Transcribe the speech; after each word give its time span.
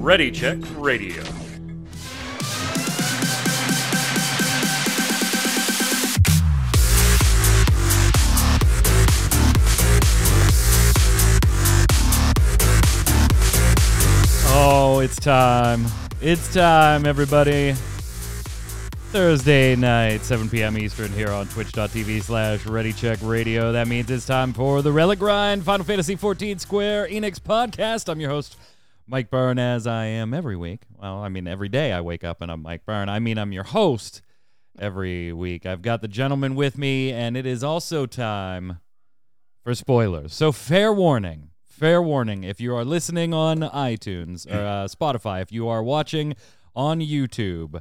Ready 0.00 0.30
Check 0.30 0.58
Radio. 0.76 1.22
Oh, 14.52 15.00
it's 15.02 15.16
time. 15.16 15.86
It's 16.20 16.52
time, 16.52 17.06
everybody. 17.06 17.74
Thursday 19.10 19.74
night, 19.74 20.22
7 20.22 20.48
p.m. 20.48 20.78
Eastern, 20.78 21.10
here 21.12 21.30
on 21.30 21.48
twitch.tv 21.48 22.22
slash 22.22 22.60
ReadyCheck 22.60 23.28
Radio. 23.28 23.72
That 23.72 23.88
means 23.88 24.08
it's 24.08 24.24
time 24.24 24.52
for 24.52 24.82
the 24.82 24.92
Relic 24.92 25.18
Grind 25.18 25.64
Final 25.64 25.84
Fantasy 25.84 26.14
XIV 26.14 26.60
Square 26.60 27.08
Enix 27.08 27.40
podcast. 27.40 28.08
I'm 28.08 28.20
your 28.20 28.30
host, 28.30 28.56
Mike 29.08 29.28
Byrne, 29.28 29.58
as 29.58 29.88
I 29.88 30.04
am 30.04 30.32
every 30.32 30.54
week. 30.56 30.82
Well, 30.96 31.18
I 31.18 31.28
mean, 31.28 31.48
every 31.48 31.68
day 31.68 31.92
I 31.92 32.00
wake 32.00 32.22
up 32.22 32.40
and 32.40 32.52
I'm 32.52 32.62
Mike 32.62 32.86
Byrne. 32.86 33.08
I 33.08 33.18
mean, 33.18 33.36
I'm 33.36 33.50
your 33.50 33.64
host 33.64 34.22
every 34.78 35.32
week. 35.32 35.66
I've 35.66 35.82
got 35.82 36.02
the 36.02 36.08
gentleman 36.08 36.54
with 36.54 36.78
me, 36.78 37.10
and 37.10 37.36
it 37.36 37.46
is 37.46 37.64
also 37.64 38.06
time 38.06 38.78
for 39.64 39.74
spoilers. 39.74 40.32
So, 40.34 40.52
fair 40.52 40.92
warning. 40.92 41.50
Fair 41.66 42.00
warning. 42.00 42.44
If 42.44 42.60
you 42.60 42.76
are 42.76 42.84
listening 42.84 43.34
on 43.34 43.58
iTunes 43.58 44.46
or 44.48 44.60
uh, 44.64 44.86
Spotify, 44.86 45.42
if 45.42 45.50
you 45.50 45.66
are 45.66 45.82
watching 45.82 46.36
on 46.76 47.00
YouTube, 47.00 47.80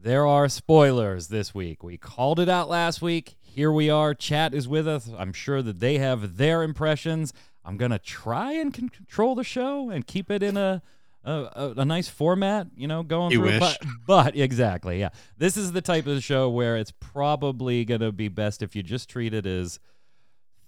there 0.00 0.26
are 0.26 0.48
spoilers 0.48 1.28
this 1.28 1.54
week. 1.54 1.82
We 1.82 1.96
called 1.96 2.38
it 2.40 2.48
out 2.48 2.68
last 2.68 3.02
week. 3.02 3.36
Here 3.40 3.72
we 3.72 3.90
are. 3.90 4.14
Chat 4.14 4.54
is 4.54 4.68
with 4.68 4.86
us. 4.86 5.08
I'm 5.16 5.32
sure 5.32 5.62
that 5.62 5.80
they 5.80 5.98
have 5.98 6.36
their 6.36 6.62
impressions. 6.62 7.32
I'm 7.64 7.76
going 7.76 7.90
to 7.90 7.98
try 7.98 8.52
and 8.52 8.72
con- 8.72 8.88
control 8.90 9.34
the 9.34 9.42
show 9.44 9.90
and 9.90 10.06
keep 10.06 10.30
it 10.30 10.42
in 10.42 10.56
a. 10.56 10.82
A, 11.24 11.32
a, 11.32 11.74
a 11.78 11.84
nice 11.84 12.06
format, 12.08 12.68
you 12.76 12.86
know, 12.86 13.02
going 13.02 13.32
You 13.32 13.38
through. 13.38 13.46
wish. 13.58 13.58
But, 13.58 13.78
but 14.06 14.36
exactly, 14.36 15.00
yeah. 15.00 15.08
This 15.36 15.56
is 15.56 15.72
the 15.72 15.80
type 15.80 16.06
of 16.06 16.22
show 16.22 16.48
where 16.48 16.76
it's 16.76 16.92
probably 16.92 17.84
gonna 17.84 18.12
be 18.12 18.28
best 18.28 18.62
if 18.62 18.76
you 18.76 18.84
just 18.84 19.08
treat 19.10 19.34
it 19.34 19.44
as 19.44 19.80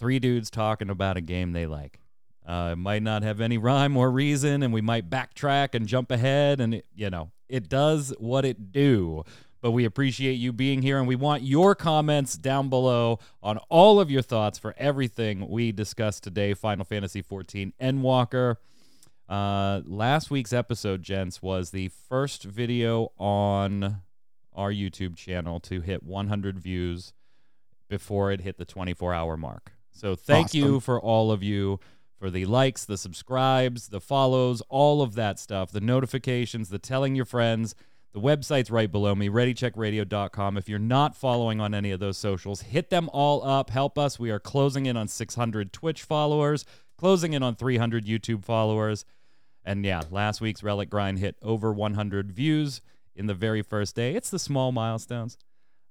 three 0.00 0.18
dudes 0.18 0.50
talking 0.50 0.90
about 0.90 1.16
a 1.16 1.20
game 1.20 1.52
they 1.52 1.66
like. 1.66 2.00
Uh, 2.44 2.70
it 2.72 2.76
might 2.76 3.04
not 3.04 3.22
have 3.22 3.40
any 3.40 3.56
rhyme 3.56 3.96
or 3.96 4.10
reason, 4.10 4.64
and 4.64 4.74
we 4.74 4.80
might 4.80 5.08
backtrack 5.08 5.76
and 5.76 5.86
jump 5.86 6.10
ahead, 6.10 6.60
and 6.60 6.74
it, 6.74 6.86
you 6.92 7.08
know 7.08 7.30
it 7.48 7.68
does 7.68 8.14
what 8.18 8.44
it 8.44 8.72
do. 8.72 9.24
But 9.60 9.72
we 9.72 9.84
appreciate 9.84 10.34
you 10.34 10.52
being 10.52 10.82
here, 10.82 10.98
and 10.98 11.08
we 11.08 11.16
want 11.16 11.42
your 11.42 11.74
comments 11.74 12.36
down 12.36 12.68
below 12.68 13.18
on 13.42 13.58
all 13.68 13.98
of 13.98 14.08
your 14.10 14.22
thoughts 14.22 14.56
for 14.56 14.72
everything 14.78 15.48
we 15.48 15.72
discussed 15.72 16.22
today. 16.22 16.54
Final 16.54 16.84
Fantasy 16.84 17.22
XIV 17.22 17.72
Endwalker. 17.80 18.56
Uh, 19.28 19.82
last 19.84 20.30
week's 20.30 20.52
episode, 20.52 21.02
gents, 21.02 21.42
was 21.42 21.70
the 21.70 21.88
first 22.08 22.44
video 22.44 23.12
on 23.18 24.02
our 24.54 24.70
YouTube 24.70 25.16
channel 25.16 25.58
to 25.60 25.80
hit 25.80 26.02
100 26.02 26.58
views 26.58 27.12
before 27.88 28.30
it 28.30 28.40
hit 28.40 28.58
the 28.58 28.64
24 28.64 29.12
hour 29.12 29.36
mark. 29.36 29.72
So 29.90 30.14
thank 30.14 30.54
you 30.54 30.78
for 30.80 31.00
all 31.00 31.32
of 31.32 31.42
you 31.42 31.80
for 32.18 32.30
the 32.30 32.44
likes, 32.44 32.84
the 32.84 32.98
subscribes, 32.98 33.88
the 33.88 34.00
follows, 34.00 34.62
all 34.68 35.02
of 35.02 35.14
that 35.14 35.38
stuff, 35.38 35.70
the 35.70 35.80
notifications, 35.80 36.68
the 36.68 36.78
telling 36.78 37.14
your 37.14 37.24
friends. 37.24 37.74
The 38.12 38.20
website's 38.20 38.70
right 38.70 38.90
below 38.90 39.14
me, 39.14 39.28
readycheckradio.com. 39.28 40.56
If 40.56 40.68
you're 40.68 40.78
not 40.78 41.14
following 41.14 41.60
on 41.60 41.74
any 41.74 41.90
of 41.90 42.00
those 42.00 42.16
socials, 42.16 42.62
hit 42.62 42.90
them 42.90 43.08
all 43.12 43.44
up. 43.44 43.70
Help 43.70 43.98
us. 43.98 44.18
We 44.18 44.30
are 44.30 44.40
closing 44.40 44.86
in 44.86 44.96
on 44.96 45.08
600 45.08 45.72
Twitch 45.72 46.02
followers, 46.02 46.64
closing 46.96 47.34
in 47.34 47.42
on 47.42 47.54
300 47.54 48.06
YouTube 48.06 48.44
followers. 48.44 49.04
And 49.64 49.84
yeah, 49.84 50.02
last 50.10 50.40
week's 50.40 50.62
Relic 50.62 50.88
Grind 50.88 51.18
hit 51.18 51.36
over 51.42 51.72
100 51.72 52.32
views 52.32 52.80
in 53.14 53.26
the 53.26 53.34
very 53.34 53.62
first 53.62 53.94
day. 53.94 54.14
It's 54.14 54.30
the 54.30 54.38
small 54.38 54.72
milestones 54.72 55.36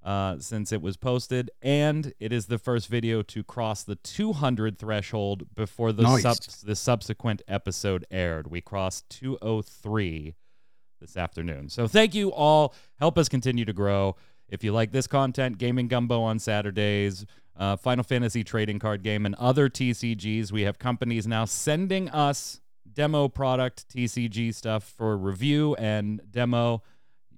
uh, 0.08 0.40
since 0.40 0.72
it 0.72 0.82
was 0.82 0.96
posted, 0.96 1.52
and 1.62 2.14
it 2.18 2.32
is 2.32 2.46
the 2.46 2.58
first 2.58 2.88
video 2.88 3.22
to 3.22 3.44
cross 3.44 3.84
the 3.84 3.96
200 3.98 4.80
threshold 4.80 5.54
before 5.54 5.92
the 5.92 6.04
Nice. 6.04 6.22
sub- 6.22 6.66
the 6.66 6.78
subsequent 6.78 7.42
episode 7.46 8.06
aired. 8.10 8.48
We 8.50 8.62
crossed 8.62 9.10
203 9.10 10.34
this 11.02 11.18
afternoon. 11.18 11.68
So 11.70 11.88
thank 11.88 12.16
you 12.16 12.32
all. 12.32 12.74
Help 13.00 13.18
us 13.18 13.28
continue 13.28 13.66
to 13.66 13.74
grow. 13.74 14.16
If 14.48 14.64
you 14.64 14.72
like 14.72 14.94
this 14.94 15.08
content, 15.08 15.58
Gaming 15.58 15.90
Gumbo 15.90 16.22
on 16.22 16.40
Saturdays, 16.40 17.26
uh, 17.58 17.76
Final 17.76 18.04
Fantasy 18.06 18.46
trading 18.46 18.80
card 18.80 19.04
game, 19.04 19.26
and 19.26 19.36
other 19.36 19.68
TCGs, 19.68 20.54
we 20.54 20.62
have 20.62 20.80
companies 20.80 21.28
now 21.28 21.44
sending 21.44 22.08
us 22.12 22.62
demo 22.94 23.28
product 23.28 23.90
TCG 23.90 24.56
stuff 24.56 24.86
for 24.98 25.18
review 25.18 25.76
and 25.76 26.22
demo. 26.32 26.82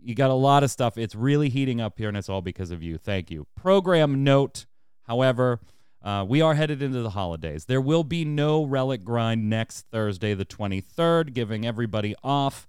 You 0.02 0.16
got 0.16 0.30
a 0.30 0.36
lot 0.36 0.64
of 0.64 0.72
stuff. 0.72 0.98
It's 0.98 1.16
really 1.16 1.50
heating 1.50 1.82
up 1.82 1.98
here, 1.98 2.08
and 2.08 2.18
it's 2.18 2.30
all 2.30 2.42
because 2.42 2.72
of 2.72 2.82
you. 2.82 2.98
Thank 2.98 3.30
you. 3.30 3.48
Program 3.56 4.24
note, 4.24 4.66
however, 5.04 5.60
uh, 6.02 6.26
we 6.28 6.42
are 6.42 6.56
headed 6.56 6.82
into 6.82 7.02
the 7.02 7.10
holidays. 7.12 7.66
There 7.66 7.82
will 7.82 8.04
be 8.04 8.24
no 8.24 8.64
Relic 8.64 9.04
Grind 9.04 9.50
next 9.50 9.88
Thursday, 9.92 10.34
the 10.34 10.46
23rd, 10.46 11.34
giving 11.34 11.66
everybody 11.66 12.16
off 12.24 12.68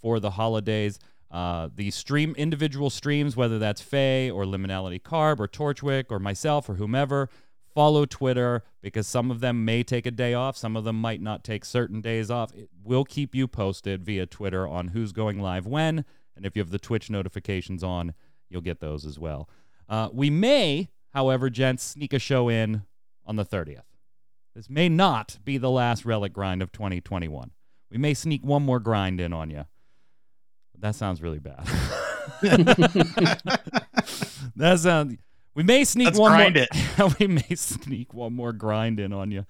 for 0.00 0.18
the 0.18 0.30
holidays. 0.30 0.98
Uh, 1.30 1.68
the 1.74 1.90
stream 1.90 2.34
individual 2.36 2.90
streams, 2.90 3.36
whether 3.36 3.58
that's 3.58 3.80
Faye 3.80 4.30
or 4.30 4.44
Liminality 4.44 5.00
Carb 5.00 5.38
or 5.38 5.46
Torchwick 5.46 6.06
or 6.10 6.18
myself 6.18 6.68
or 6.68 6.74
whomever, 6.74 7.28
follow 7.72 8.04
Twitter 8.04 8.64
because 8.82 9.06
some 9.06 9.30
of 9.30 9.40
them 9.40 9.64
may 9.64 9.82
take 9.82 10.06
a 10.06 10.10
day 10.10 10.34
off, 10.34 10.56
some 10.56 10.76
of 10.76 10.84
them 10.84 11.00
might 11.00 11.20
not 11.20 11.44
take 11.44 11.64
certain 11.64 12.00
days 12.00 12.30
off. 12.30 12.52
It 12.54 12.68
will 12.82 13.04
keep 13.04 13.34
you 13.34 13.46
posted 13.46 14.02
via 14.04 14.26
Twitter 14.26 14.66
on 14.66 14.88
who's 14.88 15.12
going 15.12 15.40
live 15.40 15.66
when, 15.66 16.04
and 16.40 16.46
if 16.46 16.56
you 16.56 16.62
have 16.62 16.70
the 16.70 16.78
Twitch 16.78 17.10
notifications 17.10 17.84
on, 17.84 18.14
you'll 18.48 18.62
get 18.62 18.80
those 18.80 19.04
as 19.04 19.18
well. 19.18 19.46
Uh, 19.90 20.08
we 20.10 20.30
may, 20.30 20.88
however, 21.10 21.50
gents, 21.50 21.82
sneak 21.82 22.14
a 22.14 22.18
show 22.18 22.48
in 22.48 22.84
on 23.26 23.36
the 23.36 23.44
30th. 23.44 23.82
This 24.54 24.70
may 24.70 24.88
not 24.88 25.38
be 25.44 25.58
the 25.58 25.68
last 25.68 26.06
relic 26.06 26.32
grind 26.32 26.62
of 26.62 26.72
2021. 26.72 27.50
We 27.90 27.98
may 27.98 28.14
sneak 28.14 28.42
one 28.42 28.62
more 28.62 28.80
grind 28.80 29.20
in 29.20 29.34
on 29.34 29.50
you. 29.50 29.66
That 30.78 30.94
sounds 30.94 31.20
really 31.20 31.40
bad. 31.40 31.66
that 34.56 34.80
sounds. 34.80 35.18
We 35.54 35.62
may 35.62 35.84
sneak 35.84 36.06
Let's 36.06 36.18
one 36.18 36.32
grind 36.32 36.66
more. 36.98 37.10
we 37.20 37.26
may 37.26 37.54
sneak 37.54 38.14
one 38.14 38.32
more 38.32 38.54
grind 38.54 38.98
in 38.98 39.12
on 39.12 39.30
you. 39.30 39.44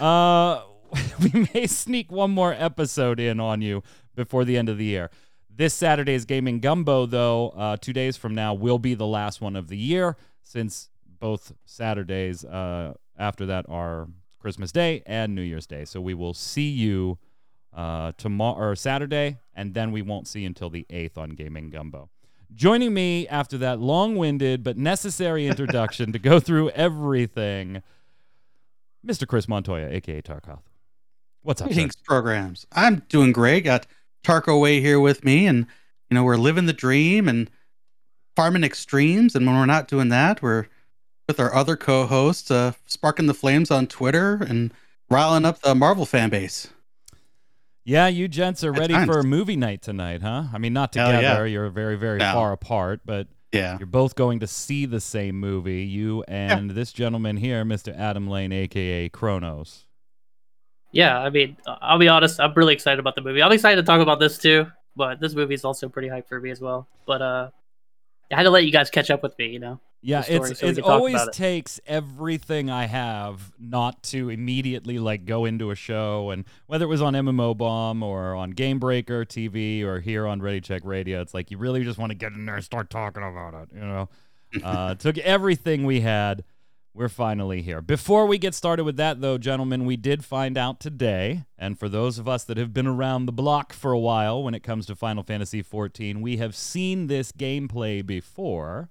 Uh, 0.00 0.62
we 1.20 1.48
may 1.54 1.68
sneak 1.68 2.10
one 2.10 2.32
more 2.32 2.52
episode 2.52 3.20
in 3.20 3.38
on 3.38 3.62
you 3.62 3.84
before 4.16 4.44
the 4.44 4.56
end 4.56 4.68
of 4.68 4.78
the 4.78 4.84
year. 4.84 5.10
This 5.56 5.72
Saturday's 5.72 6.24
Gaming 6.24 6.58
Gumbo, 6.58 7.06
though, 7.06 7.50
uh, 7.50 7.76
two 7.76 7.92
days 7.92 8.16
from 8.16 8.34
now, 8.34 8.54
will 8.54 8.80
be 8.80 8.94
the 8.94 9.06
last 9.06 9.40
one 9.40 9.54
of 9.54 9.68
the 9.68 9.76
year 9.76 10.16
since 10.42 10.88
both 11.20 11.52
Saturdays 11.64 12.44
uh, 12.44 12.94
after 13.16 13.46
that 13.46 13.64
are 13.68 14.08
Christmas 14.40 14.72
Day 14.72 15.04
and 15.06 15.32
New 15.32 15.42
Year's 15.42 15.66
Day. 15.66 15.84
So 15.84 16.00
we 16.00 16.12
will 16.12 16.34
see 16.34 16.70
you 16.70 17.18
uh, 17.72 18.12
tomorrow 18.16 18.70
or 18.70 18.74
Saturday, 18.74 19.38
and 19.54 19.74
then 19.74 19.92
we 19.92 20.02
won't 20.02 20.26
see 20.26 20.44
until 20.44 20.70
the 20.70 20.86
8th 20.90 21.18
on 21.18 21.30
Gaming 21.30 21.70
Gumbo. 21.70 22.10
Joining 22.52 22.92
me 22.92 23.28
after 23.28 23.56
that 23.58 23.78
long 23.78 24.16
winded 24.16 24.64
but 24.64 24.76
necessary 24.76 25.46
introduction 25.48 26.10
to 26.12 26.18
go 26.18 26.40
through 26.40 26.70
everything, 26.70 27.80
Mr. 29.06 29.24
Chris 29.24 29.46
Montoya, 29.46 29.88
aka 29.88 30.20
Tarkoth. 30.20 30.62
What's 31.42 31.60
up? 31.60 31.68
Greetings, 31.68 31.94
programs. 31.96 32.66
I'm 32.72 33.02
doing 33.08 33.30
great. 33.30 33.64
Got 33.64 33.86
Tarko 34.24 34.60
Way 34.60 34.80
here 34.80 34.98
with 34.98 35.24
me, 35.24 35.46
and 35.46 35.66
you 36.10 36.14
know 36.16 36.24
we're 36.24 36.36
living 36.36 36.66
the 36.66 36.72
dream 36.72 37.28
and 37.28 37.48
farming 38.34 38.64
extremes. 38.64 39.34
And 39.36 39.46
when 39.46 39.54
we're 39.56 39.66
not 39.66 39.86
doing 39.88 40.08
that, 40.08 40.42
we're 40.42 40.66
with 41.28 41.38
our 41.38 41.54
other 41.54 41.76
co-hosts, 41.76 42.50
uh, 42.50 42.72
sparking 42.86 43.26
the 43.26 43.34
flames 43.34 43.70
on 43.70 43.86
Twitter 43.86 44.34
and 44.46 44.72
riling 45.08 45.44
up 45.44 45.60
the 45.60 45.74
Marvel 45.74 46.04
fan 46.06 46.30
base. 46.30 46.68
Yeah, 47.84 48.08
you 48.08 48.28
gents 48.28 48.64
are 48.64 48.72
Good 48.72 48.80
ready 48.80 48.94
times. 48.94 49.10
for 49.10 49.22
movie 49.22 49.56
night 49.56 49.82
tonight, 49.82 50.22
huh? 50.22 50.44
I 50.52 50.58
mean, 50.58 50.72
not 50.72 50.92
together. 50.92 51.20
yeah. 51.20 51.44
You're 51.44 51.68
very, 51.68 51.96
very 51.96 52.18
No. 52.18 52.32
far 52.32 52.52
apart, 52.52 53.00
but 53.04 53.28
Yeah, 53.52 53.76
you're 53.78 53.86
both 53.86 54.14
going 54.14 54.40
to 54.40 54.46
see 54.46 54.86
the 54.86 55.00
same 55.00 55.38
movie. 55.38 55.84
You 55.84 56.24
and 56.26 56.70
this 56.70 56.92
gentleman 56.92 57.36
here, 57.36 57.62
Mr. 57.64 57.94
Adam 57.96 58.26
Lane, 58.26 58.52
aka 58.52 59.08
Kronos. 59.10 59.84
Yeah, 60.94 61.18
I 61.18 61.30
mean, 61.30 61.56
I'll 61.66 61.98
be 61.98 62.08
honest. 62.08 62.38
I'm 62.38 62.54
really 62.54 62.72
excited 62.72 63.00
about 63.00 63.16
the 63.16 63.20
movie. 63.20 63.42
I'm 63.42 63.50
excited 63.50 63.76
to 63.76 63.82
talk 63.82 64.00
about 64.00 64.20
this 64.20 64.38
too, 64.38 64.66
but 64.94 65.20
this 65.20 65.34
movie 65.34 65.54
is 65.54 65.64
also 65.64 65.88
pretty 65.88 66.08
hype 66.08 66.28
for 66.28 66.40
me 66.40 66.50
as 66.50 66.60
well. 66.60 66.86
But 67.04 67.20
uh, 67.20 67.50
I 68.32 68.36
had 68.36 68.44
to 68.44 68.50
let 68.50 68.64
you 68.64 68.70
guys 68.70 68.90
catch 68.90 69.10
up 69.10 69.22
with 69.22 69.36
me. 69.36 69.48
You 69.48 69.58
know. 69.58 69.80
Yeah, 70.02 70.18
the 70.18 70.24
story 70.24 70.50
it's 70.50 70.60
so 70.60 70.66
it 70.66 70.80
always 70.80 71.20
it. 71.20 71.32
takes 71.32 71.80
everything 71.86 72.70
I 72.70 72.84
have 72.84 73.52
not 73.58 74.02
to 74.04 74.28
immediately 74.28 74.98
like 74.98 75.24
go 75.24 75.46
into 75.46 75.70
a 75.70 75.74
show 75.74 76.28
and 76.28 76.44
whether 76.66 76.84
it 76.84 76.88
was 76.88 77.00
on 77.00 77.14
MMO 77.14 77.56
Bomb 77.56 78.02
or 78.02 78.34
on 78.34 78.50
Game 78.50 78.78
Breaker 78.78 79.24
TV 79.24 79.82
or 79.82 80.00
here 80.00 80.26
on 80.26 80.42
Ready 80.42 80.60
Check 80.60 80.82
Radio, 80.84 81.22
it's 81.22 81.32
like 81.32 81.50
you 81.50 81.56
really 81.56 81.82
just 81.84 81.98
want 81.98 82.10
to 82.10 82.14
get 82.14 82.34
in 82.34 82.44
there 82.44 82.56
and 82.56 82.64
start 82.64 82.90
talking 82.90 83.22
about 83.22 83.54
it, 83.54 83.70
you 83.74 83.80
know. 83.80 84.10
uh, 84.62 84.94
took 84.94 85.16
everything 85.18 85.84
we 85.84 86.02
had, 86.02 86.44
we're 86.94 87.08
finally 87.08 87.60
here. 87.60 87.80
Before 87.80 88.24
we 88.24 88.38
get 88.38 88.54
started 88.54 88.84
with 88.84 88.96
that, 88.96 89.20
though, 89.20 89.36
gentlemen, 89.36 89.84
we 89.84 89.96
did 89.96 90.24
find 90.24 90.56
out 90.56 90.78
today, 90.78 91.44
and 91.58 91.76
for 91.78 91.88
those 91.88 92.18
of 92.20 92.28
us 92.28 92.44
that 92.44 92.56
have 92.56 92.72
been 92.72 92.86
around 92.86 93.26
the 93.26 93.32
block 93.32 93.72
for 93.72 93.92
a 93.92 93.98
while 93.98 94.42
when 94.42 94.54
it 94.54 94.62
comes 94.62 94.86
to 94.86 94.94
Final 94.94 95.24
Fantasy 95.24 95.62
XIV, 95.62 96.20
we 96.20 96.36
have 96.36 96.54
seen 96.54 97.08
this 97.08 97.32
gameplay 97.32 98.04
before. 98.04 98.90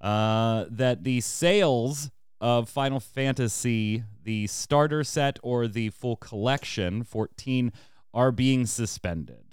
Uh, 0.00 0.66
that 0.70 1.04
the 1.04 1.20
sales 1.20 2.10
of 2.40 2.68
Final 2.68 3.00
Fantasy, 3.00 4.04
the 4.22 4.46
starter 4.46 5.02
set 5.02 5.38
or 5.42 5.66
the 5.66 5.88
full 5.88 6.16
collection, 6.16 7.02
14, 7.02 7.72
are 8.14 8.30
being 8.30 8.66
suspended. 8.66 9.45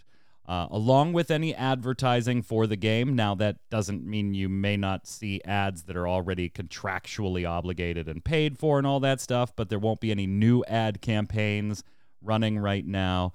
Uh, 0.46 0.68
along 0.72 1.14
with 1.14 1.32
any 1.32 1.56
advertising 1.56 2.42
for 2.42 2.68
the 2.68 2.76
game. 2.76 3.16
Now, 3.16 3.34
that 3.36 3.58
doesn't 3.70 4.06
mean 4.06 4.34
you 4.34 4.50
may 4.50 4.76
not 4.76 5.08
see 5.08 5.40
ads 5.46 5.84
that 5.84 5.96
are 5.96 6.08
already 6.08 6.50
contractually 6.50 7.50
obligated 7.50 8.10
and 8.10 8.26
paid 8.26 8.58
for 8.58 8.78
and 8.78 8.86
all 8.86 9.00
that 9.00 9.22
stuff, 9.22 9.56
but 9.56 9.70
there 9.70 9.80
won't 9.80 10.02
be 10.02 10.12
any 10.12 10.28
new 10.28 10.62
ad 10.68 11.02
campaigns 11.02 11.82
running 12.22 12.60
right 12.60 12.86
now. 12.86 13.32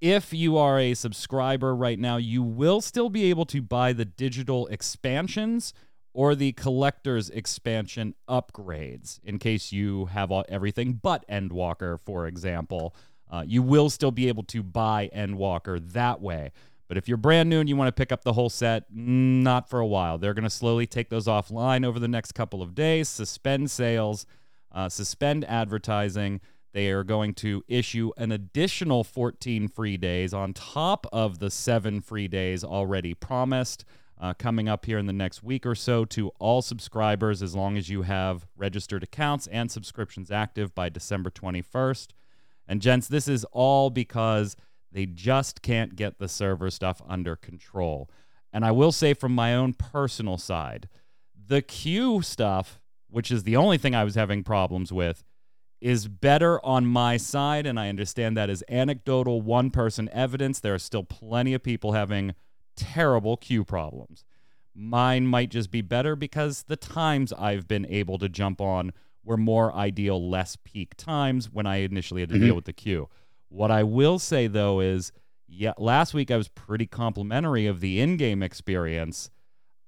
If 0.00 0.32
you 0.32 0.56
are 0.56 0.78
a 0.78 0.94
subscriber 0.94 1.74
right 1.74 1.98
now, 1.98 2.16
you 2.16 2.42
will 2.42 2.80
still 2.80 3.10
be 3.10 3.24
able 3.24 3.46
to 3.46 3.60
buy 3.60 3.92
the 3.92 4.04
digital 4.06 4.66
expansions 4.68 5.74
or 6.12 6.34
the 6.34 6.52
collector's 6.52 7.28
expansion 7.28 8.14
upgrades 8.28 9.20
in 9.22 9.38
case 9.38 9.72
you 9.72 10.06
have 10.06 10.32
everything 10.48 10.94
but 10.94 11.26
Endwalker, 11.28 12.00
for 12.00 12.26
example. 12.26 12.94
Uh, 13.30 13.44
you 13.46 13.62
will 13.62 13.90
still 13.90 14.10
be 14.10 14.28
able 14.28 14.44
to 14.44 14.62
buy 14.62 15.10
Endwalker 15.14 15.80
that 15.92 16.20
way. 16.20 16.52
But 16.88 16.96
if 16.96 17.08
you're 17.08 17.16
brand 17.16 17.48
new 17.48 17.60
and 17.60 17.68
you 17.68 17.76
want 17.76 17.88
to 17.88 17.92
pick 18.00 18.12
up 18.12 18.22
the 18.22 18.32
whole 18.32 18.50
set, 18.50 18.84
not 18.90 19.68
for 19.68 19.80
a 19.80 19.86
while. 19.86 20.18
They're 20.18 20.34
going 20.34 20.44
to 20.44 20.50
slowly 20.50 20.86
take 20.86 21.08
those 21.08 21.26
offline 21.26 21.84
over 21.84 21.98
the 21.98 22.08
next 22.08 22.32
couple 22.32 22.62
of 22.62 22.74
days, 22.74 23.08
suspend 23.08 23.70
sales, 23.70 24.26
uh, 24.72 24.88
suspend 24.88 25.44
advertising. 25.46 26.40
They 26.72 26.90
are 26.90 27.02
going 27.04 27.34
to 27.34 27.64
issue 27.66 28.12
an 28.18 28.30
additional 28.30 29.02
14 29.02 29.66
free 29.68 29.96
days 29.96 30.32
on 30.32 30.52
top 30.52 31.06
of 31.12 31.38
the 31.38 31.50
seven 31.50 32.00
free 32.00 32.28
days 32.28 32.62
already 32.62 33.14
promised 33.14 33.84
uh, 34.20 34.34
coming 34.34 34.68
up 34.68 34.86
here 34.86 34.98
in 34.98 35.06
the 35.06 35.12
next 35.12 35.42
week 35.42 35.66
or 35.66 35.74
so 35.74 36.04
to 36.04 36.28
all 36.38 36.62
subscribers 36.62 37.42
as 37.42 37.54
long 37.54 37.76
as 37.76 37.88
you 37.88 38.02
have 38.02 38.46
registered 38.56 39.02
accounts 39.02 39.46
and 39.48 39.70
subscriptions 39.70 40.30
active 40.30 40.74
by 40.74 40.88
December 40.88 41.30
21st. 41.30 42.08
And, 42.68 42.82
gents, 42.82 43.08
this 43.08 43.28
is 43.28 43.44
all 43.52 43.90
because 43.90 44.56
they 44.92 45.06
just 45.06 45.62
can't 45.62 45.96
get 45.96 46.18
the 46.18 46.28
server 46.28 46.70
stuff 46.70 47.02
under 47.08 47.36
control. 47.36 48.10
And 48.52 48.64
I 48.64 48.70
will 48.70 48.92
say, 48.92 49.14
from 49.14 49.34
my 49.34 49.54
own 49.54 49.74
personal 49.74 50.38
side, 50.38 50.88
the 51.34 51.62
queue 51.62 52.22
stuff, 52.22 52.80
which 53.08 53.30
is 53.30 53.42
the 53.42 53.56
only 53.56 53.78
thing 53.78 53.94
I 53.94 54.04
was 54.04 54.14
having 54.14 54.42
problems 54.42 54.92
with, 54.92 55.22
is 55.80 56.08
better 56.08 56.64
on 56.64 56.86
my 56.86 57.16
side. 57.18 57.66
And 57.66 57.78
I 57.78 57.88
understand 57.88 58.36
that 58.36 58.50
is 58.50 58.64
anecdotal 58.68 59.42
one 59.42 59.70
person 59.70 60.08
evidence. 60.12 60.58
There 60.58 60.74
are 60.74 60.78
still 60.78 61.04
plenty 61.04 61.54
of 61.54 61.62
people 61.62 61.92
having 61.92 62.34
terrible 62.76 63.36
queue 63.36 63.64
problems. 63.64 64.24
Mine 64.74 65.26
might 65.26 65.50
just 65.50 65.70
be 65.70 65.80
better 65.82 66.16
because 66.16 66.64
the 66.64 66.76
times 66.76 67.32
I've 67.32 67.66
been 67.68 67.86
able 67.86 68.18
to 68.18 68.28
jump 68.28 68.60
on 68.60 68.92
were 69.26 69.36
more 69.36 69.74
ideal, 69.74 70.26
less 70.30 70.56
peak 70.64 70.96
times 70.96 71.50
when 71.50 71.66
I 71.66 71.76
initially 71.78 72.22
had 72.22 72.30
to 72.30 72.36
Mhm. 72.36 72.40
deal 72.40 72.54
with 72.54 72.64
the 72.64 72.72
queue. 72.72 73.08
What 73.48 73.70
I 73.70 73.82
will 73.82 74.18
say 74.18 74.46
though 74.46 74.80
is, 74.80 75.12
yeah, 75.48 75.72
last 75.76 76.14
week 76.14 76.30
I 76.30 76.36
was 76.36 76.48
pretty 76.48 76.86
complimentary 76.86 77.66
of 77.66 77.80
the 77.80 78.00
in-game 78.00 78.42
experience. 78.42 79.28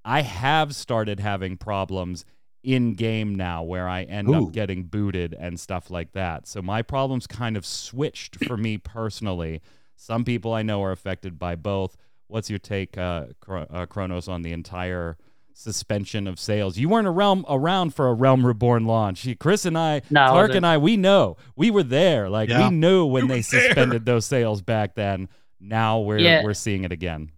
I 0.04 0.22
have 0.22 0.74
started 0.74 1.20
having 1.20 1.56
problems 1.56 2.24
in 2.64 2.94
game 2.94 3.34
now 3.34 3.62
where 3.62 3.88
I 3.88 4.02
end 4.02 4.28
Ooh. 4.28 4.46
up 4.48 4.52
getting 4.52 4.84
booted 4.84 5.34
and 5.38 5.58
stuff 5.60 5.90
like 5.90 6.12
that. 6.12 6.46
So 6.48 6.60
my 6.60 6.82
problems 6.82 7.26
kind 7.28 7.56
of 7.56 7.64
switched 7.64 8.44
for 8.44 8.56
me 8.56 8.76
personally. 8.78 9.60
Some 9.94 10.24
people 10.24 10.52
I 10.52 10.62
know 10.62 10.82
are 10.82 10.92
affected 10.92 11.38
by 11.38 11.54
both. 11.54 11.96
What's 12.26 12.50
your 12.50 12.58
take, 12.58 12.98
uh, 12.98 13.26
Chro- 13.40 13.66
uh, 13.72 13.86
Kronos, 13.86 14.28
on 14.28 14.42
the 14.42 14.52
entire 14.52 15.16
suspension 15.58 16.26
of 16.26 16.38
sales? 16.38 16.78
You 16.78 16.88
weren't 16.88 17.08
around 17.08 17.44
around 17.48 17.94
for 17.94 18.08
a 18.08 18.14
Realm 18.14 18.46
Reborn 18.46 18.86
launch. 18.86 19.26
Chris 19.38 19.64
and 19.64 19.76
I, 19.76 20.02
No, 20.10 20.20
I 20.22 20.46
and 20.46 20.66
I, 20.66 20.78
we 20.78 20.96
know 20.96 21.36
we 21.56 21.70
were 21.70 21.82
there. 21.82 22.28
Like 22.28 22.48
Yeah. 22.48 22.68
we 22.68 22.74
knew 22.76 23.06
when 23.06 23.26
they 23.28 23.42
suspended 23.42 24.04
those 24.04 24.24
sales 24.26 24.62
back 24.62 24.94
then. 24.94 25.28
Now 25.60 26.00
we're 26.00 26.18
Yeah. 26.18 26.44
we're 26.44 26.54
seeing 26.54 26.84
it 26.84 26.92
again. 26.92 27.32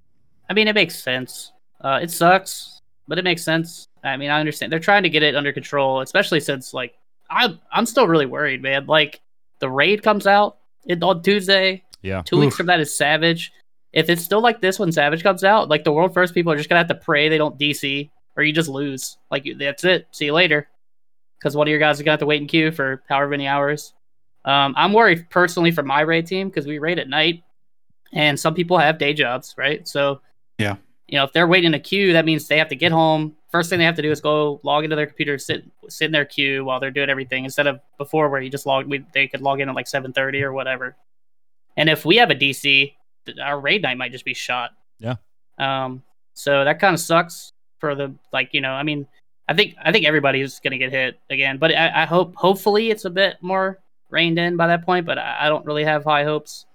I 0.49 0.52
mean, 0.52 0.69
it 0.69 0.75
makes 0.75 1.02
sense. 1.02 1.52
Uh, 1.81 2.00
it 2.02 2.11
sucks, 2.11 2.81
but 3.08 3.19
it 3.19 3.25
makes 3.25 3.43
sense. 3.43 3.88
I 4.05 4.17
mean, 4.17 4.31
I 4.31 4.38
understand 4.40 4.70
they're 4.73 4.78
trying 4.81 5.05
to 5.05 5.08
get 5.11 5.23
it 5.23 5.34
under 5.34 5.52
control, 5.52 6.00
especially 6.00 6.40
since 6.40 6.75
like 6.75 6.94
I'm 7.31 7.58
I'm 7.73 7.87
still 7.87 8.06
really 8.06 8.26
worried, 8.26 8.62
man. 8.62 8.87
Like 8.87 9.20
the 9.61 9.70
raid 9.70 10.02
comes 10.02 10.26
out 10.26 10.58
it, 10.87 11.02
on 11.02 11.23
Tuesday. 11.23 11.84
Yeah. 12.02 12.23
Two 12.23 12.38
weeks 12.38 12.56
from 12.56 12.66
that 12.66 12.81
is 12.81 12.94
Savage. 12.96 13.52
If 13.92 14.08
it's 14.08 14.22
still 14.22 14.40
like 14.40 14.60
this 14.60 14.78
when 14.78 14.92
Savage 14.92 15.22
comes 15.22 15.42
out, 15.44 15.69
like 15.69 15.84
the 15.84 15.92
world 15.92 16.14
first 16.14 16.34
people 16.34 16.52
are 16.52 16.56
just 16.56 16.69
gonna 16.69 16.78
have 16.81 16.88
to 16.88 16.94
pray 16.94 17.28
they 17.28 17.38
don't 17.38 17.58
DC 17.58 18.10
or 18.37 18.42
you 18.42 18.52
just 18.52 18.69
lose. 18.69 19.19
Like 19.31 19.46
that's 19.58 19.84
it. 19.84 20.06
See 20.12 20.26
you 20.26 20.32
later. 20.32 20.69
Because 21.38 21.56
one 21.56 21.66
of 21.66 21.70
your 21.70 21.81
guys 21.81 21.96
is 21.96 22.02
gonna 22.02 22.12
have 22.12 22.20
to 22.20 22.26
wait 22.26 22.40
in 22.40 22.46
queue 22.46 22.70
for 22.70 23.02
however 23.08 23.31
many 23.31 23.46
hours. 23.48 23.94
Um, 24.44 24.75
I'm 24.76 24.92
worried 24.92 25.28
personally 25.31 25.70
for 25.70 25.82
my 25.82 26.00
raid 26.00 26.26
team 26.26 26.48
because 26.48 26.66
we 26.66 26.78
raid 26.78 26.98
at 26.98 27.08
night, 27.08 27.42
and 28.12 28.38
some 28.38 28.54
people 28.54 28.78
have 28.78 28.98
day 28.98 29.12
jobs, 29.12 29.54
right? 29.58 29.87
So 29.87 30.20
Yeah. 30.58 30.76
you 31.08 31.19
know 31.19 31.25
if 31.25 31.32
they're 31.32 31.46
waiting 31.48 31.69
in 31.69 31.75
a 31.75 31.81
queue, 31.81 32.12
that 32.12 32.25
means 32.25 32.46
they 32.46 32.58
have 32.58 32.69
to 32.69 32.76
get 32.76 32.92
home. 32.92 33.37
First 33.50 33.69
thing 33.69 33.81
they 33.81 33.84
have 33.84 33.96
to 33.96 34.02
do 34.02 34.10
is 34.12 34.20
go 34.20 34.60
log 34.62 34.84
into 34.84 34.96
their 34.96 35.06
computer, 35.06 35.37
sit 35.37 35.64
sit 35.88 36.04
in 36.06 36.12
their 36.12 36.25
queue 36.25 36.64
while 36.64 36.78
they're 36.78 36.92
doing 36.92 37.10
everything, 37.10 37.44
instead 37.44 37.66
of 37.66 37.81
before 37.98 38.28
where 38.28 38.40
you 38.40 38.48
just 38.48 38.64
log. 38.66 38.87
We, 38.87 39.04
they 39.12 39.26
could 39.26 39.40
log 39.42 39.60
in 39.60 39.69
at 39.69 39.75
like 39.75 39.87
7:30 39.87 40.42
or 40.42 40.52
whatever. 40.52 40.96
And 41.76 41.88
if 41.90 42.04
we 42.04 42.16
have 42.16 42.31
a 42.31 42.34
DC, 42.34 42.94
our 43.43 43.58
raid 43.61 43.82
night 43.82 43.96
might 43.99 44.12
just 44.12 44.25
be 44.25 44.34
shot. 44.34 44.70
Yeah. 44.99 45.17
Um. 45.58 46.02
So 46.34 46.64
that 46.64 46.78
kind 46.81 46.94
of 46.94 47.00
sucks 47.00 47.52
for 47.78 47.94
the 47.94 48.14
like 48.32 48.50
you 48.52 48.61
know. 48.61 48.72
I 48.72 48.82
mean, 48.82 49.06
I 49.49 49.55
think 49.55 49.75
I 49.82 49.93
think 49.93 50.06
everybody's 50.06 50.61
gonna 50.61 50.78
get 50.78 50.90
hit 50.90 51.19
again, 51.31 51.58
but 51.58 51.75
I, 51.75 52.02
I 52.02 52.06
hope 52.06 52.34
hopefully 52.37 52.90
it's 52.90 53.05
a 53.05 53.11
bit 53.11 53.37
more 53.40 53.78
reined 54.11 54.38
in 54.38 54.56
by 54.56 54.67
that 54.69 54.84
point. 54.84 55.06
But 55.06 55.19
I, 55.19 55.46
I 55.46 55.49
don't 55.49 55.64
really 55.67 55.84
have 55.84 56.05
high 56.05 56.25
hopes. 56.25 56.67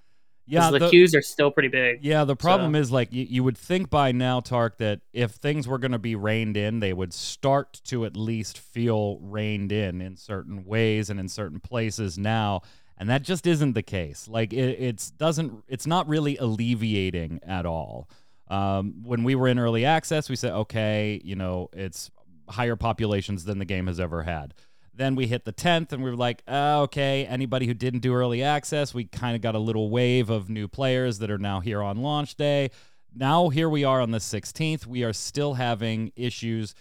Yeah. 0.48 0.70
The, 0.70 0.78
the- 0.78 0.90
queues 0.90 1.16
are 1.16 1.24
still 1.24 1.50
pretty 1.50 1.70
big. 1.70 2.06
Yeah, 2.06 2.24
the 2.24 2.36
problem 2.36 2.76
So- 2.76 2.80
is 2.80 2.92
like 2.92 3.12
you, 3.12 3.26
you 3.28 3.44
would 3.44 3.58
think 3.58 3.90
by 3.90 4.12
now, 4.12 4.42
Tark, 4.42 4.78
that 4.78 5.02
if 5.12 5.32
things 5.32 5.68
were 5.68 5.80
going 5.80 5.94
to 5.94 5.98
be 5.98 6.16
reined 6.16 6.56
in, 6.56 6.82
they 6.82 6.94
would 6.94 7.14
start 7.16 7.82
to 7.86 8.06
at 8.06 8.16
least 8.16 8.60
feel 8.60 9.18
reined 9.22 9.72
in 9.72 10.02
in 10.02 10.16
certain 10.16 10.64
ways 10.64 11.10
and 11.10 11.20
in 11.20 11.30
certain 11.30 11.60
places 11.60 12.20
now, 12.20 12.62
and 12.98 13.10
that 13.10 13.24
just 13.24 13.46
isn't 13.46 13.74
the 13.74 13.84
case. 13.84 14.28
Like 14.28 14.54
it, 14.54 14.80
it's 14.80 15.12
doesn't, 15.12 15.64
it's 15.68 15.88
not 15.88 16.08
really 16.08 16.38
alleviating 16.38 17.40
at 17.46 17.66
all. 17.66 18.10
Um, 18.48 19.04
when 19.04 19.24
we 19.24 19.36
were 19.36 19.48
in 19.48 19.60
early 19.60 19.86
access, 19.86 20.30
we 20.30 20.36
said, 20.36 20.54
okay, 20.54 21.20
you 21.24 21.36
know, 21.36 21.70
it's 21.74 22.12
higher 22.48 22.76
populations 22.76 23.46
than 23.46 23.60
the 23.60 23.66
game 23.66 23.88
has 23.88 24.00
ever 24.00 24.24
had. 24.24 24.54
Then 24.94 25.16
we 25.16 25.28
hit 25.28 25.44
the 25.44 25.52
10th 25.52 25.92
and 25.92 26.04
we 26.04 26.10
were 26.10 26.16
like, 26.16 26.42
ah, 26.48 26.80
okay, 26.82 27.26
anybody 27.26 27.68
who 27.68 27.74
didn't 27.74 28.00
do 28.00 28.14
early 28.14 28.42
access, 28.42 28.94
we 28.94 29.06
kind 29.06 29.36
of 29.36 29.42
got 29.42 29.56
a 29.56 29.60
little 29.60 29.90
wave 29.90 30.30
of 30.30 30.50
new 30.50 30.68
players 30.68 31.20
that 31.20 31.30
are 31.30 31.38
now 31.38 31.60
here 31.60 31.82
on 31.82 31.98
launch 31.98 32.36
day. 32.36 32.70
Now, 33.14 33.50
here 33.50 33.70
we 33.70 33.84
are 33.84 34.00
on 34.00 34.12
the 34.12 34.20
16th. 34.20 34.86
We 34.86 35.04
are 35.04 35.14
still 35.14 35.56
having 35.56 36.12
issues 36.16 36.76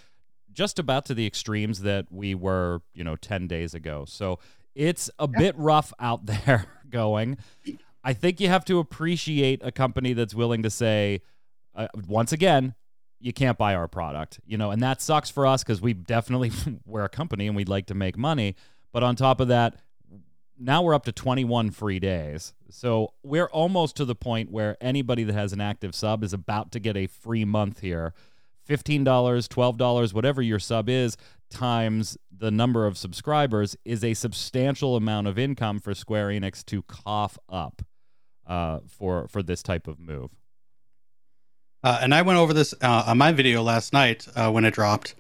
just 0.52 0.78
about 0.78 1.04
to 1.06 1.14
the 1.14 1.26
extremes 1.26 1.80
that 1.80 2.06
we 2.10 2.34
were, 2.34 2.82
you 2.92 3.02
know, 3.02 3.16
10 3.16 3.48
days 3.48 3.74
ago. 3.74 4.04
So 4.06 4.38
it's 4.74 5.10
a 5.18 5.28
bit 5.28 5.56
rough 5.56 5.92
out 5.98 6.26
there 6.46 6.66
going. 6.90 7.38
I 8.02 8.12
think 8.12 8.40
you 8.40 8.48
have 8.48 8.64
to 8.66 8.78
appreciate 8.78 9.60
a 9.64 9.72
company 9.72 10.12
that's 10.12 10.34
willing 10.34 10.62
to 10.62 10.70
say, 10.70 11.22
uh, 11.74 11.88
once 12.06 12.32
again, 12.32 12.74
you 13.20 13.32
can't 13.32 13.56
buy 13.56 13.74
our 13.74 13.88
product, 13.88 14.38
you 14.46 14.58
know, 14.58 14.70
and 14.70 14.82
that 14.82 15.00
sucks 15.00 15.30
for 15.30 15.46
us 15.46 15.64
because 15.64 15.80
we 15.80 15.94
definitely 15.94 16.52
we're 16.86 17.04
a 17.04 17.08
company 17.08 17.46
and 17.46 17.56
we'd 17.56 17.68
like 17.68 17.86
to 17.86 17.94
make 17.94 18.18
money. 18.18 18.54
But 18.92 19.02
on 19.02 19.16
top 19.16 19.40
of 19.40 19.48
that, 19.48 19.76
now 20.58 20.82
we're 20.82 20.94
up 20.94 21.04
to 21.06 21.12
21 21.12 21.70
free 21.70 21.98
days. 21.98 22.52
So 22.70 23.14
we're 23.22 23.46
almost 23.46 23.96
to 23.96 24.04
the 24.04 24.14
point 24.14 24.50
where 24.50 24.76
anybody 24.80 25.24
that 25.24 25.32
has 25.32 25.52
an 25.52 25.60
active 25.60 25.94
sub 25.94 26.22
is 26.22 26.32
about 26.32 26.70
to 26.72 26.80
get 26.80 26.96
a 26.96 27.06
free 27.06 27.44
month 27.44 27.80
here. 27.80 28.14
$15, 28.68 29.04
$12, 29.04 30.14
whatever 30.14 30.40
your 30.40 30.58
sub 30.58 30.88
is, 30.88 31.16
times 31.54 32.18
the 32.30 32.50
number 32.50 32.86
of 32.86 32.98
subscribers 32.98 33.76
is 33.84 34.04
a 34.04 34.12
substantial 34.14 34.96
amount 34.96 35.26
of 35.26 35.38
income 35.38 35.80
for 35.80 35.94
Square 35.94 36.28
Enix 36.28 36.64
to 36.66 36.82
cough 36.82 37.38
up 37.48 37.82
uh, 38.46 38.80
for 38.86 39.28
for 39.28 39.42
this 39.42 39.62
type 39.62 39.88
of 39.88 39.98
move. 39.98 40.30
Uh, 41.82 41.98
and 42.02 42.14
I 42.14 42.22
went 42.22 42.38
over 42.38 42.52
this 42.52 42.74
uh, 42.82 43.04
on 43.06 43.18
my 43.18 43.32
video 43.32 43.62
last 43.62 43.92
night 43.92 44.26
uh, 44.36 44.50
when 44.50 44.64
it 44.64 44.74
dropped. 44.74 45.14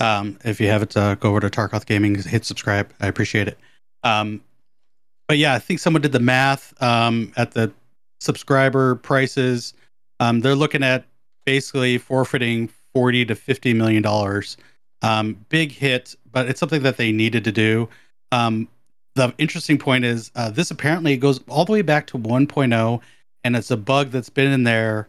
Um, 0.00 0.38
if 0.44 0.60
you 0.60 0.68
haven't, 0.68 0.96
uh, 0.96 1.14
go 1.14 1.30
over 1.30 1.40
to 1.40 1.48
Tarkoth 1.48 1.86
Gaming, 1.86 2.14
hit 2.14 2.44
subscribe. 2.44 2.92
I 3.00 3.06
appreciate 3.06 3.48
it. 3.48 3.58
Um, 4.02 4.42
but 5.28 5.38
yeah, 5.38 5.54
I 5.54 5.58
think 5.58 5.80
someone 5.80 6.02
did 6.02 6.12
the 6.12 6.20
math 6.20 6.80
um, 6.82 7.32
at 7.36 7.52
the 7.52 7.72
subscriber 8.20 8.96
prices. 8.96 9.74
Um, 10.20 10.40
they're 10.40 10.54
looking 10.54 10.82
at 10.82 11.04
basically 11.44 11.98
forfeiting 11.98 12.68
forty 12.92 13.24
to 13.24 13.34
fifty 13.34 13.72
million 13.72 14.02
dollars 14.02 14.56
Um, 15.02 15.44
big 15.48 15.72
hit, 15.72 16.14
but 16.30 16.48
it's 16.48 16.58
something 16.58 16.82
that 16.82 16.96
they 16.96 17.12
needed 17.12 17.44
to 17.44 17.52
do. 17.52 17.88
Um, 18.32 18.68
the 19.14 19.34
interesting 19.38 19.78
point 19.78 20.04
is 20.04 20.30
uh, 20.34 20.50
this 20.50 20.70
apparently 20.70 21.16
goes 21.16 21.40
all 21.48 21.64
the 21.64 21.72
way 21.72 21.82
back 21.82 22.06
to 22.08 22.18
1.0, 22.18 23.00
and 23.44 23.56
it's 23.56 23.70
a 23.70 23.76
bug 23.76 24.10
that's 24.10 24.28
been 24.28 24.52
in 24.52 24.64
there 24.64 25.08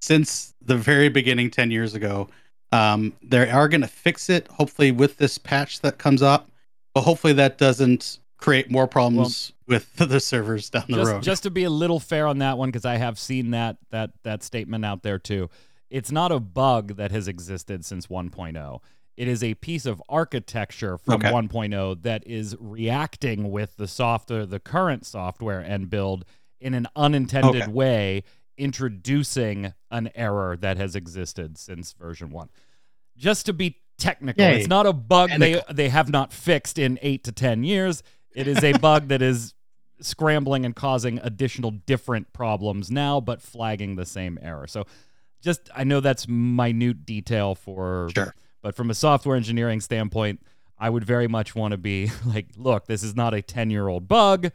since 0.00 0.54
the 0.62 0.76
very 0.76 1.08
beginning 1.08 1.50
10 1.50 1.70
years 1.70 1.94
ago. 1.94 2.28
Um, 2.72 3.12
they 3.22 3.48
are 3.50 3.68
going 3.68 3.82
to 3.82 3.86
fix 3.86 4.28
it, 4.28 4.48
hopefully, 4.48 4.92
with 4.92 5.16
this 5.16 5.38
patch 5.38 5.80
that 5.80 5.98
comes 5.98 6.22
up, 6.22 6.50
but 6.94 7.02
hopefully 7.02 7.32
that 7.34 7.58
doesn't 7.58 8.18
create 8.36 8.70
more 8.70 8.86
problems 8.86 9.52
with 9.66 9.94
the 9.96 10.20
servers 10.20 10.70
down 10.70 10.84
the 10.88 10.96
just, 10.96 11.10
road. 11.10 11.22
just 11.22 11.42
to 11.44 11.50
be 11.50 11.64
a 11.64 11.70
little 11.70 12.00
fair 12.00 12.26
on 12.26 12.38
that 12.38 12.58
one, 12.58 12.70
because 12.70 12.84
I 12.84 12.96
have 12.96 13.18
seen 13.18 13.52
that 13.52 13.76
that 13.90 14.10
that 14.22 14.42
statement 14.42 14.84
out 14.84 15.02
there 15.02 15.18
too. 15.18 15.50
It's 15.88 16.10
not 16.10 16.32
a 16.32 16.40
bug 16.40 16.96
that 16.96 17.12
has 17.12 17.28
existed 17.28 17.84
since 17.84 18.08
1.0. 18.08 18.80
It 19.16 19.28
is 19.28 19.44
a 19.44 19.54
piece 19.54 19.86
of 19.86 20.02
architecture 20.08 20.98
from 20.98 21.14
Okay. 21.16 21.30
1.0 21.30 22.02
that 22.02 22.26
is 22.26 22.56
reacting 22.58 23.50
with 23.52 23.76
the 23.76 23.86
software, 23.86 24.44
the 24.46 24.58
current 24.60 25.06
software 25.06 25.60
and 25.60 25.88
build 25.88 26.24
in 26.60 26.74
an 26.74 26.88
unintended 26.96 27.62
Okay. 27.62 27.70
way, 27.70 28.22
introducing 28.78 29.72
an 29.90 30.10
error 30.14 30.56
that 30.56 30.76
has 30.76 30.96
existed 30.96 31.56
since 31.58 31.92
version 31.92 32.30
one. 32.30 32.48
Just 33.16 33.46
to 33.46 33.52
be 33.52 33.76
technical, 33.98 34.42
Yay. 34.44 34.58
it's 34.58 34.68
not 34.68 34.86
a 34.86 34.92
bug 34.92 35.30
they 35.38 35.62
they 35.72 35.88
have 35.88 36.08
not 36.10 36.32
fixed 36.32 36.78
in 36.78 36.98
eight 37.02 37.22
to 37.24 37.32
ten 37.32 37.62
years. 37.62 38.02
It 38.34 38.48
is 38.48 38.64
a 38.64 38.72
bug 38.78 39.08
that 39.08 39.22
is 39.22 39.54
scrambling 40.00 40.64
and 40.64 40.74
causing 40.74 41.18
additional 41.22 41.70
different 41.70 42.32
problems 42.32 42.90
now, 42.90 43.20
but 43.20 43.40
flagging 43.40 43.94
the 43.94 44.04
same 44.04 44.38
error. 44.42 44.66
So, 44.66 44.86
just 45.40 45.70
I 45.74 45.84
know 45.84 46.00
that's 46.00 46.26
minute 46.26 47.06
detail 47.06 47.54
for 47.54 48.08
Sure. 48.12 48.34
But 48.64 48.74
from 48.74 48.88
a 48.88 48.94
software 48.94 49.36
engineering 49.36 49.78
standpoint, 49.82 50.40
I 50.78 50.88
would 50.88 51.04
very 51.04 51.28
much 51.28 51.54
want 51.54 51.72
to 51.72 51.76
be 51.76 52.10
like, 52.26 52.46
look, 52.56 52.86
this 52.86 53.02
is 53.02 53.14
not 53.14 53.34
a 53.34 53.42
10 53.42 53.68
year 53.70 53.86
old 53.88 54.08
bug. 54.08 54.50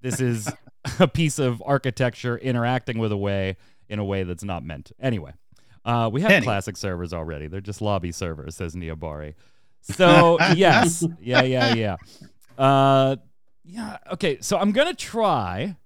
This 0.00 0.20
is 0.20 0.52
a 0.98 1.06
piece 1.06 1.38
of 1.38 1.62
architecture 1.64 2.36
interacting 2.36 2.98
with 2.98 3.12
a 3.12 3.16
way 3.16 3.56
in 3.88 4.00
a 4.00 4.04
way 4.04 4.24
that's 4.24 4.42
not 4.42 4.64
meant. 4.64 4.90
Anyway, 4.98 5.32
uh, 5.84 6.10
we 6.12 6.22
have 6.22 6.32
Anyway. 6.32 6.44
classic 6.44 6.76
servers 6.76 7.12
already. 7.12 7.46
They're 7.46 7.60
just 7.60 7.80
lobby 7.80 8.10
servers, 8.10 8.56
says 8.56 8.74
Neobari. 8.74 9.34
So, 9.80 10.38
yes. 10.56 11.06
Yeah, 11.20 11.42
yeah, 11.42 11.74
yeah. 11.74 11.96
Uh, 12.58 13.14
yeah. 13.64 13.98
Okay. 14.14 14.38
So 14.40 14.58
I'm 14.58 14.72
going 14.72 14.88
to 14.88 14.94
try 14.96 15.76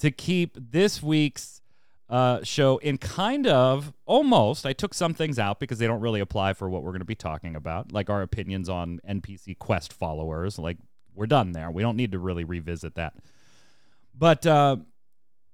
to 0.00 0.10
keep 0.10 0.58
this 0.70 1.02
week's 1.02 1.55
uh, 2.08 2.42
show 2.42 2.78
in 2.78 2.98
kind 2.98 3.46
of 3.46 3.92
almost. 4.04 4.64
I 4.64 4.72
took 4.72 4.94
some 4.94 5.14
things 5.14 5.38
out 5.38 5.58
because 5.58 5.78
they 5.78 5.86
don't 5.86 6.00
really 6.00 6.20
apply 6.20 6.52
for 6.52 6.68
what 6.68 6.82
we're 6.82 6.92
going 6.92 7.00
to 7.00 7.04
be 7.04 7.14
talking 7.14 7.56
about, 7.56 7.92
like 7.92 8.10
our 8.10 8.22
opinions 8.22 8.68
on 8.68 9.00
NPC 9.08 9.58
quest 9.58 9.92
followers. 9.92 10.58
Like 10.58 10.78
we're 11.14 11.26
done 11.26 11.52
there. 11.52 11.70
We 11.70 11.82
don't 11.82 11.96
need 11.96 12.12
to 12.12 12.18
really 12.18 12.44
revisit 12.44 12.94
that. 12.94 13.14
But 14.14 14.46
uh, 14.46 14.76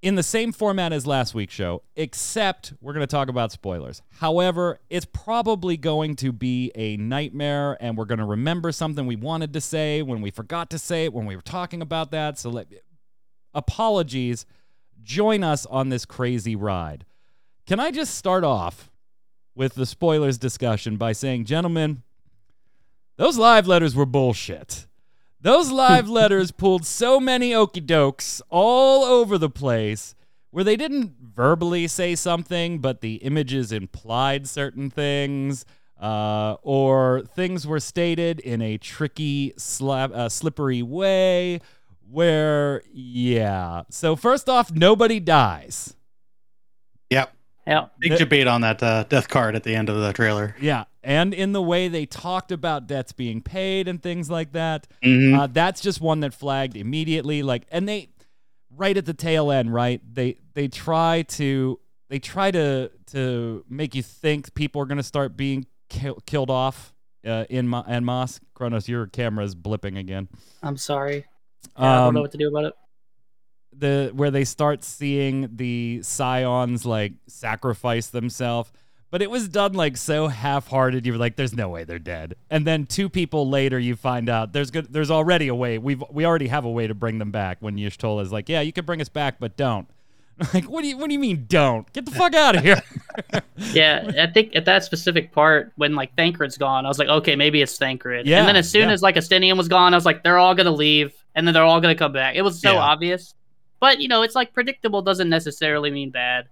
in 0.02 0.16
the 0.16 0.22
same 0.22 0.52
format 0.52 0.92
as 0.92 1.06
last 1.06 1.34
week's 1.34 1.54
show, 1.54 1.82
except 1.96 2.74
we're 2.80 2.92
going 2.92 3.06
to 3.06 3.10
talk 3.10 3.28
about 3.28 3.52
spoilers. 3.52 4.02
However, 4.10 4.80
it's 4.90 5.06
probably 5.06 5.76
going 5.76 6.16
to 6.16 6.32
be 6.32 6.72
a 6.74 6.96
nightmare, 6.96 7.78
and 7.80 7.96
we're 7.96 8.04
going 8.04 8.18
to 8.18 8.24
remember 8.24 8.72
something 8.72 9.06
we 9.06 9.16
wanted 9.16 9.52
to 9.54 9.60
say 9.60 10.02
when 10.02 10.20
we 10.20 10.30
forgot 10.30 10.70
to 10.70 10.78
say 10.78 11.04
it 11.04 11.12
when 11.12 11.24
we 11.24 11.36
were 11.36 11.42
talking 11.42 11.80
about 11.80 12.10
that. 12.10 12.38
So, 12.38 12.50
let, 12.50 12.66
apologies. 13.54 14.44
Join 15.02 15.42
us 15.42 15.66
on 15.66 15.88
this 15.88 16.04
crazy 16.04 16.56
ride. 16.56 17.04
Can 17.66 17.80
I 17.80 17.90
just 17.90 18.14
start 18.14 18.44
off 18.44 18.90
with 19.54 19.74
the 19.74 19.86
spoilers 19.86 20.38
discussion 20.38 20.96
by 20.96 21.12
saying, 21.12 21.44
gentlemen, 21.44 22.02
those 23.16 23.36
live 23.36 23.66
letters 23.66 23.94
were 23.94 24.06
bullshit. 24.06 24.86
Those 25.40 25.70
live 25.70 26.08
letters 26.10 26.50
pulled 26.50 26.86
so 26.86 27.20
many 27.20 27.54
okey 27.54 27.80
dokes 27.80 28.40
all 28.48 29.04
over 29.04 29.38
the 29.38 29.50
place 29.50 30.14
where 30.50 30.64
they 30.64 30.76
didn't 30.76 31.14
verbally 31.20 31.86
say 31.88 32.14
something, 32.14 32.78
but 32.78 33.00
the 33.00 33.16
images 33.16 33.72
implied 33.72 34.46
certain 34.46 34.90
things, 34.90 35.64
uh, 36.00 36.56
or 36.62 37.22
things 37.34 37.66
were 37.66 37.80
stated 37.80 38.40
in 38.40 38.60
a 38.60 38.76
tricky, 38.76 39.54
slap, 39.56 40.12
uh, 40.12 40.28
slippery 40.28 40.82
way. 40.82 41.60
Where, 42.12 42.82
yeah. 42.92 43.82
So, 43.88 44.16
first 44.16 44.48
off, 44.48 44.70
nobody 44.70 45.18
dies. 45.18 45.96
Yep. 47.10 47.34
Yeah. 47.66 47.86
Big 48.00 48.18
debate 48.18 48.46
on 48.46 48.60
that 48.60 48.82
uh, 48.82 49.04
death 49.04 49.28
card 49.28 49.54
at 49.56 49.62
the 49.62 49.74
end 49.74 49.88
of 49.88 49.96
the 50.00 50.12
trailer. 50.12 50.54
Yeah. 50.60 50.84
And 51.02 51.32
in 51.32 51.52
the 51.52 51.62
way 51.62 51.88
they 51.88 52.04
talked 52.06 52.52
about 52.52 52.86
debts 52.86 53.12
being 53.12 53.40
paid 53.40 53.88
and 53.88 54.02
things 54.02 54.28
like 54.30 54.52
that. 54.52 54.88
Mhm. 55.02 55.38
Uh, 55.38 55.46
that's 55.46 55.80
just 55.80 56.00
one 56.00 56.20
that 56.20 56.34
flagged 56.34 56.76
immediately. 56.76 57.42
Like, 57.42 57.64
and 57.70 57.88
they 57.88 58.10
right 58.76 58.96
at 58.96 59.06
the 59.06 59.14
tail 59.14 59.50
end, 59.50 59.72
right? 59.72 60.00
They 60.12 60.36
they 60.54 60.68
try 60.68 61.22
to 61.22 61.78
they 62.08 62.18
try 62.18 62.50
to 62.50 62.90
to 63.12 63.64
make 63.68 63.94
you 63.94 64.02
think 64.02 64.54
people 64.54 64.82
are 64.82 64.86
going 64.86 64.98
to 64.98 65.02
start 65.02 65.36
being 65.36 65.66
kill, 65.88 66.18
killed 66.26 66.50
off 66.50 66.92
uh, 67.26 67.44
in 67.48 67.68
Ma- 67.68 67.84
en 67.88 68.04
masse. 68.04 68.40
Kronos, 68.54 68.88
your 68.88 69.06
camera's 69.06 69.54
blipping 69.54 69.98
again. 69.98 70.28
I'm 70.62 70.76
sorry. 70.76 71.26
Yeah, 71.78 71.84
I 71.84 71.96
don't 71.98 72.08
Um, 72.08 72.14
know 72.14 72.20
what 72.22 72.32
to 72.32 72.38
do 72.38 72.48
about 72.48 72.64
it. 72.64 72.74
the 73.76 74.10
where 74.14 74.30
they 74.30 74.44
start 74.44 74.84
seeing 74.84 75.48
the 75.56 76.00
scions 76.02 76.84
like 76.84 77.12
sacrifice 77.26 78.08
themselves 78.08 78.70
but 79.10 79.20
it 79.22 79.30
was 79.30 79.48
done 79.48 79.72
like 79.72 79.96
so 79.96 80.28
half-hearted 80.28 81.06
you 81.06 81.12
were 81.12 81.18
like 81.18 81.36
there's 81.36 81.54
no 81.54 81.68
way 81.70 81.82
they're 81.84 81.98
dead 81.98 82.34
and 82.50 82.66
then 82.66 82.84
two 82.84 83.08
people 83.08 83.48
later 83.48 83.78
you 83.78 83.96
find 83.96 84.28
out 84.28 84.52
there's 84.52 84.70
good 84.70 84.92
there's 84.92 85.10
already 85.10 85.48
a 85.48 85.54
way 85.54 85.78
we've 85.78 86.04
we 86.10 86.24
already 86.26 86.48
have 86.48 86.64
a 86.66 86.70
way 86.70 86.86
to 86.86 86.94
bring 86.94 87.18
them 87.18 87.30
back 87.30 87.56
when 87.60 87.76
Y'shtola 87.76 88.20
is 88.22 88.30
like 88.30 88.48
yeah 88.48 88.60
you 88.60 88.72
can 88.72 88.84
bring 88.84 89.00
us 89.00 89.08
back 89.08 89.36
but 89.40 89.56
don't 89.56 89.88
like 90.54 90.64
what 90.64 90.82
do 90.82 90.88
you 90.88 90.98
what 90.98 91.08
do 91.08 91.14
you 91.14 91.18
mean 91.18 91.46
don't 91.48 91.90
get 91.94 92.04
the 92.04 92.10
fuck 92.10 92.34
out 92.34 92.56
of 92.56 92.62
here 92.62 92.80
Yeah, 93.72 94.10
I 94.20 94.26
think 94.26 94.56
at 94.56 94.64
that 94.64 94.84
specific 94.84 95.30
part 95.32 95.72
when 95.76 95.94
like 95.94 96.16
Thancred's 96.16 96.58
gone, 96.58 96.84
I 96.84 96.88
was 96.88 96.98
like, 96.98 97.08
okay, 97.08 97.36
maybe 97.36 97.62
it's 97.62 97.78
Thancred. 97.78 98.26
Yeah, 98.26 98.40
and 98.40 98.48
then 98.48 98.56
as 98.56 98.68
soon 98.68 98.88
yeah. 98.88 98.94
as 98.94 99.02
like 99.02 99.14
Estinien 99.14 99.56
was 99.56 99.68
gone, 99.68 99.94
I 99.94 99.96
was 99.96 100.04
like, 100.04 100.24
they're 100.24 100.38
all 100.38 100.54
gonna 100.54 100.72
leave, 100.72 101.12
and 101.34 101.46
then 101.46 101.54
they're 101.54 101.64
all 101.64 101.80
gonna 101.80 101.94
come 101.94 102.12
back. 102.12 102.34
It 102.36 102.42
was 102.42 102.60
so 102.60 102.72
Yeah. 102.74 102.78
obvious, 102.80 103.34
but 103.80 104.00
you 104.00 104.08
know, 104.08 104.22
it's 104.22 104.34
like 104.34 104.52
predictable 104.52 105.02
doesn't 105.02 105.28
necessarily 105.28 105.90
mean 105.90 106.10
bad. 106.10 106.46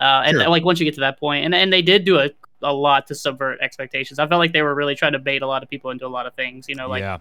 Uh, 0.00 0.22
and 0.26 0.36
Sure. 0.36 0.48
like 0.48 0.64
once 0.64 0.78
you 0.78 0.84
get 0.84 0.94
to 0.94 1.00
that 1.00 1.18
point, 1.18 1.44
and 1.44 1.54
and 1.54 1.72
they 1.72 1.82
did 1.82 2.04
do 2.04 2.18
a 2.18 2.30
a 2.62 2.72
lot 2.72 3.06
to 3.06 3.14
subvert 3.14 3.60
expectations. 3.60 4.18
I 4.18 4.26
felt 4.26 4.38
like 4.38 4.52
they 4.52 4.62
were 4.62 4.74
really 4.74 4.94
trying 4.94 5.12
to 5.12 5.18
bait 5.18 5.42
a 5.42 5.46
lot 5.46 5.62
of 5.62 5.68
people 5.70 5.90
into 5.90 6.06
a 6.06 6.08
lot 6.08 6.26
of 6.26 6.34
things. 6.34 6.66
You 6.68 6.74
know, 6.74 6.88
like 6.88 7.00
yeah 7.00 7.18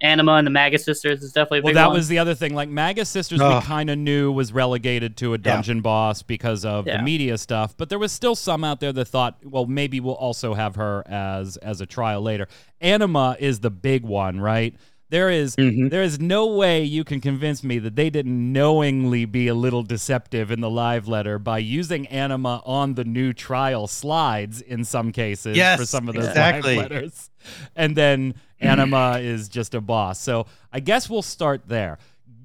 Anima 0.00 0.34
and 0.34 0.46
the 0.46 0.50
Magus 0.50 0.84
sisters 0.84 1.22
is 1.24 1.32
definitely 1.32 1.58
a 1.58 1.62
well 1.62 1.74
that 1.74 1.86
one. 1.88 1.96
was 1.96 2.06
the 2.08 2.18
other 2.20 2.34
thing 2.34 2.54
like 2.54 2.68
magus 2.68 3.08
sisters 3.08 3.40
we 3.42 3.60
kind 3.62 3.90
of 3.90 3.98
knew 3.98 4.30
was 4.30 4.52
relegated 4.52 5.16
to 5.16 5.34
a 5.34 5.38
dungeon 5.38 5.80
boss 5.80 6.22
because 6.22 6.64
of 6.64 6.86
Yeah. 6.86 6.98
the 6.98 7.02
media 7.02 7.36
stuff 7.36 7.76
but 7.76 7.88
there 7.88 7.98
was 7.98 8.12
still 8.12 8.36
some 8.36 8.62
out 8.62 8.78
there 8.78 8.92
that 8.92 9.06
thought 9.06 9.38
well 9.44 9.66
maybe 9.66 9.98
we'll 9.98 10.14
also 10.14 10.54
have 10.54 10.76
her 10.76 11.02
as 11.08 11.56
as 11.56 11.80
a 11.80 11.86
trial 11.86 12.22
later 12.22 12.46
anima 12.80 13.36
is 13.40 13.58
the 13.58 13.70
big 13.70 14.04
one 14.04 14.40
right 14.40 14.76
there 15.10 15.30
is- 15.30 15.56
Mhm. 15.56 15.90
there 15.90 16.02
is 16.02 16.20
no 16.20 16.46
way 16.46 16.82
you 16.84 17.02
can 17.04 17.20
convince 17.20 17.64
me 17.64 17.78
that 17.78 17.96
they 17.96 18.10
didn't 18.10 18.52
knowingly 18.52 19.24
be 19.24 19.48
a 19.48 19.54
little 19.54 19.82
deceptive 19.82 20.50
in 20.50 20.60
the 20.60 20.70
live 20.70 21.08
letter 21.08 21.38
by 21.38 21.58
using 21.58 22.06
anima 22.08 22.62
on 22.66 22.94
the 22.94 23.04
new 23.04 23.32
trial 23.32 23.86
slides 23.86 24.60
in 24.60 24.84
some 24.84 25.12
cases 25.12 25.56
for 25.78 25.86
some 25.86 26.08
of 26.08 26.14
those 26.14 26.26
exactly. 26.28 26.76
live 26.76 26.90
letters 26.90 27.30
and 27.74 27.96
then 27.96 28.34
anima 28.60 29.18
is 29.20 29.48
just 29.48 29.74
a 29.74 29.80
boss 29.80 30.18
so 30.20 30.46
i 30.72 30.80
guess 30.80 31.08
we'll 31.08 31.22
start 31.22 31.62
there 31.68 31.96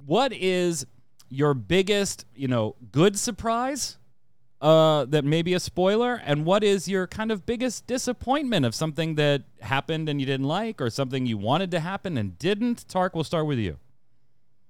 what 0.06 0.32
is 0.34 0.86
your 1.30 1.54
biggest 1.54 2.26
you 2.36 2.48
know 2.48 2.76
good 2.92 3.18
surprise 3.18 3.98
uh, 4.64 5.06
that 5.06 5.26
may 5.26 5.42
be 5.44 5.54
a 5.54 5.60
spoiler 5.60 6.22
and 6.26 6.46
what 6.46 6.64
is 6.64 6.88
your 6.88 7.06
kind 7.06 7.32
of 7.32 7.46
biggest 7.46 7.86
disappointment 7.86 8.66
of 8.66 8.74
something 8.74 9.16
that 9.16 9.44
happened 9.62 10.10
and 10.10 10.20
you 10.20 10.26
didn't 10.26 10.48
like 10.48 10.82
or 10.82 10.90
something 10.90 11.26
you 11.26 11.38
wanted 11.38 11.70
to 11.70 11.80
happen 11.80 12.18
and 12.18 12.40
didn't 12.40 12.88
tark 12.88 13.14
we'll 13.14 13.24
start 13.26 13.46
with 13.46 13.60
you 13.60 13.78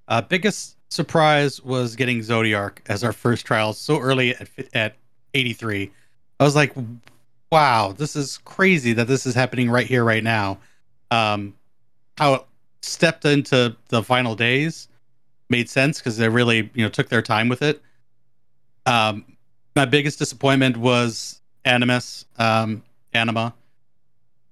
Uh, 0.07 0.21
biggest 0.21 0.75
surprise 0.89 1.61
was 1.61 1.95
getting 1.95 2.19
Zodiark 2.19 2.79
as 2.87 3.03
our 3.03 3.13
first 3.13 3.45
trial 3.45 3.71
so 3.73 3.99
early 3.99 4.35
at 4.35 4.49
at 4.73 4.95
83. 5.33 5.91
I 6.39 6.43
was 6.43 6.55
like, 6.55 6.73
wow, 7.51 7.93
this 7.95 8.15
is 8.15 8.39
crazy 8.39 8.93
that 8.93 9.07
this 9.07 9.25
is 9.25 9.35
happening 9.35 9.69
right 9.69 9.87
here, 9.87 10.03
right 10.03 10.23
now. 10.23 10.59
Um, 11.11 11.55
how 12.17 12.33
it 12.35 12.43
stepped 12.81 13.25
into 13.25 13.75
the 13.89 14.03
final 14.03 14.35
days 14.35 14.87
made 15.49 15.69
sense 15.69 15.99
because 15.99 16.17
they 16.17 16.29
really, 16.29 16.69
you 16.73 16.83
know, 16.83 16.89
took 16.89 17.09
their 17.09 17.21
time 17.21 17.49
with 17.49 17.61
it. 17.61 17.81
Um, 18.85 19.25
my 19.75 19.85
biggest 19.85 20.19
disappointment 20.19 20.77
was 20.77 21.41
Animus, 21.65 22.25
um, 22.37 22.83
Anima. 23.13 23.53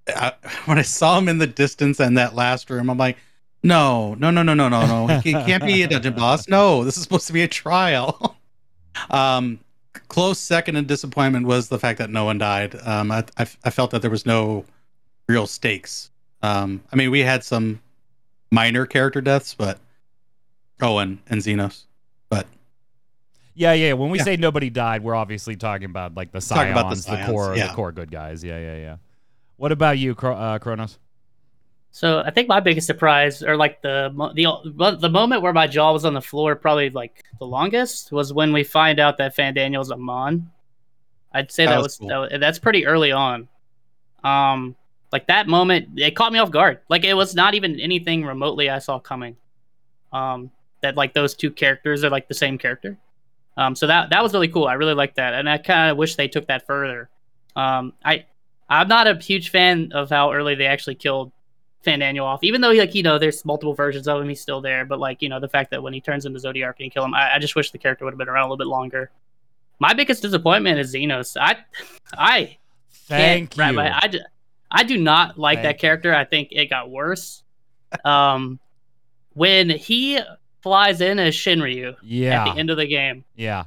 I, 0.07 0.33
when 0.65 0.77
I 0.77 0.81
saw 0.81 1.17
him 1.17 1.29
in 1.29 1.37
the 1.37 1.47
distance 1.47 1.99
in 1.99 2.15
that 2.15 2.35
last 2.35 2.69
room, 2.69 2.89
I'm 2.89 2.97
like, 2.97 3.17
no, 3.63 4.15
no, 4.15 4.31
no, 4.31 4.41
no, 4.41 4.53
no, 4.53 4.69
no, 4.69 4.85
no. 4.85 5.19
He 5.19 5.33
can't- 5.33 5.63
be 5.63 5.83
a 5.83 5.87
dungeon 5.87 6.13
boss. 6.13 6.47
No, 6.47 6.83
this 6.83 6.97
is 6.97 7.03
supposed 7.03 7.27
to 7.27 7.33
be 7.33 7.43
a 7.43 7.47
trial. 7.47 8.35
um, 9.09 9.59
close 10.07 10.39
second 10.39 10.75
in 10.75 10.85
disappointment 10.85 11.45
was 11.45 11.69
the 11.69 11.77
fact 11.77 11.99
that 11.99 12.09
no 12.09 12.25
one 12.25 12.37
died. 12.37 12.75
Um, 12.83 13.11
I, 13.11 13.23
I, 13.37 13.47
I 13.63 13.69
felt 13.69 13.91
that 13.91 14.01
there 14.01 14.11
was 14.11 14.25
no 14.25 14.65
real 15.27 15.45
stakes. 15.47 16.09
Um, 16.41 16.83
I 16.91 16.95
mean, 16.95 17.11
we 17.11 17.19
had 17.19 17.43
some 17.43 17.81
minor 18.51 18.85
character 18.85 19.21
deaths, 19.21 19.53
but 19.53 19.79
and 20.81 21.19
and 21.27 21.41
Zenos, 21.41 21.83
but 22.29 22.47
Yeah, 23.53 23.73
yeah. 23.73 23.93
When 23.93 24.09
we 24.09 24.17
Yeah. 24.19 24.23
say 24.23 24.37
nobody 24.37 24.69
died, 24.69 25.03
we're 25.03 25.15
obviously 25.15 25.55
talking 25.55 25.85
about 25.85 26.15
like 26.15 26.31
the 26.31 26.39
Talking 26.41 26.71
about 26.71 26.89
the 26.89 26.95
scions, 26.95 27.05
the, 27.05 27.15
scions, 27.25 27.29
core, 27.29 27.55
the 27.55 27.67
core 27.73 27.91
good 27.91 28.11
guys. 28.11 28.43
Yeah, 28.43 28.59
yeah, 28.59 28.75
yeah. 28.77 28.95
What 29.57 29.71
about 29.71 29.97
you, 29.97 30.15
Cro- 30.15 30.35
uh, 30.37 30.59
Kronos? 30.59 30.97
So 31.91 32.23
I 32.25 32.31
think 32.31 32.47
my 32.47 32.61
biggest 32.61 32.87
surprise, 32.87 33.43
or 33.43 33.57
like 33.57 33.81
the 33.81 34.09
the 34.75 34.91
the 34.95 35.09
moment 35.09 35.41
where 35.41 35.51
my 35.51 35.67
jaw 35.67 35.91
was 35.91 36.05
on 36.05 36.13
the 36.13 36.21
floor, 36.21 36.55
probably 36.55 36.89
like 36.89 37.23
the 37.39 37.45
longest, 37.45 38.13
was 38.13 38.31
when 38.33 38.53
we 38.53 38.63
find 38.63 38.99
out 38.99 39.17
that 39.17 39.35
Fandaniel's 39.35 39.91
a 39.91 39.97
Mon. 39.97 40.49
I'd 41.33 41.51
say 41.51 41.65
That 41.65 41.71
that, 41.71 41.77
was 41.77 41.83
was, 41.83 41.97
cool. 41.97 42.07
that 42.07 42.17
was 42.17 42.39
that's 42.39 42.59
pretty 42.59 42.85
early 42.85 43.11
on. 43.11 43.49
Um, 44.23 44.75
like 45.11 45.27
that 45.27 45.47
moment, 45.47 45.99
it 45.99 46.15
caught 46.15 46.31
me 46.31 46.39
off 46.39 46.51
guard. 46.51 46.79
Like 46.87 47.03
it 47.03 47.13
was 47.13 47.35
not 47.35 47.55
even 47.55 47.77
anything 47.81 48.23
remotely 48.23 48.69
I 48.69 48.79
saw 48.79 48.97
coming. 48.99 49.35
Um, 50.13 50.49
that 50.81 50.95
like 50.95 51.13
those 51.13 51.35
two 51.35 51.51
characters 51.51 52.03
are 52.05 52.09
like 52.09 52.27
the 52.29 52.33
same 52.33 52.57
character. 52.57 52.97
Um, 53.57 53.75
so 53.75 53.87
that 53.87 54.09
that 54.11 54.23
was 54.23 54.33
really 54.33 54.47
cool. 54.47 54.65
I 54.65 54.73
really 54.73 54.93
liked 54.93 55.15
that, 55.17 55.33
and 55.33 55.49
I 55.49 55.57
kind 55.57 55.91
of 55.91 55.97
wish 55.97 56.15
they 56.15 56.27
took 56.27 56.47
that 56.47 56.65
further. 56.65 57.09
Um, 57.55 57.93
I 58.03 58.25
I'm 58.69 58.87
not 58.87 59.07
a 59.07 59.15
huge 59.15 59.49
fan 59.49 59.91
of 59.93 60.09
how 60.09 60.31
early 60.31 60.55
they 60.55 60.65
actually 60.65 60.95
killed 60.95 61.31
Fandaniel 61.85 62.23
off, 62.23 62.43
even 62.43 62.61
though 62.61 62.71
like 62.71 62.95
you 62.95 63.03
know 63.03 63.19
there's 63.19 63.43
multiple 63.43 63.73
versions 63.73 64.07
of 64.07 64.21
him, 64.21 64.29
he's 64.29 64.41
still 64.41 64.61
there. 64.61 64.85
But 64.85 64.99
like 64.99 65.21
you 65.21 65.29
know 65.29 65.39
the 65.39 65.49
fact 65.49 65.71
that 65.71 65.83
when 65.83 65.93
he 65.93 65.99
turns 66.01 66.25
into 66.25 66.39
Zodiark 66.39 66.75
and 66.77 66.85
you 66.85 66.91
kill 66.91 67.03
him, 67.03 67.13
I, 67.13 67.35
I 67.35 67.39
just 67.39 67.55
wish 67.55 67.71
the 67.71 67.77
character 67.77 68.05
would 68.05 68.13
have 68.13 68.19
been 68.19 68.29
around 68.29 68.43
a 68.43 68.45
little 68.45 68.57
bit 68.57 68.67
longer. 68.67 69.11
My 69.79 69.93
biggest 69.93 70.21
disappointment 70.21 70.79
is 70.79 70.93
Zenos. 70.93 71.35
I 71.39 71.57
I 72.13 72.57
Thank 72.91 73.57
you. 73.57 73.73
my- 73.73 73.91
I, 73.91 74.09
I 74.69 74.83
do 74.83 74.97
not 74.97 75.37
like 75.37 75.57
Thank 75.57 75.63
that 75.63 75.79
character. 75.79 76.15
I 76.15 76.23
think 76.23 76.49
it 76.51 76.69
got 76.69 76.89
worse. 76.89 77.43
Um, 78.05 78.59
when 79.33 79.69
he 79.69 80.19
flies 80.61 81.01
in 81.01 81.19
as 81.19 81.33
Shinryu 81.35 81.95
yeah, 82.03 82.45
at 82.47 82.53
the 82.53 82.59
end 82.59 82.69
of 82.69 82.77
the 82.77 82.87
game, 82.87 83.23
yeah. 83.35 83.65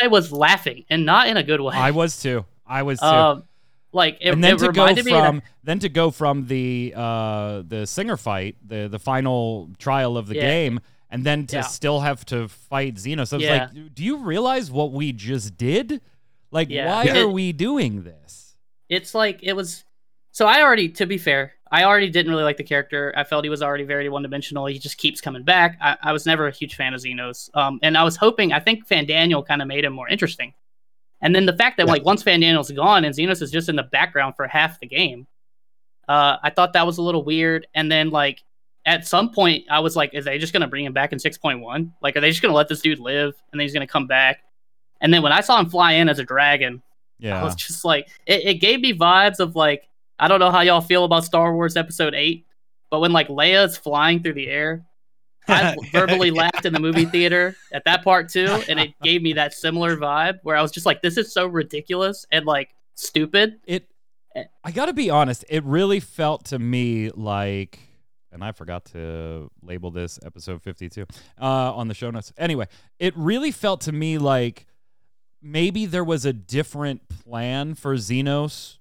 I 0.00 0.06
was 0.06 0.32
laughing 0.32 0.84
and 0.88 1.04
not 1.04 1.28
in 1.28 1.36
a 1.36 1.42
good 1.42 1.60
way. 1.60 1.74
I 1.76 1.90
was 1.90 2.20
too. 2.20 2.44
I 2.66 2.82
was 2.82 2.98
too. 2.98 3.06
um, 3.06 3.44
like 3.92 4.18
it, 4.20 4.30
and 4.32 4.42
then 4.42 4.54
it 4.54 4.58
to 4.58 4.64
go 4.72 4.82
reminded 4.82 5.04
me 5.04 5.12
of 5.12 5.24
from 5.24 5.42
then 5.64 5.78
to 5.80 5.88
go 5.88 6.10
from 6.10 6.46
the 6.46 6.92
uh 6.96 7.62
the 7.66 7.86
singer 7.86 8.16
fight, 8.16 8.56
the 8.66 8.88
the 8.88 8.98
final 8.98 9.70
trial 9.78 10.16
of 10.16 10.26
the 10.28 10.34
Yeah. 10.36 10.42
game, 10.42 10.80
and 11.10 11.24
then 11.24 11.46
to 11.48 11.56
Yeah. 11.56 11.62
still 11.62 12.00
have 12.00 12.24
to 12.26 12.48
fight 12.48 12.94
Zenos. 12.96 13.28
So 13.28 13.36
it's 13.36 13.44
Yeah. 13.44 13.68
like, 13.74 13.94
do 13.94 14.02
you 14.02 14.18
realize 14.18 14.70
what 14.70 14.92
we 14.92 15.12
just 15.12 15.56
did? 15.56 16.00
Like, 16.50 16.68
Yeah. 16.70 16.86
why 16.86 17.04
Yeah. 17.04 17.18
are 17.20 17.28
we 17.28 17.52
doing 17.52 18.02
this? 18.04 18.56
it's 18.88 19.14
like 19.16 19.40
it 19.42 19.52
was 19.54 19.82
so 20.30 20.46
i 20.46 20.62
already 20.62 20.88
to 20.88 21.06
be 21.06 21.18
fair 21.18 21.52
i 21.78 21.84
already 21.84 22.10
didn't 22.10 22.30
really 22.32 22.44
like 22.44 22.56
the 22.56 22.64
character. 22.72 23.12
I 23.16 23.24
felt 23.24 23.44
he 23.44 23.50
was 23.50 23.62
already 23.62 23.84
very 23.84 24.08
one-dimensional. 24.08 24.66
He 24.66 24.78
just 24.78 24.98
keeps 24.98 25.20
coming 25.20 25.42
back. 25.42 25.78
I, 25.80 25.96
I 26.08 26.12
was 26.12 26.24
never 26.26 26.46
a 26.46 26.50
huge 26.50 26.74
fan 26.74 26.94
of 26.94 27.00
zenos. 27.00 27.38
Um, 27.54 27.78
and 27.82 27.96
i 27.96 28.02
was 28.08 28.16
hoping 28.16 28.52
i 28.52 28.60
think 28.60 28.86
fandaniel 28.88 29.46
kind 29.46 29.60
of 29.62 29.68
made 29.68 29.84
him 29.84 29.92
more 29.92 30.08
interesting. 30.08 30.54
And 31.22 31.34
then 31.34 31.46
the 31.46 31.56
fact 31.62 31.76
that 31.78 31.86
Yeah. 31.86 31.92
like 31.94 32.04
once 32.04 32.22
fandaniel's 32.22 32.70
gone 32.70 33.04
and 33.04 33.14
zenos 33.14 33.40
is 33.42 33.50
just 33.50 33.68
in 33.68 33.76
the 33.76 33.88
background 33.98 34.34
for 34.36 34.46
half 34.46 34.80
the 34.80 34.86
game 34.86 35.26
uh, 36.08 36.36
i 36.42 36.50
thought 36.50 36.72
that 36.74 36.86
was 36.86 36.98
a 36.98 37.02
little 37.02 37.24
weird. 37.24 37.66
And 37.74 37.90
then 37.90 38.10
like 38.10 38.42
at 38.84 39.06
some 39.06 39.30
point 39.32 39.64
i 39.70 39.80
was 39.80 39.94
like 39.96 40.14
is 40.14 40.24
they 40.24 40.38
just 40.38 40.52
gonna 40.52 40.68
bring 40.68 40.84
him 40.84 40.92
back 40.92 41.12
in 41.12 41.18
6.1 41.18 41.92
like 42.02 42.16
are 42.16 42.20
they 42.20 42.30
just 42.30 42.42
gonna 42.42 42.54
let 42.54 42.68
this 42.68 42.80
dude 42.80 43.00
live 43.00 43.34
and 43.50 43.58
then 43.60 43.64
he's 43.64 43.72
gonna 43.74 43.86
come 43.96 44.06
back? 44.06 44.42
And 45.00 45.12
then 45.12 45.22
when 45.22 45.32
i 45.32 45.40
saw 45.40 45.58
him 45.60 45.68
fly 45.68 45.92
in 46.00 46.08
as 46.08 46.18
a 46.18 46.24
dragon 46.24 46.82
yeah. 47.18 47.40
I 47.40 47.44
was 47.44 47.54
just 47.54 47.82
like, 47.82 48.08
it, 48.26 48.44
it 48.44 48.54
gave 48.60 48.78
me 48.82 48.92
vibes 48.92 49.40
of 49.40 49.56
like, 49.56 49.88
I 50.18 50.28
don't 50.28 50.40
know 50.40 50.50
how 50.50 50.62
y'all 50.62 50.80
feel 50.80 51.04
about 51.04 51.24
Star 51.24 51.54
Wars 51.54 51.76
Episode 51.76 52.14
8, 52.14 52.46
but 52.90 53.00
when 53.00 53.12
like 53.12 53.28
Leia's 53.28 53.76
flying 53.76 54.22
through 54.22 54.34
the 54.34 54.48
air, 54.48 54.86
I 55.48 55.76
verbally 55.92 56.30
laughed 56.30 56.64
in 56.64 56.72
the 56.72 56.80
movie 56.80 57.04
theater 57.04 57.54
at 57.72 57.84
that 57.84 58.02
part 58.02 58.30
too, 58.30 58.62
and 58.68 58.80
it 58.80 58.94
gave 59.02 59.22
me 59.22 59.34
that 59.34 59.52
similar 59.52 59.96
vibe 59.96 60.40
where 60.42 60.56
I 60.56 60.62
was 60.62 60.72
just 60.72 60.86
like, 60.86 61.02
this 61.02 61.16
is 61.16 61.32
so 61.32 61.46
ridiculous 61.46 62.26
and 62.32 62.46
like 62.46 62.70
stupid. 62.94 63.60
it. 63.66 63.86
Eh. 64.34 64.44
I 64.64 64.70
got 64.72 64.86
to 64.86 64.92
be 64.92 65.08
honest. 65.08 65.44
It 65.48 65.64
really 65.64 66.00
felt 66.00 66.46
to 66.46 66.58
me 66.58 67.10
like, 67.10 67.78
and 68.32 68.42
I 68.42 68.52
forgot 68.52 68.86
to 68.86 69.50
label 69.62 69.90
this 69.90 70.18
episode 70.24 70.62
fifty-two 70.62 71.06
uh, 71.40 71.74
on 71.74 71.88
the 71.88 71.94
show 71.94 72.10
notes. 72.10 72.32
Anyway, 72.36 72.66
it 72.98 73.16
really 73.16 73.52
felt 73.52 73.82
to 73.82 73.92
me 73.92 74.18
like 74.18 74.66
maybe 75.40 75.86
there 75.86 76.04
was 76.04 76.24
a 76.24 76.32
different 76.32 77.08
plan 77.08 77.74
for 77.74 77.94
Zenos 77.94 78.78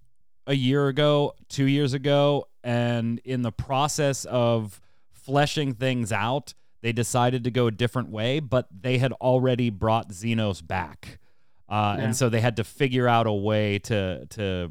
a 0.47 0.53
year 0.53 0.87
ago, 0.87 1.33
two 1.49 1.65
years 1.65 1.93
ago, 1.93 2.47
and 2.63 3.19
in 3.25 3.41
the 3.41 3.51
process 3.51 4.25
of 4.25 4.79
fleshing 5.11 5.73
things 5.73 6.11
out, 6.11 6.53
they 6.81 6.91
decided 6.91 7.43
to 7.43 7.51
go 7.51 7.67
a 7.67 7.71
different 7.71 8.09
way, 8.09 8.39
but 8.39 8.67
they 8.71 8.97
had 8.99 9.11
already 9.13 9.69
brought 9.69 10.09
Zenos 10.09 10.65
back. 10.65 11.19
Uh, 11.67 11.95
Yeah. 11.97 12.03
And 12.05 12.15
so 12.15 12.29
they 12.29 12.41
had 12.41 12.57
to 12.57 12.63
figure 12.63 13.07
out 13.07 13.25
a 13.25 13.33
way 13.33 13.79
to 13.79 14.25
to 14.27 14.69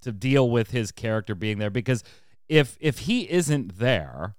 to 0.00 0.12
deal 0.12 0.48
with 0.50 0.70
his 0.70 0.90
character 0.92 1.34
being 1.34 1.58
there 1.58 1.70
because 1.70 2.02
if 2.48 2.76
if 2.80 3.00
he 3.00 3.30
isn't 3.30 3.78
there, 3.78 4.34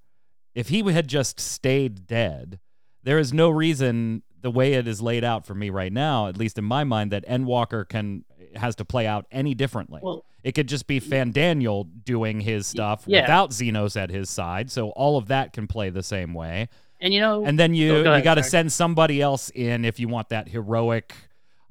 if 0.56 0.69
he 0.69 0.82
had 0.91 1.08
just 1.08 1.39
stayed 1.39 2.06
dead, 2.06 2.60
there 3.04 3.17
is 3.19 3.32
no 3.32 3.50
reason 3.50 4.24
the 4.41 4.52
way 4.52 4.74
it 4.74 4.88
is 4.88 5.02
laid 5.02 5.24
out 5.24 5.45
for 5.45 5.54
me 5.54 5.69
right 5.69 5.91
now, 5.91 6.28
at 6.28 6.38
least 6.38 6.58
in 6.58 6.63
my 6.65 6.84
mind, 6.84 7.12
that 7.12 7.26
Endwalker 7.28 7.88
can 7.88 8.26
has 8.56 8.76
to 8.78 8.84
play 8.86 9.06
out 9.08 9.26
any 9.32 9.54
differently. 9.54 10.02
Well, 10.04 10.26
it 10.43 10.54
could 10.54 10.67
just 10.67 10.88
be 10.88 10.99
Fandaniel 11.02 11.88
doing 12.04 12.39
his 12.39 12.67
stuff 12.67 13.04
yeah. 13.06 13.21
without 13.21 13.52
Zenos 13.52 13.99
at 13.99 14.10
his 14.10 14.30
side, 14.30 14.71
so 14.71 14.89
all 14.91 15.17
of 15.17 15.28
that 15.28 15.54
can 15.54 15.67
play 15.67 15.89
the 15.89 16.04
same 16.04 16.34
way. 16.34 16.69
and 17.02 17.13
you 17.13 17.19
know, 17.19 17.45
And 17.45 17.58
then 17.60 17.73
you 17.73 17.97
Oh, 17.97 18.04
go 18.04 18.15
you 18.15 18.23
got 18.23 18.36
to 18.36 18.43
send 18.43 18.71
somebody 18.71 19.21
else 19.21 19.49
in 19.49 19.86
if 19.86 19.99
you 19.99 20.08
want 20.08 20.30
that 20.30 20.49
heroic. 20.49 21.13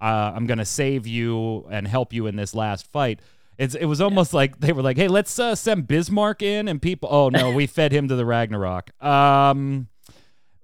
Uh, 0.00 0.33
I'm 0.35 0.46
gonna 0.46 0.64
save 0.64 1.07
you 1.07 1.66
and 1.70 1.87
help 1.88 2.12
you 2.12 2.26
in 2.26 2.37
this 2.37 2.54
last 2.54 2.87
fight. 2.92 3.20
It's 3.59 3.74
it 3.74 3.87
was 3.87 4.00
almost 4.00 4.33
like 4.33 4.61
they 4.61 4.72
were 4.72 4.83
like, 4.83 4.96
hey, 4.96 5.09
let's 5.09 5.37
uh, 5.38 5.57
send 5.57 5.88
Bismarck 5.88 6.40
in 6.42 6.68
and 6.68 6.81
people. 6.81 7.09
Oh 7.11 7.28
no, 7.31 7.50
we 7.50 7.66
fed 7.78 7.90
him 7.92 8.07
to 8.09 8.14
the 8.16 8.24
Ragnarok. 8.24 8.90
Um. 9.02 9.88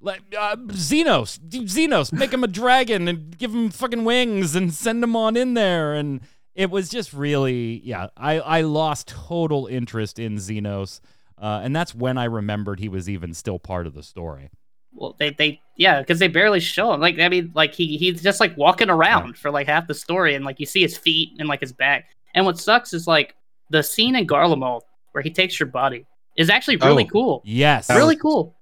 Let, 0.00 0.20
uh, 0.38 0.56
Zenos, 0.56 1.38
Zenos, 1.48 2.12
make 2.12 2.30
him 2.30 2.44
a 2.44 2.46
dragon 2.46 3.08
and 3.08 3.38
give 3.38 3.54
him 3.54 3.70
fucking 3.70 4.04
wings 4.04 4.54
and 4.54 4.70
send 4.70 5.02
him 5.02 5.16
on 5.16 5.34
in 5.34 5.54
there. 5.54 5.94
And 5.94 6.20
it 6.54 6.70
was 6.70 6.88
just 6.88 7.12
really, 7.12 7.80
yeah, 7.84 8.08
I, 8.16 8.38
I 8.40 8.60
lost 8.62 9.08
total 9.08 9.66
interest 9.66 10.18
in 10.18 10.36
Zenos. 10.36 11.00
Uh, 11.36 11.60
and 11.64 11.74
that's 11.74 11.94
when 11.94 12.16
I 12.16 12.24
remembered 12.24 12.78
he 12.78 12.88
was 12.88 13.08
even 13.08 13.34
still 13.34 13.58
part 13.58 13.86
of 13.86 13.94
the 13.94 14.02
story. 14.04 14.50
well, 14.92 15.16
they, 15.18 15.30
they, 15.30 15.60
yeah, 15.76 16.00
because 16.00 16.20
they 16.20 16.28
barely 16.28 16.60
show 16.60 16.92
him. 16.92 17.00
Like, 17.00 17.18
I 17.18 17.28
mean, 17.28 17.50
like 17.54 17.74
he, 17.74 17.96
he's 17.98 18.22
just 18.22 18.38
like 18.38 18.56
walking 18.56 18.88
around 18.88 19.36
for 19.36 19.50
like 19.50 19.66
half 19.66 19.88
the 19.88 19.94
story, 19.94 20.36
and 20.36 20.44
like 20.44 20.60
you 20.60 20.66
see 20.66 20.82
his 20.82 20.96
feet 20.96 21.30
and 21.40 21.48
like 21.48 21.60
his 21.60 21.72
back. 21.72 22.06
And 22.36 22.46
what 22.46 22.58
sucks 22.58 22.92
is 22.92 23.06
like 23.08 23.34
the 23.70 23.82
scene 23.82 24.14
in 24.14 24.26
Garlemald 24.26 24.82
where 25.12 25.22
he 25.22 25.30
takes 25.30 25.58
your 25.58 25.68
body 25.68 26.06
is 26.36 26.48
actually 26.50 26.76
really 26.76 27.04
Oh. 27.04 27.10
cool. 27.12 27.42
Yes. 27.44 27.90
Really 27.90 28.16
cool. 28.16 28.56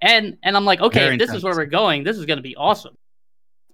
And 0.00 0.36
and 0.44 0.56
I'm 0.56 0.64
like, 0.64 0.80
okay, 0.80 1.16
this 1.16 1.32
is 1.32 1.42
where 1.42 1.54
we're 1.56 1.66
going, 1.66 2.04
this 2.04 2.16
is 2.18 2.26
gonna 2.26 2.40
be 2.42 2.54
awesome. 2.56 2.96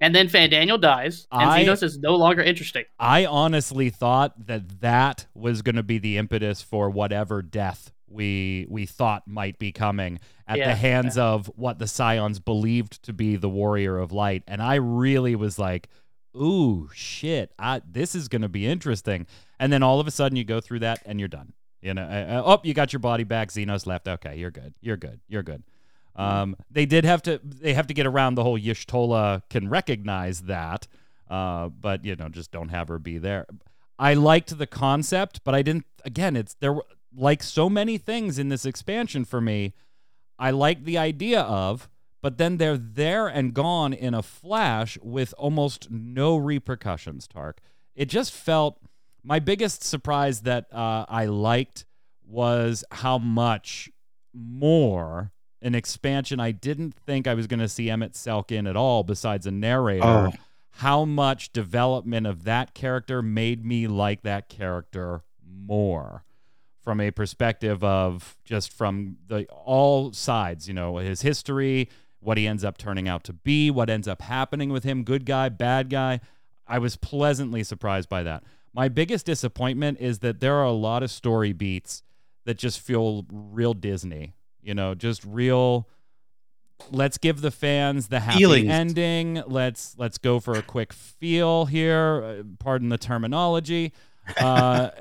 And 0.01 0.15
then 0.15 0.29
Fandaniel 0.29 0.81
dies, 0.81 1.27
and 1.33 1.43
I- 1.51 1.65
Zenos 1.65 1.83
is 1.83 1.99
no 1.99 2.15
longer 2.17 2.43
interesting. 2.43 2.85
I 2.99 3.27
honestly 3.27 3.91
thought 3.91 4.47
that 4.47 4.81
that 4.81 5.27
was 5.35 5.63
going 5.63 5.77
to 5.77 5.83
be 5.83 5.99
the 5.99 6.19
impetus 6.19 6.63
for 6.63 6.89
whatever 6.91 7.43
death 7.43 7.93
we 8.11 8.67
we 8.71 8.87
thought 8.87 9.27
might 9.29 9.59
be 9.59 9.71
coming 9.73 10.19
at 10.47 10.57
Yeah, 10.59 10.69
the 10.69 10.77
hands 10.77 11.19
of 11.19 11.51
what 11.57 11.79
the 11.79 11.87
Scions 11.87 12.39
believed 12.39 13.03
to 13.05 13.13
be 13.13 13.37
the 13.37 13.51
Warrior 13.51 13.99
of 13.99 14.13
Light, 14.13 14.45
and 14.47 14.63
I 14.63 14.77
really 14.77 15.35
was 15.35 15.59
like, 15.59 15.89
"Ooh, 16.37 16.89
shit! 16.95 17.53
I, 17.59 17.83
this 17.87 18.15
is 18.15 18.29
going 18.29 18.43
to 18.43 18.49
be 18.49 18.67
interesting." 18.67 19.27
And 19.59 19.73
then 19.73 19.83
all 19.83 20.01
of 20.01 20.07
a 20.07 20.11
sudden, 20.11 20.37
you 20.37 20.45
go 20.45 20.61
through 20.61 20.79
that, 20.81 21.03
and 21.05 21.19
you're 21.19 21.29
done. 21.29 21.53
You 21.83 21.95
know, 21.95 22.03
uh, 22.03 22.07
uh, 22.07 22.43
oh, 22.45 22.61
you 22.65 22.73
got 22.75 22.93
your 22.93 23.01
body 23.01 23.25
back. 23.25 23.51
Zenos 23.51 23.87
left. 23.87 24.09
Okay, 24.09 24.37
you're 24.37 24.51
good. 24.51 24.75
You're 24.81 24.97
good. 24.97 25.21
You're 25.29 25.43
good. 25.43 25.63
Um, 26.19 26.57
they 26.71 26.85
did 26.87 27.05
have 27.05 27.23
to. 27.23 27.41
They 27.43 27.75
have 27.75 27.87
to 27.87 27.95
get 27.95 28.07
around 28.07 28.35
the 28.35 28.43
whole 28.43 28.59
Y'shtola 28.59 29.43
can 29.49 29.69
recognize 29.69 30.43
that, 30.43 30.89
uh, 31.31 31.69
but 31.69 32.05
you 32.05 32.17
know, 32.17 32.29
just 32.29 32.51
don't 32.51 32.71
have 32.71 32.89
her 32.89 32.99
be 32.99 33.19
there. 33.19 33.47
I 33.99 34.15
liked 34.15 34.59
the 34.59 34.67
concept, 34.67 35.41
but 35.45 35.55
I 35.55 35.63
didn't. 35.63 35.87
Again, 36.05 36.37
it's 36.37 36.55
there. 36.55 36.73
were- 36.73 36.85
Like 37.17 37.43
so 37.43 37.71
many 37.71 37.99
things 37.99 38.39
in 38.39 38.49
this 38.49 38.67
expansion 38.67 39.25
for 39.25 39.41
me, 39.41 39.73
I 40.39 40.51
like 40.51 40.85
the 40.85 40.99
idea 40.99 41.41
of, 41.41 41.89
but 42.21 42.37
then 42.37 42.59
they're 42.59 42.77
there 42.77 43.27
and 43.29 43.55
gone 43.55 43.93
in 43.93 44.13
a 44.15 44.23
flash 44.23 44.99
with 45.03 45.33
almost 45.39 45.91
no 45.91 46.37
repercussions. 46.37 47.27
Tark. 47.29 47.61
It 47.95 48.09
just 48.09 48.33
felt. 48.33 48.79
My 49.25 49.41
biggest 49.41 49.83
surprise 49.85 50.41
that 50.43 50.73
uh, 50.73 51.05
I 51.09 51.27
liked 51.27 51.85
was 52.27 52.85
how 52.91 53.19
much 53.19 53.91
more 54.33 55.33
an 55.61 55.75
expansion 55.75 56.41
I 56.41 56.53
didn't 56.53 56.95
think 56.95 57.27
I 57.27 57.35
was 57.35 57.47
going 57.47 57.61
to 57.61 57.69
see 57.69 57.87
Emet-Selch 57.87 58.53
in 58.53 58.67
at 58.67 58.77
all, 58.77 59.03
besides 59.03 59.47
a 59.47 59.51
narrator. 59.51 60.05
Oh. 60.05 60.33
How 60.71 61.05
much 61.05 61.53
development 61.53 62.27
of 62.27 62.45
that 62.45 62.75
character 62.75 63.23
made 63.23 63.65
me 63.65 63.89
like 63.89 64.23
that 64.23 64.49
character 64.49 65.23
more. 65.45 66.25
from 66.89 67.03
a 67.03 67.11
perspective 67.11 67.85
of 67.85 68.39
just 68.47 68.73
from 68.73 69.19
the 69.27 69.45
all 69.51 70.11
sides, 70.15 70.67
you 70.67 70.73
know, 70.73 70.97
his 70.97 71.21
history, 71.21 71.87
what 72.19 72.39
he 72.39 72.47
ends 72.47 72.65
up 72.65 72.79
turning 72.79 73.07
out 73.07 73.25
to 73.25 73.35
be, 73.35 73.71
what 73.71 73.91
ends 73.91 74.09
up 74.09 74.23
happening 74.23 74.71
with 74.71 74.85
him, 74.85 75.05
good 75.05 75.27
guy, 75.27 75.51
bad 75.51 75.91
guy. 75.91 76.19
I 76.67 76.79
was 76.79 76.97
pleasantly 76.97 77.63
surprised 77.63 78.09
by 78.09 78.23
that. 78.23 78.43
My 78.73 78.89
biggest 78.89 79.27
disappointment 79.27 79.99
is 80.01 80.21
that 80.21 80.41
there 80.41 80.55
are 80.55 80.65
a 80.65 80.73
lot 80.73 81.03
of 81.03 81.11
story 81.11 81.53
beats 81.53 82.03
that 82.47 82.57
just 82.57 82.81
feel 82.81 83.27
real 83.31 83.75
Disney, 83.75 84.33
you 84.69 84.75
know, 84.75 84.95
just 84.95 85.25
real 85.25 85.89
let's 86.91 87.17
give 87.19 87.41
the 87.41 87.51
fans 87.51 88.09
the 88.09 88.21
happy 88.21 88.39
Feelings. 88.39 88.69
ending. 88.69 89.43
Let's 89.47 89.97
let's 89.99 90.19
go 90.19 90.41
for 90.41 90.53
a 90.53 90.63
quick 90.63 90.93
feel 90.93 91.65
here. 91.65 92.23
Uh, 92.23 92.43
pardon 92.59 92.91
the 92.91 92.99
terminology. 92.99 93.95
Uh, 94.39 94.91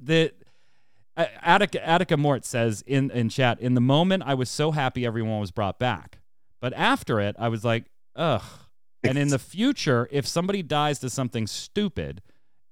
the 0.00 0.32
uh, 1.16 1.26
Attica, 1.42 1.86
Attica 1.86 2.16
Mort 2.16 2.44
says 2.44 2.82
in 2.86 3.10
in 3.10 3.28
chat, 3.28 3.60
in 3.60 3.74
the 3.74 3.80
moment, 3.80 4.22
I 4.24 4.34
was 4.34 4.48
so 4.48 4.70
happy 4.70 5.04
everyone 5.04 5.40
was 5.40 5.50
brought 5.50 5.80
back, 5.80 6.20
but 6.60 6.72
after 6.74 7.18
it, 7.20 7.34
I 7.36 7.48
was 7.48 7.64
like, 7.64 7.86
ugh. 8.14 8.44
And 9.02 9.18
in 9.18 9.28
the 9.28 9.38
future, 9.56 10.08
if 10.12 10.24
somebody 10.24 10.62
dies 10.62 11.00
to 11.00 11.10
something 11.10 11.48
stupid, 11.48 12.22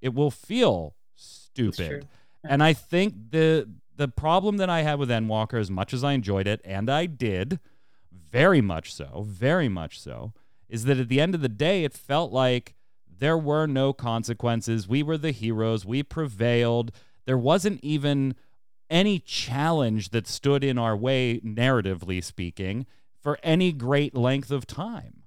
it 0.00 0.14
will 0.14 0.30
feel 0.30 0.94
stupid. 1.16 2.06
And 2.44 2.62
I 2.62 2.74
think 2.74 3.32
the 3.32 3.68
the 3.98 4.08
problem 4.08 4.56
that 4.56 4.70
I 4.70 4.82
had 4.82 4.98
with 4.98 5.10
Endwalker, 5.10 5.60
as 5.60 5.70
much 5.70 5.92
as 5.92 6.02
I 6.02 6.12
enjoyed 6.12 6.46
it, 6.46 6.60
and 6.64 6.88
I 6.88 7.06
did, 7.06 7.58
very 8.12 8.60
much 8.60 8.94
so, 8.94 9.26
very 9.28 9.68
much 9.68 10.00
so, 10.00 10.32
is 10.68 10.84
that 10.84 10.98
at 10.98 11.08
the 11.08 11.20
end 11.20 11.34
of 11.34 11.42
the 11.42 11.48
day, 11.48 11.84
it 11.84 11.92
felt 11.92 12.32
like 12.32 12.74
there 13.06 13.36
were 13.36 13.66
no 13.66 13.92
consequences. 13.92 14.88
We 14.88 15.02
were 15.02 15.18
the 15.18 15.32
heroes. 15.32 15.84
We 15.84 16.04
prevailed. 16.04 16.92
There 17.26 17.36
wasn't 17.36 17.82
even 17.82 18.36
any 18.88 19.18
challenge 19.18 20.10
that 20.10 20.28
stood 20.28 20.62
in 20.62 20.78
our 20.78 20.96
way, 20.96 21.40
narratively 21.40 22.22
speaking, 22.22 22.86
for 23.20 23.38
any 23.42 23.72
great 23.72 24.14
length 24.16 24.52
of 24.52 24.66
time. 24.66 25.24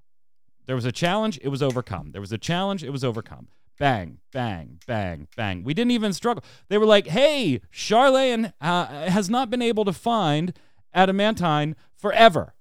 There 0.66 0.76
was 0.76 0.86
a 0.86 0.92
challenge, 0.92 1.38
it 1.42 1.48
was 1.48 1.62
overcome. 1.62 2.12
There 2.12 2.20
was 2.20 2.32
a 2.32 2.38
challenge, 2.38 2.82
it 2.82 2.90
was 2.90 3.04
overcome. 3.04 3.48
Bang, 3.78 4.18
bang, 4.32 4.78
bang, 4.86 5.28
bang. 5.36 5.64
We 5.64 5.74
didn't 5.74 5.90
even 5.92 6.12
struggle. 6.12 6.44
They 6.68 6.78
were 6.78 6.86
like, 6.86 7.08
hey, 7.08 7.60
Sharlayan 7.72 8.52
uh, 8.60 8.86
has 9.08 9.28
not 9.28 9.50
been 9.50 9.62
able 9.62 9.84
to 9.84 9.92
find 9.92 10.56
adamantine 10.94 11.74
forever. 11.96 12.54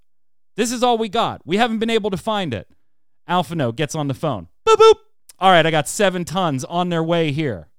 This 0.56 0.72
is 0.72 0.84
all 0.84 0.98
we 0.98 1.10
got. 1.10 1.42
We 1.46 1.58
haven't 1.58 1.80
been 1.80 1.90
able 1.90 2.10
to 2.12 2.18
find 2.18 2.54
it. 2.54 2.70
Alphinaud 3.30 3.76
gets 3.76 3.96
on 3.96 4.08
the 4.08 4.14
phone. 4.14 4.48
Boop, 4.68 4.76
boop. 4.76 4.96
All 5.40 5.52
right, 5.52 5.66
I 5.66 5.72
got 5.72 5.88
seven 5.88 6.26
tons 6.26 6.64
on 6.66 6.90
their 6.90 7.04
way 7.04 7.32
here. 7.32 7.70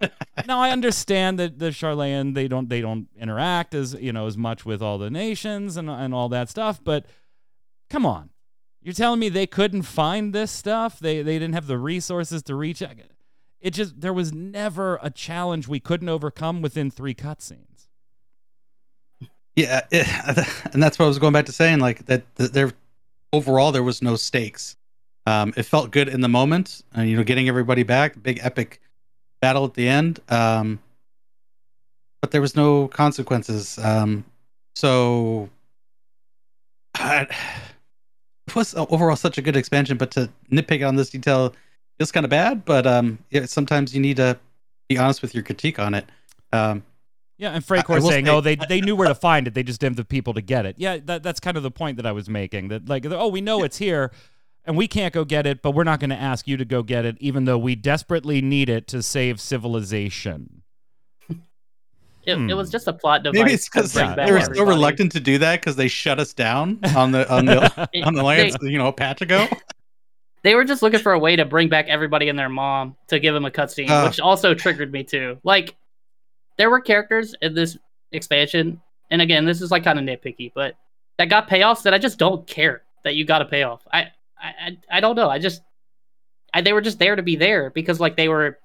now 0.46 0.60
I 0.60 0.70
understand 0.70 1.38
that 1.38 1.58
the 1.58 1.66
Sharlayan 1.66 2.34
they 2.34 2.48
don't 2.48 2.70
they 2.70 2.80
don't 2.80 3.08
interact 3.18 3.74
as 3.74 3.92
you 3.94 4.12
know 4.12 4.26
as 4.26 4.38
much 4.38 4.64
with 4.64 4.80
all 4.80 4.96
the 4.96 5.10
nations 5.10 5.76
and 5.76 5.90
and 5.90 6.14
all 6.14 6.30
that 6.30 6.48
stuff, 6.48 6.80
but 6.82 7.04
come 7.90 8.06
on. 8.06 8.29
You're 8.82 8.94
telling 8.94 9.20
me 9.20 9.28
they 9.28 9.46
couldn't 9.46 9.82
find 9.82 10.32
this 10.32 10.50
stuff? 10.50 10.98
They 10.98 11.22
they 11.22 11.38
didn't 11.38 11.54
have 11.54 11.66
the 11.66 11.78
resources 11.78 12.42
to 12.44 12.54
reach 12.54 12.80
it. 12.80 13.12
It 13.60 13.74
just 13.74 14.00
there 14.00 14.12
was 14.12 14.32
never 14.32 14.98
a 15.02 15.10
challenge 15.10 15.68
we 15.68 15.80
couldn't 15.80 16.08
overcome 16.08 16.62
within 16.62 16.90
three 16.90 17.14
cutscenes. 17.14 17.88
Yeah, 19.54 19.82
it, 19.90 20.06
and 20.72 20.82
that's 20.82 20.98
what 20.98 21.04
I 21.04 21.08
was 21.08 21.18
going 21.18 21.32
back 21.32 21.46
to 21.46 21.52
saying. 21.52 21.80
Like 21.80 22.06
that, 22.06 22.22
that 22.36 22.52
there 22.52 22.72
overall 23.32 23.72
there 23.72 23.82
was 23.82 24.00
no 24.00 24.16
stakes. 24.16 24.76
Um, 25.26 25.52
it 25.56 25.64
felt 25.64 25.90
good 25.90 26.08
in 26.08 26.22
the 26.22 26.28
moment. 26.28 26.82
Uh, 26.96 27.02
you 27.02 27.16
know, 27.16 27.22
getting 27.22 27.48
everybody 27.48 27.82
back, 27.82 28.20
big 28.22 28.40
epic 28.42 28.80
battle 29.40 29.64
at 29.64 29.74
the 29.74 29.86
end. 29.86 30.20
Um, 30.28 30.80
but 32.22 32.30
there 32.30 32.40
was 32.40 32.56
no 32.56 32.88
consequences. 32.88 33.78
Um, 33.78 34.24
so 34.74 35.50
I, 36.94 37.26
it 38.50 38.56
was 38.56 38.74
overall 38.76 39.16
such 39.16 39.38
a 39.38 39.42
good 39.42 39.56
expansion. 39.56 39.96
But 39.96 40.10
to 40.12 40.30
nitpick 40.50 40.86
on 40.86 40.96
this 40.96 41.10
detail 41.10 41.54
is 41.98 42.12
kind 42.12 42.24
of 42.24 42.30
bad. 42.30 42.64
But 42.64 42.86
um, 42.86 43.18
yeah, 43.30 43.46
sometimes 43.46 43.94
you 43.94 44.00
need 44.00 44.16
to 44.16 44.38
be 44.88 44.98
honest 44.98 45.22
with 45.22 45.34
your 45.34 45.42
critique 45.44 45.78
on 45.78 45.94
it. 45.94 46.04
Um, 46.52 46.82
Yeah, 47.38 47.52
and 47.52 47.64
Freycore 47.64 48.00
will 48.02 48.10
saying, 48.10 48.26
say- 48.26 48.32
"Oh, 48.32 48.40
they 48.40 48.56
they 48.56 48.80
knew 48.80 48.96
where 48.96 49.08
to 49.08 49.14
find 49.14 49.46
it. 49.46 49.54
They 49.54 49.62
just 49.62 49.80
didn't 49.80 49.92
have 49.92 50.04
the 50.04 50.08
people 50.08 50.34
to 50.34 50.42
get 50.42 50.66
it." 50.66 50.74
Yeah, 50.78 50.98
that, 51.04 51.22
that's 51.22 51.40
kind 51.40 51.56
of 51.56 51.62
the 51.62 51.70
point 51.70 51.96
that 51.96 52.06
I 52.06 52.12
was 52.12 52.28
making. 52.28 52.68
That 52.68 52.88
like, 52.88 53.06
oh, 53.06 53.28
we 53.28 53.40
know 53.40 53.62
it's 53.62 53.78
here, 53.78 54.10
and 54.64 54.76
we 54.76 54.88
can't 54.88 55.14
go 55.14 55.24
get 55.24 55.46
it, 55.46 55.62
but 55.62 55.70
we're 55.70 55.84
not 55.84 56.00
going 56.00 56.10
to 56.10 56.16
ask 56.20 56.46
you 56.48 56.56
to 56.56 56.64
go 56.64 56.82
get 56.82 57.04
it, 57.04 57.16
even 57.20 57.44
though 57.44 57.56
we 57.58 57.74
desperately 57.76 58.42
need 58.42 58.68
it 58.68 58.86
to 58.88 59.02
save 59.02 59.40
civilization. 59.40 60.62
It, 62.26 62.34
Hmm. 62.36 62.50
it 62.50 62.54
was 62.54 62.70
just 62.70 62.86
a 62.86 62.92
plot 62.92 63.22
device. 63.22 63.38
Maybe 63.38 63.52
it's 63.54 63.68
because 63.68 63.94
bring 63.94 64.06
yeah, 64.10 64.14
back 64.14 64.26
they 64.26 64.32
were 64.32 64.40
so 64.54 64.64
reluctant 64.64 65.12
to 65.12 65.20
do 65.20 65.38
that 65.38 65.60
because 65.60 65.76
they 65.76 65.88
shut 65.88 66.18
us 66.20 66.32
down 66.34 66.78
on 66.94 67.12
the 67.12 67.30
on 67.32 67.46
the 67.46 67.88
It- 67.92 68.02
on 68.04 68.14
the 68.14 68.20
they, 68.20 68.26
lands, 68.26 68.56
you 68.60 68.76
know, 68.78 68.88
a 68.88 68.92
patch 68.92 69.22
ago. 69.22 69.46
they 70.42 70.54
were 70.54 70.64
just 70.64 70.82
looking 70.82 71.00
for 71.00 71.12
a 71.12 71.18
way 71.18 71.36
to 71.36 71.44
bring 71.46 71.68
back 71.68 71.86
everybody 71.88 72.28
and 72.28 72.38
their 72.38 72.48
mom 72.50 72.96
to 73.08 73.18
give 73.18 73.32
them 73.34 73.44
a 73.46 73.50
cutscene, 73.50 73.88
Ugh. 73.88 74.08
which 74.08 74.20
also 74.20 74.52
triggered 74.54 74.92
me 74.92 75.02
too. 75.04 75.38
Like, 75.44 75.76
there 76.58 76.68
were 76.70 76.80
characters 76.80 77.34
in 77.40 77.54
this 77.54 77.78
expansion, 78.12 78.80
and 79.10 79.22
again, 79.22 79.44
this 79.46 79.62
is 79.62 79.70
like 79.70 79.84
kind 79.84 79.98
of 79.98 80.04
nitpicky, 80.04 80.52
but 80.54 80.74
that 81.18 81.28
got 81.30 81.48
payoffs 81.48 81.82
that 81.84 81.94
I 81.94 81.98
just 81.98 82.18
don't 82.18 82.46
care 82.46 82.82
that 83.04 83.14
you 83.14 83.24
got 83.24 83.40
a 83.40 83.46
payoff. 83.46 83.80
I 83.92 84.08
I 84.38 84.52
I, 84.66 84.78
I 84.90 85.00
don't 85.00 85.16
know. 85.16 85.30
I 85.30 85.38
just 85.38 85.62
I, 86.52 86.60
they 86.60 86.72
were 86.74 86.80
just 86.82 86.98
there 86.98 87.16
to 87.16 87.22
be 87.22 87.36
there 87.36 87.70
because 87.70 87.98
like 88.00 88.16
they 88.16 88.28
were 88.28 88.58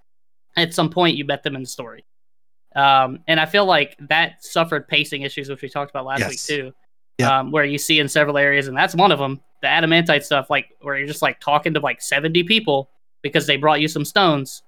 at 0.57 0.73
some 0.73 0.89
point 0.89 1.15
you 1.17 1.23
met 1.25 1.43
them 1.43 1.55
in 1.55 1.61
the 1.61 1.67
story. 1.69 2.03
Um, 2.75 3.19
and 3.27 3.39
I 3.39 3.45
feel 3.45 3.65
like 3.65 3.95
that 4.09 4.43
suffered 4.43 4.87
pacing 4.87 5.21
issues, 5.21 5.49
which 5.49 5.61
we 5.61 5.69
talked 5.69 5.91
about 5.91 6.05
last 6.05 6.27
week 6.29 6.41
too. 6.41 6.73
Yeah. 7.17 7.39
Um, 7.39 7.51
where 7.51 7.63
you 7.63 7.77
see 7.77 7.99
in 8.01 8.09
several 8.09 8.37
areas, 8.37 8.67
and 8.67 8.75
that's 8.77 8.93
one 8.93 9.11
of 9.13 9.19
them, 9.19 9.39
the 9.61 9.67
adamantite 9.69 10.23
stuff, 10.23 10.49
like 10.49 10.67
where 10.81 10.97
you're 10.97 11.07
just 11.07 11.21
like 11.21 11.39
talking 11.39 11.73
to 11.75 11.79
like 11.79 12.01
70 12.01 12.43
people 12.43 12.89
because 13.21 13.47
they 13.47 13.55
brought 13.55 13.79
you 13.79 13.87
some 13.87 14.03
stones, 14.03 14.61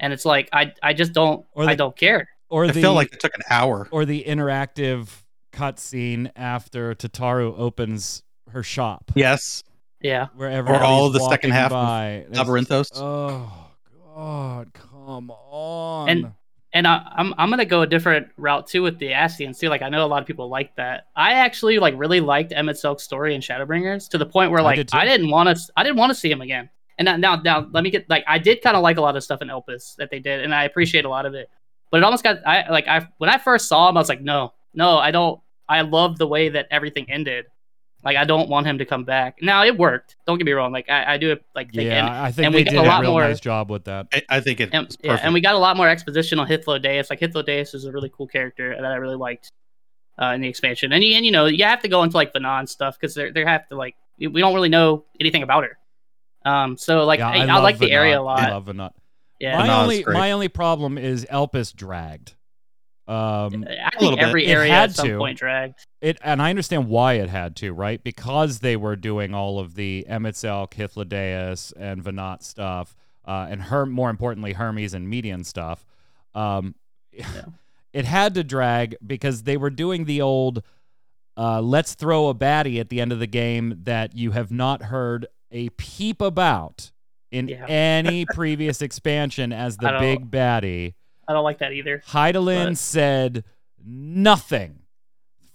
and 0.00 0.12
it's 0.12 0.24
like 0.24 0.48
I 0.52 0.72
I 0.82 0.92
just 0.92 1.12
don't 1.12 1.46
Or 1.52 1.64
I 1.68 1.76
don't 1.76 1.96
care. 1.96 2.28
Or 2.50 2.64
I 2.64 2.72
the 2.72 2.80
felt 2.82 2.96
like 2.96 3.12
it 3.14 3.20
took 3.20 3.34
an 3.36 3.42
hour. 3.48 3.86
or 3.92 4.04
the 4.04 4.24
interactive 4.24 5.08
cutscene 5.52 6.30
after 6.34 6.94
Tataru 6.96 7.56
opens 7.56 8.24
her 8.50 8.64
shop, 8.64 9.12
Yes, 9.14 9.62
Yeah, 10.00 10.26
where 10.34 10.50
all 10.50 10.56
everybody's 10.56 11.12
the 11.12 11.28
second 11.30 11.50
walking 11.50 11.50
half 11.52 11.66
of 11.66 11.70
by. 11.72 12.10
It's- 12.28 12.36
Labyrinthos. 12.38 12.88
Oh 12.96 13.68
God, 14.16 14.72
come 14.74 15.30
on! 15.30 16.08
And- 16.08 16.32
and 16.74 16.88
I, 16.88 17.06
I'm 17.16 17.32
I'm 17.38 17.50
gonna 17.50 17.64
go 17.64 17.82
a 17.82 17.86
different 17.86 18.28
route 18.36 18.66
too 18.66 18.82
with 18.82 18.98
the 18.98 19.10
Ascians 19.10 19.58
too. 19.58 19.68
Like 19.68 19.80
I 19.80 19.88
know 19.88 20.04
a 20.04 20.08
lot 20.08 20.20
of 20.20 20.26
people 20.26 20.48
like 20.48 20.74
that. 20.76 21.06
I 21.14 21.34
actually 21.34 21.78
like 21.78 21.94
really 21.96 22.20
liked 22.20 22.50
Emet-Selch's 22.50 23.04
story 23.04 23.34
in 23.34 23.40
Shadowbringers 23.40 24.08
to 24.10 24.18
the 24.18 24.26
point 24.26 24.50
where 24.50 24.60
I 24.60 24.64
like 24.64 24.76
did. 24.76 24.90
I, 24.92 25.04
didn't 25.04 25.30
want 25.30 25.56
to 25.56 25.72
I 25.76 25.84
didn't 25.84 25.96
want 25.96 26.10
to 26.10 26.14
see 26.14 26.30
him 26.30 26.40
again. 26.40 26.68
And 26.98 27.06
now, 27.06 27.16
now 27.16 27.36
now 27.36 27.68
let 27.72 27.84
me 27.84 27.90
get 27.90 28.10
like 28.10 28.24
I 28.26 28.38
did 28.38 28.60
kind 28.60 28.76
of 28.76 28.82
like 28.82 28.96
a 28.96 29.00
lot 29.00 29.16
of 29.16 29.22
stuff 29.22 29.40
in 29.40 29.48
Elpis 29.48 29.94
that 29.96 30.10
they 30.10 30.18
did, 30.18 30.42
and 30.42 30.52
I 30.52 30.64
appreciate 30.64 31.04
a 31.04 31.08
lot 31.08 31.26
of 31.26 31.34
it. 31.34 31.48
But 31.92 31.98
it 31.98 32.04
almost 32.04 32.24
got 32.24 32.44
I 32.44 32.68
like 32.68 32.88
I 32.88 33.06
when 33.18 33.30
I 33.30 33.38
first 33.38 33.68
saw 33.68 33.88
him, 33.88 33.96
I 33.96 34.00
was 34.00 34.08
like, 34.08 34.20
no, 34.20 34.52
no, 34.74 34.98
I 34.98 35.12
don't. 35.12 35.40
I 35.68 35.80
love 35.80 36.18
the 36.18 36.26
way 36.26 36.50
that 36.50 36.66
everything 36.70 37.10
ended. 37.10 37.46
Like 38.04 38.16
I 38.18 38.24
don't 38.24 38.48
want 38.50 38.66
him 38.66 38.78
to 38.78 38.84
come 38.84 39.04
back. 39.04 39.38
Now 39.40 39.64
it 39.64 39.78
worked. 39.78 40.16
Don't 40.26 40.36
get 40.38 40.44
me 40.44 40.52
wrong. 40.52 40.72
Like 40.72 40.90
I, 40.90 41.14
I 41.14 41.18
do 41.18 41.30
it 41.32 41.44
like 41.54 41.72
think, 41.72 41.86
yeah, 41.86 42.06
and, 42.06 42.14
I 42.14 42.30
think 42.30 42.46
and 42.46 42.54
they 42.54 42.58
we 42.58 42.64
got 42.64 42.70
did 42.72 42.78
a 42.80 42.82
a 42.82 42.86
lot 42.86 43.00
real 43.00 43.12
more- 43.12 43.22
nice 43.22 43.40
job 43.40 43.70
with 43.70 43.84
that. 43.84 44.08
I, 44.12 44.22
I 44.28 44.40
think 44.40 44.60
it 44.60 44.70
and, 44.72 44.94
yeah, 45.02 45.18
and 45.22 45.32
we 45.32 45.40
got 45.40 45.54
a 45.54 45.58
lot 45.58 45.76
more 45.76 45.88
exposition 45.88 46.38
on 46.38 46.46
Hythlodaeus. 46.46 47.08
Like 47.08 47.20
Hythlodaeus 47.20 47.74
is 47.74 47.86
a 47.86 47.92
really 47.92 48.10
cool 48.14 48.26
character 48.26 48.74
that 48.78 48.84
I 48.84 48.96
really 48.96 49.16
liked 49.16 49.50
uh, 50.20 50.26
in 50.26 50.42
the 50.42 50.48
expansion. 50.48 50.92
And, 50.92 51.02
you- 51.02 51.16
and 51.16 51.24
you 51.24 51.32
know, 51.32 51.46
you 51.46 51.64
have 51.64 51.80
to 51.82 51.88
go 51.88 52.02
into 52.02 52.16
like 52.16 52.32
the 52.32 52.40
non 52.40 52.66
stuff 52.66 52.98
because 53.00 53.14
they 53.14 53.30
they 53.30 53.44
have 53.44 53.66
to 53.68 53.76
like 53.76 53.96
we 54.18 54.26
we 54.26 54.40
don't 54.40 54.54
really 54.54 54.68
know 54.68 55.04
anything 55.18 55.42
about 55.42 55.64
her. 55.64 55.78
Um, 56.44 56.76
so 56.76 57.04
like 57.04 57.20
yeah, 57.20 57.28
I, 57.30 57.38
I, 57.38 57.44
love 57.46 57.62
like 57.62 57.78
the 57.78 57.90
area 57.90 58.20
a 58.20 58.22
lot. 58.22 58.38
I 58.40 58.50
love 58.50 58.66
Venat. 58.66 58.90
yeah, 59.40 59.56
my 59.56 59.66
Venat's 59.66 59.82
only 59.82 60.02
great. 60.02 60.14
my 60.14 60.32
only 60.32 60.48
problem 60.48 60.98
is 60.98 61.24
Elpis 61.30 61.74
dragged. 61.74 62.34
Um, 63.06 63.66
I 63.68 63.90
think 63.98 64.16
bit. 64.16 64.24
every 64.26 64.46
It 64.46 64.50
area 64.50 64.72
had 64.72 64.90
at 64.90 64.96
some 64.96 65.08
to. 65.08 65.18
point 65.18 65.38
dragged. 65.38 65.78
it 66.00 66.18
and 66.22 66.40
I 66.40 66.48
understand 66.50 66.88
why 66.88 67.14
it 67.14 67.28
had 67.28 67.54
to, 67.56 67.72
right? 67.72 68.02
Because 68.02 68.60
they 68.60 68.76
were 68.76 68.96
doing 68.96 69.34
all 69.34 69.58
of 69.58 69.74
the 69.74 70.06
Emet-Selch, 70.08 70.70
Hythlodaeus, 70.72 71.72
and 71.78 72.02
Venat 72.02 72.42
stuff, 72.42 72.96
uh, 73.26 73.46
and 73.50 73.62
her 73.64 73.84
more 73.84 74.08
importantly 74.08 74.54
Hermes 74.54 74.94
and 74.94 75.06
Meteion 75.12 75.44
stuff. 75.44 75.84
Um, 76.34 76.74
It 77.92 78.06
had 78.06 78.34
to 78.34 78.42
drag 78.42 78.96
because 79.06 79.44
they 79.44 79.56
were 79.56 79.70
doing 79.70 80.06
the 80.06 80.20
old 80.20 80.62
uh, 81.36 81.60
let's 81.60 81.94
throw 81.94 82.26
a 82.28 82.34
baddie 82.34 82.80
at 82.80 82.88
the 82.88 83.00
end 83.00 83.12
of 83.12 83.20
the 83.20 83.26
game 83.28 83.78
that 83.84 84.16
you 84.16 84.32
have 84.32 84.50
not 84.50 84.82
heard 84.84 85.26
a 85.52 85.68
peep 85.70 86.20
about 86.20 86.90
in 87.30 87.46
Yeah. 87.46 87.66
any 87.66 88.24
previous 88.34 88.82
expansion 88.82 89.52
as 89.52 89.76
the 89.76 89.96
big 90.00 90.28
baddie. 90.28 90.94
I 91.28 91.32
don't 91.32 91.44
like 91.44 91.58
that 91.58 91.72
either. 91.72 92.02
Hydaelyn 92.08 92.70
But- 92.70 92.78
said 92.78 93.44
nothing 93.84 94.80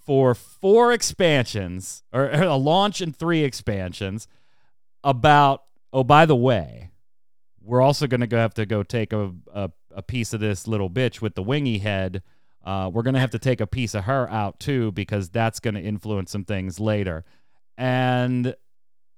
for 0.04 0.34
four 0.34 0.92
expansions 0.92 2.02
or, 2.12 2.24
or 2.26 2.42
a 2.42 2.56
launch 2.56 3.00
and 3.00 3.14
three 3.14 3.44
expansions 3.44 4.26
about 5.04 5.62
oh 5.92 6.04
by 6.04 6.26
the 6.26 6.36
way 6.36 6.90
we're 7.62 7.80
also 7.82 8.06
going 8.06 8.26
to 8.26 8.36
have 8.36 8.54
to 8.54 8.66
go 8.66 8.82
take 8.82 9.12
a, 9.12 9.32
a, 9.52 9.70
a 9.94 10.02
piece 10.02 10.32
of 10.32 10.40
this 10.40 10.66
little 10.66 10.90
bitch 10.90 11.20
with 11.20 11.34
the 11.34 11.42
wingy 11.42 11.78
head 11.78 12.22
Uh, 12.64 12.90
we're 12.92 13.02
gonna 13.02 13.20
have 13.20 13.30
to 13.30 13.38
take 13.38 13.60
a 13.60 13.66
piece 13.66 13.94
of 13.94 14.04
her 14.04 14.28
out 14.30 14.58
too 14.60 14.92
because 14.92 15.30
that's 15.30 15.60
gonna 15.60 15.80
influence 15.80 16.30
some 16.30 16.44
things 16.44 16.78
later. 16.80 17.24
And 17.78 18.54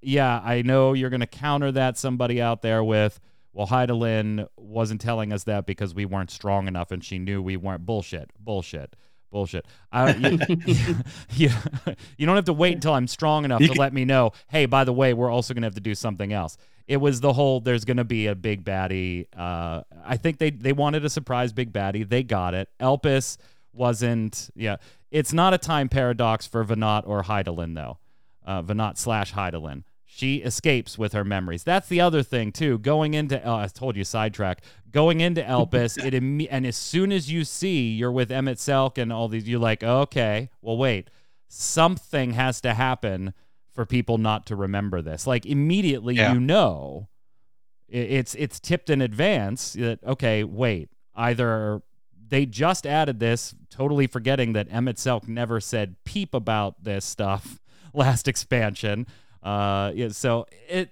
yeah, 0.01 0.41
I 0.45 0.63
know 0.63 0.93
you're 0.93 1.11
gonna 1.11 1.27
counter 1.27 1.73
that 1.73 1.99
somebody 1.99 2.41
out 2.41 2.63
there 2.63 2.85
with, 2.85 3.19
well, 3.53 3.67
Hydaelyn 3.67 4.47
wasn't 4.57 5.01
telling 5.01 5.33
us 5.33 5.45
that 5.45 5.67
because 5.67 5.95
we 5.95 6.05
weren't 6.05 6.31
strong 6.31 6.69
enough 6.69 6.91
and 6.91 7.05
she 7.05 7.19
knew 7.19 7.43
we 7.43 7.57
weren't. 7.57 7.85
Bullshit. 7.85 8.31
Bullshit. 8.39 8.97
Bullshit. 9.31 9.67
I, 9.91 10.15
you, 10.15 10.39
you, 11.35 11.51
you 12.19 12.27
don't 12.27 12.37
have 12.37 12.45
to 12.47 12.53
wait 12.53 12.75
until 12.75 12.95
I'm 12.95 13.07
strong 13.07 13.45
enough 13.45 13.61
You 13.61 13.69
to 13.69 13.73
can- 13.75 13.81
let 13.81 13.93
me 13.93 14.05
know, 14.05 14.33
hey, 14.49 14.67
by 14.67 14.85
the 14.85 14.93
way, 14.93 15.15
we're 15.15 15.31
also 15.31 15.55
going 15.55 15.63
to 15.63 15.67
have 15.67 15.75
to 15.75 15.81
do 15.81 15.95
something 15.95 16.33
else. 16.33 16.57
It 16.89 16.97
was 16.97 17.21
the 17.21 17.33
whole 17.33 17.61
there's 17.61 17.85
going 17.85 17.97
to 17.99 18.05
be 18.05 18.27
a 18.27 18.35
big 18.35 18.65
baddie. 18.65 19.27
Uh, 19.37 19.83
I 20.05 20.17
think 20.17 20.39
they, 20.39 20.51
they 20.51 20.73
wanted 20.73 21.05
a 21.05 21.11
surprise 21.11 21.53
big 21.53 21.73
baddie. 21.73 22.07
They 22.09 22.23
got 22.23 22.55
it. 22.55 22.69
Elpis 22.81 23.37
wasn't, 23.73 24.51
yeah. 24.55 24.77
It's 25.11 25.33
not 25.33 25.55
a 25.55 25.59
time 25.59 25.89
paradox 25.89 26.47
for 26.47 26.65
Venat 26.65 27.07
or 27.07 27.23
Hydaelyn, 27.23 27.75
though. 27.75 27.99
Uh, 28.45 28.63
Venat 28.63 28.99
slash 28.99 29.33
Hydaelyn. 29.33 29.85
She 30.15 30.37
escapes 30.43 30.99
with 30.99 31.15
her 31.15 31.25
memories. 31.25 31.65
That's 31.65 31.89
the 31.89 32.03
other 32.03 32.23
thing 32.23 32.53
too. 32.53 32.79
Going 32.79 33.15
into, 33.15 33.43
oh, 33.43 33.55
I 33.57 33.67
told 33.69 33.97
you 33.97 34.05
sidetrack. 34.05 34.61
Going 34.91 35.21
into 35.21 35.41
Elpis, 35.43 35.97
it 36.05 36.13
imme- 36.13 36.49
and 36.51 36.67
as 36.67 36.77
soon 36.77 37.13
as 37.13 37.33
you 37.33 37.45
see 37.45 37.89
you're 37.93 38.13
with 38.13 38.29
Emet-Selch 38.29 38.99
and 38.99 39.11
all 39.11 39.29
these, 39.29 39.49
you're 39.49 39.59
like, 39.59 39.83
okay, 39.83 40.51
well, 40.61 40.77
wait, 40.77 41.09
something 41.49 42.33
has 42.33 42.61
to 42.61 42.75
happen 42.75 43.33
for 43.73 43.87
people 43.87 44.19
not 44.19 44.45
to 44.47 44.57
remember 44.57 45.01
this. 45.01 45.27
Like 45.27 45.47
immediately, 45.47 46.17
Yeah. 46.17 46.35
you 46.35 46.41
know, 46.41 47.09
it's 47.89 48.35
it's 48.35 48.61
tipped 48.61 48.91
in 48.91 49.01
advance 49.03 49.73
that 49.75 49.99
okay, 50.05 50.45
wait, 50.45 50.91
either 51.15 51.83
they 52.29 52.45
just 52.47 52.87
added 52.87 53.19
this, 53.21 53.55
totally 53.71 54.07
forgetting 54.07 54.53
that 54.55 54.69
Emet-Selch 54.71 55.29
never 55.29 55.61
said 55.61 55.97
peep 56.05 56.33
about 56.35 56.83
this 56.85 57.05
stuff 57.05 57.61
last 57.95 58.29
expansion. 58.29 59.07
Uh, 59.43 59.93
yeah, 59.95 60.09
so 60.11 60.47
it 60.69 60.91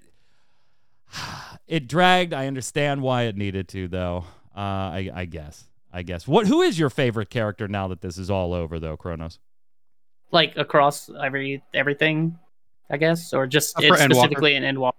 it 1.67 1.87
dragged. 1.89 2.33
I 2.33 2.47
understand 2.47 3.03
why 3.03 3.25
it 3.25 3.37
needed 3.37 3.69
to, 3.69 3.89
though. 3.89 4.25
Uh, 4.57 4.61
I, 4.61 5.11
I 5.15 5.25
guess. 5.25 5.65
I 5.93 6.03
guess. 6.03 6.27
What? 6.29 6.47
Who 6.47 6.63
is 6.63 6.79
your 6.79 6.91
favorite 6.91 7.31
character 7.31 7.67
now 7.69 7.89
that 7.89 8.01
this 8.01 8.17
is 8.19 8.31
all 8.31 8.53
over, 8.55 8.79
though, 8.79 8.97
Kronos? 8.97 9.39
like 10.33 10.57
across 10.57 11.11
every 11.25 11.61
everything, 11.75 12.39
I 12.89 12.97
guess, 12.97 13.33
or 13.33 13.49
just 13.49 13.77
Uh, 13.77 13.81
for 13.83 13.95
it's 13.95 14.03
Endwalker. 14.03 14.15
specifically 14.15 14.55
in 14.55 14.63
Endwalker. 14.63 14.93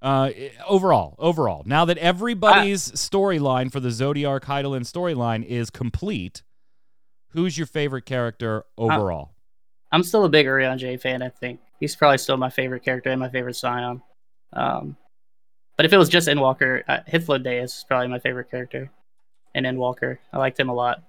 Uh, 0.00 0.30
overall, 0.68 1.16
overall. 1.18 1.62
Now 1.66 1.84
that 1.86 1.98
everybody's 1.98 2.92
storyline 2.92 3.72
for 3.72 3.80
the 3.80 3.88
Zodiark 3.88 4.42
Hydaelyn 4.42 4.82
storyline 4.82 5.44
is 5.44 5.70
complete, 5.70 6.42
who's 7.30 7.56
your 7.58 7.66
favorite 7.66 8.04
character 8.06 8.64
overall? 8.76 9.32
I'm 9.90 10.02
still 10.02 10.24
a 10.24 10.28
big 10.28 10.46
Urianger 10.46 11.00
fan. 11.00 11.22
I 11.22 11.28
think 11.30 11.60
he's 11.80 11.96
probably 11.96 12.18
still 12.18 12.36
my 12.36 12.50
favorite 12.50 12.82
character 12.84 13.10
and 13.10 13.20
my 13.20 13.28
favorite 13.30 13.56
Scion. 13.56 14.02
Um, 14.52 14.96
but 15.76 15.86
if 15.86 15.92
it 15.92 15.98
was 15.98 16.08
just 16.08 16.28
Endwalker, 16.28 16.82
uh, 16.88 16.98
Hythlodaeus 17.10 17.64
is 17.64 17.84
probably 17.88 18.08
my 18.08 18.18
favorite 18.18 18.50
character. 18.50 18.90
And 19.54 19.64
Endwalker, 19.64 20.18
I 20.32 20.38
liked 20.38 20.58
him 20.60 20.68
a 20.68 20.74
lot. 20.74 21.02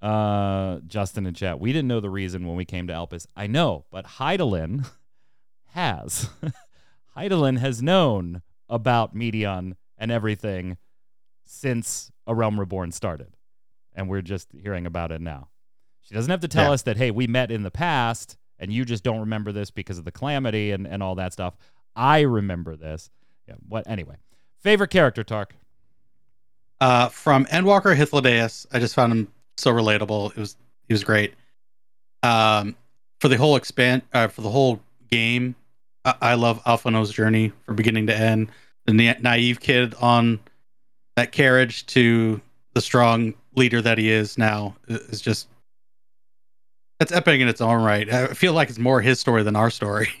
uh, 0.00 0.78
Justin 0.86 1.26
in 1.26 1.34
chat. 1.34 1.58
We 1.58 1.72
didn't 1.72 1.88
know 1.88 2.00
the 2.00 2.10
reason 2.10 2.46
when 2.46 2.56
we 2.56 2.64
came 2.64 2.86
to 2.86 2.92
Elpis. 2.92 3.26
I 3.36 3.46
know, 3.48 3.84
but 3.90 4.06
Hydaelyn 4.06 4.88
has. 5.74 6.30
Hydaelyn 7.16 7.58
has 7.58 7.82
known 7.82 8.42
about 8.68 9.14
Meteion 9.14 9.74
and 9.96 10.12
everything 10.12 10.76
since 11.44 12.12
A 12.26 12.34
Realm 12.34 12.60
Reborn 12.60 12.92
started. 12.92 13.34
And 13.94 14.08
we're 14.08 14.22
just 14.22 14.48
hearing 14.52 14.86
about 14.86 15.10
it 15.10 15.20
now. 15.20 15.48
She 16.08 16.14
doesn't 16.14 16.30
have 16.30 16.40
to 16.40 16.48
tell 16.48 16.66
Yeah. 16.68 16.72
us 16.72 16.82
that, 16.82 16.96
hey, 16.96 17.10
we 17.10 17.26
met 17.26 17.50
in 17.50 17.62
the 17.62 17.70
past 17.70 18.36
and 18.58 18.72
you 18.72 18.84
just 18.84 19.04
don't 19.04 19.20
remember 19.20 19.52
this 19.52 19.70
because 19.70 19.98
of 19.98 20.04
the 20.04 20.10
calamity 20.10 20.70
and, 20.70 20.86
and 20.86 21.02
all 21.02 21.14
that 21.16 21.32
stuff. 21.34 21.54
I 21.94 22.20
remember 22.20 22.76
this. 22.76 23.10
Yeah, 23.46 23.54
what 23.68 23.86
anyway. 23.88 24.16
Favorite 24.60 24.88
character, 24.90 25.22
Tark. 25.22 25.54
Uh, 26.80 27.08
from 27.08 27.44
Endwalker 27.46 27.94
Hythlodaeus, 27.96 28.66
I 28.72 28.78
just 28.78 28.94
found 28.94 29.12
him 29.12 29.28
so 29.56 29.72
relatable. 29.72 30.30
It 30.30 30.36
was 30.38 30.56
he 30.86 30.94
was 30.94 31.04
great. 31.04 31.34
Um, 32.22 32.76
for 33.20 33.28
the 33.28 33.36
whole 33.36 33.56
expand 33.56 34.02
uh, 34.12 34.28
for 34.28 34.42
the 34.42 34.50
whole 34.50 34.80
game, 35.10 35.54
I, 36.04 36.14
I 36.22 36.34
love 36.34 36.62
Alphinaud's 36.64 37.12
journey 37.12 37.52
from 37.66 37.76
beginning 37.76 38.06
to 38.06 38.16
end. 38.16 38.50
The 38.86 38.92
na- 38.92 39.14
naive 39.20 39.60
kid 39.60 39.94
on 40.00 40.40
that 41.16 41.32
carriage 41.32 41.84
to 41.86 42.40
the 42.74 42.80
strong 42.80 43.34
leader 43.56 43.82
that 43.82 43.98
he 43.98 44.10
is 44.10 44.38
now 44.38 44.76
is 44.88 45.20
just 45.20 45.48
that's 46.98 47.12
epic 47.12 47.40
in 47.40 47.48
its 47.48 47.60
own 47.60 47.82
right. 47.82 48.12
I 48.12 48.28
feel 48.28 48.52
like 48.52 48.68
it's 48.70 48.78
more 48.78 49.00
his 49.00 49.20
story 49.20 49.42
than 49.42 49.56
our 49.56 49.70
story. 49.70 50.08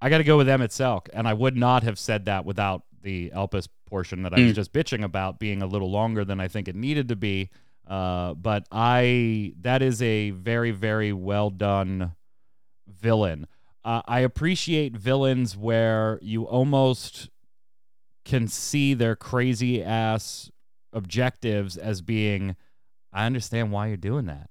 I 0.00 0.10
got 0.10 0.18
to 0.18 0.24
go 0.24 0.36
with 0.36 0.48
Emet-Selch, 0.48 1.06
and 1.12 1.28
I 1.28 1.34
would 1.34 1.56
not 1.56 1.84
have 1.84 1.98
said 1.98 2.24
that 2.24 2.44
without 2.44 2.82
the 3.02 3.30
Elpis 3.30 3.68
portion 3.86 4.22
that 4.24 4.32
I 4.34 4.40
was 4.40 4.52
Mm. 4.52 4.54
just 4.56 4.72
bitching 4.72 5.04
about 5.04 5.38
being 5.38 5.62
a 5.62 5.66
little 5.66 5.90
longer 5.90 6.24
than 6.24 6.40
I 6.40 6.48
think 6.48 6.66
it 6.66 6.74
needed 6.74 7.08
to 7.08 7.16
be. 7.16 7.50
Uh, 7.86 8.34
but 8.34 8.66
I 8.72 9.54
that 9.60 9.82
is 9.82 10.00
a 10.00 10.30
very 10.30 10.70
very 10.70 11.12
well 11.12 11.50
done 11.50 12.14
villain. 12.88 13.46
Uh, 13.84 14.02
I 14.06 14.20
appreciate 14.20 14.96
villains 14.96 15.56
where 15.56 16.18
you 16.22 16.44
almost 16.44 17.28
can 18.24 18.46
see 18.46 18.94
their 18.94 19.16
crazy 19.16 19.82
ass 19.82 20.50
objectives 20.92 21.76
as 21.76 22.02
being. 22.02 22.54
I 23.12 23.26
understand 23.26 23.72
why 23.72 23.88
you're 23.88 23.96
doing 23.96 24.26
that. 24.26 24.48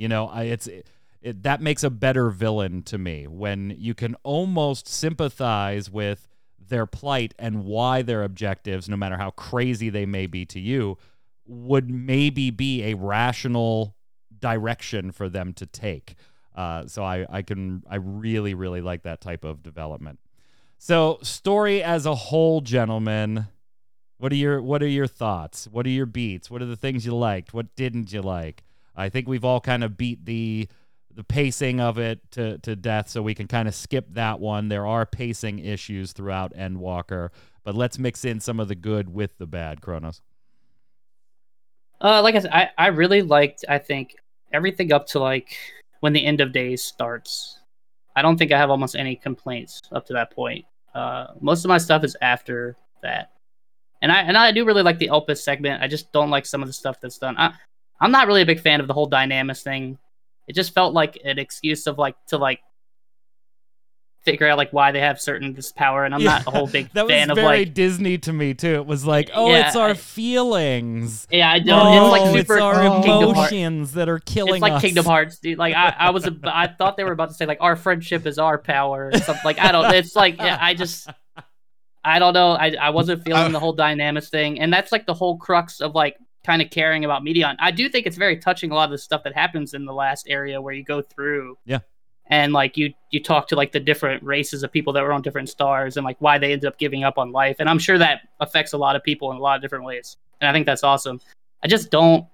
You 0.00 0.08
know, 0.08 0.28
I, 0.28 0.44
it's 0.44 0.66
it, 0.66 1.42
that 1.42 1.60
makes 1.60 1.84
a 1.84 1.90
better 1.90 2.30
villain 2.30 2.82
to 2.84 2.96
me 2.96 3.26
when 3.26 3.74
you 3.76 3.92
can 3.92 4.14
almost 4.22 4.88
sympathize 4.88 5.90
with 5.90 6.26
their 6.58 6.86
plight 6.86 7.34
and 7.38 7.66
why 7.66 8.00
their 8.00 8.22
objectives, 8.22 8.88
no 8.88 8.96
matter 8.96 9.18
how 9.18 9.28
crazy 9.32 9.90
they 9.90 10.06
may 10.06 10.26
be 10.26 10.46
to 10.46 10.58
you, 10.58 10.96
would 11.46 11.90
maybe 11.90 12.50
be 12.50 12.84
a 12.84 12.94
rational 12.94 13.94
direction 14.38 15.12
for 15.12 15.28
them 15.28 15.52
to 15.52 15.66
take. 15.66 16.14
Uh, 16.56 16.86
so 16.86 17.04
I, 17.04 17.26
I 17.28 17.42
can 17.42 17.82
I 17.86 17.96
really 17.96 18.54
really 18.54 18.80
like 18.80 19.02
that 19.02 19.20
type 19.20 19.44
of 19.44 19.62
development. 19.62 20.18
So 20.78 21.18
story 21.20 21.82
as 21.82 22.06
a 22.06 22.14
whole, 22.14 22.62
gentlemen, 22.62 23.48
what 24.16 24.32
are 24.32 24.36
your 24.36 24.62
what 24.62 24.82
are 24.82 24.88
your 24.88 25.06
thoughts? 25.06 25.68
What 25.70 25.84
are 25.84 25.90
your 25.90 26.06
beats? 26.06 26.50
What 26.50 26.62
are 26.62 26.66
the 26.66 26.74
things 26.74 27.04
you 27.04 27.14
liked? 27.14 27.52
What 27.52 27.76
didn't 27.76 28.14
you 28.14 28.22
like? 28.22 28.64
I 29.00 29.08
think 29.08 29.28
we've 29.28 29.44
all 29.44 29.60
kind 29.60 29.84
of 29.84 29.96
beat 29.96 30.24
the 30.24 30.68
the 31.12 31.24
pacing 31.24 31.80
of 31.80 31.98
it 31.98 32.20
to, 32.32 32.58
to 32.58 32.76
death, 32.76 33.08
so 33.08 33.20
we 33.20 33.34
can 33.34 33.48
kind 33.48 33.66
of 33.66 33.74
skip 33.74 34.06
that 34.14 34.38
one. 34.38 34.68
There 34.68 34.86
are 34.86 35.04
pacing 35.04 35.58
issues 35.58 36.12
throughout 36.12 36.54
Endwalker, 36.54 37.30
but 37.64 37.74
let's 37.74 37.98
mix 37.98 38.24
in 38.24 38.38
some 38.38 38.60
of 38.60 38.68
the 38.68 38.76
good 38.76 39.12
with 39.12 39.36
the 39.38 39.46
bad, 39.46 39.80
Kronos. 39.80 40.22
Uh, 42.00 42.22
like 42.22 42.36
I 42.36 42.38
said, 42.38 42.52
I, 42.52 42.70
I 42.78 42.86
really 42.86 43.22
liked, 43.22 43.64
I 43.68 43.78
think, 43.78 44.14
everything 44.52 44.92
up 44.92 45.06
to 45.08 45.18
like 45.18 45.56
when 45.98 46.12
the 46.12 46.24
end 46.24 46.40
of 46.40 46.52
days 46.52 46.82
starts. 46.82 47.58
I 48.14 48.22
don't 48.22 48.36
think 48.36 48.52
I 48.52 48.58
have 48.58 48.70
almost 48.70 48.96
any 48.96 49.16
complaints 49.16 49.82
up 49.92 50.06
to 50.06 50.12
that 50.12 50.30
point. 50.30 50.64
Uh, 50.94 51.28
most 51.40 51.64
of 51.64 51.68
my 51.68 51.78
stuff 51.78 52.04
is 52.04 52.16
after 52.22 52.76
that. 53.02 53.32
And 54.02 54.10
I 54.10 54.22
and 54.22 54.36
I 54.36 54.52
do 54.52 54.64
really 54.64 54.82
like 54.82 54.98
the 54.98 55.08
Elpis 55.08 55.38
segment. 55.38 55.82
I 55.82 55.88
just 55.88 56.10
don't 56.12 56.30
like 56.30 56.46
some 56.46 56.62
of 56.62 56.68
the 56.68 56.72
stuff 56.72 57.00
that's 57.00 57.18
done. 57.18 57.36
I, 57.36 57.52
I'm 58.00 58.10
not 58.12 58.26
really 58.26 58.42
a 58.42 58.46
big 58.46 58.60
fan 58.60 58.80
of 58.80 58.86
the 58.86 58.94
whole 58.94 59.10
Dynamis 59.10 59.62
thing. 59.62 59.98
It 60.48 60.54
just 60.54 60.72
felt 60.74 60.94
like 60.94 61.18
an 61.24 61.38
excuse 61.38 61.86
of 61.86 61.98
like 61.98 62.16
to 62.28 62.38
like 62.38 62.60
figure 64.22 64.46
out 64.46 64.58
like 64.58 64.70
why 64.70 64.92
they 64.92 65.00
have 65.00 65.20
certain 65.20 65.54
this 65.54 65.72
power, 65.72 66.04
and 66.04 66.14
I'm 66.14 66.22
not 66.22 66.46
a 66.46 66.50
whole 66.50 66.66
big 66.66 66.90
that 66.94 67.06
fan 67.08 67.28
was 67.28 67.38
of 67.38 67.42
very 67.42 67.64
like 67.64 67.74
Disney 67.74 68.18
to 68.18 68.32
me 68.32 68.52
too. 68.54 68.74
It 68.74 68.86
was 68.86 69.06
like, 69.06 69.30
oh, 69.32 69.50
Yeah, 69.50 69.66
it's 69.68 69.76
our 69.76 69.90
I- 69.90 69.94
feelings. 69.94 71.26
yeah, 71.30 71.50
I 71.50 71.58
don't. 71.58 71.78
oh, 71.86 72.12
it's 72.14 72.20
like 72.22 72.36
super 72.40 72.54
it's 72.54 72.62
our 72.62 73.02
Kingdom 73.02 73.30
emotions 73.30 73.92
that 73.92 74.08
are 74.08 74.18
killing 74.18 74.54
It's 74.56 74.62
like 74.62 74.72
us. 74.74 74.82
Kingdom 74.82 75.04
Hearts, 75.06 75.38
dude. 75.38 75.58
Like 75.58 75.74
I, 75.74 75.94
I 75.98 76.10
was, 76.10 76.26
a, 76.26 76.36
I 76.44 76.66
thought 76.68 76.96
they 76.96 77.04
were 77.04 77.12
about 77.12 77.28
to 77.28 77.34
say 77.34 77.46
like 77.46 77.58
our 77.60 77.76
friendship 77.76 78.26
is 78.26 78.38
our 78.38 78.58
power, 78.58 79.10
or 79.12 79.18
something. 79.18 79.42
Like 79.44 79.58
I 79.58 79.72
don't. 79.72 79.92
It's 79.94 80.14
like 80.16 80.36
yeah, 80.38 80.58
I 80.60 80.74
just, 80.74 81.08
I 82.04 82.18
don't 82.18 82.34
know. 82.34 82.50
I, 82.52 82.74
I 82.80 82.90
wasn't 82.90 83.24
feeling 83.24 83.42
Uh, 83.44 83.48
the 83.48 83.60
whole 83.60 83.76
Dynamis 83.76 84.28
thing, 84.30 84.60
and 84.60 84.72
that's 84.72 84.90
like 84.92 85.06
the 85.06 85.14
whole 85.14 85.38
crux 85.38 85.80
of 85.80 85.94
like 85.94 86.16
kind 86.44 86.62
of 86.62 86.70
caring 86.70 87.04
about 87.04 87.22
Meteion. 87.22 87.56
I 87.58 87.70
do 87.70 87.88
think 87.88 88.06
it's 88.06 88.16
very 88.16 88.36
touching 88.36 88.70
a 88.70 88.74
lot 88.74 88.84
of 88.84 88.90
the 88.90 88.98
stuff 88.98 89.22
that 89.24 89.34
happens 89.34 89.74
in 89.74 89.84
the 89.84 89.92
last 89.92 90.26
area 90.28 90.60
where 90.60 90.72
you 90.72 90.84
go 90.84 91.02
through. 91.02 91.58
Yeah. 91.64 91.80
And 92.26 92.52
like 92.52 92.76
you, 92.76 92.94
you 93.10 93.22
talk 93.22 93.48
to 93.48 93.56
like 93.56 93.72
the 93.72 93.80
different 93.80 94.22
races 94.22 94.62
of 94.62 94.70
people 94.70 94.92
that 94.92 95.02
were 95.02 95.12
on 95.12 95.20
different 95.20 95.48
stars, 95.48 95.96
and 95.96 96.04
like 96.04 96.16
why 96.20 96.38
they 96.38 96.52
ended 96.52 96.66
up 96.66 96.78
giving 96.78 97.02
up 97.02 97.18
on 97.18 97.32
life. 97.32 97.56
And 97.58 97.68
I'm 97.68 97.78
sure 97.78 97.98
that 97.98 98.20
affects 98.38 98.72
a 98.72 98.78
lot 98.78 98.94
of 98.94 99.02
people 99.02 99.32
in 99.32 99.36
a 99.36 99.40
lot 99.40 99.56
of 99.56 99.62
different 99.62 99.84
ways. 99.84 100.16
And 100.40 100.48
I 100.48 100.52
think 100.52 100.64
that's 100.64 100.84
awesome. 100.84 101.20
I 101.62 101.68
just 101.68 101.90
don't 101.90 102.24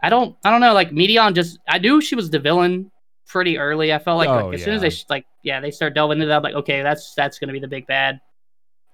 I 0.00 0.10
don't 0.10 0.36
I 0.44 0.50
don't 0.50 0.60
know 0.60 0.74
like 0.74 0.90
Meteion 0.90 1.34
just 1.34 1.58
I 1.68 1.78
knew 1.78 2.00
she 2.00 2.16
was 2.16 2.30
the 2.30 2.38
villain 2.40 2.90
pretty 3.26 3.58
early. 3.58 3.92
I 3.92 3.98
felt 3.98 4.18
like, 4.18 4.28
Oh, 4.28 4.46
like 4.46 4.54
as 4.54 4.64
soon 4.64 4.74
as 4.74 4.82
they 4.82 4.90
like 5.08 5.24
yeah, 5.44 5.60
they 5.60 5.70
start 5.70 5.94
delving 5.94 6.18
into 6.18 6.26
that 6.26 6.36
I'm 6.38 6.42
like 6.42 6.54
okay, 6.54 6.82
that's 6.82 7.14
that's 7.14 7.38
going 7.38 7.48
to 7.48 7.52
be 7.52 7.60
the 7.60 7.68
big 7.68 7.86
bad. 7.86 8.20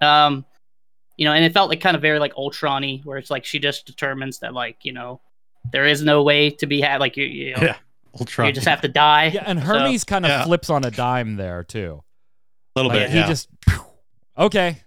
Um 0.02 0.44
you 1.16 1.24
know, 1.24 1.32
and 1.32 1.44
it 1.44 1.52
felt 1.52 1.68
like 1.70 1.80
kind 1.80 1.94
of 1.96 2.02
very 2.02 2.18
like 2.18 2.34
Ultron-y, 2.36 3.00
where 3.04 3.18
it's 3.18 3.30
like 3.30 3.44
she 3.44 3.58
just 3.58 3.86
determines 3.86 4.40
that 4.40 4.52
like 4.54 4.78
you 4.84 4.92
know 4.92 5.20
there 5.72 5.86
is 5.86 6.02
no 6.02 6.22
way 6.22 6.50
to 6.50 6.66
be 6.66 6.80
had 6.80 7.00
like 7.00 7.16
you 7.16 7.24
you, 7.24 7.54
know, 7.56 7.62
Yeah. 7.62 7.76
Ultron. 8.18 8.48
you 8.48 8.52
just 8.52 8.66
have 8.68 8.80
to 8.82 8.88
die. 8.88 9.26
Yeah, 9.34 9.44
and 9.46 9.58
So- 9.60 9.66
Hermes 9.66 10.04
kind 10.04 10.24
of 10.24 10.30
Yeah. 10.30 10.44
flips 10.44 10.70
on 10.70 10.84
a 10.84 10.90
dime 10.90 11.36
there 11.36 11.64
too. 11.64 12.02
a 12.76 12.80
little 12.80 12.90
Like 12.90 13.02
bit. 13.06 13.10
he 13.10 13.18
yeah. 13.18 13.26
just 13.28 13.48
okay. 14.38 14.82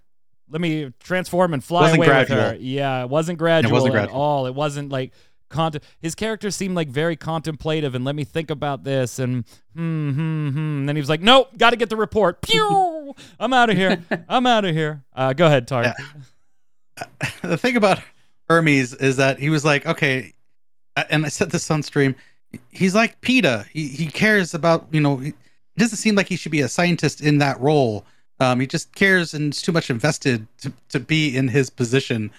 Let 0.50 0.62
me 0.62 0.92
transform 1.02 1.54
and 1.54 1.62
fly 1.63 1.82
Wasn't 1.82 1.98
away 2.06 2.20
with 2.20 2.30
her. 2.30 2.58
Yeah, 2.60 3.04
it 3.04 3.10
wasn't 3.10 3.38
gradual, 3.38 3.72
it 3.72 3.74
wasn't 3.74 3.96
at 3.96 3.98
gradual. 3.98 4.22
all. 4.22 4.46
It 4.46 4.56
wasn't 4.56 4.92
like 4.92 5.13
cont- 5.50 5.78
his 6.00 6.16
character 6.16 6.52
seemed 6.52 6.76
like 6.76 6.90
very 6.90 7.16
contemplative 7.16 7.96
and 7.96 8.06
let 8.06 8.16
me 8.16 8.24
think 8.24 8.50
about 8.50 8.84
this 8.84 9.20
and 9.20 9.46
hmm 9.76 10.12
hmm 10.12 10.50
hmm. 10.50 10.58
And 10.58 10.90
then 10.90 10.96
he 10.96 11.02
was 11.02 11.10
like, 11.10 11.22
"Nope, 11.22 11.58
got 11.58 11.72
to 11.72 11.76
get 11.76 11.90
the 11.90 11.96
report." 11.96 12.42
Pew! 12.44 13.16
I'm 13.40 13.54
out 13.54 13.70
of 13.70 13.78
here. 13.78 14.04
I'm 14.30 14.46
out 14.46 14.66
of 14.66 14.74
here. 14.76 15.04
Uh, 15.14 15.34
go 15.34 15.46
ahead, 15.48 15.68
Tark. 15.68 15.88
Yeah. 15.88 17.08
the 17.44 17.58
thing 17.58 17.76
about 17.78 18.00
Hermes 18.50 18.94
is 18.94 19.18
that 19.18 19.40
he 19.40 19.50
was 19.50 19.64
like, 19.64 19.86
okay, 19.86 20.34
and 21.10 21.26
I 21.26 21.30
said 21.30 21.52
this 21.52 21.70
on 21.70 21.84
stream. 21.84 22.16
He's 22.70 22.96
like 22.96 23.20
PETA. 23.22 23.66
He 23.72 23.88
he 23.88 24.08
cares 24.08 24.54
about 24.54 24.88
you 24.92 25.02
know. 25.02 25.18
He, 25.18 25.30
it 25.30 25.82
doesn't 25.82 25.98
seem 25.98 26.16
like 26.16 26.28
he 26.28 26.38
should 26.38 26.52
be 26.52 26.62
a 26.62 26.68
scientist 26.68 27.22
in 27.22 27.38
that 27.38 27.60
role. 27.62 28.04
Um, 28.40 28.60
he 28.60 28.66
just 28.66 28.96
cares 28.96 29.36
and 29.36 29.54
is 29.54 29.62
too 29.62 29.72
much 29.72 29.90
invested 29.90 30.48
to 30.60 30.74
to 30.90 31.00
be 31.00 31.36
in 31.36 31.48
his 31.50 31.70
position. 31.70 32.32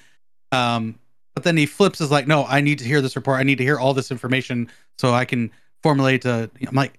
Um, 0.51 0.99
but 1.38 1.44
then 1.44 1.57
he 1.57 1.66
flips 1.66 2.01
is 2.01 2.11
like, 2.11 2.27
no, 2.27 2.44
I 2.46 2.61
need 2.61 2.81
to 2.81 2.85
hear 2.85 3.01
this 3.01 3.14
report. 3.14 3.38
I 3.38 3.44
need 3.44 3.59
to 3.59 3.64
hear 3.64 3.79
all 3.79 3.94
this 3.94 4.11
information 4.11 4.68
so 4.98 5.14
I 5.14 5.24
can 5.24 5.53
formulate 5.85 6.24
a. 6.24 6.51
I'm 6.66 6.74
like, 6.74 6.94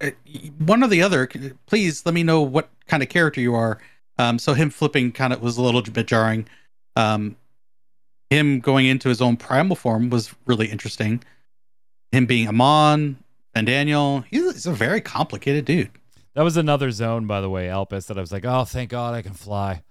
uh, 0.00 0.10
one 0.58 0.82
or 0.82 0.88
the 0.88 1.02
other. 1.02 1.28
Please 1.66 2.06
let 2.06 2.14
me 2.14 2.22
know 2.22 2.40
what 2.40 2.70
kind 2.86 3.02
of 3.02 3.10
character 3.10 3.42
you 3.42 3.54
are. 3.54 3.78
Um, 4.18 4.38
so 4.38 4.54
him 4.54 4.70
flipping 4.70 5.12
kind 5.12 5.34
of 5.34 5.42
was 5.42 5.58
a 5.58 5.62
little 5.62 5.82
bit 5.82 6.06
jarring. 6.06 6.48
Um, 6.96 7.36
him 8.30 8.60
going 8.60 8.86
into 8.86 9.10
his 9.10 9.20
own 9.20 9.36
primal 9.36 9.76
form 9.76 10.08
was 10.08 10.34
really 10.46 10.68
interesting. 10.68 11.22
Him 12.12 12.24
being 12.24 12.48
Amon 12.48 13.22
and 13.54 13.66
Daniel, 13.66 14.24
he's, 14.30 14.50
he's 14.52 14.66
a 14.66 14.72
very 14.72 15.02
complicated 15.02 15.66
dude. 15.66 15.90
That 16.34 16.42
was 16.44 16.56
another 16.56 16.90
zone, 16.92 17.26
by 17.26 17.42
the 17.42 17.50
way, 17.50 17.66
Elpis, 17.66 18.06
that 18.06 18.16
I 18.16 18.22
was 18.22 18.32
like, 18.32 18.46
oh, 18.46 18.64
thank 18.64 18.88
God 18.88 19.12
I 19.14 19.20
can 19.20 19.34
fly. 19.34 19.82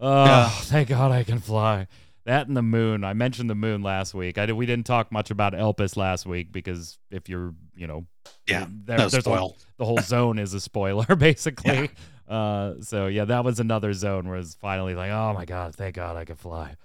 Oh, 0.00 0.24
Yeah. 0.24 0.48
thank 0.48 0.88
God 0.88 1.12
I 1.12 1.22
can 1.22 1.38
fly. 1.38 1.86
That 2.26 2.46
and 2.48 2.56
the 2.56 2.62
moon. 2.62 3.04
I 3.04 3.12
mentioned 3.12 3.50
the 3.50 3.54
moon 3.54 3.82
last 3.82 4.14
week. 4.14 4.38
I 4.38 4.46
did, 4.46 4.54
we 4.54 4.64
didn't 4.66 4.86
talk 4.86 5.12
much 5.12 5.30
about 5.30 5.52
Elpis 5.52 5.96
last 5.96 6.24
week 6.24 6.52
because 6.52 6.98
if 7.10 7.28
you're, 7.28 7.54
you 7.76 7.86
know, 7.86 8.06
Yeah, 8.48 8.66
there, 8.70 8.96
no 8.96 9.08
there's 9.08 9.14
a, 9.14 9.20
spoil. 9.20 9.56
the 9.76 9.84
whole 9.84 9.98
zone 10.02 10.38
is 10.38 10.54
a 10.54 10.60
spoiler 10.60 11.14
basically. 11.16 11.90
Uh, 12.26 12.74
so 12.80 13.06
yeah, 13.08 13.26
that 13.26 13.44
was 13.44 13.60
another 13.60 13.92
zone 13.92 14.26
where 14.28 14.38
it's 14.38 14.54
finally 14.54 14.94
like, 14.94 15.10
oh 15.10 15.34
my 15.34 15.44
god, 15.44 15.74
thank 15.74 15.96
God 15.96 16.16
I 16.16 16.24
could 16.24 16.38
fly. 16.38 16.76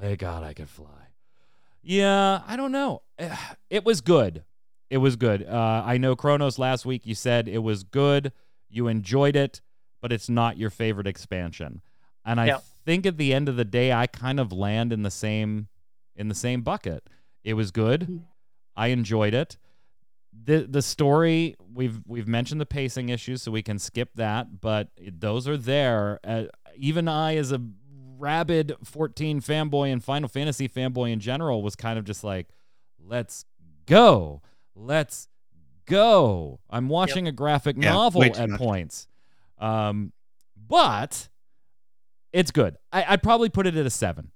Thank 0.00 0.20
God 0.20 0.42
I 0.42 0.54
could 0.54 0.68
fly. 0.70 0.88
Yeah, 1.82 2.40
I 2.46 2.56
don't 2.56 2.72
know. 2.72 3.02
It 3.70 3.84
was 3.84 4.00
good. 4.00 4.44
It 4.88 4.98
was 4.98 5.16
good. 5.16 5.44
Uh, 5.46 5.82
I 5.84 5.98
know 5.98 6.14
Kronos 6.14 6.58
last 6.58 6.86
week. 6.86 7.04
You 7.06 7.14
said 7.16 7.48
it 7.48 7.58
was 7.58 7.82
good. 7.82 8.32
You 8.70 8.86
enjoyed 8.88 9.34
it, 9.36 9.60
but 10.00 10.12
it's 10.12 10.28
not 10.28 10.56
your 10.56 10.70
favorite 10.70 11.06
expansion. 11.08 11.82
And 12.24 12.40
I 12.40 12.46
Yep. 12.46 12.64
Think 12.86 13.04
at 13.04 13.18
the 13.18 13.34
end 13.34 13.48
of 13.50 13.56
the 13.56 13.64
day, 13.66 13.92
I 13.92 14.06
kind 14.06 14.40
of 14.40 14.50
land 14.52 14.92
in 14.92 15.02
the 15.02 15.10
same 15.10 15.68
in 16.14 16.28
the 16.28 16.34
same 16.34 16.62
bucket. 16.62 17.06
It 17.44 17.52
was 17.54 17.70
good. 17.70 18.22
I 18.74 18.86
enjoyed 18.88 19.34
it. 19.34 19.58
the 20.32 20.66
The 20.68 20.80
story 20.82 21.56
we've 21.74 22.00
we've 22.06 22.26
mentioned 22.28 22.60
the 22.60 22.66
pacing 22.66 23.10
issues, 23.10 23.42
so 23.42 23.50
we 23.52 23.62
can 23.62 23.78
skip 23.78 24.10
that. 24.14 24.60
But 24.62 24.88
those 25.12 25.46
are 25.46 25.56
there. 25.58 26.18
Uh, 26.24 26.44
even 26.76 27.08
I, 27.08 27.36
as 27.36 27.52
a 27.52 27.60
rabid 28.18 28.74
14 28.84 29.40
fanboy 29.42 29.92
and 29.92 30.02
Final 30.02 30.28
Fantasy 30.28 30.68
fanboy 30.68 31.12
in 31.12 31.20
general, 31.20 31.62
was 31.62 31.76
kind 31.76 31.98
of 31.98 32.04
just 32.04 32.24
like, 32.24 32.48
"Let's 32.98 33.44
go, 33.86 34.40
let's 34.74 35.28
go." 35.86 36.60
I'm 36.70 36.88
watching 36.88 37.26
a 37.28 37.32
graphic 37.32 37.76
Yeah, 37.78 37.92
novel 37.92 38.24
at 38.24 38.48
much. 38.50 38.58
points, 38.58 39.06
um, 39.58 40.12
but 40.56 41.28
it's 42.36 42.50
good. 42.50 42.76
I, 42.92 43.04
I'd 43.08 43.22
probably 43.22 43.48
put 43.48 43.66
it 43.66 43.76
at 43.76 43.86
a 43.86 43.90
seven, 43.90 44.30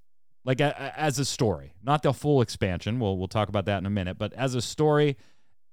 like 0.44 0.60
a, 0.60 0.74
a- 0.78 0.98
as 0.98 1.18
a 1.18 1.24
story, 1.24 1.74
not 1.82 2.02
the 2.02 2.14
full 2.14 2.40
expansion. 2.40 2.98
We'll 2.98 3.18
we'll 3.18 3.28
talk 3.28 3.48
about 3.50 3.66
that 3.66 3.78
in 3.78 3.86
a 3.86 3.90
minute, 3.90 4.16
but 4.18 4.32
as 4.32 4.54
a 4.54 4.62
story, 4.62 5.16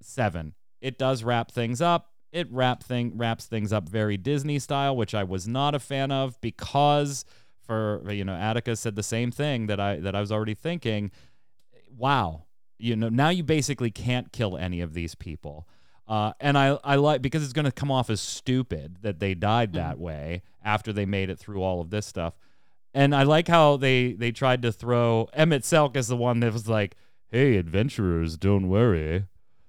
seven. 0.02 0.54
It 0.82 0.98
does 1.00 1.24
wrap 1.24 1.52
things 1.52 1.82
up. 1.82 2.12
It 2.32 2.52
wrap 2.52 2.84
thing 2.84 3.14
wraps 3.18 3.46
things 3.46 3.72
up 3.72 3.88
very 3.88 4.18
Disney 4.18 4.60
style, 4.60 4.96
which 4.96 5.16
I 5.16 5.24
was 5.24 5.48
not 5.48 5.74
a 5.74 5.80
fan 5.80 6.12
of 6.12 6.40
because 6.42 7.24
for 7.66 8.04
you 8.12 8.26
know 8.26 8.36
Attica 8.36 8.76
said 8.76 8.96
the 8.96 9.04
same 9.04 9.32
thing 9.32 9.68
that 9.68 9.80
I 9.80 9.96
that 10.02 10.14
I 10.14 10.20
was 10.20 10.32
already 10.32 10.54
thinking. 10.54 11.12
Wow, 11.96 12.46
you 12.78 12.96
know 12.98 13.10
now 13.10 13.30
you 13.30 13.44
basically 13.44 13.90
can't 13.90 14.34
kill 14.34 14.58
any 14.58 14.82
of 14.82 14.94
these 14.94 15.16
people. 15.16 15.68
Uh, 16.08 16.32
and 16.40 16.58
I, 16.58 16.80
I 16.84 16.96
like 16.96 17.22
because 17.22 17.44
it's 17.44 17.54
going 17.54 17.66
to 17.66 17.72
come 17.72 17.92
off 17.92 18.10
as 18.10 18.22
stupid 18.22 18.98
that 19.02 19.20
they 19.20 19.34
died 19.34 19.74
that 19.74 20.00
way 20.00 20.42
after 20.64 20.94
they 20.94 21.06
made 21.06 21.30
it 21.30 21.38
through 21.38 21.62
all 21.62 21.82
of 21.82 21.90
this 21.90 22.06
stuff. 22.06 22.34
And 22.94 23.14
I 23.14 23.24
like 23.24 23.48
how 23.48 23.78
they 23.78 24.14
they 24.14 24.32
tried 24.32 24.62
to 24.62 24.72
throw 24.72 25.30
Emet-Selch 25.38 25.96
as 25.96 26.08
the 26.08 26.16
one 26.16 26.40
that 26.40 26.54
was 26.54 26.68
like, 26.68 26.96
"Hey, 27.30 27.58
adventurers, 27.58 28.38
don't 28.38 28.70
worry. 28.70 29.26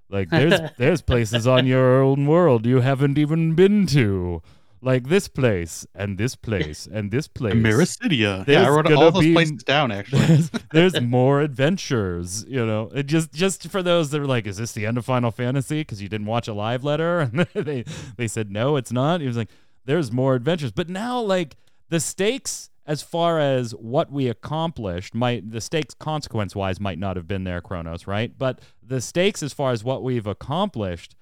Like 0.09 0.31
there's 0.31 0.61
there's 0.79 1.03
places 1.03 1.47
on 1.47 1.67
your 1.67 2.01
own 2.03 2.27
world 2.27 2.65
you 2.67 2.81
haven't 2.81 3.19
even 3.19 3.55
been 3.55 3.87
to, 3.89 4.41
like 4.81 5.09
this 5.09 5.29
place 5.29 5.87
and 5.95 6.19
this 6.19 6.35
place 6.37 6.89
and 6.91 7.11
this 7.11 7.29
place." 7.39 7.55
Miracidia. 7.55 8.45
There's 8.45 8.63
Yeah, 8.63 8.67
I 8.67 8.71
wrote 8.71 8.91
all 8.93 9.11
those 9.11 9.25
be- 9.25 9.33
places 9.33 9.63
down 9.65 9.91
actually. 9.93 10.21
there's, 10.27 10.51
there's 10.73 11.01
more 11.03 11.41
adventures, 11.41 12.45
you 12.49 12.65
know. 12.65 12.91
It 12.95 13.07
just 13.07 13.33
just 13.33 13.69
for 13.69 13.83
those 13.83 14.11
that 14.11 14.21
are 14.21 14.27
like, 14.27 14.47
is 14.47 14.57
this 14.57 14.73
the 14.73 14.87
end 14.87 14.99
of 14.99 15.05
Final 15.05 15.31
Fantasy? 15.31 15.81
Because 15.81 16.03
you 16.03 16.09
didn't 16.09 16.27
watch 16.27 16.49
a 16.49 16.55
live 16.55 16.85
letter, 16.85 17.21
and 17.21 17.47
they 17.55 17.85
they 18.17 18.29
said 18.29 18.51
no, 18.51 18.77
it's 18.77 18.93
not. 18.93 19.21
He 19.21 19.27
was 19.27 19.37
like, 19.37 19.51
there's 19.85 20.13
more 20.13 20.35
adventures, 20.35 20.73
but 20.73 20.89
now 20.89 21.21
like 21.21 21.57
the 21.89 22.01
stakes 22.01 22.71
as 22.87 23.03
far 23.03 23.39
as 23.39 23.75
what 23.75 24.11
we 24.11 24.29
accomplished 24.29 25.15
might 25.15 25.51
the 25.51 25.61
stakes 25.61 25.93
consequence 25.95 26.57
wise 26.57 26.81
might 26.81 26.99
not 26.99 27.17
have 27.17 27.29
been 27.29 27.45
there, 27.45 27.61
Kronos, 27.61 28.07
right? 28.07 28.33
But 28.39 28.61
the 28.83 29.01
stakes 29.03 29.43
as 29.43 29.53
far 29.53 29.73
as 29.73 29.85
what 29.85 30.03
we've 30.03 30.27
accomplished 30.27 31.15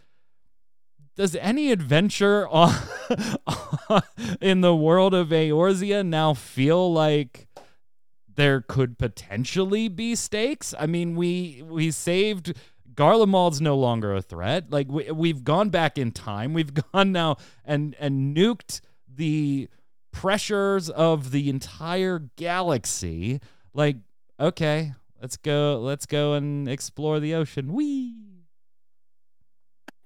does 1.16 1.35
any 1.37 1.72
adventure 1.72 2.46
on, 2.50 2.72
in 4.40 4.61
the 4.61 4.76
world 4.76 5.14
of 5.14 5.29
Eorzea 5.29 6.07
now 6.07 6.35
feel 6.35 6.92
like 6.92 7.48
there 8.35 8.61
could 8.61 8.98
potentially 8.98 9.88
be 9.88 10.14
stakes? 10.14 10.74
I 10.79 10.87
mean, 10.87 11.16
we 11.16 11.64
we 11.66 11.90
saved 11.90 12.55
Garlemald's 12.94 13.61
no 13.61 13.76
longer 13.76 14.14
a 14.14 14.22
threat. 14.22 14.70
Like 14.70 14.88
we, 14.88 15.11
we've 15.11 15.42
gone 15.42 15.70
back 15.70 15.96
in 15.98 16.12
time. 16.12 16.52
We've 16.52 16.72
gone 16.92 17.12
now 17.12 17.37
and 17.64 17.96
and 17.98 18.37
nuked 18.37 18.81
the 19.09 19.68
pressures 20.12 20.90
of 20.90 21.31
the 21.31 21.48
entire 21.48 22.31
galaxy. 22.37 23.40
Like, 23.72 23.96
okay, 24.38 24.92
let's 25.20 25.38
go. 25.38 25.81
Let's 25.81 26.05
go 26.05 26.35
and 26.35 26.68
explore 26.68 27.20
the 27.20 27.35
ocean. 27.35 27.72
Wee. 27.72 28.14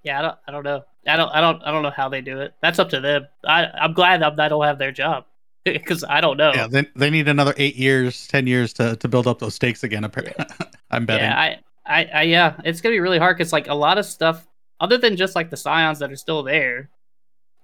Yeah, 0.03 0.19
I 0.19 0.21
don't, 0.21 0.37
I 0.47 0.51
don't 0.51 0.63
know. 0.63 0.83
I 1.07 1.17
don't, 1.17 1.29
I 1.29 1.41
don't, 1.41 1.61
I 1.63 1.71
don't 1.71 1.83
know 1.83 1.91
how 1.91 2.09
they 2.09 2.21
do 2.21 2.41
it. 2.41 2.53
That's 2.61 2.79
up 2.79 2.89
to 2.89 2.99
them. 2.99 3.27
I, 3.45 3.65
I'm 3.65 3.93
glad 3.93 4.21
that 4.21 4.39
I 4.39 4.49
don't 4.49 4.63
have 4.63 4.77
their 4.77 4.91
job 4.91 5.25
because 5.65 6.03
I 6.03 6.21
don't 6.21 6.37
know. 6.37 6.53
Yeah, 6.53 6.67
they, 6.67 6.87
they 6.95 7.09
need 7.09 7.27
another 7.27 7.53
eight 7.57 7.75
years, 7.75 8.27
ten 8.27 8.47
years 8.47 8.73
to, 8.73 8.95
to 8.97 9.07
build 9.07 9.27
up 9.27 9.39
those 9.39 9.55
stakes 9.55 9.83
again. 9.83 10.03
Apparently, 10.03 10.45
I'm 10.91 11.05
betting. 11.05 11.25
Yeah, 11.25 11.39
I, 11.39 11.59
I, 11.85 12.05
I, 12.05 12.21
yeah, 12.23 12.55
it's 12.63 12.81
gonna 12.81 12.93
be 12.93 12.99
really 12.99 13.17
hard 13.17 13.37
because 13.37 13.51
like 13.51 13.67
a 13.67 13.73
lot 13.73 13.97
of 13.97 14.05
stuff, 14.05 14.47
other 14.79 14.97
than 14.97 15.17
just 15.17 15.35
like 15.35 15.49
the 15.49 15.57
scions 15.57 15.99
that 15.99 16.11
are 16.11 16.15
still 16.15 16.43
there, 16.43 16.89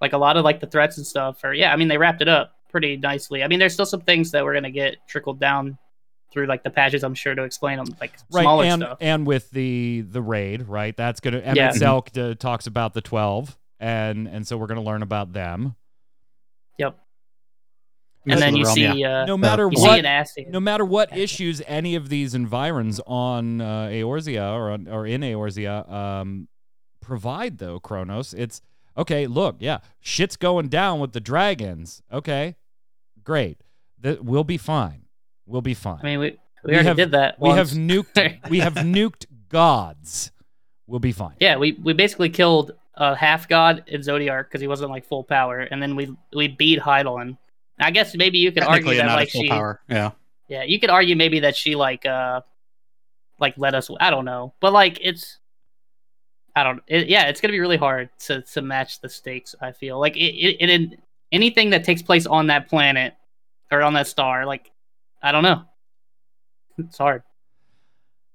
like 0.01 0.13
a 0.13 0.17
lot 0.17 0.37
of 0.37 0.43
like 0.43 0.59
the 0.59 0.67
threats 0.67 0.97
and 0.97 1.05
stuff. 1.05 1.43
Or 1.43 1.53
yeah, 1.53 1.71
I 1.71 1.75
mean 1.75 1.87
they 1.87 1.97
wrapped 1.97 2.21
it 2.21 2.27
up 2.27 2.53
pretty 2.69 2.97
nicely. 2.97 3.43
I 3.43 3.47
mean 3.47 3.59
there's 3.59 3.73
still 3.73 3.85
some 3.85 4.01
things 4.01 4.31
that 4.31 4.43
we're 4.43 4.53
gonna 4.53 4.71
get 4.71 4.97
trickled 5.07 5.39
down 5.39 5.77
through 6.31 6.45
like 6.47 6.63
the 6.63 6.69
patches. 6.69 7.03
I'm 7.03 7.15
sure 7.15 7.35
to 7.35 7.43
explain 7.43 7.77
them 7.77 7.87
like 8.01 8.13
right 8.31 8.41
smaller 8.43 8.65
and 8.65 8.81
stuff. 8.81 8.97
and 9.01 9.25
with 9.25 9.49
the 9.51 10.01
the 10.09 10.21
raid 10.21 10.63
right 10.67 10.95
that's 10.95 11.19
gonna 11.19 11.37
emmett 11.39 11.55
Yeah. 11.57 11.71
selk 11.71 12.17
uh, 12.17 12.35
talks 12.35 12.67
about 12.67 12.93
the 12.93 13.01
12 13.01 13.57
and 13.79 14.27
and 14.27 14.45
so 14.47 14.57
we're 14.57 14.67
gonna 14.67 14.83
learn 14.83 15.01
about 15.03 15.33
them 15.33 15.75
Yep. 16.77 16.97
Miss 18.25 18.33
And 18.33 18.41
then 18.41 18.53
the 18.53 18.59
you 18.59 18.65
realm, 18.65 18.75
see, 18.75 18.99
yeah. 19.01 19.21
uh, 19.21 19.25
no 19.25 19.37
matter 19.37 19.69
you 19.71 19.77
see 19.77 19.87
what 19.87 19.99
an 19.99 20.05
ass. 20.05 20.35
no 20.49 20.59
matter 20.59 20.83
what 20.83 21.15
issues 21.17 21.61
any 21.65 21.95
of 21.95 22.09
these 22.09 22.35
environs 22.35 22.99
on 23.07 23.61
uh, 23.61 23.87
Eorzea 23.87 24.51
or 24.53 24.71
on, 24.71 24.87
or 24.89 25.07
in 25.07 25.21
Eorzea 25.21 25.89
um, 25.91 26.49
provide, 26.99 27.57
though 27.59 27.79
Kronos, 27.79 28.33
it's 28.33 28.61
okay. 28.97 29.27
Look, 29.27 29.55
yeah, 29.59 29.79
shit's 30.01 30.35
going 30.35 30.67
down 30.67 30.99
with 30.99 31.13
the 31.13 31.21
dragons. 31.21 32.01
Okay, 32.11 32.57
great. 33.23 33.61
That 33.99 34.25
we'll 34.25 34.43
be 34.43 34.57
fine. 34.57 35.03
We'll 35.47 35.61
be 35.61 35.73
fine. 35.73 35.99
I 36.01 36.05
mean 36.05 36.19
we 36.19 36.25
we, 36.31 36.37
We 36.65 36.73
already 36.73 36.87
have- 36.87 36.97
did 36.97 37.11
that. 37.11 37.39
we 37.39 37.49
have 37.49 37.69
nuked. 37.69 38.49
we 38.49 38.59
have 38.59 38.73
nuked 38.75 39.25
gods. 39.49 40.31
We'll 40.85 40.99
be 40.99 41.11
fine. 41.11 41.35
Yeah, 41.39 41.57
we, 41.57 41.73
we 41.73 41.93
basically 41.93 42.29
killed 42.29 42.71
a 42.95 43.15
half 43.15 43.47
god 43.47 43.83
in 43.87 44.01
Zodiark 44.01 44.45
because 44.45 44.61
he 44.61 44.67
wasn't 44.67 44.89
like 44.91 45.05
full 45.05 45.23
power, 45.23 45.59
and 45.59 45.81
then 45.81 45.95
we 45.95 46.15
we 46.33 46.47
beat 46.47 46.79
Heidel 46.79 47.35
I 47.79 47.91
guess 47.91 48.15
maybe 48.15 48.39
you 48.39 48.51
could 48.51 48.63
argue 48.63 48.95
that 48.95 49.05
like 49.05 49.29
she, 49.29 49.47
power. 49.49 49.79
Yeah. 49.87 50.11
yeah, 50.47 50.63
you 50.63 50.79
could 50.79 50.89
argue 50.89 51.15
maybe 51.15 51.41
that 51.41 51.55
she 51.55 51.75
like 51.75 52.05
uh, 52.05 52.41
like 53.39 53.53
let 53.57 53.75
us. 53.75 53.89
I 53.99 54.09
don't 54.09 54.25
know, 54.25 54.53
but 54.59 54.73
like 54.73 54.97
it's, 55.01 55.37
I 56.55 56.63
don't. 56.63 56.81
It, 56.87 57.07
yeah, 57.07 57.27
it's 57.27 57.39
gonna 57.39 57.51
be 57.51 57.59
really 57.59 57.77
hard 57.77 58.09
to 58.19 58.41
to 58.41 58.61
match 58.61 58.99
the 59.01 59.09
stakes. 59.09 59.53
I 59.61 59.71
feel 59.73 59.99
like 59.99 60.17
it, 60.17 60.33
it, 60.33 60.57
it 60.59 60.69
in 60.69 60.97
anything 61.31 61.69
that 61.69 61.83
takes 61.83 62.01
place 62.01 62.25
on 62.25 62.47
that 62.47 62.67
planet 62.67 63.13
or 63.71 63.83
on 63.83 63.93
that 63.93 64.07
star. 64.07 64.45
Like, 64.45 64.71
I 65.21 65.31
don't 65.31 65.43
know. 65.43 65.63
It's 66.77 66.97
hard. 66.97 67.23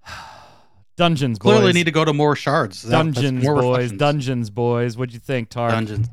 Dungeons, 0.96 1.38
Clearly 1.38 1.66
boys. 1.68 1.74
need 1.74 1.84
to 1.84 1.90
go 1.90 2.04
to 2.04 2.12
more 2.12 2.36
shards. 2.36 2.82
That- 2.82 2.90
that's 2.90 3.14
Dungeons, 3.14 3.42
more 3.44 3.54
boys. 3.54 3.64
reflections. 3.66 3.98
Dungeons, 3.98 4.50
boys. 4.50 4.96
What'd 4.96 5.14
you 5.14 5.20
think, 5.20 5.48
Tar? 5.48 5.70
Dungeons. 5.70 6.08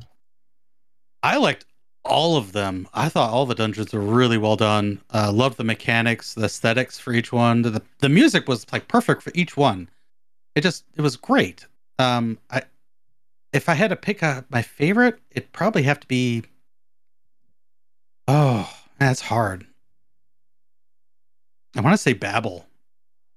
I 1.22 1.36
liked 1.36 1.66
all 2.04 2.36
of 2.36 2.52
them. 2.52 2.88
I 2.94 3.08
thought 3.10 3.30
all 3.30 3.44
the 3.44 3.54
dungeons 3.54 3.92
were 3.92 4.00
really 4.00 4.38
well 4.38 4.56
done. 4.56 5.02
Uh, 5.12 5.30
loved 5.32 5.58
the 5.58 5.64
mechanics, 5.64 6.32
the 6.34 6.44
aesthetics 6.46 6.98
for 6.98 7.12
each 7.12 7.30
one. 7.30 7.60
The 7.62 7.82
the 7.98 8.08
music 8.08 8.48
was 8.48 8.64
like 8.72 8.88
perfect 8.88 9.22
for 9.22 9.30
each 9.34 9.54
one. 9.56 9.90
It 10.54 10.62
just 10.62 10.84
it 10.96 11.02
was 11.02 11.16
great. 11.16 11.66
Um, 11.98 12.38
I 12.50 12.62
if 13.52 13.68
I 13.68 13.74
had 13.74 13.90
to 13.90 13.96
pick 13.96 14.22
a, 14.22 14.46
my 14.48 14.62
favorite, 14.62 15.18
it'd 15.30 15.52
probably 15.52 15.82
have 15.82 16.00
to 16.00 16.06
be. 16.06 16.42
Oh, 18.26 18.72
that's 18.98 19.20
hard. 19.20 19.66
I 21.76 21.80
want 21.80 21.94
to 21.94 21.98
say 21.98 22.14
Babil, 22.14 22.64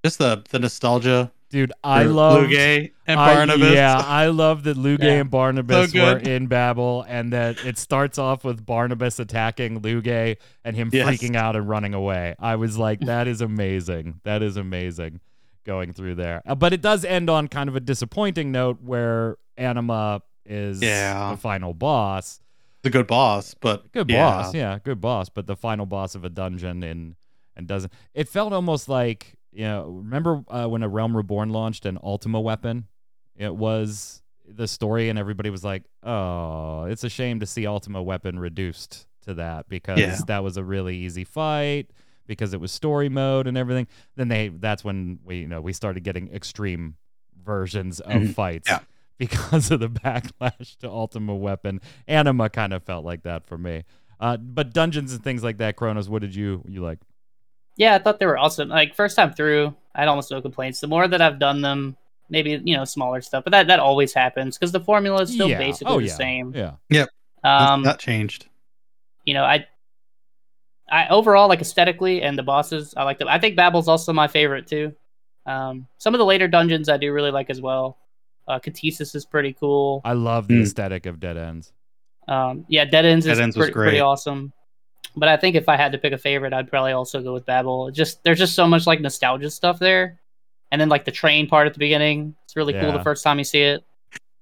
just 0.03 0.17
the 0.19 0.43
the 0.49 0.59
nostalgia. 0.59 1.31
Dude, 1.49 1.71
I 1.83 2.01
love 2.03 2.45
Lugae 2.45 2.93
and 3.05 3.19
I- 3.19 3.35
Barnabas. 3.35 3.71
yeah, 3.73 3.95
I 4.03 4.25
love 4.27 4.63
that 4.63 4.75
Lugae 4.75 5.03
Yeah. 5.03 5.11
and 5.21 5.29
Barnabas 5.29 5.91
So 5.91 6.01
were 6.01 6.17
in 6.17 6.47
Babil, 6.49 7.05
and 7.07 7.31
that 7.31 7.63
it 7.63 7.77
starts 7.77 8.17
off 8.17 8.43
with 8.43 8.65
Barnabas 8.65 9.19
attacking 9.19 9.81
Lugae 9.81 10.37
and 10.65 10.75
him 10.75 10.89
Yes. 10.91 11.07
freaking 11.07 11.35
out 11.35 11.55
and 11.55 11.69
running 11.69 11.93
away. 11.93 12.33
I 12.39 12.55
was 12.55 12.79
like, 12.79 13.01
that 13.01 13.27
is 13.27 13.39
amazing. 13.39 14.19
That 14.23 14.41
is 14.41 14.57
amazing 14.57 15.19
going 15.63 15.93
through 15.93 16.15
there. 16.15 16.41
Uh, 16.43 16.55
but 16.55 16.73
it 16.73 16.81
does 16.81 17.05
end 17.05 17.29
on 17.29 17.47
kind 17.47 17.69
of 17.69 17.75
a 17.75 17.79
disappointing 17.79 18.51
note 18.51 18.79
where 18.81 19.37
Anima 19.55 20.23
is 20.47 20.81
Yeah. 20.81 21.31
the 21.31 21.37
final 21.37 21.75
boss. 21.75 22.39
the 22.81 22.89
good 22.89 23.07
boss, 23.07 23.53
but 23.61 23.89
Good 23.93 24.09
yeah. 24.09 24.25
boss, 24.25 24.53
yeah, 24.53 24.77
good 24.83 24.99
boss, 24.99 25.29
but 25.29 25.45
the 25.47 25.55
final 25.55 25.85
boss 25.85 26.15
of 26.15 26.25
a 26.25 26.29
dungeon 26.29 26.83
and 26.83 27.15
and 27.55 27.67
doesn't. 27.67 27.91
It 28.13 28.27
felt 28.29 28.53
almost 28.53 28.89
like 28.89 29.35
you 29.51 29.63
know. 29.65 29.85
Remember 30.03 30.43
uh, 30.49 30.67
when 30.67 30.83
a 30.83 30.89
Realm 30.89 31.15
Reborn 31.15 31.49
launched 31.49 31.85
an 31.85 31.97
Ultima 32.03 32.39
weapon? 32.41 32.87
It 33.35 33.55
was 33.55 34.21
the 34.47 34.67
story, 34.67 35.09
and 35.09 35.17
everybody 35.19 35.49
was 35.49 35.63
like, 35.63 35.83
"Oh, 36.03 36.83
it's 36.85 37.03
a 37.03 37.09
shame 37.09 37.39
to 37.39 37.45
see 37.45 37.65
Ultima 37.67 38.01
weapon 38.03 38.37
reduced 38.39 39.07
to 39.21 39.33
that 39.35 39.69
because 39.69 39.99
Yeah. 39.99 40.17
that 40.27 40.43
was 40.43 40.57
a 40.57 40.63
really 40.63 40.97
easy 40.97 41.23
fight." 41.23 41.89
Because 42.25 42.53
it 42.53 42.61
was 42.61 42.71
story 42.71 43.09
mode 43.09 43.47
and 43.47 43.57
everything, 43.57 43.87
then 44.15 44.29
they 44.29 44.47
that's 44.47 44.83
when 44.83 45.19
we 45.25 45.39
you 45.39 45.47
know 45.47 45.59
we 45.61 45.73
started 45.73 46.03
getting 46.03 46.33
extreme 46.33 46.95
versions 47.43 47.99
of 47.99 48.13
Mhm. 48.21 48.33
fights 48.33 48.69
Yeah. 48.69 48.79
because 49.17 49.71
of 49.71 49.79
the 49.81 49.89
backlash 49.89 50.77
to 50.77 50.89
Ultima 50.89 51.35
Weapon. 51.35 51.81
Anima 52.07 52.49
kind 52.49 52.73
of 52.73 52.83
felt 52.83 53.03
like 53.05 53.23
that 53.23 53.45
for 53.45 53.57
me. 53.57 53.83
Uh, 54.19 54.37
but 54.37 54.73
dungeons 54.73 55.11
and 55.13 55.21
things 55.23 55.43
like 55.43 55.57
that, 55.57 55.75
Kronos, 55.75 56.07
what 56.09 56.21
did 56.21 56.33
you 56.33 56.63
you 56.67 56.81
like? 56.81 56.99
Yeah, 57.75 57.95
I 57.95 57.99
thought 57.99 58.19
they 58.19 58.25
were 58.25 58.37
awesome. 58.37 58.69
Like 58.69 58.95
first 58.95 59.15
time 59.15 59.33
through, 59.33 59.73
I 59.95 60.01
had 60.01 60.07
almost 60.07 60.29
no 60.31 60.41
complaints. 60.41 60.79
The 60.79 60.87
more 60.87 61.07
that 61.07 61.21
I've 61.21 61.39
done 61.39 61.61
them, 61.61 61.97
maybe 62.29 62.61
you 62.63 62.75
know 62.77 62.85
smaller 62.85 63.21
stuff, 63.21 63.43
but 63.43 63.51
that 63.51 63.67
that 63.67 63.79
always 63.79 64.13
happens 64.13 64.57
because 64.57 64.71
the 64.71 64.79
formula 64.79 65.21
is 65.23 65.31
still 65.33 65.49
yeah. 65.49 65.57
basically 65.57 65.93
oh, 65.93 65.99
the 65.99 66.07
yeah. 66.07 66.13
same. 66.13 66.53
Yeah. 66.89 67.05
Um, 67.43 67.83
that 67.83 67.99
changed. 67.99 68.47
you 69.25 69.33
know, 69.33 69.43
I, 69.43 69.65
I 70.89 71.07
overall 71.09 71.47
like 71.49 71.61
aesthetically 71.61 72.21
and 72.21 72.37
the 72.37 72.43
bosses, 72.43 72.93
I 72.95 73.03
like 73.03 73.19
them. 73.19 73.27
I 73.27 73.39
think 73.39 73.55
Babil's 73.55 73.87
also 73.87 74.13
my 74.13 74.27
favorite 74.27 74.67
too. 74.67 74.93
Um, 75.45 75.87
some 75.97 76.13
of 76.13 76.19
the 76.19 76.25
later 76.25 76.47
dungeons 76.47 76.87
I 76.87 76.97
do 76.97 77.11
really 77.11 77.31
like 77.31 77.49
as 77.49 77.59
well. 77.59 77.97
Uh, 78.47 78.59
Ktisis 78.59 79.15
is 79.15 79.25
pretty 79.25 79.53
cool. 79.53 80.01
I 80.05 80.13
love 80.13 80.47
the 80.47 80.55
Mm. 80.55 80.63
aesthetic 80.63 81.05
of 81.05 81.19
Dead 81.19 81.37
Ends. 81.37 81.73
Um, 82.27 82.65
yeah, 82.69 82.85
Dead 82.85 83.05
Ends 83.05 83.25
is 83.25 83.37
Dead 83.37 83.43
Ends 83.43 83.57
was 83.57 83.65
pretty, 83.65 83.73
pretty 83.73 83.99
awesome. 83.99 84.53
But 85.15 85.29
I 85.29 85.37
think 85.37 85.55
if 85.55 85.69
I 85.69 85.77
had 85.77 85.91
to 85.91 85.97
pick 85.97 86.11
a 86.13 86.17
favorite, 86.17 86.53
I'd 86.53 86.69
probably 86.69 86.91
also 86.91 87.21
go 87.21 87.33
with 87.33 87.45
Babil. 87.45 87.93
Just 87.93 88.23
there's 88.23 88.39
just 88.39 88.55
so 88.55 88.67
much 88.67 88.87
like 88.87 88.99
nostalgia 88.99 89.49
stuff 89.51 89.79
there, 89.79 90.19
and 90.71 90.81
then 90.81 90.89
like 90.89 91.05
the 91.05 91.11
train 91.11 91.47
part 91.47 91.67
at 91.67 91.73
the 91.73 91.79
beginning. 91.79 92.35
It's 92.43 92.55
really 92.55 92.73
cool 92.73 92.91
the 92.91 93.03
first 93.03 93.23
time 93.23 93.37
you 93.37 93.45
see 93.45 93.61
it. 93.61 93.83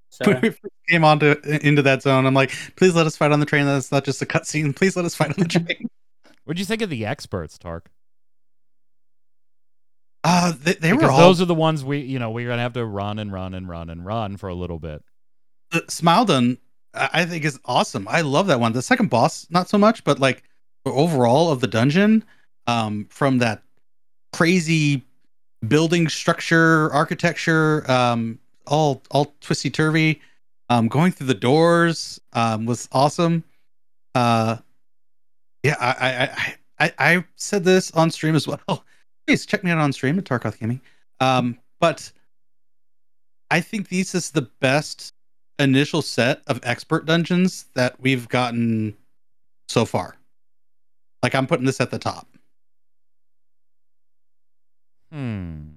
So 0.10 0.26
when 0.26 0.42
we 0.42 0.50
first 0.50 0.74
came 0.90 1.04
onto 1.06 1.36
into 1.46 1.82
that 1.84 2.02
zone, 2.02 2.26
I'm 2.26 2.34
like, 2.34 2.52
please 2.76 2.96
let 2.96 3.06
us 3.08 3.16
fight 3.18 3.32
on 3.32 3.40
the 3.40 3.46
train. 3.46 3.66
That's 3.66 3.92
not 3.92 4.04
just 4.06 4.22
a 4.22 4.26
cutscene. 4.26 4.76
Please 4.76 4.96
let 4.96 5.06
us 5.06 5.16
fight 5.16 5.30
on 5.30 5.36
the 5.38 5.46
train. 5.60 5.88
What'd 6.44 6.60
you 6.60 6.66
think 6.66 6.82
of 6.82 6.90
the 6.90 7.06
experts, 7.06 7.58
Tark? 7.58 7.90
Uh, 10.24 10.54
they, 10.62 10.74
they 10.74 10.94
were 10.94 11.10
all. 11.10 11.18
those 11.18 11.42
are 11.42 11.46
the 11.46 11.56
ones 11.56 11.84
we 11.84 12.00
you 12.00 12.20
know 12.20 12.30
we're 12.30 12.48
gonna 12.48 12.62
have 12.62 12.74
to 12.74 12.86
run 12.86 13.18
and 13.20 13.32
run 13.32 13.54
and 13.54 13.68
run 13.68 13.90
and 13.90 14.06
run 14.06 14.38
for 14.38 14.50
a 14.50 14.54
little 14.54 14.80
bit. 14.80 15.04
uh, 15.74 15.80
Smileton, 15.88 16.58
I 16.94 17.10
I 17.14 17.26
think 17.26 17.44
is 17.44 17.60
awesome. 17.66 18.08
I 18.08 18.22
love 18.22 18.48
that 18.48 18.60
one. 18.60 18.74
The 18.74 18.82
second 18.82 19.10
boss, 19.10 19.48
not 19.50 19.68
so 19.70 19.78
much, 19.78 20.04
but 20.04 20.20
like 20.20 20.44
the 20.44 20.50
overall 20.86 21.52
of 21.52 21.62
the 21.62 21.68
dungeon, 21.68 22.24
um, 22.68 23.06
from 23.10 23.38
that 23.40 23.64
crazy 24.34 25.04
building 25.68 26.10
structure, 26.10 26.92
architecture, 26.92 27.90
um, 27.90 28.40
all 28.68 29.02
all 29.12 29.34
twisty 29.42 29.70
turvy, 29.70 30.22
um, 30.70 30.88
going 30.88 31.12
through 31.12 31.28
the 31.28 31.34
doors, 31.34 32.20
um, 32.34 32.66
was 32.66 32.88
awesome. 32.92 33.44
Uh, 34.16 34.58
yeah, 35.64 35.76
I 35.80 36.56
I, 36.80 36.86
I 36.86 36.94
I 37.16 37.26
said 37.36 37.64
this 37.64 37.92
on 37.92 38.12
stream 38.12 38.36
as 38.36 38.48
well. 38.48 38.60
Please 39.28 39.46
check 39.46 39.64
me 39.64 39.72
out 39.72 39.78
on 39.78 39.94
stream 39.94 40.18
at 40.18 40.26
Tarkoth 40.26 40.60
Gaming. 40.60 40.82
Um, 41.20 41.60
but 41.80 42.12
I 43.52 43.62
think 43.62 43.90
this 43.90 44.16
is 44.16 44.32
the 44.32 44.42
best 44.60 45.14
initial 45.60 46.02
set 46.02 46.42
of 46.48 46.60
expert 46.64 47.06
dungeons 47.06 47.66
that 47.76 48.00
we've 48.00 48.28
gotten 48.28 48.96
so 49.68 49.86
far. 49.86 50.16
Like 51.24 51.36
I'm 51.36 51.48
putting 51.48 51.66
this 51.66 51.80
at 51.82 51.92
the 51.92 52.00
top. 52.00 52.28
Hmm. 55.12 55.72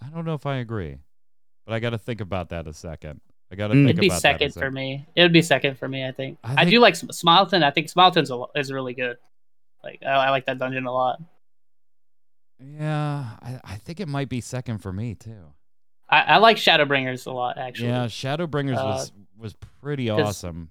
I 0.00 0.08
don't 0.08 0.24
know 0.24 0.34
if 0.34 0.46
I 0.46 0.56
agree, 0.56 0.96
but 1.64 1.72
I 1.74 1.78
got 1.80 1.90
to 1.90 1.98
think 1.98 2.20
about 2.20 2.48
that 2.50 2.66
a 2.66 2.72
second. 2.72 3.20
I 3.50 3.54
got 3.54 3.68
to 3.68 3.74
Mm. 3.74 3.78
think 3.84 3.90
it'd 3.90 4.00
be 4.00 4.06
about 4.08 4.16
that 4.16 4.20
second 4.40 4.52
for 4.54 4.70
me. 4.70 5.06
It 5.14 5.22
would 5.22 5.32
be 5.32 5.42
second 5.42 5.78
for 5.78 5.86
me. 5.88 6.06
I 6.06 6.10
think. 6.12 6.38
I 6.42 6.62
I, 6.62 6.64
do 6.64 6.80
like 6.80 6.96
Sm- 6.96 7.10
Smileton. 7.10 7.62
I 7.62 7.70
think 7.70 7.88
Smileton's 7.88 8.30
a, 8.30 8.42
is 8.56 8.72
really 8.72 8.94
good. 8.94 9.18
Like 9.84 10.02
I, 10.04 10.10
I 10.10 10.30
like 10.30 10.46
that 10.46 10.58
dungeon 10.58 10.86
a 10.86 10.92
lot. 10.92 11.20
Yeah, 12.58 13.26
I, 13.42 13.60
I 13.64 13.76
think 13.76 14.00
it 14.00 14.08
might 14.08 14.28
be 14.28 14.40
second 14.40 14.78
for 14.78 14.92
me 14.92 15.14
too. 15.14 15.52
I, 16.08 16.20
I 16.22 16.36
like 16.38 16.56
Shadowbringers 16.56 17.26
a 17.26 17.30
lot 17.30 17.58
actually. 17.58 17.88
Yeah, 17.88 18.06
Shadowbringers 18.06 18.76
Uh, 18.78 18.84
was 18.84 19.12
was 19.36 19.54
pretty 19.80 20.08
'cause- 20.08 20.20
awesome. 20.20 20.70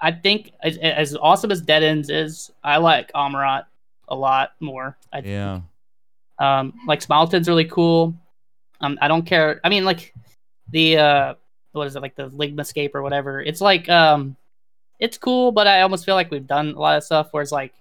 I, 0.00 0.12
think 0.12 0.52
as, 0.62 0.76
as 0.78 1.16
awesome 1.16 1.50
as 1.50 1.60
Dead 1.60 1.82
Ends 1.82 2.10
is, 2.10 2.50
I 2.62 2.78
like 2.78 3.12
Amaurot 3.12 3.64
a 4.08 4.14
lot 4.14 4.52
more. 4.60 4.96
I 5.12 5.20
think. 5.20 5.32
Yeah. 5.32 5.60
Um, 6.38 6.72
like 6.86 7.02
Smileton's 7.02 7.48
really 7.48 7.66
cool. 7.66 8.14
Um, 8.80 8.98
I 9.00 9.08
don't 9.08 9.26
care. 9.26 9.60
I 9.62 9.68
mean, 9.68 9.84
like 9.84 10.14
the 10.70 10.98
uh, 10.98 11.34
what 11.72 11.86
is 11.86 11.96
it 11.96 12.02
like 12.02 12.16
the 12.16 12.30
Ligmascape 12.30 12.90
or 12.94 13.02
whatever? 13.02 13.40
It's 13.40 13.60
like 13.60 13.88
um, 13.88 14.36
it's 14.98 15.18
cool, 15.18 15.52
but 15.52 15.66
I 15.66 15.82
almost 15.82 16.04
feel 16.04 16.14
like 16.14 16.30
we've 16.30 16.46
done 16.46 16.70
a 16.70 16.78
lot 16.78 16.96
of 16.96 17.04
stuff 17.04 17.28
where 17.32 17.42
it's 17.42 17.52
like 17.52 17.74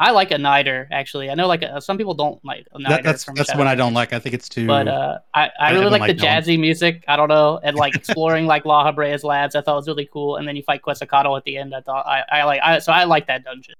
I 0.00 0.12
like 0.12 0.30
Anyder 0.30 0.86
actually. 0.92 1.28
I 1.28 1.34
know 1.34 1.48
like 1.48 1.62
uh, 1.64 1.80
some 1.80 1.98
people 1.98 2.14
don't 2.14 2.42
like 2.44 2.66
Anyder. 2.74 2.88
That, 2.88 3.02
that's 3.02 3.24
from 3.24 3.34
that's 3.34 3.48
Shadow 3.48 3.58
one 3.58 3.66
I 3.66 3.74
don't 3.74 3.94
like. 3.94 4.12
I 4.12 4.18
think 4.20 4.34
it's 4.34 4.48
too. 4.48 4.66
But 4.66 4.86
uh, 4.86 5.18
I, 5.34 5.46
I 5.46 5.50
I 5.58 5.70
really 5.72 5.84
haven't 5.84 6.00
like 6.00 6.16
the 6.16 6.22
that 6.22 6.34
one. 6.34 6.42
jazzy 6.44 6.58
music. 6.60 7.04
I 7.08 7.16
don't 7.16 7.28
know, 7.28 7.58
and 7.62 7.76
like 7.76 7.94
exploring 7.96 8.46
like 8.46 8.64
Lahabrea's 8.64 9.24
labs. 9.24 9.54
I 9.56 9.60
thought 9.60 9.74
was 9.76 9.88
really 9.88 10.08
cool. 10.12 10.36
And 10.36 10.46
then 10.46 10.54
you 10.54 10.62
fight 10.62 10.82
Quetzalcoatl 10.82 11.36
at 11.36 11.44
the 11.44 11.56
end. 11.56 11.74
I 11.74 11.80
thought 11.80 12.06
I, 12.06 12.22
I 12.30 12.44
like 12.44 12.60
I 12.62 12.78
so 12.78 12.92
I 12.92 13.04
like 13.04 13.26
that 13.26 13.44
dungeon. 13.44 13.74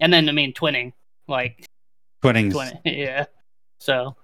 And 0.00 0.12
then 0.12 0.28
I 0.28 0.32
mean 0.32 0.54
twinning, 0.54 0.92
like 1.28 1.66
Twinnings. 2.22 2.52
twinning, 2.52 2.80
yeah. 2.84 3.26
So 3.80 4.16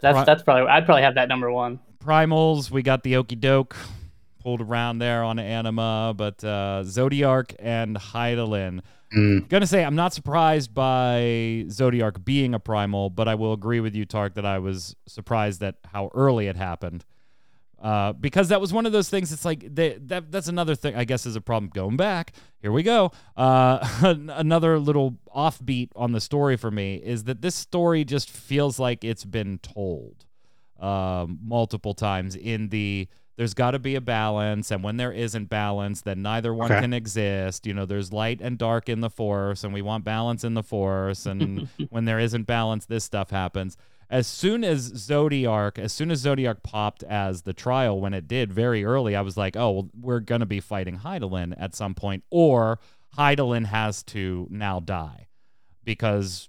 that's 0.00 0.14
Right. 0.16 0.26
that's 0.26 0.42
probably 0.42 0.68
I'd 0.68 0.86
probably 0.86 1.02
have 1.02 1.16
that 1.16 1.28
number 1.28 1.50
one. 1.50 1.80
Primals, 2.04 2.70
we 2.70 2.82
got 2.82 3.02
the 3.02 3.14
Okie 3.14 3.40
Doke 3.40 3.74
pulled 4.42 4.60
around 4.60 4.98
there 4.98 5.24
on 5.24 5.38
Anima, 5.38 6.12
but 6.14 6.44
uh, 6.44 6.82
Zodiark 6.84 7.54
and 7.58 7.96
Hydaelyn. 7.96 8.80
Mm. 9.16 9.48
Gonna 9.48 9.66
say 9.66 9.84
I'm 9.84 9.94
not 9.94 10.12
surprised 10.12 10.74
by 10.74 11.64
Zodiark 11.68 12.24
being 12.24 12.54
a 12.54 12.58
primal, 12.58 13.10
but 13.10 13.28
I 13.28 13.34
will 13.34 13.52
agree 13.52 13.80
with 13.80 13.94
you, 13.94 14.04
Tark, 14.04 14.34
that 14.34 14.46
I 14.46 14.58
was 14.58 14.96
surprised 15.06 15.62
at 15.62 15.76
how 15.84 16.10
early 16.14 16.48
it 16.48 16.56
happened. 16.56 17.04
Uh, 17.80 18.14
because 18.14 18.48
that 18.48 18.62
was 18.62 18.72
one 18.72 18.86
of 18.86 18.92
those 18.92 19.10
things. 19.10 19.30
It's 19.30 19.44
like 19.44 19.74
they, 19.74 19.98
that. 20.06 20.32
That's 20.32 20.48
another 20.48 20.74
thing. 20.74 20.96
I 20.96 21.04
guess 21.04 21.26
is 21.26 21.36
a 21.36 21.40
problem. 21.40 21.70
Going 21.74 21.96
back, 21.96 22.32
here 22.62 22.72
we 22.72 22.82
go. 22.82 23.12
Uh, 23.36 23.86
another 24.30 24.78
little 24.78 25.18
offbeat 25.36 25.90
on 25.94 26.12
the 26.12 26.20
story 26.20 26.56
for 26.56 26.70
me 26.70 26.96
is 26.96 27.24
that 27.24 27.42
this 27.42 27.54
story 27.54 28.04
just 28.04 28.30
feels 28.30 28.78
like 28.78 29.04
it's 29.04 29.24
been 29.24 29.58
told 29.58 30.24
um, 30.80 31.38
multiple 31.42 31.92
times 31.92 32.34
in 32.36 32.70
the 32.70 33.06
there's 33.36 33.54
got 33.54 33.72
to 33.72 33.78
be 33.78 33.94
a 33.96 34.00
balance 34.00 34.70
and 34.70 34.84
when 34.84 34.96
there 34.96 35.12
isn't 35.12 35.46
balance 35.48 36.02
then 36.02 36.22
neither 36.22 36.54
one 36.54 36.70
Okay. 36.70 36.80
can 36.80 36.92
exist. 36.92 37.66
You 37.66 37.74
know 37.74 37.84
there's 37.86 38.12
light 38.12 38.40
and 38.40 38.56
dark 38.56 38.88
in 38.88 39.00
the 39.00 39.10
force 39.10 39.64
and 39.64 39.74
we 39.74 39.82
want 39.82 40.04
balance 40.04 40.44
in 40.44 40.54
the 40.54 40.62
force 40.62 41.26
and 41.26 41.68
when 41.90 42.04
there 42.04 42.18
isn't 42.20 42.44
balance 42.46 42.86
this 42.86 43.04
stuff 43.04 43.30
happens. 43.30 43.76
As 44.10 44.26
soon 44.26 44.62
as 44.64 44.92
zodiark 44.92 45.78
as 45.78 45.92
soon 45.92 46.10
as 46.10 46.24
zodiark 46.24 46.62
popped 46.62 47.02
as 47.02 47.42
the 47.42 47.52
trial 47.54 48.00
when 48.00 48.14
it 48.14 48.28
did 48.28 48.52
very 48.52 48.84
early 48.84 49.16
i 49.16 49.20
was 49.22 49.36
like 49.36 49.56
oh 49.56 49.70
well, 49.70 49.90
we're 50.00 50.20
going 50.20 50.40
to 50.40 50.46
be 50.46 50.60
fighting 50.60 50.98
hydaelyn 50.98 51.54
at 51.58 51.74
some 51.74 51.94
point 51.94 52.22
or 52.30 52.78
hydaelyn 53.16 53.64
has 53.66 54.02
to 54.04 54.46
now 54.50 54.78
die 54.78 55.26
because 55.82 56.48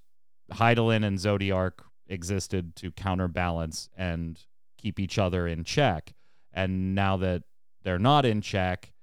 hydaelyn 0.54 1.04
and 1.04 1.18
zodiark 1.18 1.80
existed 2.08 2.76
to 2.76 2.92
counterbalance 2.92 3.90
and 3.98 4.42
keep 4.78 5.00
each 5.00 5.18
other 5.18 5.48
in 5.48 5.64
check 5.64 6.14
and 6.56 6.96
now 6.96 7.18
that 7.18 7.44
they're 7.84 8.00
not 8.00 8.26
in 8.26 8.42
check, 8.42 8.94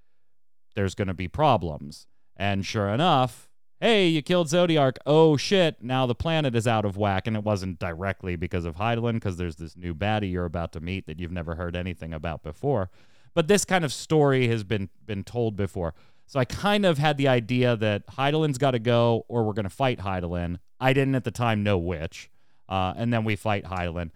there's 0.74 0.96
going 0.96 1.08
to 1.08 1.14
be 1.14 1.28
problems. 1.28 2.08
And 2.36 2.66
sure 2.66 2.88
enough, 2.88 3.48
hey, 3.78 4.08
you 4.08 4.22
killed 4.22 4.48
Zodiark. 4.48 4.96
Oh 5.06 5.36
shit, 5.36 5.82
now 5.82 6.06
the 6.06 6.14
planet 6.14 6.56
is 6.56 6.66
out 6.66 6.84
of 6.84 6.96
whack. 6.96 7.26
And 7.26 7.36
it 7.36 7.44
wasn't 7.44 7.78
directly 7.78 8.34
because 8.34 8.64
of 8.64 8.76
Hydaelyn, 8.76 9.14
because 9.14 9.36
there's 9.36 9.56
this 9.56 9.76
new 9.76 9.94
baddie 9.94 10.32
you're 10.32 10.46
about 10.46 10.72
to 10.72 10.80
meet 10.80 11.06
that 11.06 11.20
you've 11.20 11.30
never 11.30 11.54
heard 11.54 11.76
anything 11.76 12.14
about 12.14 12.42
before. 12.42 12.90
But 13.34 13.48
this 13.48 13.64
kind 13.64 13.84
of 13.84 13.92
story 13.92 14.48
has 14.48 14.64
been 14.64 14.88
been 15.04 15.24
told 15.24 15.56
before. 15.56 15.94
So 16.26 16.40
I 16.40 16.46
kind 16.46 16.86
of 16.86 16.96
had 16.96 17.18
the 17.18 17.28
idea 17.28 17.76
that 17.76 18.06
Hydaelyn's 18.06 18.56
got 18.58 18.70
to 18.70 18.78
go 18.78 19.26
or 19.28 19.44
we're 19.44 19.52
going 19.52 19.64
to 19.64 19.70
fight 19.70 19.98
Hydaelyn. 19.98 20.58
I 20.80 20.94
didn't 20.94 21.14
at 21.14 21.24
the 21.24 21.30
time 21.30 21.62
know 21.62 21.76
which. 21.76 22.30
Uh, 22.68 22.94
and 22.96 23.12
then 23.12 23.24
we 23.24 23.36
fight 23.36 23.64
Hydaelyn. 23.64 24.10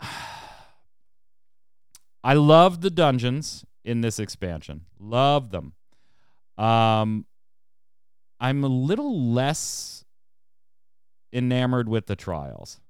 I 2.22 2.34
love 2.34 2.80
the 2.80 2.90
dungeons 2.90 3.64
in 3.84 4.00
this 4.00 4.18
expansion. 4.18 4.82
Love 4.98 5.50
them. 5.50 5.72
Um, 6.58 7.26
I'm 8.38 8.62
a 8.64 8.68
little 8.68 9.32
less 9.32 10.04
enamored 11.32 11.88
with 11.88 12.06
the 12.06 12.16
trials. 12.16 12.80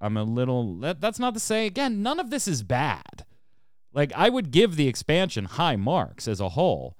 I'm 0.00 0.16
a 0.16 0.24
little. 0.24 0.76
That, 0.76 1.00
that's 1.00 1.18
not 1.18 1.34
to 1.34 1.40
say 1.40 1.66
again. 1.66 2.02
None 2.02 2.20
of 2.20 2.30
this 2.30 2.48
is 2.48 2.62
bad. 2.62 3.24
Like 3.92 4.12
I 4.14 4.28
would 4.28 4.50
give 4.50 4.76
the 4.76 4.88
expansion 4.88 5.44
high 5.44 5.76
marks 5.76 6.26
as 6.26 6.40
a 6.40 6.50
whole, 6.50 6.96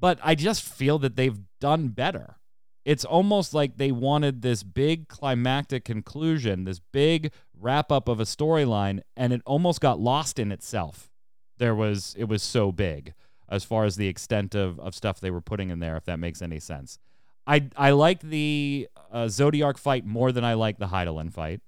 but 0.00 0.18
I 0.22 0.34
just 0.34 0.62
feel 0.62 0.98
that 0.98 1.16
they've 1.16 1.38
done 1.60 1.88
better. 1.88 2.36
It's 2.84 3.04
almost 3.04 3.54
like 3.54 3.78
they 3.78 3.92
wanted 3.92 4.42
this 4.42 4.62
big 4.62 5.08
climactic 5.08 5.84
conclusion, 5.84 6.64
this 6.64 6.80
big 6.80 7.32
wrap 7.60 7.90
up 7.92 8.08
of 8.08 8.20
a 8.20 8.24
storyline, 8.24 9.02
and 9.16 9.32
it 9.32 9.42
almost 9.46 9.80
got 9.80 9.98
lost 10.00 10.38
in 10.38 10.52
itself. 10.52 11.10
There 11.58 11.74
was 11.74 12.14
it 12.18 12.24
was 12.24 12.42
so 12.42 12.72
big 12.72 13.14
as 13.48 13.62
far 13.64 13.84
as 13.84 13.96
the 13.96 14.08
extent 14.08 14.54
of, 14.54 14.80
of 14.80 14.94
stuff 14.94 15.20
they 15.20 15.30
were 15.30 15.40
putting 15.40 15.70
in 15.70 15.78
there, 15.78 15.96
if 15.96 16.04
that 16.06 16.18
makes 16.18 16.42
any 16.42 16.58
sense. 16.58 16.98
I 17.46 17.68
I 17.76 17.90
like 17.90 18.20
the 18.20 18.88
uh, 19.12 19.24
Zodiark 19.26 19.78
fight 19.78 20.04
more 20.04 20.32
than 20.32 20.44
I 20.44 20.54
like 20.54 20.78
the 20.78 20.86
Hydaelyn 20.88 21.32
fight. 21.32 21.60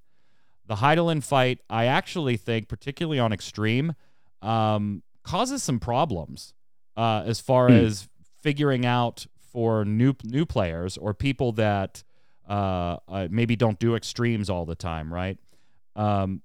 The 0.66 0.76
Hydaelyn 0.76 1.22
fight, 1.22 1.60
I 1.70 1.84
actually 1.84 2.36
think, 2.36 2.68
particularly 2.68 3.20
on 3.20 3.32
Extreme, 3.32 3.94
um, 4.42 5.02
causes 5.22 5.62
some 5.62 5.78
problems 5.78 6.54
uh, 6.96 7.22
as 7.26 7.40
far 7.40 7.68
Hmm. 7.68 7.74
as 7.74 8.08
figuring 8.42 8.84
out 8.86 9.26
for 9.52 9.84
new 9.84 10.14
new 10.24 10.44
players 10.46 10.96
or 10.96 11.14
people 11.14 11.52
that 11.52 12.02
uh, 12.48 12.96
uh, 13.08 13.28
maybe 13.30 13.54
don't 13.56 13.78
do 13.78 13.94
extremes 13.96 14.48
all 14.50 14.64
the 14.64 14.74
time, 14.74 15.12
right? 15.12 15.38
Um, 15.96 16.42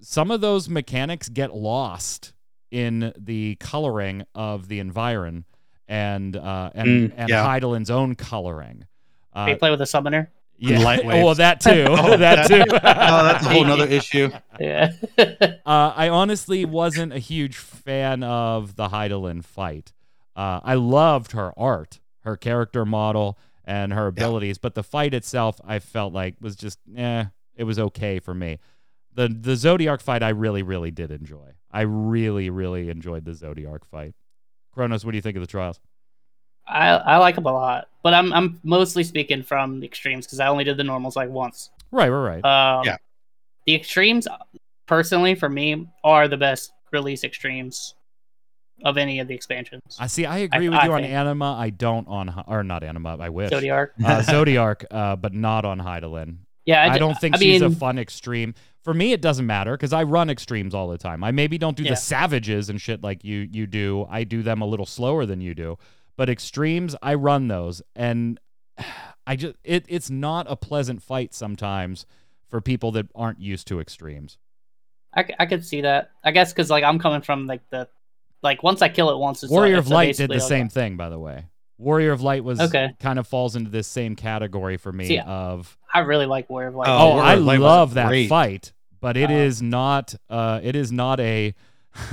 some 0.00 0.30
of 0.30 0.40
those 0.40 0.68
mechanics 0.68 1.28
get 1.28 1.54
lost 1.54 2.32
in 2.70 3.12
the 3.16 3.56
coloring 3.60 4.24
of 4.34 4.68
the 4.68 4.78
environ 4.80 5.44
and 5.88 6.36
uh, 6.36 6.70
and 6.74 6.88
Mm, 7.10 7.14
and 7.16 7.28
yeah. 7.28 7.44
Hydaelyn's 7.46 7.90
own 7.90 8.14
coloring. 8.14 8.86
Uh, 9.32 9.46
they 9.46 9.54
play 9.56 9.70
with 9.70 9.80
a 9.80 9.86
summoner. 9.86 10.30
yeah, 10.58 10.78
light 10.78 11.04
well, 11.06 11.34
that 11.34 11.60
too, 11.60 11.84
Oh, 11.88 12.16
that 12.16 12.46
too. 12.48 12.62
oh, 12.68 12.78
that's 13.24 13.44
a 13.46 13.48
whole 13.48 13.66
other 13.66 13.86
issue. 13.86 14.30
Yeah. 14.60 14.92
Uh, 15.18 15.92
I 15.96 16.08
honestly 16.08 16.64
wasn't 16.64 17.12
a 17.12 17.18
huge 17.18 17.56
fan 17.56 18.22
of 18.22 18.76
the 18.76 18.88
Hydaelyn 18.88 19.44
fight. 19.44 19.92
Uh, 20.36 20.60
I 20.62 20.74
loved 20.74 21.32
her 21.32 21.52
art, 21.58 22.00
her 22.20 22.36
character 22.36 22.84
model, 22.84 23.38
and 23.64 23.92
her 23.92 24.06
abilities, 24.08 24.58
but 24.58 24.74
the 24.74 24.82
fight 24.82 25.14
itself, 25.14 25.60
I 25.64 25.78
felt 25.78 26.12
like 26.12 26.34
was 26.40 26.54
just, 26.56 26.78
eh, 26.96 27.24
it 27.56 27.64
was 27.64 27.78
okay 27.78 28.18
for 28.18 28.34
me. 28.34 28.58
The 29.14 29.28
the 29.28 29.52
Zodiark 29.52 30.02
fight, 30.02 30.22
I 30.22 30.30
really, 30.30 30.62
really 30.62 30.90
did 30.90 31.10
enjoy. 31.10 31.52
I 31.70 31.82
really, 31.82 32.50
really 32.50 32.88
enjoyed 32.90 33.24
the 33.24 33.32
Zodiark 33.32 33.84
fight. 33.90 34.14
Kronos, 34.72 35.04
what 35.04 35.12
do 35.12 35.16
you 35.18 35.22
think 35.22 35.36
of 35.36 35.40
the 35.40 35.46
trials? 35.46 35.80
I 36.66 36.88
I 36.90 37.16
like 37.18 37.34
them 37.34 37.46
a 37.46 37.52
lot, 37.52 37.88
but 38.02 38.14
I'm 38.14 38.32
I'm 38.32 38.60
mostly 38.64 39.04
speaking 39.04 39.42
from 39.42 39.80
the 39.80 39.86
extremes 39.86 40.26
because 40.26 40.40
I 40.40 40.48
only 40.48 40.64
did 40.64 40.76
the 40.76 40.84
normals 40.84 41.14
like 41.16 41.28
once. 41.28 41.70
Right, 41.90 42.08
right, 42.08 42.40
right. 42.42 42.78
Um, 42.78 42.84
Yeah. 42.86 42.96
The 43.66 43.74
extremes, 43.74 44.28
personally, 44.86 45.34
for 45.34 45.48
me, 45.48 45.86
are 46.02 46.28
the 46.28 46.36
best 46.36 46.72
release 46.92 47.24
extremes 47.24 47.94
of 48.84 48.98
any 48.98 49.20
of 49.20 49.28
the 49.28 49.34
expansions. 49.34 49.80
I 49.98 50.06
see. 50.06 50.26
I 50.26 50.38
agree 50.38 50.68
with 50.68 50.78
I 50.78 50.86
you 50.86 50.92
on 50.92 51.04
Anima. 51.04 51.52
I 51.52 51.70
don't 51.70 52.06
on 52.08 52.44
or 52.46 52.62
not 52.64 52.82
Anima. 52.82 53.16
I 53.18 53.28
wish 53.28 53.50
Zodiark. 53.50 53.90
uh, 54.04 54.20
Zodiark, 54.26 54.84
uh, 54.90 55.16
but 55.16 55.32
not 55.32 55.64
on 55.64 55.78
Hydaelyn. 55.78 56.38
Yeah, 56.66 56.82
I, 56.90 56.94
d- 56.94 56.98
don't 56.98 57.18
think 57.18 57.36
I 57.36 57.38
she's 57.38 57.62
a 57.62 57.70
fun 57.70 57.98
extreme. 57.98 58.54
For 58.84 58.94
me, 58.94 59.12
it 59.12 59.20
doesn't 59.22 59.46
matter 59.46 59.72
because 59.72 59.92
I 59.92 60.02
run 60.02 60.28
extremes 60.30 60.74
all 60.74 60.88
the 60.88 60.98
time. 60.98 61.24
I 61.24 61.30
maybe 61.32 61.56
don't 61.58 61.76
do 61.76 61.82
Yeah. 61.84 61.90
the 61.90 61.96
savages 61.96 62.68
and 62.68 62.80
shit 62.80 63.02
like 63.02 63.24
you 63.24 63.48
you 63.50 63.66
do. 63.66 64.06
I 64.10 64.24
do 64.24 64.42
them 64.42 64.60
a 64.60 64.66
little 64.66 64.86
slower 64.86 65.24
than 65.26 65.40
you 65.40 65.54
do, 65.54 65.78
but 66.16 66.28
extremes 66.28 66.94
I 67.02 67.14
run 67.14 67.48
those, 67.48 67.80
and 67.96 68.38
I 69.26 69.36
just 69.36 69.56
it 69.64 69.86
it's 69.88 70.10
not 70.10 70.46
a 70.50 70.56
pleasant 70.56 71.02
fight 71.02 71.32
sometimes 71.34 72.04
for 72.48 72.60
people 72.60 72.92
that 72.92 73.06
aren't 73.14 73.40
used 73.40 73.66
to 73.68 73.80
extremes. 73.80 74.36
I, 75.16 75.24
I 75.38 75.46
could 75.46 75.64
see 75.64 75.80
that. 75.80 76.10
I 76.22 76.30
guess 76.32 76.52
because 76.52 76.68
like 76.70 76.84
I'm 76.84 76.98
coming 76.98 77.22
from 77.22 77.46
like 77.46 77.62
the 77.70 77.88
like 78.42 78.62
once 78.62 78.82
I 78.82 78.90
kill 78.90 79.08
it 79.10 79.16
once, 79.16 79.42
it's 79.42 79.50
Warrior 79.50 79.76
like, 79.76 79.78
of 79.78 79.84
it's 79.86 79.92
Light 79.92 80.16
did 80.16 80.28
the 80.30 80.34
like- 80.34 80.42
same 80.42 80.68
thing, 80.68 80.96
by 80.98 81.08
the 81.08 81.18
way. 81.18 81.46
Warrior 81.78 82.12
of 82.12 82.20
Light 82.20 82.44
was 82.44 82.60
Okay. 82.60 82.94
kind 83.00 83.18
of 83.18 83.26
falls 83.26 83.56
into 83.56 83.68
this 83.70 83.88
same 83.88 84.14
category 84.14 84.76
for 84.76 84.92
me 84.92 85.06
See, 85.08 85.18
of 85.18 85.76
I 85.92 86.00
really 86.00 86.26
like 86.26 86.48
Warrior 86.50 86.68
of 86.68 86.74
Light. 86.76 86.88
Oh, 86.88 86.92
Oh, 86.98 87.08
Warrior 87.14 87.22
I 87.24 87.32
of 87.34 87.42
Light 87.44 87.60
love 87.60 87.94
that 87.94 88.08
great. 88.08 88.28
fight, 88.28 88.72
but 89.04 89.16
it 89.16 89.30
is 89.30 89.60
not. 89.62 90.14
Uh, 90.30 90.60
it 90.62 90.74
is 90.74 90.90
not 90.90 91.20
a. 91.20 91.54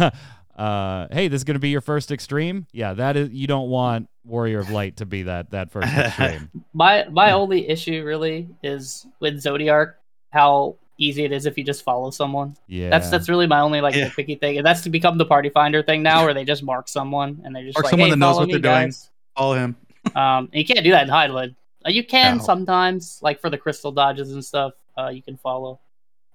uh, 0.57 1.07
hey, 1.11 1.27
this 1.27 1.39
is 1.39 1.43
gonna 1.43 1.59
be 1.59 1.69
your 1.69 1.81
first 1.81 2.11
extreme. 2.11 2.67
Yeah, 2.71 2.93
that 2.93 3.15
is. 3.17 3.29
You 3.31 3.47
don't 3.47 3.69
want 3.69 4.09
Warrior 4.25 4.59
of 4.59 4.69
Light 4.69 4.97
to 4.97 5.05
be 5.05 5.23
that 5.23 5.51
that 5.51 5.71
first 5.71 5.87
extreme. 5.97 6.49
My 6.73 7.05
my 7.09 7.31
only 7.31 7.67
issue 7.67 8.03
really 8.03 8.47
is 8.63 9.07
with 9.19 9.35
Zodiark, 9.41 9.93
how 10.31 10.75
easy 10.97 11.23
it 11.23 11.31
is 11.31 11.45
if 11.47 11.57
you 11.57 11.63
just 11.63 11.83
follow 11.83 12.11
someone. 12.11 12.55
Yeah, 12.67 12.89
That's 12.89 13.09
that's 13.09 13.27
really 13.29 13.47
my 13.47 13.61
only 13.61 13.81
like 13.81 13.95
Yeah. 13.95 14.09
nitpicky 14.09 14.39
thing, 14.39 14.57
and 14.57 14.65
that's 14.65 14.81
to 14.81 14.89
become 14.89 15.17
the 15.17 15.25
party 15.25 15.49
finder 15.49 15.81
thing 15.81 16.03
now, 16.03 16.25
where 16.25 16.33
they 16.33 16.45
just 16.45 16.61
mark 16.61 16.87
someone 16.87 17.41
and 17.43 17.55
they're 17.55 17.63
just 17.63 17.75
mark 17.77 17.85
like, 17.85 17.91
someone 17.91 18.07
hey, 18.09 18.11
that 18.11 18.17
knows 18.17 18.37
what 18.37 18.49
they're 18.49 18.59
doing. 18.59 18.87
guys. 18.87 19.09
Follow 19.37 19.55
him. 19.55 19.75
Um, 20.15 20.49
and 20.51 20.55
you 20.55 20.65
can't 20.65 20.83
do 20.83 20.89
that 20.91 21.03
in 21.07 21.13
Hydaelyn. 21.13 21.55
Uh, 21.85 21.89
you 21.91 22.03
can 22.03 22.37
No. 22.37 22.43
sometimes, 22.43 23.19
like 23.21 23.39
for 23.39 23.51
the 23.51 23.57
crystal 23.57 23.91
dodges 23.91 24.31
and 24.33 24.43
stuff. 24.43 24.73
Uh, 24.97 25.09
you 25.09 25.21
can 25.21 25.37
follow. 25.37 25.79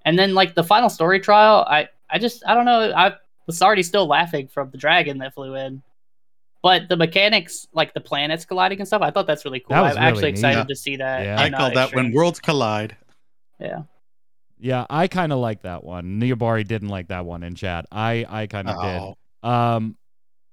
And 0.06 0.18
then 0.18 0.32
like 0.32 0.54
the 0.54 0.64
final 0.64 0.88
story 0.88 1.20
trial, 1.20 1.66
I 1.68 1.88
I 2.08 2.18
just 2.18 2.42
I 2.46 2.54
don't 2.54 2.64
know. 2.64 2.92
I 2.96 3.12
was 3.46 3.60
already 3.60 3.82
still 3.82 4.06
laughing 4.06 4.48
from 4.48 4.70
the 4.70 4.78
dragon 4.78 5.18
that 5.18 5.34
flew 5.34 5.54
in. 5.56 5.82
But 6.62 6.88
the 6.88 6.96
mechanics, 6.96 7.68
like 7.74 7.92
the 7.92 8.00
planets 8.00 8.44
colliding 8.44 8.78
and 8.80 8.88
stuff, 8.88 9.02
I 9.02 9.10
thought 9.10 9.26
that's 9.26 9.44
really 9.44 9.60
cool. 9.60 9.70
That 9.70 9.82
was 9.82 9.96
I'm 9.96 10.02
actually 10.04 10.22
neat. 10.22 10.38
excited 10.38 10.58
Yeah. 10.60 10.64
to 10.64 10.74
see 10.76 10.96
that. 10.96 11.22
Yeah. 11.24 11.40
I 11.40 11.46
in, 11.46 11.52
call 11.52 11.74
that 11.74 11.94
when 11.94 12.12
worlds 12.12 12.40
collide. 12.40 12.96
Yeah. 13.60 13.82
yeah. 14.58 14.86
I 14.90 15.06
kind 15.06 15.32
of 15.32 15.38
like 15.38 15.62
that 15.62 15.84
one. 15.84 16.18
Neobari 16.20 16.66
didn't 16.66 16.88
like 16.88 17.08
that 17.08 17.24
one 17.26 17.42
in 17.42 17.54
chat. 17.54 17.86
I 17.92 18.24
I 18.28 18.46
kind 18.46 18.68
of 18.68 18.80
did. 18.82 19.14
Oh, 19.44 19.48
Um, 19.48 19.96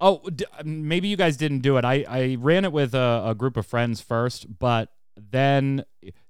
oh, 0.00 0.20
d- 0.30 0.44
maybe 0.64 1.08
you 1.08 1.16
guys 1.16 1.36
didn't 1.36 1.60
do 1.60 1.78
it. 1.78 1.84
I, 1.84 2.04
I 2.08 2.36
ran 2.38 2.64
it 2.64 2.72
with 2.72 2.94
a, 2.94 3.22
a 3.26 3.34
group 3.34 3.56
of 3.56 3.66
friends 3.66 4.00
first, 4.00 4.46
but 4.58 4.90
then 5.16 5.84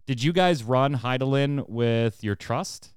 did 0.07 0.23
you 0.23 0.33
guys 0.33 0.63
run 0.63 0.95
Hydaelyn 0.97 1.69
with 1.69 2.23
your 2.25 2.37
trust? 2.37 2.94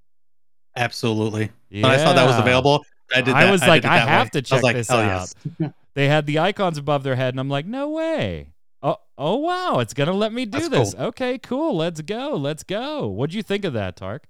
Absolutely. 0.78 1.52
When 1.72 1.86
I 1.86 1.98
saw 1.98 2.14
that 2.14 2.26
was 2.26 2.38
available, 2.40 2.86
I 3.14 3.22
did. 3.22 3.34
I 3.34 3.52
was 3.52 3.62
did 3.62 3.68
like, 3.68 3.86
I 3.86 3.98
have 3.98 4.28
way. 4.28 4.30
to 4.30 4.38
I 4.38 4.42
was 4.42 4.50
check 4.50 4.64
like, 4.64 4.76
this 4.76 4.88
hell 4.88 5.00
out. 5.00 5.34
yes. 5.60 5.72
They 5.94 6.08
had 6.08 6.26
the 6.28 6.40
icons 6.40 6.78
above 6.78 7.04
their 7.04 7.16
head, 7.16 7.34
and 7.34 7.40
I'm 7.40 7.50
like, 7.50 7.66
no 7.66 7.90
way. 7.90 8.50
Oh, 8.84 8.98
oh 9.18 9.38
wow, 9.38 9.80
it's 9.80 9.94
gonna 9.94 10.14
let 10.14 10.32
me 10.32 10.46
do 10.46 10.60
That's 10.60 10.70
this. 10.70 10.94
cool. 10.94 11.06
Okay, 11.08 11.38
cool. 11.40 11.76
Let's 11.76 12.02
go. 12.02 12.36
Let's 12.36 12.64
go. 12.64 13.08
What'd 13.08 13.34
you 13.34 13.42
think 13.44 13.66
of 13.66 13.74
that, 13.74 13.96
Tark? 13.96 14.28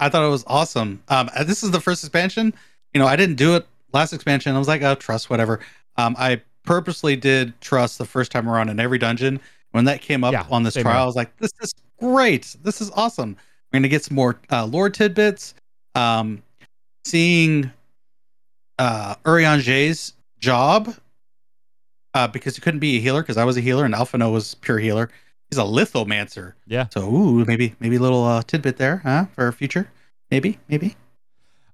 I 0.00 0.08
thought 0.08 0.24
it 0.24 0.30
was 0.30 0.44
awesome. 0.46 1.02
Um, 1.08 1.30
uh, 1.36 1.44
this 1.44 1.62
is 1.62 1.70
the 1.70 1.80
first 1.80 2.02
expansion. 2.02 2.54
You 2.94 3.00
know, 3.00 3.06
I 3.06 3.16
didn't 3.16 3.36
do 3.36 3.54
it 3.56 3.66
last 3.92 4.12
expansion. 4.12 4.54
I 4.54 4.58
was 4.58 4.66
like, 4.68 4.82
oh, 4.82 4.94
trust, 4.94 5.30
whatever. 5.30 5.60
Um, 5.96 6.16
I 6.18 6.40
purposely 6.64 7.14
did 7.16 7.58
trust 7.60 7.98
the 7.98 8.04
first 8.06 8.32
time 8.32 8.48
around 8.48 8.70
in 8.70 8.80
every 8.80 8.98
dungeon. 8.98 9.40
When 9.72 9.84
that 9.86 10.00
came 10.00 10.24
up 10.24 10.32
Yeah, 10.32 10.46
on 10.50 10.62
this 10.62 10.74
trial, 10.74 10.86
here. 10.94 11.02
I 11.02 11.04
was 11.04 11.16
like, 11.16 11.36
this 11.38 11.52
is 11.60 11.74
great. 11.98 12.56
This 12.62 12.80
is 12.80 12.90
awesome. 12.94 13.36
We're 13.74 13.78
gonna 13.80 13.88
get 13.88 14.04
some 14.04 14.14
more 14.14 14.38
uh, 14.52 14.66
lore 14.66 14.88
tidbits. 14.88 15.54
Um, 15.96 16.44
seeing 17.04 17.72
uh 18.78 19.16
Urianger's 19.24 20.12
job 20.38 20.94
uh 22.14 22.28
because 22.28 22.54
he 22.54 22.62
couldn't 22.62 22.78
be 22.78 22.98
a 22.98 23.00
healer 23.00 23.20
because 23.20 23.36
I 23.36 23.44
was 23.44 23.56
a 23.56 23.60
healer 23.60 23.84
and 23.84 23.92
Alphinaud 23.92 24.32
was 24.32 24.54
pure 24.54 24.78
healer. 24.78 25.10
He's 25.50 25.58
a 25.58 25.62
lithomancer. 25.62 26.52
Yeah. 26.68 26.86
So 26.92 27.12
ooh, 27.12 27.44
maybe 27.44 27.74
maybe 27.80 27.96
a 27.96 28.00
little 28.00 28.22
uh, 28.22 28.42
tidbit 28.42 28.76
there, 28.76 28.98
huh? 28.98 29.26
For 29.34 29.50
future. 29.50 29.90
Maybe, 30.30 30.60
maybe. 30.68 30.94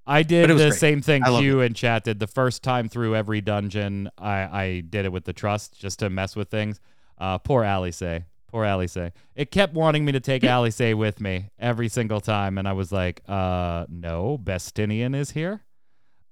I 0.06 0.22
did 0.22 0.48
it 0.48 0.54
the 0.54 0.68
great. 0.70 0.78
same 0.78 1.02
thing 1.02 1.22
I 1.22 1.28
loved 1.28 1.42
Q 1.42 1.60
and 1.60 1.76
chat 1.76 2.04
did. 2.04 2.18
The 2.18 2.26
first 2.26 2.62
time 2.62 2.88
through 2.88 3.14
every 3.14 3.42
dungeon, 3.42 4.10
I, 4.16 4.62
I 4.62 4.80
did 4.80 5.04
it 5.04 5.12
with 5.12 5.24
the 5.24 5.34
trust 5.34 5.78
just 5.78 5.98
to 5.98 6.08
mess 6.08 6.34
with 6.34 6.48
things. 6.48 6.80
Uh, 7.18 7.36
poor 7.36 7.62
Alice. 7.62 8.02
Poor 8.50 8.64
Alice. 8.64 8.96
It 9.34 9.50
kept 9.50 9.74
wanting 9.74 10.04
me 10.04 10.12
to 10.12 10.20
take 10.20 10.42
Alice 10.56 10.78
with 10.80 11.20
me 11.20 11.50
every 11.58 11.88
single 11.88 12.20
time, 12.20 12.58
and 12.58 12.66
I 12.66 12.72
was 12.72 12.90
like, 12.90 13.22
uh, 13.28 13.86
no, 13.88 14.38
Bestinian 14.42 15.14
is 15.14 15.30
here. 15.30 15.62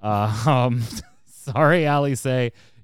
Uh, 0.01 0.43
um, 0.47 0.83
sorry, 1.27 1.87
Alice. 1.87 2.27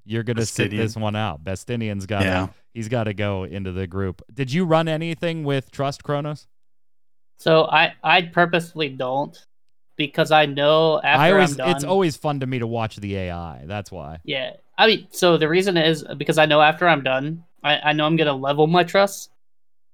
You're 0.07 0.23
gonna 0.23 0.45
sit 0.47 0.71
this 0.71 0.97
one 0.97 1.17
out. 1.17 1.43
Bestinian's 1.43 2.07
got 2.07 2.21
to 2.21 2.25
Yeah. 2.27 2.47
he's 2.75 2.89
got 2.89 3.05
to 3.05 3.15
go 3.15 3.45
into 3.45 3.73
the 3.73 3.87
group. 3.87 4.21
Did 4.33 4.53
you 4.53 4.65
run 4.67 4.87
anything 4.87 5.45
with 5.45 5.71
Trust 5.71 6.05
Kronos? 6.05 6.47
So 7.39 7.65
I 7.65 7.95
I 8.03 8.23
purposely 8.23 8.91
don't 8.91 9.37
because 9.97 10.31
I 10.31 10.47
know 10.47 11.01
after 11.03 11.23
I 11.23 11.33
always 11.33 11.53
I'm 11.53 11.57
done. 11.57 11.71
it's 11.71 11.85
always 11.85 12.17
fun 12.17 12.41
to 12.41 12.47
me 12.47 12.59
to 12.59 12.67
watch 12.67 12.97
the 12.97 13.17
AI. 13.17 13.63
That's 13.65 13.91
why. 13.91 14.19
Yeah, 14.25 14.53
I 14.77 14.87
mean, 14.89 15.07
so 15.11 15.37
the 15.39 15.49
reason 15.49 15.77
is 15.77 16.05
because 16.19 16.37
I 16.37 16.47
know 16.47 16.61
after 16.61 16.87
I'm 16.87 17.03
done, 17.03 17.45
I, 17.65 17.79
I 17.91 17.93
know 17.93 18.07
I'm 18.07 18.17
gonna 18.17 18.33
level 18.35 18.67
my 18.67 18.85
trust 18.85 19.31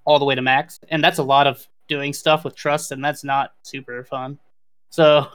all 0.04 0.18
the 0.18 0.24
way 0.24 0.34
to 0.34 0.42
max, 0.42 0.78
and 0.90 1.02
that's 1.02 1.18
a 1.18 1.22
lot 1.22 1.46
of 1.46 1.66
doing 1.88 2.12
stuff 2.12 2.44
with 2.44 2.54
trust, 2.56 2.92
and 2.92 3.02
that's 3.04 3.24
not 3.24 3.54
super 3.62 4.04
fun. 4.04 4.38
So 4.90 5.26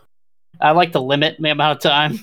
I 0.61 0.71
like 0.71 0.91
to 0.91 0.99
limit 0.99 1.37
the 1.39 1.49
amount 1.49 1.77
of 1.77 1.81
time 1.81 2.19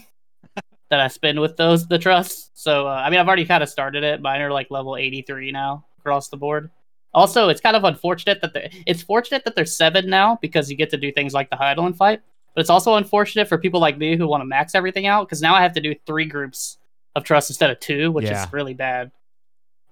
that 0.91 1.01
I 1.01 1.09
spend 1.09 1.41
with 1.41 1.57
those 1.57 1.87
the 1.89 1.99
trusts. 1.99 2.51
So 2.55 2.87
uh, 2.87 2.91
I 3.05 3.11
mean, 3.11 3.19
I've 3.19 3.27
already 3.27 3.47
kind 3.47 3.63
of 3.63 3.69
started 3.69 4.05
it. 4.05 4.21
Mine 4.21 4.41
are 4.43 4.53
like 4.53 4.71
level 4.71 4.97
83 4.97 5.51
now 5.51 5.85
across 5.99 6.29
the 6.29 6.37
board. 6.37 6.71
Also, 7.15 7.49
it's 7.49 7.61
kind 7.61 7.77
of 7.77 7.85
unfortunate 7.85 8.41
that 8.41 8.55
they 8.55 8.71
it's 8.87 9.03
fortunate 9.03 9.45
that 9.45 9.55
there's 9.55 9.75
seven 9.77 10.09
now 10.09 10.39
because 10.41 10.71
you 10.71 10.77
get 10.77 10.91
to 10.91 10.97
do 10.97 11.13
things 11.13 11.35
like 11.35 11.51
the 11.51 11.57
Hydaelyn 11.57 11.97
fight. 11.97 12.21
But 12.55 12.61
it's 12.61 12.71
also 12.71 12.95
unfortunate 12.95 13.49
for 13.49 13.57
people 13.57 13.81
like 13.81 13.97
me 13.97 14.17
who 14.17 14.27
want 14.29 14.43
to 14.43 14.47
max 14.47 14.75
everything 14.75 15.07
out 15.07 15.27
because 15.27 15.41
now 15.41 15.55
I 15.55 15.63
have 15.63 15.73
to 15.73 15.81
do 15.81 15.95
three 16.07 16.27
groups 16.27 16.79
of 17.17 17.25
trust 17.25 17.49
instead 17.51 17.71
of 17.71 17.81
two, 17.81 18.11
which 18.13 18.27
Yeah. 18.27 18.45
is 18.47 18.53
really 18.53 18.75
bad. 18.75 19.11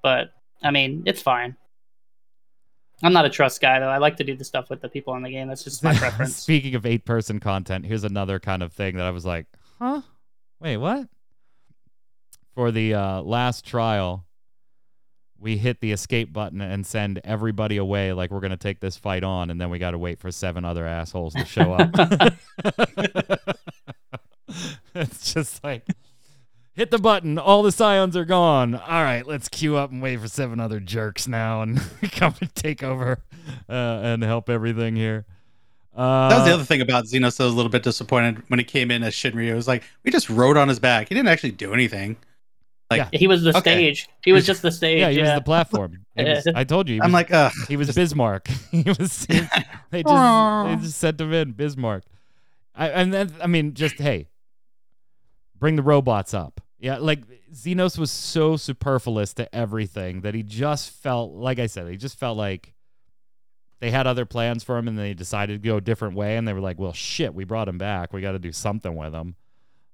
But 0.03 0.33
I 0.63 0.71
mean, 0.71 1.03
it's 1.07 1.23
fine. 1.23 1.57
I'm 3.03 3.13
not 3.13 3.25
a 3.25 3.31
trust 3.31 3.61
guy 3.61 3.79
though. 3.81 3.89
I 3.89 3.99
like 3.99 4.17
to 4.19 4.25
do 4.25 4.37
the 4.37 4.45
stuff 4.45 4.69
with 4.69 4.83
the 4.83 4.89
people 4.89 5.15
in 5.15 5.23
the 5.23 5.31
game. 5.31 5.49
That's 5.49 5.65
just 5.65 5.83
my 5.83 5.95
preference. 5.99 6.37
Speaking 6.37 6.75
of 6.75 6.85
eight 6.85 7.05
person 7.05 7.41
content, 7.41 7.87
here's 7.87 8.05
another 8.05 8.39
kind 8.39 8.63
of 8.63 8.73
thing 8.73 8.97
that 8.97 9.07
I 9.07 9.11
was 9.11 9.25
like, 9.25 9.47
huh? 9.79 10.03
Wait, 10.61 10.77
what? 10.77 11.09
For 12.55 12.71
the 12.71 12.95
uh, 12.95 13.23
last 13.23 13.65
trial, 13.65 14.27
we 15.39 15.57
hit 15.57 15.81
the 15.81 15.93
escape 15.93 16.33
button 16.33 16.61
and 16.61 16.87
send 16.87 17.21
everybody 17.25 17.79
away 17.79 18.13
like 18.13 18.31
we're 18.31 18.41
going 18.41 18.51
to 18.51 18.59
take 18.59 18.81
this 18.81 18.99
fight 18.99 19.25
on, 19.25 19.49
and 19.51 19.59
then 19.59 19.71
we 19.71 19.79
got 19.79 19.93
to 19.93 19.99
wait 19.99 20.19
for 20.21 20.31
seven 20.31 20.67
other 20.67 20.87
assholes 20.87 21.33
to 21.35 21.45
show 21.47 21.73
up. 21.73 21.91
it's 24.95 25.33
just 25.33 25.65
like, 25.65 25.87
hit 26.81 26.91
the 26.91 26.99
button, 26.99 27.37
all 27.39 27.63
the 27.63 27.71
scions 27.71 28.17
are 28.17 28.25
gone. 28.25 28.75
All 28.75 29.03
right, 29.05 29.27
let's 29.27 29.51
queue 29.51 29.77
up 29.77 29.91
and 29.93 30.01
wait 30.01 30.19
for 30.19 30.29
seven 30.29 30.59
other 30.61 30.81
jerks 30.81 31.29
now 31.29 31.61
and 31.61 31.79
come 32.13 32.35
and 32.41 32.55
take 32.55 32.83
over 32.83 33.19
uh, 33.69 33.73
and 33.73 34.23
help 34.23 34.49
everything 34.49 34.97
here. 34.97 35.27
Uh, 35.95 36.31
That 36.31 36.37
was 36.39 36.47
the 36.47 36.55
other 36.55 36.65
thing 36.65 36.81
about 36.81 37.05
Zenos. 37.05 37.39
I 37.39 37.45
was 37.45 37.53
a 37.53 37.57
little 37.57 37.69
bit 37.71 37.83
disappointed 37.83 38.43
when 38.49 38.59
he 38.59 38.65
came 38.65 38.91
in 38.91 39.03
as 39.03 39.13
Shinryu. 39.13 39.49
It 39.51 39.55
was 39.55 39.69
like 39.69 39.83
we 40.05 40.11
just 40.11 40.31
rode 40.31 40.57
on 40.57 40.69
his 40.69 40.79
back. 40.79 41.11
He 41.11 41.15
didn't 41.15 41.29
actually 41.29 41.51
do 41.51 41.75
anything. 41.75 42.17
Like 42.91 42.99
Yeah. 43.13 43.19
he 43.19 43.27
was 43.27 43.43
the 43.43 43.51
Okay. 43.51 43.61
stage. 43.75 44.09
He 44.25 44.33
was 44.33 44.47
just 44.47 44.63
the 44.63 44.73
stage. 44.73 45.01
Yeah, 45.01 45.09
Yeah, 45.09 45.13
he 45.17 45.21
was 45.21 45.35
the 45.35 45.41
platform. 45.43 46.07
Was- 46.17 46.47
I 46.55 46.65
told 46.65 46.89
you. 46.89 46.95
He 46.95 47.03
I'm 47.03 47.13
like, 47.13 47.31
ugh. 47.31 47.53
he 47.69 47.77
was 47.77 47.95
Bismarck. 47.95 48.49
he 48.71 48.85
was. 48.85 49.27
he- 49.27 49.41
they 49.91 50.03
just 50.03 50.67
they 50.67 50.77
just 50.87 50.99
sent 50.99 51.21
him 51.21 51.31
in 51.35 51.53
Bismarck. 51.53 52.05
I, 52.75 52.89
and 52.89 53.13
then 53.13 53.35
I 53.43 53.49
mean, 53.49 53.75
just 53.75 53.97
hey, 53.97 54.29
bring 55.59 55.77
the 55.77 55.83
robots 55.83 56.33
up. 56.33 56.63
Yeah, 56.81 56.97
like 56.99 57.21
Zenos 57.53 57.99
was 57.99 58.11
so 58.11 58.57
superfluous 58.57 59.35
to 59.35 59.55
everything 59.55 60.23
that 60.23 60.35
he 60.35 60.43
just 60.43 60.91
felt 60.91 61.33
like 61.33 61.59
I 61.59 61.67
said, 61.67 61.87
he 61.89 61.97
just 61.99 62.19
felt 62.19 62.37
like 62.39 62.73
they 63.81 63.91
had 63.91 64.07
other 64.07 64.25
plans 64.25 64.65
for 64.65 64.77
him 64.79 64.89
and 64.89 64.99
they 64.99 65.13
decided 65.15 65.63
to 65.63 65.69
go 65.69 65.77
a 65.77 65.81
different 65.81 66.15
way 66.15 66.37
and 66.37 66.47
they 66.49 66.53
were 66.53 66.61
like, 66.61 66.79
well, 66.79 66.93
shit, 66.93 67.35
we 67.35 67.45
brought 67.45 67.69
him 67.69 67.79
back. 67.79 68.13
We 68.13 68.21
got 68.23 68.33
to 68.33 68.39
do 68.39 68.53
something 68.53 68.95
with 68.97 69.13
him. 69.15 69.37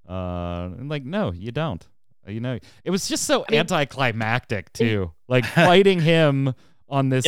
Uh, 0.08 0.70
and 0.78 0.88
like, 0.88 1.04
no, 1.04 1.32
you 1.32 1.50
don't. 1.52 1.84
You 2.26 2.40
know, 2.40 2.58
it 2.84 2.90
was 2.90 3.08
just 3.08 3.24
so 3.24 3.44
mean- 3.50 3.60
anticlimactic 3.60 4.72
too. 4.72 5.12
Like 5.28 5.44
fighting 5.44 6.00
him 6.00 6.54
on 6.88 7.08
this 7.08 7.24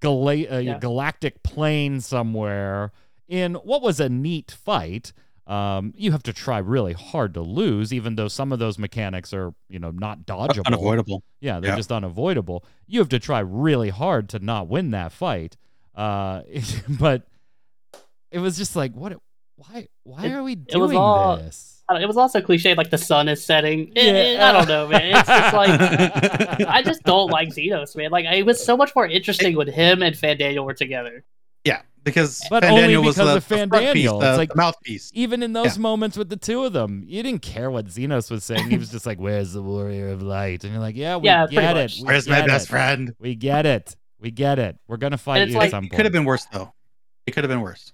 gala- 0.00 0.46
uh, 0.50 0.58
Yeah. 0.58 0.78
galactic 0.78 1.42
plane 1.42 2.00
somewhere 2.00 2.92
in 3.28 3.54
what 3.54 3.82
was 3.82 3.98
a 4.00 4.08
neat 4.08 4.50
fight. 4.52 5.12
Um, 5.46 5.92
you 5.96 6.12
have 6.12 6.22
to 6.24 6.32
try 6.32 6.58
really 6.58 6.92
hard 6.92 7.34
to 7.34 7.40
lose, 7.40 7.92
even 7.92 8.14
though 8.14 8.28
some 8.28 8.52
of 8.52 8.58
those 8.60 8.78
mechanics 8.78 9.32
are, 9.32 9.52
you 9.68 9.78
know, 9.80 9.90
not 9.90 10.20
dodgeable. 10.24 10.64
Unavoidable. 10.66 11.24
Yeah, 11.40 11.58
they're 11.60 11.70
Yeah. 11.70 11.76
just 11.76 11.90
unavoidable. 11.90 12.64
You 12.86 13.00
have 13.00 13.08
to 13.10 13.18
try 13.18 13.40
really 13.40 13.88
hard 13.90 14.28
to 14.30 14.38
not 14.38 14.68
win 14.68 14.92
that 14.92 15.10
fight. 15.12 15.56
Uh, 15.96 16.42
but 16.88 17.26
it 18.30 18.38
was 18.38 18.56
just 18.56 18.76
like, 18.76 18.92
what? 18.94 19.14
Why? 19.56 19.88
Why 20.04 20.26
It- 20.26 20.32
are 20.32 20.42
we 20.42 20.52
it 20.52 20.76
was 20.76 20.90
doing 20.90 20.96
all- 20.96 21.36
this? 21.36 21.68
It 22.00 22.06
was 22.06 22.16
also 22.16 22.40
cliche, 22.40 22.74
like 22.74 22.88
the 22.88 22.96
sun 22.96 23.28
is 23.28 23.44
setting. 23.44 23.92
Yeah. 23.94 24.48
I 24.48 24.52
don't 24.52 24.66
know, 24.68 24.88
man. 24.88 25.14
It's 25.14 25.28
just 25.28 25.54
like 25.54 25.78
I 26.68 26.80
just 26.82 27.02
don't 27.02 27.30
like 27.30 27.48
Zenos, 27.50 27.94
man. 27.96 28.10
Like 28.10 28.24
it 28.24 28.46
was 28.46 28.64
so 28.64 28.78
much 28.78 28.92
more 28.96 29.06
interesting 29.06 29.56
when 29.56 29.66
him 29.68 30.02
and 30.02 30.16
Fandaniel 30.16 30.64
were 30.64 30.72
together. 30.72 31.22
Yeah, 31.64 31.82
because 32.04 32.42
But 32.50 32.62
Fan 32.62 32.70
only 32.72 32.82
Daniel 32.82 33.02
was 33.04 33.16
because 33.16 33.30
the, 33.30 33.36
of 33.36 33.44
Fan 33.44 33.68
the 33.68 33.78
piece, 33.78 33.86
Daniel. 33.86 34.18
the, 34.18 34.28
It's 34.30 34.38
like- 34.38 34.48
the 34.50 34.56
mouthpiece. 34.56 35.10
Even 35.14 35.42
in 35.42 35.52
those 35.52 35.78
moments 35.78 36.16
with 36.16 36.28
the 36.28 36.36
two 36.36 36.64
of 36.64 36.72
them, 36.72 37.04
you 37.06 37.22
didn't 37.22 37.42
care 37.42 37.70
what 37.70 37.86
Zenos 37.86 38.30
was 38.30 38.44
saying. 38.44 38.70
He 38.70 38.76
was 38.78 38.90
just 38.90 39.06
like, 39.06 39.18
"Where's 39.18 39.52
the 39.52 39.62
warrior 39.62 40.08
of 40.08 40.22
light?" 40.22 40.64
And 40.64 40.72
you're 40.72 40.80
like, 40.82 40.96
"Yeah, 40.96 41.16
we 41.16 41.26
Yeah, 41.28 41.46
get 41.48 41.76
it. 41.76 41.92
We 41.98 42.04
Where's 42.04 42.28
my 42.28 42.36
get 42.40 42.46
best 42.48 42.66
it. 42.66 42.70
friend? 42.70 43.14
We 43.18 43.34
get 43.34 43.66
it. 43.66 43.96
We 44.20 44.30
get 44.30 44.58
it. 44.58 44.76
We're 44.88 44.96
gonna 44.98 45.18
fight 45.18 45.42
it's 45.42 45.52
you 45.52 45.58
like- 45.58 45.66
at 45.66 45.70
some 45.72 45.84
It 45.84 45.90
could 45.92 46.04
have 46.06 46.12
been 46.12 46.24
worse 46.24 46.46
though. 46.52 46.72
It 47.26 47.32
could 47.32 47.44
have 47.44 47.50
been 47.50 47.60
worse. 47.60 47.92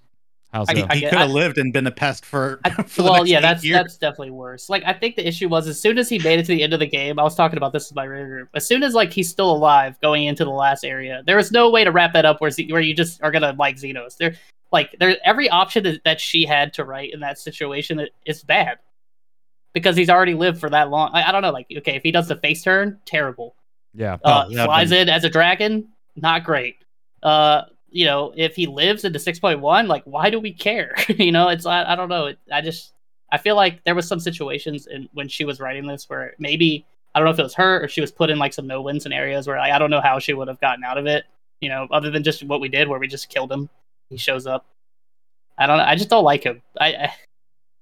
How 0.53 0.65
I- 0.67 0.73
so? 0.73 0.87
He 0.93 1.01
could 1.01 1.13
have 1.13 1.29
lived 1.29 1.57
and 1.59 1.71
been 1.71 1.85
a 1.85 1.91
pest 1.91 2.25
for. 2.25 2.59
I, 2.65 2.69
for 2.83 3.03
the 3.03 3.11
well, 3.11 3.13
next 3.19 3.29
yeah, 3.29 3.37
eight 3.37 3.41
that's 3.41 3.63
years. 3.63 3.77
that's 3.77 3.97
definitely 3.97 4.31
worse. 4.31 4.67
Like 4.69 4.83
I 4.85 4.93
think 4.93 5.15
the 5.15 5.27
issue 5.27 5.47
was 5.47 5.67
as 5.67 5.79
soon 5.79 5.97
as 5.99 6.09
he 6.09 6.17
made 6.19 6.39
it 6.39 6.43
to 6.47 6.53
the 6.55 6.63
end 6.63 6.73
of 6.73 6.79
the 6.79 6.87
game, 6.87 7.19
I 7.19 7.23
was 7.23 7.35
talking 7.35 7.57
about 7.57 7.71
this 7.73 7.89
with 7.89 7.95
my 7.95 8.05
rear 8.05 8.25
group. 8.27 8.49
As 8.55 8.65
soon 8.65 8.81
as 8.83 8.93
like 8.95 9.13
he's 9.13 9.29
still 9.29 9.51
alive 9.51 9.99
going 10.01 10.23
into 10.23 10.43
the 10.45 10.49
last 10.51 10.83
area, 10.83 11.21
there 11.27 11.37
is 11.37 11.51
no 11.51 11.69
way 11.69 11.83
to 11.83 11.91
wrap 11.91 12.13
that 12.13 12.25
up 12.25 12.41
where 12.41 12.51
where 12.69 12.81
you 12.81 12.95
just 12.95 13.21
are 13.21 13.31
gonna 13.31 13.53
like 13.59 13.75
Zenos. 13.77 14.17
There, 14.17 14.33
like 14.71 14.95
there, 14.99 15.17
every 15.23 15.49
option 15.49 15.83
that, 15.83 16.03
that 16.03 16.19
she 16.19 16.45
had 16.45 16.73
to 16.73 16.83
write 16.83 17.13
in 17.13 17.19
that 17.19 17.37
situation 17.37 17.99
i- 17.99 18.07
is 18.25 18.43
bad 18.43 18.77
because 19.73 19.95
he's 19.95 20.09
already 20.09 20.33
lived 20.33 20.59
for 20.59 20.69
that 20.71 20.89
long. 20.89 21.11
I, 21.13 21.23
I 21.29 21.31
don't 21.31 21.41
know, 21.43 21.51
like 21.51 21.67
okay, 21.77 21.95
if 21.95 22.03
he 22.03 22.11
does 22.11 22.27
the 22.27 22.35
face 22.37 22.63
turn, 22.63 22.99
terrible. 23.05 23.55
yeah. 23.93 24.17
Uh, 24.23 24.45
Oh, 24.49 24.65
flies 24.65 24.89
been- 24.89 25.01
in 25.07 25.09
as 25.09 25.23
a 25.25 25.29
dragon, 25.29 25.89
not 26.15 26.43
great. 26.43 26.77
Uh, 27.21 27.63
you 27.91 28.05
know, 28.05 28.33
if 28.35 28.55
he 28.55 28.67
lives 28.67 29.03
into 29.05 29.19
six 29.19 29.39
point 29.39 29.59
one, 29.59 29.87
like 29.87 30.03
why 30.03 30.29
do 30.29 30.39
we 30.39 30.53
care? 30.53 30.95
you 31.07 31.31
know, 31.31 31.49
it's 31.49 31.65
I, 31.65 31.93
I 31.93 31.95
don't 31.95 32.09
know. 32.09 32.27
It, 32.27 32.39
I 32.51 32.61
just 32.61 32.93
I 33.31 33.37
feel 33.37 33.55
like 33.55 33.83
there 33.83 33.95
was 33.95 34.07
some 34.07 34.19
situations 34.19 34.87
in 34.87 35.09
when 35.13 35.27
she 35.27 35.45
was 35.45 35.59
writing 35.59 35.87
this 35.87 36.09
where 36.09 36.33
maybe 36.39 36.85
I 37.13 37.19
don't 37.19 37.25
know 37.25 37.31
if 37.31 37.39
it 37.39 37.43
was 37.43 37.55
her 37.55 37.83
or 37.83 37.87
she 37.87 38.01
was 38.01 38.11
put 38.11 38.29
in 38.29 38.37
like 38.39 38.53
some 38.53 38.67
no 38.67 38.81
win 38.81 38.99
scenarios 38.99 39.47
where 39.47 39.57
like, 39.57 39.71
I 39.71 39.79
don't 39.79 39.89
know 39.89 40.01
how 40.01 40.19
she 40.19 40.33
would 40.33 40.47
have 40.47 40.59
gotten 40.61 40.83
out 40.83 40.97
of 40.97 41.05
it. 41.05 41.25
You 41.61 41.69
know, 41.69 41.87
other 41.91 42.09
than 42.09 42.23
just 42.23 42.43
what 42.43 42.61
we 42.61 42.69
did 42.69 42.87
where 42.87 42.99
we 42.99 43.07
just 43.07 43.29
killed 43.29 43.51
him. 43.51 43.69
He 44.09 44.17
shows 44.17 44.47
up. 44.47 44.65
I 45.57 45.67
don't 45.67 45.77
know. 45.77 45.83
I 45.83 45.95
just 45.95 46.09
don't 46.09 46.23
like 46.23 46.43
him. 46.43 46.61
I, 46.79 46.87
I 46.93 47.13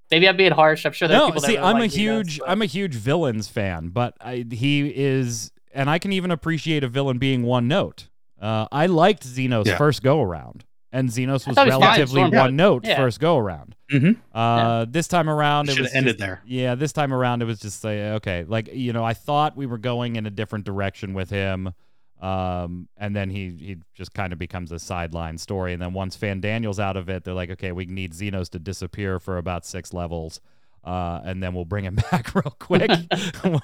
maybe 0.10 0.28
I'm 0.28 0.36
being 0.38 0.51
harsh. 0.51 0.86
I'm 0.86 0.93
sure 0.93 1.08
there 1.08 1.18
are 1.18 1.22
No, 1.22 1.26
people 1.28 1.41
that 1.41 1.47
see, 1.47 1.55
really 1.58 1.68
I'm 1.68 1.76
a 1.76 1.80
like 1.82 1.91
Zenos, 1.91 1.95
huge, 1.95 2.39
but- 2.39 2.49
I'm 2.49 2.62
a 2.62 2.66
huge 2.66 2.95
villains 2.95 3.47
fan, 3.47 3.89
but 3.89 4.16
I, 4.20 4.45
he 4.49 4.88
is, 4.95 5.51
and 5.74 5.89
I 5.89 5.99
can 5.99 6.12
even 6.12 6.32
appreciate 6.32 6.84
a 6.84 6.88
villain 6.88 7.18
being 7.18 7.43
one 7.43 7.68
note. 7.68 8.08
Uh, 8.42 8.68
I 8.72 8.86
liked 8.88 9.26
Zenos 9.28 9.66
Yeah. 9.66 9.78
first 9.78 10.04
go 10.04 10.22
around, 10.22 10.64
and 10.92 11.10
Zenos 11.10 11.48
was 11.48 11.56
thought 11.56 11.68
was 11.68 11.76
relatively 11.80 12.22
Storm. 12.22 12.32
one 12.32 12.56
note 12.56 12.86
Yeah. 12.86 12.98
first 12.98 13.20
go 13.20 13.38
around. 13.38 13.76
Mhm. 13.92 14.18
Uh, 14.34 14.86
this 14.90 15.08
time 15.08 15.30
around, 15.30 15.70
it 15.70 15.74
Should 15.74 15.82
was 15.84 15.92
have 15.94 15.98
ended 15.98 16.14
just- 16.16 16.20
there. 16.20 16.42
Yeah, 16.46 16.76
this 16.76 16.92
time 16.94 17.14
around 17.14 17.42
it 17.42 17.46
was 17.46 17.60
just 17.60 17.84
like 17.84 17.98
okay, 17.98 18.44
like 18.48 18.70
you 18.74 18.94
know, 18.94 19.04
I 19.04 19.14
thought 19.14 19.58
we 19.58 19.66
were 19.66 19.78
going 19.78 20.16
in 20.18 20.26
a 20.26 20.30
different 20.30 20.66
direction 20.66 21.14
with 21.14 21.30
him, 21.30 21.74
um, 22.22 22.90
and 22.98 23.16
then 23.16 23.30
he 23.30 23.52
he 23.60 23.78
just 23.96 24.14
kind 24.14 24.34
of 24.34 24.40
becomes 24.40 24.72
a 24.72 24.80
sideline 24.80 25.38
story. 25.38 25.74
And 25.74 25.82
then 25.82 25.94
once 25.94 26.16
Fandaniel's 26.18 26.80
out 26.80 26.98
of 26.98 27.10
it, 27.10 27.24
they're 27.24 27.34
like, 27.34 27.50
okay, 27.52 27.72
we 27.72 27.86
need 27.86 28.14
Zenos 28.14 28.50
to 28.52 28.60
disappear 28.60 29.20
for 29.20 29.38
about 29.38 29.66
six 29.66 29.94
levels, 29.94 30.42
uh, 30.84 31.22
and 31.24 31.42
then 31.42 31.54
we'll 31.54 31.66
bring 31.66 31.86
him 31.86 31.96
back 32.12 32.36
real 32.36 32.56
quick. 32.60 32.90
we'll, 33.44 33.62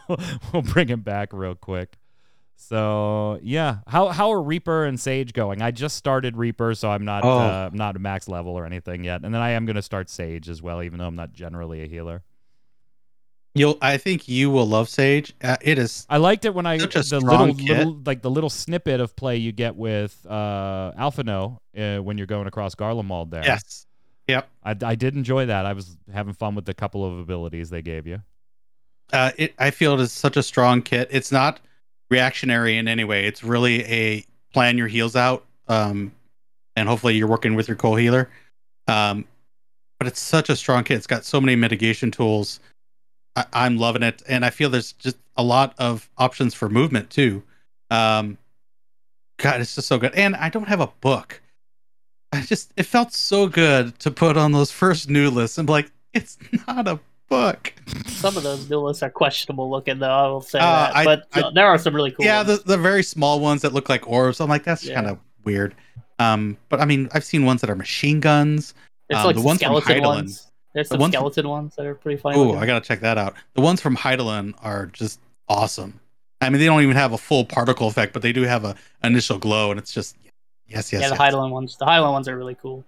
we'll 0.51 0.61
bring 0.61 0.87
him 0.87 1.01
back 1.01 1.29
real 1.33 1.55
quick. 1.55 1.97
So 2.67 3.39
yeah, 3.43 3.77
how 3.87 4.07
how 4.09 4.31
are 4.31 4.41
Reaper 4.41 4.85
and 4.85 4.99
Sage 4.99 5.33
going? 5.33 5.61
I 5.61 5.71
just 5.71 5.97
started 5.97 6.37
Reaper, 6.37 6.75
so 6.75 6.89
I'm 6.89 7.03
not 7.05 7.23
Oh. 7.25 7.39
uh, 7.39 7.69
not 7.73 7.99
max 7.99 8.27
level 8.27 8.53
or 8.53 8.65
anything 8.65 9.03
yet, 9.03 9.23
and 9.23 9.33
then 9.33 9.41
I 9.41 9.51
am 9.51 9.65
going 9.65 9.75
to 9.75 9.81
start 9.81 10.09
Sage 10.09 10.47
as 10.49 10.61
well, 10.61 10.81
even 10.81 10.97
though 10.99 11.07
I'm 11.07 11.15
not 11.15 11.33
generally 11.33 11.83
a 11.83 11.87
healer. 11.87 12.23
You'll. 13.55 13.77
I 13.81 13.97
think 13.97 14.27
you 14.27 14.49
will 14.49 14.65
love 14.65 14.89
Sage. 14.89 15.33
Uh, 15.43 15.57
it 15.61 15.77
is. 15.77 16.07
I 16.09 16.17
liked 16.17 16.45
it 16.45 16.55
when 16.55 16.65
I 16.65 16.77
Such 16.79 16.95
a 16.95 16.99
the 16.99 17.19
strong 17.19 17.49
little, 17.51 17.55
kit. 17.55 17.77
little 17.77 18.01
like 18.05 18.21
the 18.21 18.31
little 18.31 18.49
snippet 18.49 18.99
of 18.99 19.15
play 19.15 19.37
you 19.37 19.51
get 19.51 19.75
with 19.75 20.25
uh 20.27 20.91
Alphinaud 20.97 21.57
uh, 21.77 21.97
when 22.01 22.17
you're 22.17 22.27
going 22.27 22.47
across 22.47 22.75
Garlemald 22.75 23.29
there. 23.29 23.43
Yes. 23.43 23.85
Yep. 24.27 24.49
I, 24.63 24.75
I 24.83 24.95
did 24.95 25.15
enjoy 25.15 25.47
that. 25.47 25.65
I 25.65 25.73
was 25.73 25.97
having 26.11 26.33
fun 26.33 26.55
with 26.55 26.65
the 26.65 26.73
couple 26.73 27.05
of 27.05 27.19
abilities 27.19 27.69
they 27.69 27.81
gave 27.81 28.07
you. 28.07 28.21
Uh, 29.11 29.31
it. 29.37 29.53
I 29.59 29.69
feel 29.69 29.93
it 29.95 29.99
is 29.99 30.13
such 30.13 30.37
a 30.37 30.41
strong 30.43 30.81
kit. 30.81 31.09
It's 31.11 31.31
not 31.31 31.59
reactionary 32.13 32.77
in 32.77 32.87
any 32.87 33.03
way. 33.03 33.25
It's 33.25 33.43
really 33.43 33.83
a 33.85 34.23
plan 34.53 34.77
your 34.77 34.87
heals 34.87 35.15
out. 35.15 35.43
Um, 35.67 36.11
and 36.75 36.87
hopefully 36.87 37.15
you're 37.15 37.27
working 37.27 37.55
with 37.55 37.67
your 37.67 37.77
co 37.77 37.95
healer. 37.95 38.29
Um, 38.87 39.25
but 39.99 40.07
it's 40.07 40.19
such 40.19 40.49
a 40.49 40.55
strong 40.55 40.83
kit. 40.83 40.97
It's 40.97 41.07
got 41.07 41.25
so 41.25 41.41
many 41.41 41.55
mitigation 41.55 42.11
tools. 42.11 42.59
I, 43.35 43.45
I'm 43.53 43.77
loving 43.77 44.03
it, 44.03 44.21
and 44.27 44.45
I 44.45 44.49
feel 44.49 44.69
there's 44.69 44.93
just 44.93 45.17
a 45.37 45.43
lot 45.43 45.73
of 45.77 46.09
options 46.17 46.53
for 46.53 46.69
movement 46.69 47.09
too. 47.09 47.41
Um, 47.89 48.37
God, 49.37 49.61
it's 49.61 49.75
just 49.75 49.87
so 49.87 49.97
good. 49.97 50.13
And 50.13 50.35
I 50.35 50.49
don't 50.49 50.67
have 50.67 50.81
a 50.81 50.91
book. 51.01 51.41
I 52.31 52.41
just 52.41 52.73
it 52.77 52.83
felt 52.83 53.13
so 53.13 53.47
good 53.47 53.97
to 53.99 54.11
put 54.11 54.37
on 54.37 54.51
those 54.51 54.71
first 54.71 55.09
nouliths. 55.09 55.57
I'm 55.57 55.65
like, 55.65 55.91
it's 56.13 56.37
not 56.67 56.87
a 56.87 56.99
book. 57.29 57.73
Some 58.07 58.37
of 58.37 58.43
those 58.43 58.65
nouliths 58.65 59.01
are 59.03 59.09
questionable 59.09 59.69
looking, 59.69 59.99
though. 59.99 60.09
I 60.11 60.27
will 60.27 60.41
say 60.41 60.59
Uh, 60.59 60.61
that, 60.87 60.95
I- 60.95 61.03
but 61.05 61.27
I- 61.33 61.41
uh, 61.41 61.51
there 61.51 61.67
are 61.67 61.77
some 61.77 61.95
really 61.95 62.11
cool. 62.11 62.25
yeah, 62.25 62.43
ones. 62.43 62.59
the 62.61 62.67
the 62.69 62.77
very 62.77 63.03
small 63.03 63.39
ones 63.39 63.61
that 63.63 63.73
look 63.73 63.89
like 63.89 64.07
orbs. 64.07 64.39
I'm 64.39 64.49
like, 64.49 64.63
that's 64.63 64.83
Yeah. 64.85 64.95
kind 64.95 65.07
of 65.07 65.19
weird. 65.43 65.75
Um, 66.19 66.57
but 66.69 66.79
I 66.79 66.85
mean, 66.85 67.09
I've 67.13 67.23
seen 67.23 67.45
ones 67.45 67.61
that 67.61 67.69
are 67.69 67.75
machine 67.75 68.19
guns. 68.19 68.73
There's 69.09 69.19
um, 69.21 69.27
like 69.27 69.35
the 69.35 69.41
ones 69.41 69.61
from 69.61 69.81
skeleton 69.81 70.03
Hydaelyn. 70.03 70.15
ones. 70.15 70.51
There's 70.73 70.89
The 70.89 70.93
some 70.95 70.99
ones 71.01 71.13
from- 71.15 71.19
skeleton 71.21 71.49
ones 71.49 71.75
that 71.75 71.85
are 71.85 71.95
pretty 71.95 72.19
funny. 72.21 72.37
Oh. 72.37 72.55
I 72.57 72.65
gotta 72.65 72.85
check 72.85 73.01
that 73.01 73.17
out. 73.17 73.35
The 73.55 73.61
ones 73.61 73.81
from 73.81 73.95
Hydaelyn 73.97 74.53
are 74.61 74.85
just 74.87 75.19
awesome. 75.49 75.99
I 76.41 76.49
mean, 76.49 76.59
they 76.59 76.65
don't 76.65 76.81
even 76.81 76.95
have 76.95 77.13
a 77.13 77.17
full 77.17 77.45
particle 77.45 77.87
effect, 77.87 78.13
but 78.13 78.21
they 78.21 78.33
do 78.33 78.43
have 78.43 78.65
a 78.65 78.75
initial 79.03 79.37
glow, 79.37 79.71
and 79.71 79.79
it's 79.79 79.93
just 79.93 80.15
yes, 80.67 80.91
yes, 80.91 81.01
yeah, 81.01 81.09
the 81.09 81.15
yes. 81.15 81.21
Hydaelyn 81.33 81.51
ones. 81.51 81.77
The 81.77 81.85
Hydaelyn 81.85 82.11
ones 82.11 82.27
are 82.27 82.37
really 82.37 82.55
cool. 82.55 82.83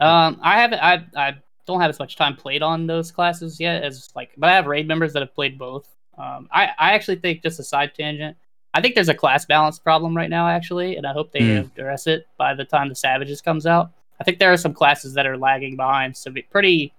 Um, 0.00 0.38
I 0.42 0.60
haven't. 0.60 0.78
I 0.82 1.04
I 1.16 1.34
don't 1.66 1.80
have 1.80 1.90
as 1.90 1.98
much 1.98 2.16
time 2.16 2.36
played 2.36 2.62
on 2.62 2.86
those 2.86 3.10
classes 3.12 3.60
yet 3.60 3.82
as 3.82 4.08
like, 4.14 4.30
but 4.36 4.48
I 4.50 4.54
have 4.54 4.66
raid 4.66 4.86
members 4.88 5.12
that 5.12 5.20
have 5.20 5.34
played 5.34 5.58
both. 5.58 5.88
Um, 6.18 6.48
I 6.52 6.70
I 6.78 6.92
actually 6.92 7.16
think 7.16 7.42
just 7.42 7.60
a 7.60 7.62
side 7.64 7.94
tangent. 7.94 8.36
I 8.74 8.80
think 8.80 8.94
there's 8.94 9.08
a 9.08 9.14
class 9.14 9.46
balance 9.46 9.78
problem 9.78 10.16
right 10.16 10.30
now, 10.30 10.46
actually, 10.48 10.96
and 10.96 11.06
I 11.06 11.12
hope 11.12 11.32
they 11.32 11.40
Hmm. 11.60 11.66
address 11.78 12.06
it 12.06 12.26
by 12.38 12.54
the 12.54 12.64
time 12.64 12.88
the 12.88 12.94
Savages 12.94 13.40
comes 13.40 13.66
out. 13.66 13.90
I 14.20 14.24
think 14.24 14.38
there 14.38 14.52
are 14.52 14.56
some 14.56 14.74
classes 14.74 15.14
that 15.14 15.26
are 15.26 15.36
lagging 15.36 15.76
behind, 15.76 16.16
so 16.16 16.32
pretty, 16.50 16.92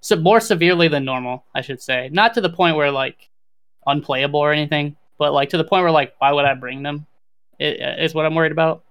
so 0.00 0.16
more 0.16 0.40
severely 0.40 0.88
than 0.88 1.04
normal, 1.04 1.44
I 1.54 1.62
should 1.62 1.80
say. 1.82 2.10
Not 2.12 2.34
to 2.34 2.40
the 2.40 2.50
point 2.50 2.76
where 2.76 2.90
like 2.92 3.28
unplayable 3.86 4.40
or 4.40 4.52
anything, 4.52 4.96
but 5.18 5.32
like 5.32 5.48
to 5.50 5.56
the 5.56 5.64
point 5.64 5.82
where 5.82 5.90
like, 5.90 6.14
why 6.18 6.32
would 6.32 6.44
I 6.44 6.54
bring 6.54 6.82
them? 6.82 7.06
It, 7.58 7.80
is 8.00 8.14
what 8.14 8.26
I'm 8.26 8.34
worried 8.34 8.52
about. 8.52 8.84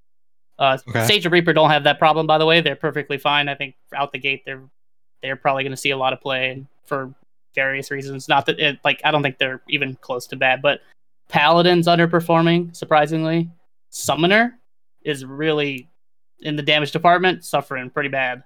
Uh, 0.57 0.77
Okay. 0.89 1.05
Sage 1.05 1.25
and 1.25 1.33
Reaper 1.33 1.53
don't 1.53 1.69
have 1.69 1.83
that 1.83 1.99
problem, 1.99 2.27
by 2.27 2.37
the 2.37 2.45
way. 2.45 2.61
They're 2.61 2.75
perfectly 2.75 3.17
fine. 3.17 3.47
I 3.49 3.55
think 3.55 3.75
out 3.93 4.11
the 4.11 4.19
gate, 4.19 4.43
they're 4.45 4.63
they're 5.25 5.35
probably 5.35 5.63
going 5.63 5.71
to 5.71 5.77
see 5.77 5.91
a 5.91 5.97
lot 5.97 6.13
of 6.13 6.21
play 6.21 6.63
for 6.85 7.13
various 7.55 7.89
reasons. 7.89 8.29
Not 8.29 8.45
that 8.45 8.59
it 8.59 8.79
like 8.83 9.01
I 9.03 9.11
don't 9.11 9.23
think 9.23 9.37
they're 9.37 9.61
even 9.69 9.95
close 10.01 10.27
to 10.27 10.35
bad, 10.35 10.61
but 10.61 10.81
Paladin's 11.29 11.87
underperforming 11.87 12.75
surprisingly. 12.75 13.49
Summoner 13.89 14.57
is 15.03 15.25
really 15.25 15.89
in 16.41 16.55
the 16.55 16.61
damage 16.61 16.91
department 16.91 17.43
suffering 17.43 17.89
pretty 17.89 18.09
bad. 18.09 18.43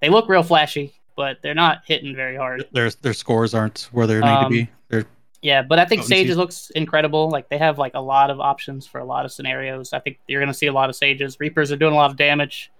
They 0.00 0.08
look 0.08 0.28
real 0.28 0.42
flashy, 0.42 0.94
but 1.16 1.38
they're 1.42 1.54
not 1.54 1.82
hitting 1.86 2.14
very 2.14 2.36
hard. 2.36 2.66
Their 2.72 2.90
their 3.02 3.14
scores 3.14 3.54
aren't 3.54 3.88
where 3.92 4.06
they 4.06 4.14
need 4.14 4.20
to 4.20 4.26
Um, 4.28 4.52
be. 4.52 4.70
They're 4.88 5.04
Yeah, 5.42 5.62
but 5.62 5.78
I 5.78 5.84
think. 5.84 6.04
Sages 6.04 6.36
looks 6.36 6.70
incredible. 6.70 7.28
Like 7.28 7.48
they 7.48 7.58
have 7.58 7.78
like 7.78 7.94
a 7.94 8.00
lot 8.00 8.30
of 8.30 8.40
options 8.40 8.86
for 8.86 9.00
a 9.00 9.04
lot 9.04 9.24
of 9.24 9.32
scenarios. 9.32 9.92
I 9.92 9.98
think 9.98 10.18
you're 10.28 10.40
going 10.40 10.52
to 10.52 10.58
see 10.58 10.66
a 10.66 10.72
lot 10.72 10.88
of 10.88 10.96
Sages. 10.96 11.38
Reapers 11.40 11.70
are 11.72 11.76
doing 11.76 11.92
a 11.92 11.96
lot 11.96 12.10
of 12.10 12.16
damage, 12.16 12.70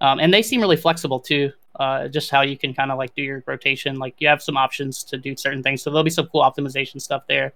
um, 0.00 0.18
and 0.18 0.34
they 0.34 0.42
seem 0.42 0.60
really 0.60 0.76
flexible 0.76 1.20
too. 1.20 1.52
Uh, 1.78 2.06
just 2.06 2.30
how 2.30 2.42
you 2.42 2.56
can 2.56 2.72
kind 2.72 2.92
of 2.92 2.98
like 2.98 3.14
do 3.14 3.22
your 3.22 3.42
rotation. 3.46 3.96
Like 3.96 4.14
you 4.18 4.28
have 4.28 4.42
some 4.42 4.56
options 4.56 5.02
to 5.04 5.16
do 5.16 5.36
certain 5.36 5.62
things, 5.62 5.82
so 5.82 5.90
there'll 5.90 6.04
be 6.04 6.10
some 6.10 6.28
cool 6.28 6.42
optimization 6.42 7.00
stuff 7.00 7.24
there. 7.28 7.52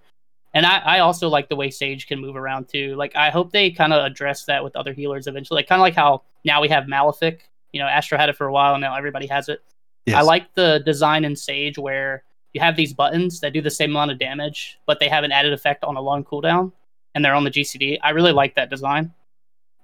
And 0.55 0.65
I, 0.67 0.79
I 0.79 0.99
also 1.01 1.29
like 1.29 1.49
the 1.49 1.57
way 1.57 1.71
Sage 1.71 2.07
can 2.07 2.21
move 2.21 2.35
around 2.35 2.69
too. 2.69 2.97
Like 2.97 3.15
I 3.15 3.31
hope 3.31 3.53
they 3.53 3.71
kind 3.71 3.93
of 3.93 4.05
address 4.05 4.45
that 4.47 4.65
with 4.65 4.75
other 4.77 4.93
healers 4.93 5.27
eventually. 5.27 5.59
Like 5.59 5.69
kind 5.69 5.81
of 5.81 5.85
like 5.85 5.95
how 5.95 6.23
now 6.45 6.61
we 6.61 6.69
have 6.69 6.89
Malefic. 6.89 7.49
You 7.73 7.81
know, 7.81 7.87
Astro 7.87 8.19
had 8.19 8.29
it 8.29 8.37
for 8.37 8.47
a 8.47 8.53
while, 8.53 8.75
and 8.75 8.81
now 8.81 8.97
everybody 8.97 9.27
has 9.27 9.49
it. 9.49 9.63
yes. 10.07 10.17
I 10.17 10.23
like 10.23 10.53
the 10.55 10.83
design 10.85 11.25
in 11.25 11.37
Sage 11.37 11.79
where 11.79 12.25
you 12.55 12.61
have 12.61 12.77
these 12.77 12.95
buttons 12.95 13.41
that 13.41 13.53
do 13.53 13.61
the 13.61 13.71
same 13.71 13.91
amount 13.91 14.11
of 14.11 14.19
damage, 14.19 14.79
but 14.87 14.99
they 15.01 15.09
have 15.09 15.23
an 15.23 15.33
added 15.33 15.53
effect 15.53 15.85
on 15.85 15.97
a 15.97 16.01
long 16.01 16.25
cooldown, 16.25 16.73
and 17.15 17.25
they're 17.25 17.35
on 17.35 17.45
the 17.45 17.51
GCD. 17.51 17.99
I 18.03 18.11
really 18.11 18.33
like 18.33 18.55
that 18.55 18.71
design. 18.71 19.13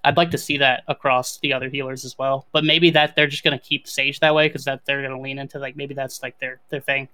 I'd 0.04 0.16
like 0.16 0.30
to 0.32 0.38
see 0.38 0.58
that 0.58 0.84
across 0.86 1.38
the 1.38 1.52
other 1.52 1.68
healers 1.68 2.04
as 2.04 2.16
well, 2.18 2.46
but 2.52 2.64
maybe 2.64 2.90
that 2.90 3.16
they're 3.16 3.26
just 3.26 3.42
going 3.42 3.58
to 3.58 3.64
keep 3.64 3.88
Sage 3.88 4.20
that 4.20 4.34
way 4.34 4.48
because 4.48 4.64
that 4.64 4.84
they're 4.84 5.00
going 5.00 5.16
to 5.16 5.20
lean 5.20 5.38
into 5.38 5.58
like 5.58 5.76
maybe 5.76 5.94
that's 5.94 6.22
like 6.22 6.38
their 6.38 6.60
their 6.68 6.80
thing. 6.80 7.08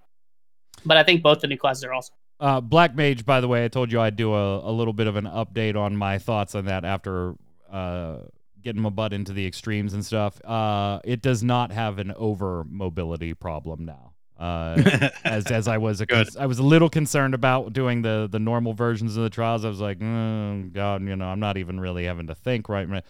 But 0.85 0.97
I 0.97 1.05
think 1.05 1.23
both 1.23 1.41
the 1.41 1.47
new 1.47 1.57
classes 1.57 1.85
are 1.85 1.93
awesome. 1.93 2.15
Uh, 2.41 2.61
Black 2.61 2.95
Mage, 2.95 3.27
by 3.27 3.41
the 3.41 3.49
way, 3.49 3.65
I 3.65 3.69
told 3.69 3.93
you 3.93 4.01
I'd 4.01 4.17
do 4.17 4.35
a, 4.35 4.71
a 4.71 4.73
little 4.73 4.95
bit 4.95 5.07
of 5.07 5.17
an 5.17 5.27
update 5.27 5.77
on 5.77 5.95
my 5.95 6.19
thoughts 6.19 6.55
on 6.55 6.65
that 6.67 6.87
after 6.87 7.35
uh, 7.71 8.21
getting 8.63 8.81
my 8.81 8.89
butt 8.89 9.13
into 9.13 9.33
the 9.33 9.47
extremes 9.47 9.93
and 9.93 10.05
stuff. 10.05 10.43
Uh, 10.45 11.01
it 11.05 11.21
does 11.21 11.43
not 11.43 11.71
have 11.71 11.99
an 11.99 12.13
over 12.17 12.65
mobility 12.65 13.35
problem 13.35 13.85
now. 13.85 14.13
Uh, 14.41 15.11
as 15.23 15.47
as 15.49 15.69
I 15.69 15.77
was 15.77 16.01
a 16.01 16.07
Good. 16.07 16.35
I 16.39 16.47
was 16.47 16.59
a 16.59 16.63
little 16.63 16.89
concerned 16.89 17.35
about 17.35 17.75
doing 17.75 18.01
the 18.01 18.27
the 18.31 18.39
normal 18.39 18.73
versions 18.73 19.17
of 19.19 19.23
the 19.23 19.29
trials. 19.31 19.67
I 19.67 19.69
was 19.69 19.81
like, 19.81 19.99
mm, 19.99 20.73
God, 20.73 21.03
you 21.03 21.15
know, 21.15 21.27
I'm 21.27 21.41
not 21.41 21.59
even 21.59 21.79
really 21.79 22.05
having 22.07 22.29
to 22.29 22.35
think 22.35 22.69
right. 22.69 22.89
now." 22.89 23.03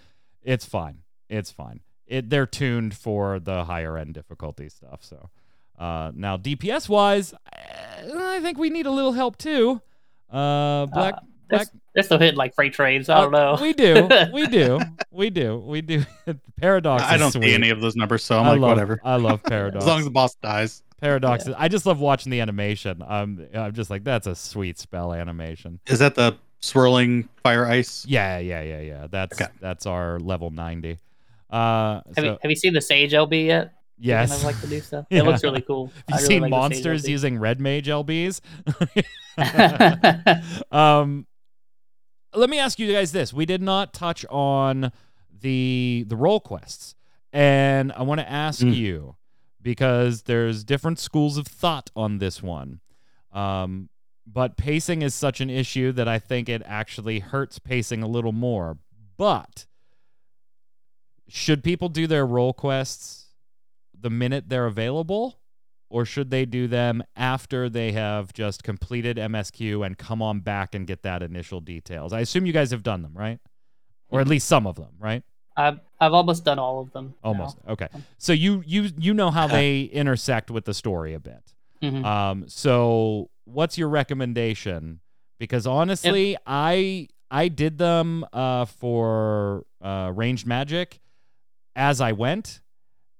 It's 0.42 0.64
fine. 0.64 0.98
It's 1.28 1.52
fine. 1.52 1.80
It 2.06 2.30
they're 2.30 2.46
tuned 2.46 2.94
for 2.96 3.38
the 3.38 3.64
higher 3.64 3.96
end 3.96 4.14
difficulty 4.14 4.68
stuff. 4.68 5.04
So 5.04 5.30
uh, 5.78 6.10
now 6.14 6.36
DPS 6.36 6.88
wise, 6.88 7.32
I 7.52 8.40
think 8.42 8.58
we 8.58 8.68
need 8.68 8.86
a 8.86 8.90
little 8.90 9.12
help 9.12 9.38
too. 9.38 9.80
Uh, 10.28 10.86
Black 10.86 11.14
They're, 11.48 11.58
Black. 11.58 11.68
they're 11.94 12.02
still 12.02 12.18
hitting 12.18 12.36
like 12.36 12.54
freight 12.56 12.72
trades. 12.72 13.08
I 13.08 13.20
don't 13.20 13.34
uh, 13.34 13.54
know. 13.54 13.58
We 13.62 13.72
do. 13.72 14.08
We 14.32 14.46
do. 14.48 14.80
We 15.12 15.30
do. 15.30 15.58
We 15.58 15.80
do. 15.82 16.04
Paradox. 16.60 17.04
I 17.04 17.16
don't 17.16 17.30
sweet. 17.30 17.44
see 17.44 17.54
any 17.54 17.70
of 17.70 17.80
those 17.80 17.94
numbers, 17.94 18.24
so 18.24 18.38
I'm 18.38 18.46
I 18.46 18.50
like, 18.50 18.60
love, 18.60 18.70
whatever. 18.70 19.00
I 19.04 19.16
love 19.16 19.42
Paradox. 19.44 19.84
As 19.84 19.88
long 19.88 20.00
as 20.00 20.04
the 20.04 20.10
boss 20.10 20.34
dies. 20.34 20.82
Paradox. 21.00 21.46
is- 21.46 21.54
I 21.56 21.68
just 21.68 21.86
love 21.86 21.98
watching 22.00 22.30
the 22.30 22.40
animation. 22.40 23.02
I'm 23.06 23.46
I'm 23.54 23.72
just 23.72 23.90
like 23.90 24.04
that's 24.04 24.26
a 24.26 24.34
sweet 24.34 24.78
spell 24.78 25.12
animation. 25.12 25.80
Is 25.86 25.98
that 26.00 26.14
the 26.14 26.36
swirling 26.60 27.28
fire 27.42 27.66
ice? 27.66 28.04
Yeah, 28.06 28.38
yeah, 28.38 28.62
yeah, 28.62 28.80
yeah. 28.80 29.06
That's 29.10 29.40
Okay. 29.40 29.50
that's 29.60 29.86
our 29.86 30.18
level 30.20 30.50
ninety. 30.50 30.98
Uh, 31.50 31.94
Have, 31.94 32.02
so, 32.16 32.22
you, 32.24 32.38
have 32.42 32.50
you 32.50 32.56
seen 32.56 32.72
the 32.74 32.80
Sage 32.80 33.12
LB 33.12 33.46
yet? 33.46 33.72
yes. 33.98 34.28
Kind 34.30 34.40
of 34.40 34.44
like 34.44 34.60
the 34.60 34.66
new 34.74 34.80
stuff. 34.80 35.06
Yeah. 35.10 35.20
It 35.20 35.24
looks 35.24 35.42
really 35.42 35.62
cool. 35.62 35.86
Have 35.86 35.94
you 35.96 36.14
I 36.14 36.16
really 36.18 36.26
seen 36.28 36.42
like 36.42 36.50
monsters 36.50 37.02
LB. 37.04 37.08
using 37.08 37.38
red 37.38 37.60
mage 37.60 37.86
LBs? 37.88 38.40
um, 40.70 41.26
let 42.34 42.48
me 42.50 42.58
ask 42.58 42.78
you 42.78 42.92
guys 42.92 43.12
this: 43.12 43.32
We 43.32 43.46
did 43.46 43.62
not 43.62 43.92
touch 43.92 44.24
on 44.30 44.92
the 45.40 46.04
the 46.06 46.16
role 46.16 46.40
quests, 46.40 46.94
and 47.32 47.92
I 47.92 48.02
want 48.02 48.20
to 48.20 48.30
ask 48.30 48.60
Mm. 48.60 48.74
you 48.76 49.16
because 49.62 50.22
there's 50.22 50.64
different 50.64 50.98
schools 50.98 51.36
of 51.36 51.46
thought 51.46 51.90
on 51.94 52.18
this 52.18 52.42
one. 52.42 52.80
Um, 53.32 53.88
but 54.26 54.56
pacing 54.56 55.02
is 55.02 55.14
such 55.14 55.40
an 55.40 55.50
issue 55.50 55.92
that 55.92 56.08
I 56.08 56.18
think 56.18 56.48
it 56.48 56.62
actually 56.64 57.20
hurts 57.20 57.58
pacing 57.58 58.02
a 58.02 58.08
little 58.08 58.32
more. 58.32 58.78
But 59.16 59.66
should 61.28 61.62
people 61.62 61.88
do 61.88 62.06
their 62.06 62.26
role 62.26 62.52
quests 62.52 63.26
the 63.98 64.10
minute 64.10 64.48
they're 64.48 64.66
available? 64.66 65.38
Or 65.88 66.04
should 66.04 66.30
they 66.30 66.44
do 66.44 66.68
them 66.68 67.02
after 67.16 67.68
they 67.68 67.90
have 67.92 68.32
just 68.32 68.62
completed 68.62 69.16
MSQ 69.16 69.84
and 69.84 69.98
come 69.98 70.22
on 70.22 70.38
back 70.38 70.74
and 70.74 70.86
get 70.86 71.02
that 71.02 71.22
initial 71.22 71.60
details? 71.60 72.12
I 72.12 72.20
assume 72.20 72.46
you 72.46 72.52
guys 72.52 72.70
have 72.70 72.84
done 72.84 73.02
them, 73.02 73.12
right? 73.12 73.40
Or 74.08 74.20
at 74.20 74.28
least 74.28 74.46
some 74.46 74.68
of 74.68 74.76
them, 74.76 74.92
right? 75.00 75.24
I've 75.56 75.80
I've 76.00 76.14
almost 76.14 76.44
done 76.44 76.58
all 76.58 76.80
of 76.80 76.92
them. 76.92 77.14
now. 77.22 77.28
Almost. 77.28 77.58
Okay. 77.68 77.88
So 78.18 78.32
you 78.32 78.62
you 78.66 78.90
you 78.98 79.12
know 79.14 79.30
how 79.30 79.46
they 79.46 79.82
intersect 79.92 80.50
with 80.50 80.64
the 80.64 80.74
story 80.74 81.14
a 81.14 81.20
bit. 81.20 81.52
Mhm. 81.82 82.04
Um, 82.04 82.44
so 82.48 83.30
what's 83.44 83.76
your 83.78 83.88
recommendation? 83.88 85.00
Because 85.38 85.66
honestly, 85.66 86.36
I 86.46 87.08
I 87.30 87.48
did 87.48 87.78
them 87.78 88.24
uh, 88.32 88.64
for 88.66 89.64
uh, 89.80 90.12
ranged 90.14 90.46
magic 90.46 91.00
as 91.76 92.00
I 92.00 92.12
went, 92.12 92.60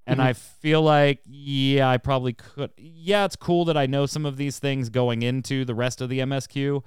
and 0.05 0.19
Mhm. 0.19 0.23
I 0.23 0.33
feel 0.33 0.81
like 0.81 1.19
yeah, 1.25 1.89
I 1.89 1.97
probably 1.97 2.33
could. 2.33 2.71
Yeah, 2.77 3.25
it's 3.25 3.35
cool 3.35 3.65
that 3.65 3.77
I 3.77 3.85
know 3.85 4.05
some 4.05 4.25
of 4.25 4.37
these 4.37 4.59
things 4.59 4.89
going 4.89 5.21
into 5.23 5.65
the 5.65 5.73
rest 5.75 6.01
of 6.01 6.09
the 6.09 6.19
MSQ, 6.19 6.83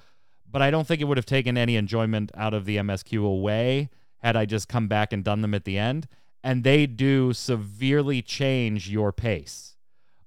but 0.50 0.62
I 0.62 0.70
don't 0.70 0.86
think 0.86 1.00
it 1.00 1.04
would 1.04 1.16
have 1.18 1.26
taken 1.26 1.56
any 1.56 1.76
enjoyment 1.76 2.30
out 2.36 2.54
of 2.54 2.64
the 2.64 2.76
MSQ 2.76 3.24
away 3.24 3.90
had 4.24 4.36
I 4.36 4.46
just 4.46 4.68
come 4.68 4.88
back 4.88 5.12
and 5.12 5.24
done 5.24 5.42
them 5.42 5.54
at 5.54 5.66
the 5.66 5.78
end. 5.78 6.08
And 6.44 6.64
they 6.64 6.86
do 6.86 7.34
severely 7.34 8.22
change 8.22 8.90
your 8.90 9.12
pace. 9.12 9.76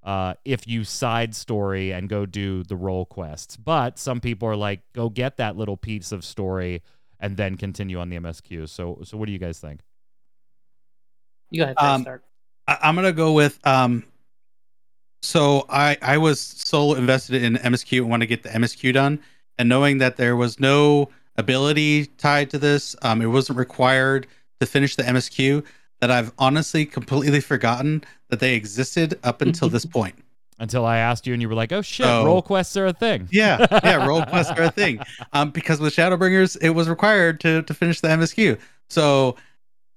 uh, 0.03 0.35
if 0.45 0.67
you 0.67 0.85
side 0.85 1.35
story 1.35 1.91
and 1.93 2.09
go 2.09 2.25
do 2.25 2.63
the 2.63 2.77
role 2.77 3.05
quests. 3.05 3.57
But 3.57 3.99
some 3.99 4.21
people 4.21 4.49
are 4.49 4.55
like, 4.55 4.81
go 4.93 5.09
get 5.09 5.37
that 5.37 5.57
little 5.57 5.77
piece 5.77 6.13
of 6.13 6.25
story 6.25 6.83
and 7.19 7.37
then 7.37 7.57
continue 7.57 7.99
on 7.99 8.09
the 8.09 8.17
MSQ. 8.17 8.69
So, 8.69 8.99
so 9.03 9.17
what 9.17 9.27
do 9.27 9.33
you 9.33 9.39
guys 9.39 9.59
think? 9.59 9.81
You 11.51 11.59
go 11.61 11.65
ahead, 11.65 11.77
Um, 11.77 12.01
Stark. 12.03 12.23
I, 12.67 12.77
I'm 12.83 12.95
gonna 12.95 13.13
go 13.13 13.33
with 13.33 13.59
um. 13.67 14.05
So 15.23 15.65
I 15.69 15.97
I 16.01 16.17
was 16.19 16.39
so 16.41 16.95
invested 16.95 17.43
in 17.43 17.55
MSQ 17.57 17.99
and 17.99 18.09
want 18.09 18.21
to 18.21 18.27
get 18.27 18.43
the 18.43 18.49
MSQ 18.49 18.93
done, 18.93 19.19
and 19.57 19.69
knowing 19.69 19.99
that 19.99 20.17
there 20.17 20.35
was 20.35 20.59
no 20.59 21.09
ability 21.37 22.05
tied 22.17 22.49
to 22.51 22.57
this, 22.57 22.95
um, 23.01 23.21
it 23.21 23.27
wasn't 23.27 23.57
required 23.57 24.27
to 24.59 24.65
finish 24.65 24.95
the 24.95 25.03
MSQ. 25.03 25.63
That 25.99 26.11
I've 26.11 26.31
honestly 26.37 26.85
completely 26.85 27.39
forgotten 27.39 28.03
that 28.29 28.39
they 28.39 28.53
existed 28.53 29.17
up 29.23 29.41
until 29.41 29.67
this 29.67 29.83
point. 29.97 30.13
Until 30.59 30.85
I 30.85 30.97
asked 30.97 31.25
you 31.25 31.33
and 31.33 31.41
you 31.41 31.49
were 31.49 31.55
like, 31.55 31.71
oh 31.71 31.81
shit, 31.81 32.05
So- 32.05 32.23
role 32.25 32.41
quests 32.43 32.77
are 32.77 32.85
a 32.85 32.93
thing. 32.93 33.27
Yeah, 33.31 33.65
yeah, 33.83 34.05
role 34.07 34.23
quests 34.23 34.51
are 34.59 34.63
a 34.63 34.71
thing. 34.71 34.99
Um, 35.33 35.49
because 35.49 35.79
with 35.79 35.95
Shadowbringers, 35.95 36.55
it 36.61 36.69
was 36.71 36.87
required 36.87 37.39
to 37.41 37.63
to 37.63 37.73
finish 37.73 38.01
the 38.01 38.09
MSQ. 38.09 38.59
So, 38.89 39.37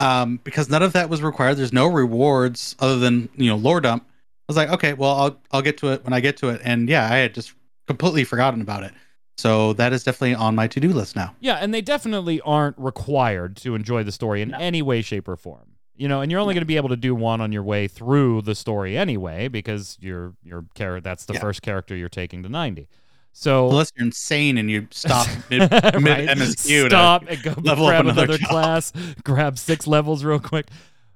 um, 0.01 0.41
because 0.43 0.71
none 0.71 0.83
of 0.83 0.95
that 0.95 1.11
was 1.11 1.23
required, 1.23 1.57
there's 1.57 1.73
no 1.73 1.87
rewards 1.87 2.77
other 2.79 2.99
than 2.99 3.29
you 3.37 3.51
know 3.51 3.57
lore 3.57 3.81
dump. 3.83 4.05
I 4.07 4.13
was 4.49 4.57
like, 4.57 4.71
okay, 4.71 4.95
well, 4.95 5.11
I'll 5.13 5.41
I'll 5.53 5.63
get 5.63 5.77
to 5.79 5.89
it 5.93 6.03
when 6.05 6.13
I 6.15 6.21
get 6.21 6.39
to 6.39 6.49
it. 6.49 6.61
And 6.65 6.89
yeah, 6.89 7.05
I 7.05 7.17
had 7.19 7.35
just 7.35 7.53
completely 7.87 8.25
forgotten 8.25 8.61
about 8.63 8.85
it. 8.85 8.93
So 9.39 9.73
that 9.75 9.93
is 9.93 10.05
definitely 10.05 10.35
on 10.35 10.55
my 10.55 10.67
to 10.69 10.81
do 10.81 10.91
list 10.93 11.17
now. 11.17 11.35
Yeah, 11.41 11.55
and 11.57 11.73
they 11.73 11.81
definitely 11.81 12.41
aren't 12.43 12.77
required 12.79 13.57
to 13.59 13.75
enjoy 13.75 14.03
the 14.05 14.13
story 14.13 14.43
in 14.43 14.51
No. 14.51 14.59
any 14.59 14.83
way, 14.83 15.01
shape, 15.03 15.29
or 15.29 15.37
form. 15.37 15.77
You 15.97 16.09
know, 16.09 16.21
and 16.23 16.31
you're 16.31 16.41
only 16.41 16.55
going 16.55 16.63
to 16.63 16.67
be 16.67 16.77
able 16.77 16.89
to 16.91 16.97
do 16.97 17.15
one 17.15 17.41
on 17.41 17.53
your 17.53 17.63
way 17.63 17.87
through 17.89 18.43
the 18.43 18.55
story 18.55 18.97
anyway, 18.97 19.49
because 19.49 19.97
you're 20.01 20.35
your 20.43 20.65
character. 20.75 21.01
That's 21.03 21.25
the 21.27 21.35
Yeah. 21.35 21.41
first 21.41 21.63
character 21.63 21.95
you're 21.97 22.09
taking 22.09 22.43
to 22.43 22.49
ninety. 22.49 22.89
So 23.33 23.69
Unless 23.69 23.93
you're 23.97 24.07
insane 24.07 24.59
and 24.59 24.71
you 24.71 24.89
stop 24.91 25.27
mid, 25.51 25.71
Right? 25.71 26.01
mid 26.01 26.29
MSQ, 26.29 26.85
to- 26.85 26.91
stop 26.91 27.25
and 27.29 27.43
go 27.43 27.55
level 27.63 27.87
up 27.87 27.91
grab 27.91 28.05
another 28.07 28.23
another 28.25 28.39
job. 28.39 28.49
class, 28.49 28.93
grab 29.25 29.59
six 29.59 29.87
levels 29.87 30.25
real 30.25 30.41
quick. 30.41 30.67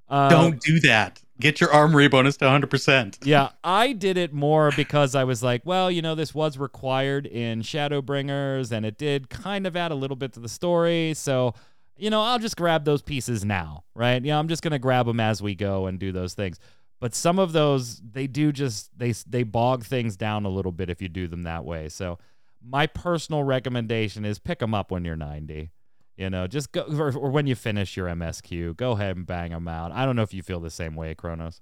Uh, 0.09 0.29
don't 0.29 0.61
do 0.61 0.79
that. 0.81 1.21
Get 1.41 1.61
your 1.61 1.72
armory 1.72 2.09
bonus 2.09 2.37
to 2.39 2.45
100. 2.45 2.70
percent 2.70 3.18
Yeah, 3.24 3.51
I 3.64 3.93
did 3.93 4.16
it 4.16 4.32
more 4.32 4.70
because 4.76 5.14
I 5.14 5.24
was 5.24 5.43
like, 5.43 5.62
well, 5.64 5.91
you 5.91 6.01
know, 6.01 6.14
this 6.14 6.35
was 6.35 6.59
required 6.59 7.26
in 7.26 7.62
Shadowbringers 7.62 8.70
and 8.70 8.87
it 8.87 8.99
did 8.99 9.30
kind 9.30 9.66
of 9.66 9.76
add 9.76 9.91
a 9.91 9.97
little 9.97 10.16
bit 10.16 10.32
to 10.35 10.41
the 10.41 10.49
story. 10.49 11.12
So, 11.14 11.55
you 11.97 12.11
know, 12.11 12.22
I'll 12.22 12.39
just 12.39 12.57
grab 12.57 12.85
those 12.85 13.03
pieces 13.03 13.45
now, 13.45 13.85
right? 13.95 14.24
Yeah, 14.24 14.39
I'm 14.39 14.49
just 14.49 14.62
going 14.62 14.72
to 14.72 14.78
grab 14.78 15.07
them 15.07 15.20
as 15.20 15.43
we 15.43 15.55
go 15.55 15.87
and 15.87 15.99
do 15.99 16.12
those 16.12 16.35
things. 16.35 16.59
But 17.01 17.14
some 17.14 17.39
of 17.39 17.53
those, 17.53 18.01
they 18.01 18.26
do 18.26 18.53
just, 18.53 18.97
they, 18.97 19.12
they 19.26 19.43
bog 19.43 19.85
things 19.85 20.16
down 20.16 20.45
a 20.45 20.49
little 20.49 20.72
bit 20.72 20.89
if 20.89 21.03
you 21.03 21.09
do 21.09 21.26
them 21.26 21.43
that 21.43 21.64
way. 21.64 21.89
So, 21.89 22.18
my 22.66 22.87
personal 22.87 23.45
recommendation 23.45 24.24
is 24.24 24.39
pick 24.39 24.59
them 24.59 24.72
up 24.72 24.91
when 24.91 25.05
you're 25.05 25.16
90. 25.16 25.70
You 26.17 26.31
know, 26.31 26.47
just 26.47 26.71
go, 26.71 26.83
or, 26.83 27.12
or 27.17 27.31
when 27.31 27.47
you 27.47 27.57
finish 27.57 27.97
your 27.97 28.07
MSQ, 28.07 28.77
go 28.77 28.93
ahead 28.93 29.17
and 29.17 29.27
bang 29.27 29.51
them 29.51 29.67
out. 29.67 29.91
I 29.91 30.07
don't 30.07 30.15
know 30.15 30.23
if 30.23 30.33
you 30.33 30.43
feel 30.43 30.61
the 30.61 30.71
same 30.71 30.95
way, 30.95 31.15
Kronos. 31.15 31.61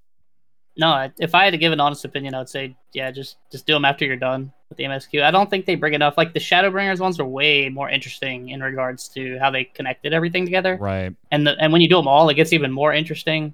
No, 0.76 1.10
if 1.18 1.34
I 1.34 1.44
had 1.44 1.50
to 1.50 1.58
give 1.58 1.72
an 1.72 1.80
honest 1.80 2.04
opinion, 2.04 2.34
I 2.34 2.38
would 2.38 2.48
say, 2.48 2.76
yeah, 2.94 3.10
just 3.10 3.36
just 3.50 3.66
do 3.66 3.74
them 3.74 3.84
after 3.84 4.04
you're 4.04 4.16
done 4.16 4.52
with 4.68 4.78
the 4.78 4.84
MSQ. 4.84 5.22
I 5.22 5.30
don't 5.30 5.50
think 5.50 5.66
they 5.66 5.74
bring 5.74 5.92
enough. 5.92 6.16
Like 6.16 6.32
the 6.32 6.40
Shadowbringers 6.40 6.98
ones 6.98 7.20
are 7.20 7.26
way 7.26 7.68
more 7.68 7.90
interesting 7.90 8.48
in 8.48 8.62
regards 8.62 9.08
to 9.10 9.38
how 9.38 9.50
they 9.50 9.64
connected 9.64 10.14
everything 10.14 10.46
together. 10.46 10.78
Right. 10.80 11.14
And 11.30 11.46
the, 11.46 11.56
and 11.58 11.72
when 11.72 11.82
you 11.82 11.88
do 11.88 11.96
them 11.96 12.08
all, 12.08 12.28
it 12.30 12.34
gets 12.34 12.54
even 12.54 12.72
more 12.72 12.92
interesting. 12.92 13.52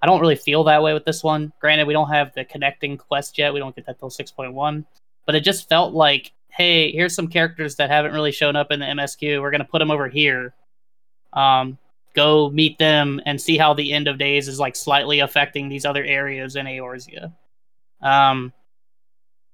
I 0.00 0.06
don't 0.06 0.20
really 0.20 0.36
feel 0.36 0.64
that 0.64 0.82
way 0.82 0.94
with 0.94 1.04
this 1.04 1.24
one. 1.24 1.52
Granted, 1.60 1.86
we 1.86 1.92
don't 1.92 2.08
have 2.08 2.32
the 2.34 2.44
connecting 2.44 2.96
quest 2.96 3.36
yet. 3.36 3.52
We 3.52 3.58
don't 3.58 3.74
get 3.74 3.86
that 3.86 3.98
till 3.98 4.10
six 4.10 4.30
point 4.30 4.54
one, 4.54 4.86
but 5.26 5.34
it 5.34 5.40
just 5.40 5.68
felt 5.68 5.92
like, 5.92 6.32
hey, 6.60 6.92
here's 6.92 7.14
some 7.14 7.26
characters 7.26 7.76
that 7.76 7.88
haven't 7.90 8.12
really 8.12 8.32
shown 8.32 8.54
up 8.54 8.70
in 8.70 8.80
the 8.80 8.86
MSQ. 8.86 9.40
We're 9.40 9.50
gonna 9.50 9.64
put 9.64 9.78
them 9.78 9.90
over 9.90 10.08
here. 10.08 10.52
Um, 11.32 11.78
go 12.14 12.50
meet 12.50 12.76
them 12.78 13.20
and 13.24 13.40
see 13.40 13.56
how 13.56 13.72
the 13.72 13.92
end 13.92 14.08
of 14.08 14.18
days 14.18 14.46
is 14.48 14.58
like 14.60 14.76
slightly 14.76 15.20
affecting 15.20 15.68
these 15.68 15.84
other 15.86 16.04
areas 16.04 16.56
in 16.56 16.66
Eorzea. 16.66 17.32
Um, 18.02 18.52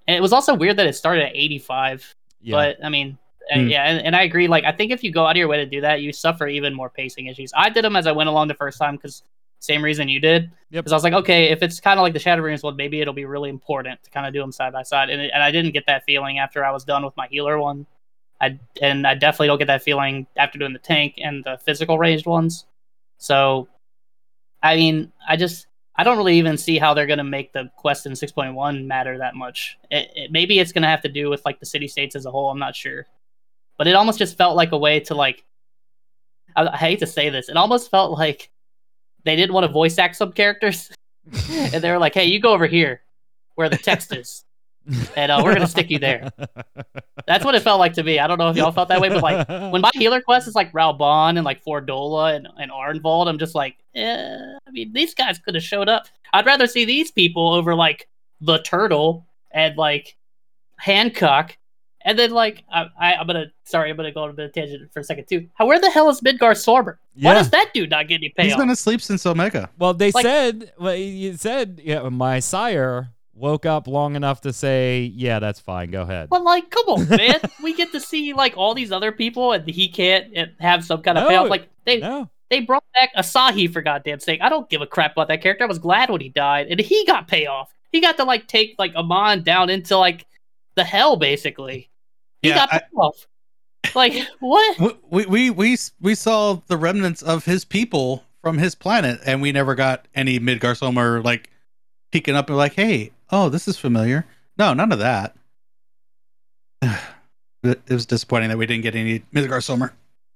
and 0.08 0.16
it 0.16 0.20
was 0.20 0.32
also 0.32 0.54
weird 0.54 0.76
that 0.78 0.86
it 0.86 0.94
started 0.94 1.24
at 1.26 1.32
85 1.36 2.14
Yeah. 2.40 2.56
but 2.56 2.84
I 2.84 2.88
mean, 2.88 3.18
Hmm. 3.52 3.68
yeah, 3.68 3.84
and, 3.84 4.04
and 4.04 4.16
I 4.16 4.22
agree. 4.22 4.48
Like, 4.48 4.64
I 4.64 4.72
think 4.72 4.90
if 4.90 5.04
you 5.04 5.12
go 5.12 5.24
out 5.24 5.30
of 5.30 5.36
your 5.36 5.46
way 5.46 5.58
to 5.58 5.66
do 5.66 5.80
that, 5.82 6.02
you 6.02 6.12
suffer 6.12 6.48
even 6.48 6.74
more 6.74 6.90
pacing 6.90 7.26
issues. 7.26 7.52
I 7.56 7.68
did 7.70 7.84
them 7.84 7.94
as 7.94 8.08
I 8.08 8.12
went 8.12 8.28
along 8.28 8.48
the 8.48 8.54
first 8.54 8.76
time 8.76 8.96
because 8.96 9.22
same 9.66 9.82
reason 9.82 10.08
you 10.08 10.20
did. 10.20 10.50
Yep. 10.70 10.84
Because 10.84 10.92
I 10.92 10.96
was 10.96 11.04
like, 11.04 11.12
okay, 11.12 11.50
if 11.50 11.62
it's 11.62 11.80
kind 11.80 11.98
of 11.98 12.02
like 12.02 12.12
the 12.12 12.18
Shadowbringers 12.18 12.62
one, 12.62 12.76
maybe 12.76 13.00
it'll 13.00 13.14
be 13.14 13.24
really 13.24 13.50
important 13.50 14.02
to 14.04 14.10
kind 14.10 14.26
of 14.26 14.32
do 14.32 14.40
them 14.40 14.52
side 14.52 14.72
by 14.72 14.82
side. 14.82 15.10
And 15.10 15.20
it, 15.20 15.30
and 15.34 15.42
I 15.42 15.50
didn't 15.50 15.72
get 15.72 15.86
that 15.86 16.04
feeling 16.04 16.38
after 16.38 16.64
I 16.64 16.70
was 16.70 16.84
done 16.84 17.04
with 17.04 17.16
my 17.16 17.26
healer 17.28 17.58
one. 17.58 17.86
I 18.40 18.58
and 18.82 19.06
I 19.06 19.14
definitely 19.14 19.48
don't 19.48 19.58
get 19.58 19.68
that 19.68 19.82
feeling 19.82 20.26
after 20.36 20.58
doing 20.58 20.72
the 20.72 20.78
tank 20.78 21.14
and 21.18 21.42
the 21.44 21.58
physical 21.64 21.98
ranged 21.98 22.26
ones. 22.26 22.66
So, 23.18 23.68
I 24.62 24.76
mean, 24.76 25.12
I 25.26 25.36
just 25.36 25.66
I 25.96 26.04
don't 26.04 26.18
really 26.18 26.38
even 26.38 26.58
see 26.58 26.78
how 26.78 26.92
they're 26.94 27.06
going 27.06 27.18
to 27.18 27.24
make 27.24 27.52
the 27.52 27.70
quest 27.76 28.04
in 28.04 28.12
6.1 28.12 28.86
matter 28.86 29.18
that 29.18 29.34
much. 29.34 29.78
It, 29.90 30.10
it, 30.14 30.32
maybe 30.32 30.58
it's 30.58 30.72
going 30.72 30.82
to 30.82 30.88
have 30.88 31.02
to 31.02 31.08
do 31.08 31.30
with 31.30 31.42
like 31.46 31.58
the 31.58 31.66
city 31.66 31.88
states 31.88 32.14
as 32.14 32.26
a 32.26 32.30
whole. 32.30 32.50
I'm 32.50 32.58
not 32.58 32.76
sure, 32.76 33.06
but 33.78 33.86
it 33.86 33.94
almost 33.94 34.18
just 34.18 34.36
felt 34.36 34.56
like 34.56 34.72
a 34.72 34.78
way 34.78 35.00
to 35.00 35.14
like. 35.14 35.44
I, 36.54 36.68
I 36.68 36.76
hate 36.76 36.98
to 36.98 37.06
say 37.06 37.30
this. 37.30 37.48
It 37.48 37.56
almost 37.56 37.90
felt 37.90 38.12
like 38.12 38.50
they 39.26 39.36
didn't 39.36 39.52
want 39.52 39.64
to 39.64 39.72
voice 39.72 39.98
act 39.98 40.16
some 40.16 40.32
characters, 40.32 40.90
and 41.50 41.82
they 41.82 41.90
were 41.90 41.98
like, 41.98 42.14
"Hey, 42.14 42.24
you 42.26 42.40
go 42.40 42.52
over 42.52 42.66
here, 42.66 43.02
where 43.54 43.68
the 43.68 43.76
text 43.76 44.14
is, 44.14 44.44
and 45.16 45.32
uh, 45.32 45.40
we're 45.42 45.54
gonna 45.54 45.66
stick 45.66 45.90
you 45.90 45.98
there." 45.98 46.30
That's 47.26 47.44
what 47.44 47.54
it 47.56 47.62
felt 47.62 47.80
like 47.80 47.94
to 47.94 48.04
me. 48.04 48.20
I 48.20 48.26
don't 48.26 48.38
know 48.38 48.50
if 48.50 48.56
y'all 48.56 48.70
felt 48.70 48.88
that 48.88 49.00
way, 49.00 49.08
but 49.08 49.22
like 49.22 49.48
when 49.48 49.80
my 49.80 49.90
healer 49.94 50.20
quest 50.20 50.46
is 50.46 50.54
like 50.54 50.72
Raubahn 50.72 51.36
and 51.36 51.44
like 51.44 51.64
Fordola 51.64 52.36
and, 52.36 52.48
and 52.58 52.70
Arnvold, 52.70 53.26
I'm 53.26 53.38
just 53.38 53.54
like, 53.54 53.76
eh, 53.94 54.36
I 54.66 54.70
mean, 54.70 54.92
these 54.92 55.12
guys 55.12 55.38
could 55.38 55.54
have 55.54 55.64
showed 55.64 55.88
up. 55.88 56.06
I'd 56.32 56.46
rather 56.46 56.68
see 56.68 56.84
these 56.84 57.10
people 57.10 57.52
over 57.52 57.74
like 57.74 58.08
the 58.40 58.58
turtle 58.58 59.26
and 59.50 59.76
like 59.76 60.16
Hancock. 60.78 61.56
And 62.06 62.16
then 62.18 62.30
like 62.30 62.62
I, 62.72 62.86
I 62.98 63.14
I'm 63.16 63.26
gonna 63.26 63.46
sorry, 63.64 63.90
I'm 63.90 63.96
gonna 63.96 64.12
go 64.12 64.22
on 64.22 64.30
a 64.30 64.32
bit 64.32 64.46
of 64.46 64.52
tangent 64.52 64.90
for 64.92 65.00
a 65.00 65.04
second 65.04 65.26
too. 65.28 65.48
How 65.54 65.66
where 65.66 65.80
the 65.80 65.90
hell 65.90 66.08
is 66.08 66.20
Midgardsormr? 66.22 66.96
Why 67.20 67.34
does 67.34 67.50
that 67.50 67.72
dude 67.74 67.90
not 67.90 68.06
get 68.08 68.16
any 68.16 68.28
payoff? 68.30 68.46
He's 68.46 68.56
been 68.56 68.70
asleep 68.70 69.02
since 69.02 69.26
Omega. 69.26 69.68
Well, 69.78 69.92
they 69.92 70.12
Like- 70.12 70.24
said, 70.24 70.72
well, 70.78 70.94
you 70.94 71.34
said, 71.36 71.80
yeah, 71.82 72.08
my 72.08 72.38
sire 72.38 73.10
woke 73.34 73.66
up 73.66 73.86
long 73.88 74.14
enough 74.16 74.40
to 74.42 74.52
say, 74.52 75.12
yeah, 75.14 75.40
that's 75.40 75.58
fine. 75.60 75.90
Go 75.90 76.02
ahead. 76.02 76.28
But 76.30 76.42
like, 76.44 76.70
come 76.70 76.86
on, 76.88 77.08
man. 77.08 77.40
we 77.62 77.74
get 77.74 77.90
to 77.92 78.00
see 78.00 78.32
like 78.32 78.56
all 78.56 78.72
these 78.72 78.92
other 78.92 79.10
people, 79.12 79.52
and 79.52 79.68
he 79.68 79.88
can't 79.88 80.34
uh, 80.38 80.46
have 80.60 80.84
some 80.84 81.02
kind 81.02 81.18
of 81.18 81.24
No. 81.24 81.28
payoff. 81.28 81.50
Like 81.50 81.68
they 81.84 81.98
No. 81.98 82.30
they 82.50 82.60
brought 82.60 82.84
back 82.94 83.12
Asahi 83.16 83.70
for 83.72 83.82
goddamn 83.82 84.20
sake. 84.20 84.40
I 84.42 84.48
don't 84.48 84.70
give 84.70 84.80
a 84.80 84.86
crap 84.86 85.12
about 85.12 85.26
that 85.28 85.42
character. 85.42 85.64
I 85.64 85.66
was 85.66 85.80
glad 85.80 86.08
when 86.08 86.20
he 86.20 86.28
died, 86.28 86.68
and 86.70 86.78
he 86.78 87.04
got 87.04 87.26
payoff. 87.26 87.68
He 87.90 88.00
got 88.00 88.16
to 88.18 88.24
like 88.24 88.46
take 88.46 88.76
like 88.78 88.94
Amon 88.94 89.42
down 89.42 89.70
into 89.70 89.98
like 89.98 90.24
the 90.76 90.84
hell, 90.84 91.16
basically. 91.16 91.88
He 92.42 92.48
Yeah, 92.48 92.54
got 92.56 92.72
I- 92.74 92.78
payoff. 92.92 93.26
Like 93.94 94.26
what? 94.40 94.98
We, 95.10 95.26
we 95.26 95.50
we 95.50 95.76
we 96.00 96.14
saw 96.14 96.60
the 96.66 96.76
remnants 96.76 97.22
of 97.22 97.44
his 97.44 97.64
people 97.64 98.24
from 98.42 98.58
his 98.58 98.74
planet, 98.74 99.20
and 99.24 99.40
we 99.40 99.52
never 99.52 99.74
got 99.74 100.06
any 100.14 100.38
Midgardsormr 100.40 101.24
like 101.24 101.50
peeking 102.12 102.34
up 102.34 102.48
and 102.48 102.56
like, 102.56 102.74
hey, 102.74 103.12
oh, 103.30 103.48
this 103.48 103.68
is 103.68 103.76
familiar. 103.78 104.26
No, 104.58 104.74
none 104.74 104.90
of 104.92 104.98
that. 104.98 105.36
it 106.82 107.00
it 107.62 107.82
was 107.90 108.06
disappointing 108.06 108.48
that 108.48 108.58
we 108.58 108.66
didn't 108.66 108.82
get 108.82 108.94
any 108.94 109.20
Midgardsormr. 109.34 109.92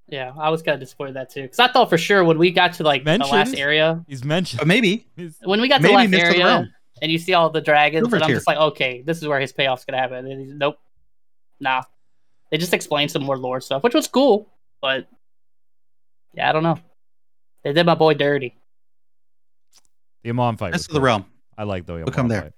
Yeah, 0.09 0.33
I 0.37 0.51
was 0.51 0.63
kind 0.63 0.75
of 0.75 0.81
disappointed 0.81 1.15
that 1.15 1.31
too, 1.31 1.43
because 1.43 1.61
I 1.61 1.69
thought 1.69 1.89
for 1.89 1.99
sure 1.99 2.25
when 2.25 2.37
we 2.39 2.51
got 2.51 2.73
to 2.75 2.83
like 2.83 3.05
the 3.05 3.19
last 3.19 3.33
Mentioned? 3.33 3.57
got 3.79 4.05
He's 4.09 4.25
mentioned. 4.25 4.59
But 4.59 4.67
maybe 4.67 5.07
when 5.45 5.61
we 5.61 5.69
got 5.69 5.77
to 5.79 5.83
maybe 5.85 5.93
the 5.93 5.97
last 5.99 6.11
Mist 6.11 6.23
of 6.27 6.35
the 6.35 6.43
area 6.43 6.71
and 7.03 7.13
you 7.13 7.19
see 7.19 7.33
all 7.35 7.49
the 7.51 7.61
dragons, 7.61 8.03
Silver 8.05 8.17
and 8.17 8.25
I'm 8.25 8.29
tier. 8.29 8.37
just 8.37 8.47
like, 8.49 8.59
okay, 8.59 9.03
this 9.03 9.19
is 9.19 9.29
where 9.29 9.39
his 9.39 9.53
payoff's 9.53 9.85
gonna 9.85 9.99
happen. 9.99 10.27
And 10.27 10.41
he's, 10.41 10.53
nope, 10.53 10.79
nah. 11.61 11.83
They 12.51 12.59
just 12.59 12.75
explained 12.75 13.11
some 13.11 13.23
more 13.23 13.39
lore 13.39 13.61
stuff, 13.61 13.83
which 13.85 13.95
was 13.95 14.09
cool, 14.09 14.49
but 14.81 15.07
yeah, 16.35 16.49
I 16.49 16.53
don't 16.53 16.63
know. 16.65 16.79
They 17.63 17.73
did 17.73 17.87
my 17.87 17.95
boy 17.95 18.15
dirty. 18.15 18.57
the 20.23 20.31
Amon 20.31 20.57
fight. 20.57 20.73
was 20.73 20.81
Mist 20.81 20.91
of 20.91 20.95
the. 20.95 21.01
Realm. 21.01 21.27
I 21.57 21.65
like 21.65 21.87
the 21.87 21.93
Amon 21.95 22.05
We'll 22.07 22.13
come 22.15 22.29
there. 22.29 22.43
fight. 22.43 22.53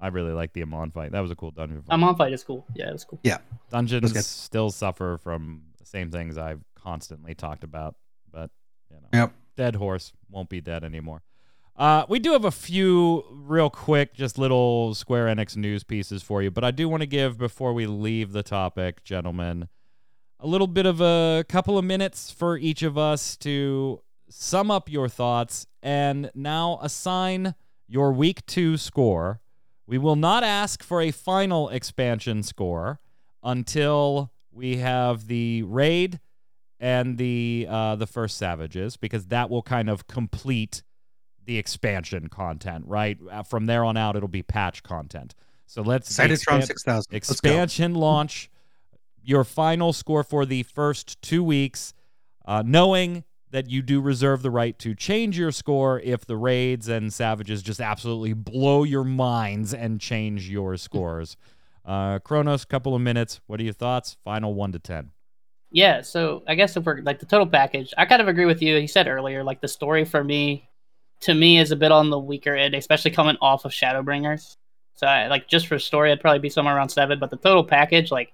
I 0.00 0.08
really 0.08 0.32
like 0.32 0.52
the 0.52 0.62
Amon 0.62 0.90
fight. 0.90 1.12
That 1.12 1.20
was 1.20 1.30
a 1.30 1.36
cool 1.36 1.50
dungeon 1.50 1.82
fight. 1.82 1.94
I'm 2.00 2.14
fight 2.16 2.32
is 2.32 2.44
cool. 2.44 2.64
Yeah, 2.74 2.90
it's 2.92 3.04
cool. 3.04 3.18
Yeah. 3.22 3.38
Dungeons 3.70 4.26
still 4.26 4.70
suffer 4.70 5.18
from 5.22 5.62
the 5.78 5.86
same 5.86 6.10
things 6.10 6.38
I've 6.38 6.60
constantly 6.76 7.34
talked 7.34 7.64
about, 7.64 7.96
but 8.32 8.50
you 8.90 8.96
know, 8.96 9.08
Yep. 9.12 9.32
dead 9.56 9.74
horse 9.76 10.12
won't 10.30 10.48
be 10.48 10.60
dead 10.60 10.84
anymore. 10.84 11.22
Uh, 11.78 12.04
we 12.08 12.18
do 12.18 12.32
have 12.32 12.44
a 12.44 12.50
few 12.50 13.24
real 13.30 13.70
quick, 13.70 14.12
just 14.12 14.36
little 14.36 14.96
Square 14.96 15.26
Enix 15.26 15.56
news 15.56 15.84
pieces 15.84 16.24
for 16.24 16.42
you, 16.42 16.50
but 16.50 16.64
I 16.64 16.72
do 16.72 16.88
want 16.88 17.02
to 17.02 17.06
give 17.06 17.38
before 17.38 17.72
we 17.72 17.86
leave 17.86 18.32
the 18.32 18.42
topic, 18.42 19.04
gentlemen, 19.04 19.68
a 20.40 20.48
little 20.48 20.66
bit 20.66 20.86
of 20.86 21.00
a 21.00 21.44
couple 21.48 21.78
of 21.78 21.84
minutes 21.84 22.32
for 22.32 22.58
each 22.58 22.82
of 22.82 22.98
us 22.98 23.36
to 23.38 24.02
sum 24.28 24.72
up 24.72 24.90
your 24.90 25.08
thoughts 25.08 25.68
and 25.80 26.32
now 26.34 26.80
assign 26.82 27.54
your 27.86 28.12
week 28.12 28.44
two 28.46 28.76
score. 28.76 29.40
We 29.86 29.98
will 29.98 30.16
not 30.16 30.42
ask 30.42 30.82
for 30.82 31.00
a 31.00 31.12
final 31.12 31.68
expansion 31.68 32.42
score 32.42 32.98
until 33.44 34.32
we 34.50 34.78
have 34.78 35.28
the 35.28 35.62
raid 35.62 36.18
and 36.80 37.18
the 37.18 37.68
uh, 37.70 37.94
the 37.94 38.06
first 38.06 38.36
savages 38.36 38.96
because 38.96 39.26
that 39.26 39.48
will 39.48 39.62
kind 39.62 39.88
of 39.88 40.08
complete 40.08 40.82
the 41.48 41.58
expansion 41.58 42.28
content. 42.28 42.84
Right 42.86 43.18
Uh, 43.28 43.42
from 43.42 43.66
there 43.66 43.84
on 43.84 43.96
out, 43.96 44.14
it'll 44.14 44.28
be 44.28 44.42
patch 44.44 44.82
content. 44.84 45.34
So 45.66 45.82
let's 45.82 46.14
the 46.14 46.22
Cytotron 46.22 46.58
expand- 46.58 46.64
6000. 46.64 47.06
Let's 47.12 47.28
go. 47.28 47.32
expansion 47.32 47.94
launch 47.94 48.50
your 49.22 49.42
final 49.44 49.92
score 49.92 50.22
for 50.22 50.46
the 50.46 50.62
first 50.62 51.20
two 51.20 51.42
weeks 51.42 51.92
uh, 52.46 52.62
knowing 52.64 53.24
that 53.50 53.68
you 53.68 53.80
do 53.82 54.00
reserve 54.00 54.42
the 54.42 54.50
right 54.50 54.78
to 54.78 54.94
change 54.94 55.38
your 55.38 55.50
score 55.50 56.00
if 56.00 56.24
the 56.26 56.36
raids 56.36 56.86
and 56.88 57.12
savages 57.12 57.62
just 57.62 57.80
absolutely 57.80 58.32
blow 58.34 58.84
your 58.84 59.04
minds 59.04 59.72
and 59.74 60.00
change 60.00 60.48
your 60.48 60.76
scores 60.76 61.36
uh, 61.84 62.18
kronos 62.20 62.64
couple 62.66 62.94
of 62.94 63.00
minutes 63.00 63.40
what 63.46 63.58
are 63.60 63.64
your 63.64 63.72
thoughts 63.72 64.16
final 64.24 64.52
one 64.54 64.72
to 64.72 64.78
ten 64.78 65.10
Yeah, 65.70 66.00
so 66.02 66.42
I 66.46 66.54
guess 66.54 66.76
if 66.76 66.84
we're 66.84 67.00
like 67.02 67.20
the 67.20 67.26
total 67.26 67.46
package, 67.46 67.92
I 67.98 68.06
kind 68.06 68.22
of 68.22 68.28
agree 68.28 68.46
with 68.46 68.62
you. 68.62 68.76
You 68.76 68.88
said 68.88 69.06
earlier, 69.08 69.44
like 69.44 69.60
the 69.60 69.68
story 69.68 70.04
for 70.06 70.24
me, 70.24 70.67
to 71.20 71.34
me, 71.34 71.58
is 71.58 71.70
a 71.70 71.76
bit 71.76 71.92
on 71.92 72.10
the 72.10 72.18
weaker 72.18 72.54
end, 72.54 72.74
especially 72.74 73.10
coming 73.10 73.36
off 73.40 73.64
of 73.64 73.72
Shadowbringers. 73.72 74.56
So, 74.94 75.06
I, 75.06 75.28
like, 75.28 75.48
just 75.48 75.66
for 75.66 75.78
story, 75.78 76.10
I'd 76.10 76.20
probably 76.20 76.40
be 76.40 76.50
somewhere 76.50 76.76
around 76.76 76.88
seven. 76.88 77.18
But 77.18 77.30
the 77.30 77.36
total 77.36 77.64
package, 77.64 78.10
like, 78.10 78.32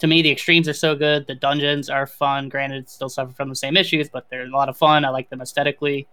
to 0.00 0.06
me, 0.06 0.22
the 0.22 0.30
extremes 0.30 0.68
are 0.68 0.74
so 0.74 0.94
good. 0.94 1.26
The 1.26 1.34
dungeons 1.34 1.88
are 1.88 2.06
fun. 2.06 2.48
Granted, 2.48 2.88
still 2.88 3.08
suffer 3.08 3.32
from 3.32 3.48
the 3.48 3.56
same 3.56 3.76
issues, 3.76 4.08
but 4.08 4.28
they're 4.28 4.44
a 4.44 4.48
lot 4.48 4.68
of 4.68 4.76
fun. 4.76 5.04
I 5.04 5.10
like 5.10 5.30
them 5.30 5.40
aesthetically. 5.40 6.08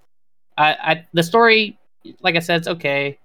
I, 0.58 0.74
I 0.74 1.08
the 1.14 1.24
story, 1.24 1.80
like 2.22 2.36
I 2.36 2.40
said, 2.40 2.58
it's 2.58 2.68
okay. 2.68 3.18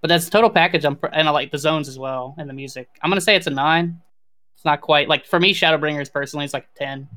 But 0.00 0.08
that's 0.08 0.24
the 0.24 0.30
total 0.30 0.50
package. 0.50 0.84
I'm 0.84 0.96
pr- 0.96 1.06
and 1.12 1.28
I 1.28 1.30
like 1.30 1.50
the 1.50 1.58
zones 1.58 1.88
as 1.88 1.98
well 1.98 2.34
and 2.38 2.48
the 2.48 2.54
music. 2.54 2.88
I'm 3.02 3.10
gonna 3.10 3.20
say 3.20 3.36
it's 3.36 3.46
a 3.46 3.50
nine. 3.50 4.00
It's 4.54 4.64
not 4.64 4.80
quite 4.80 5.08
like 5.08 5.26
for 5.26 5.38
me, 5.40 5.54
Shadowbringers 5.54 6.12
personally, 6.12 6.44
it's 6.44 6.54
like 6.54 6.68
a 6.74 6.78
ten. 6.78 7.08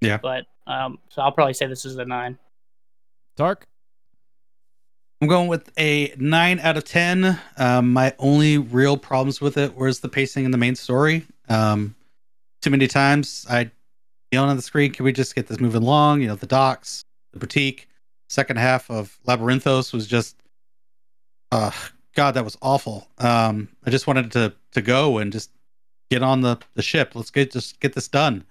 Yeah. 0.00 0.18
But 0.18 0.46
um, 0.66 0.98
so 1.08 1.22
I'll 1.22 1.32
probably 1.32 1.54
say 1.54 1.66
this 1.66 1.84
is 1.84 1.96
a 1.96 2.04
nine. 2.04 2.38
dark 3.36 3.66
I'm 5.20 5.28
going 5.28 5.48
with 5.48 5.70
a 5.78 6.14
nine 6.18 6.58
out 6.58 6.76
of 6.76 6.84
ten. 6.84 7.40
Um, 7.56 7.92
my 7.92 8.14
only 8.18 8.58
real 8.58 8.98
problems 8.98 9.40
with 9.40 9.56
it 9.56 9.74
was 9.74 10.00
the 10.00 10.10
pacing 10.10 10.44
in 10.44 10.50
the 10.50 10.58
main 10.58 10.76
story. 10.76 11.26
Um, 11.48 11.94
too 12.60 12.70
many 12.70 12.86
times 12.86 13.46
I 13.48 13.70
yelling 14.30 14.50
on 14.50 14.56
the 14.56 14.62
screen, 14.62 14.92
"Can 14.92 15.04
we 15.04 15.12
just 15.12 15.34
get 15.34 15.46
this 15.46 15.58
moving 15.58 15.82
along?" 15.82 16.20
You 16.20 16.28
know, 16.28 16.34
the 16.34 16.46
docks, 16.46 17.02
the 17.32 17.38
boutique. 17.38 17.88
Second 18.28 18.58
half 18.58 18.90
of 18.90 19.18
Labyrinthos 19.26 19.92
was 19.92 20.06
just, 20.06 20.36
uh, 21.52 21.70
God, 22.14 22.32
that 22.34 22.44
was 22.44 22.58
awful. 22.60 23.08
Um, 23.18 23.68
I 23.86 23.90
just 23.90 24.06
wanted 24.06 24.32
to 24.32 24.52
to 24.72 24.82
go 24.82 25.16
and 25.18 25.32
just 25.32 25.50
get 26.10 26.22
on 26.22 26.42
the 26.42 26.58
the 26.74 26.82
ship. 26.82 27.12
Let's 27.14 27.30
get 27.30 27.52
just 27.52 27.80
get 27.80 27.94
this 27.94 28.08
done. 28.08 28.44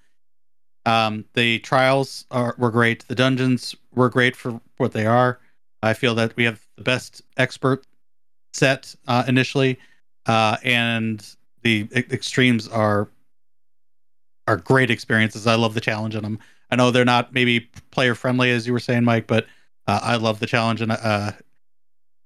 Um, 0.88 1.26
the 1.34 1.60
trials 1.60 2.26
are 2.32 2.56
were 2.58 2.72
great. 2.72 3.08
The 3.08 3.16
dungeons 3.16 3.76
were 3.94 4.10
great 4.10 4.36
for 4.36 4.62
what 4.78 4.94
they 4.94 5.06
are. 5.06 5.40
I 5.86 5.94
feel 5.94 6.16
that 6.16 6.36
we 6.36 6.44
have 6.46 6.66
the 6.78 6.84
best 6.84 7.22
expert 7.38 7.86
set 8.54 8.96
uh, 9.08 9.24
initially, 9.28 9.78
uh, 10.26 10.58
and 10.64 11.26
the 11.62 11.88
e- 11.96 12.04
extremes 12.12 12.68
are 12.68 13.10
are 14.48 14.58
great 14.58 14.92
experiences. 14.92 15.48
I 15.48 15.56
love 15.56 15.74
the 15.74 15.82
challenge 15.82 16.16
in 16.16 16.24
them. 16.24 16.40
I 16.70 16.76
know 16.76 16.92
they're 16.92 17.06
not 17.06 17.34
maybe 17.34 17.62
player 17.92 18.16
friendly 18.16 18.52
as 18.52 18.68
you 18.68 18.74
were 18.74 18.80
saying, 18.80 19.04
Mike, 19.04 19.28
but 19.28 19.46
uh, 19.88 20.00
I 20.02 20.16
love 20.18 20.40
the 20.40 20.46
challenge. 20.46 20.82
And 20.82 20.92
uh, 20.92 21.32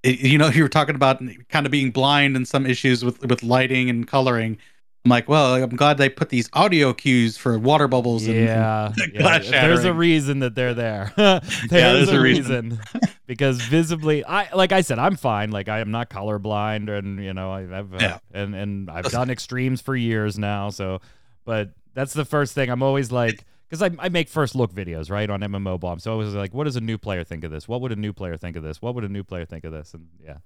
it, 0.04 0.20
you 0.20 0.38
know, 0.38 0.48
you 0.48 0.64
were 0.64 0.70
talking 0.70 0.96
about 0.96 1.22
kind 1.50 1.66
of 1.66 1.72
being 1.72 1.92
blind 1.92 2.36
and 2.36 2.48
some 2.48 2.66
issues 2.66 3.04
with 3.04 3.26
with 3.26 3.44
lighting 3.44 3.90
and 3.90 4.08
coloring. 4.08 4.58
I'm 5.06 5.10
like, 5.10 5.30
well, 5.30 5.56
I'm 5.56 5.70
glad 5.70 5.98
they 5.98 6.10
put 6.10 6.28
these 6.30 6.50
audio 6.52 6.94
cues 6.94 7.38
for 7.38 7.58
water 7.58 7.88
bubbles. 7.88 8.28
and- 8.28 8.36
yeah, 8.36 8.92
yeah. 9.14 9.20
glass 9.22 9.50
there's 9.50 9.86
a 9.86 9.94
reason 9.94 10.40
that 10.40 10.56
they're 10.56 10.74
there 10.74 11.14
there's, 11.16 11.70
there's 11.70 12.10
a, 12.10 12.18
a 12.18 12.22
reason, 12.22 12.70
reason. 12.72 12.80
because 13.26 13.62
visibly 13.62 14.26
i 14.26 14.52
like 14.54 14.72
i 14.74 14.82
said 14.82 15.00
i'm 15.00 15.16
fine 15.16 15.52
like 15.52 15.70
i 15.70 15.80
am 15.80 15.92
not 15.92 16.10
colorblind 16.10 16.90
and 16.90 17.24
you 17.24 17.34
know 17.34 17.52
I, 17.52 17.62
i've 17.80 17.94
uh, 17.94 17.98
Yeah. 18.02 18.18
and 18.34 18.54
and 18.56 18.90
i've 18.90 19.06
done 19.06 19.30
extremes 19.30 19.80
for 19.82 19.96
years 19.96 20.38
now 20.38 20.70
so 20.70 21.00
but 21.46 21.72
that's 21.94 22.14
the 22.14 22.26
first 22.26 22.54
thing 22.54 22.70
i'm 22.70 22.84
always 22.84 23.12
like 23.12 23.46
because 23.70 23.82
I, 23.82 23.92
I 24.00 24.10
make 24.10 24.28
first 24.30 24.54
look 24.56 24.74
videos 24.74 25.10
right 25.10 25.30
on 25.30 25.40
mmo 25.42 25.80
bomb 25.80 26.00
so 26.00 26.12
i 26.12 26.16
was 26.16 26.34
like 26.34 26.54
what 26.54 26.66
does 26.66 26.76
a 26.76 26.82
new 26.82 26.98
player 26.98 27.24
think 27.24 27.44
of 27.44 27.52
this 27.52 27.68
what 27.68 27.82
would 27.82 27.92
a 27.92 27.96
new 27.96 28.12
player 28.14 28.36
think 28.36 28.56
of 28.58 28.64
this 28.64 28.82
what 28.82 28.96
would 28.96 29.04
a 29.06 29.10
new 29.10 29.24
player 29.24 29.46
think 29.46 29.64
of 29.64 29.72
this 29.72 29.94
and 29.94 30.08
yeah 30.24 30.38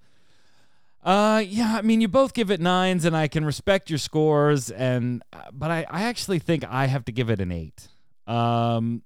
uh, 1.04 1.44
yeah, 1.46 1.76
I 1.78 1.82
mean, 1.82 2.02
you 2.02 2.08
both 2.08 2.34
give 2.34 2.50
it 2.52 2.62
nines, 2.62 3.06
and 3.06 3.16
I 3.16 3.28
can 3.28 3.44
respect 3.46 3.90
your 3.90 4.00
scores, 4.00 4.72
and 4.72 5.22
uh, 5.34 5.42
but 5.52 5.70
I, 5.72 5.86
I 5.90 6.04
actually 6.04 6.40
think 6.40 6.64
I 6.70 6.86
have 6.88 7.06
to 7.06 7.12
give 7.12 7.30
it 7.30 7.40
an 7.42 7.52
eight. 7.52 7.88
Um, 8.28 9.02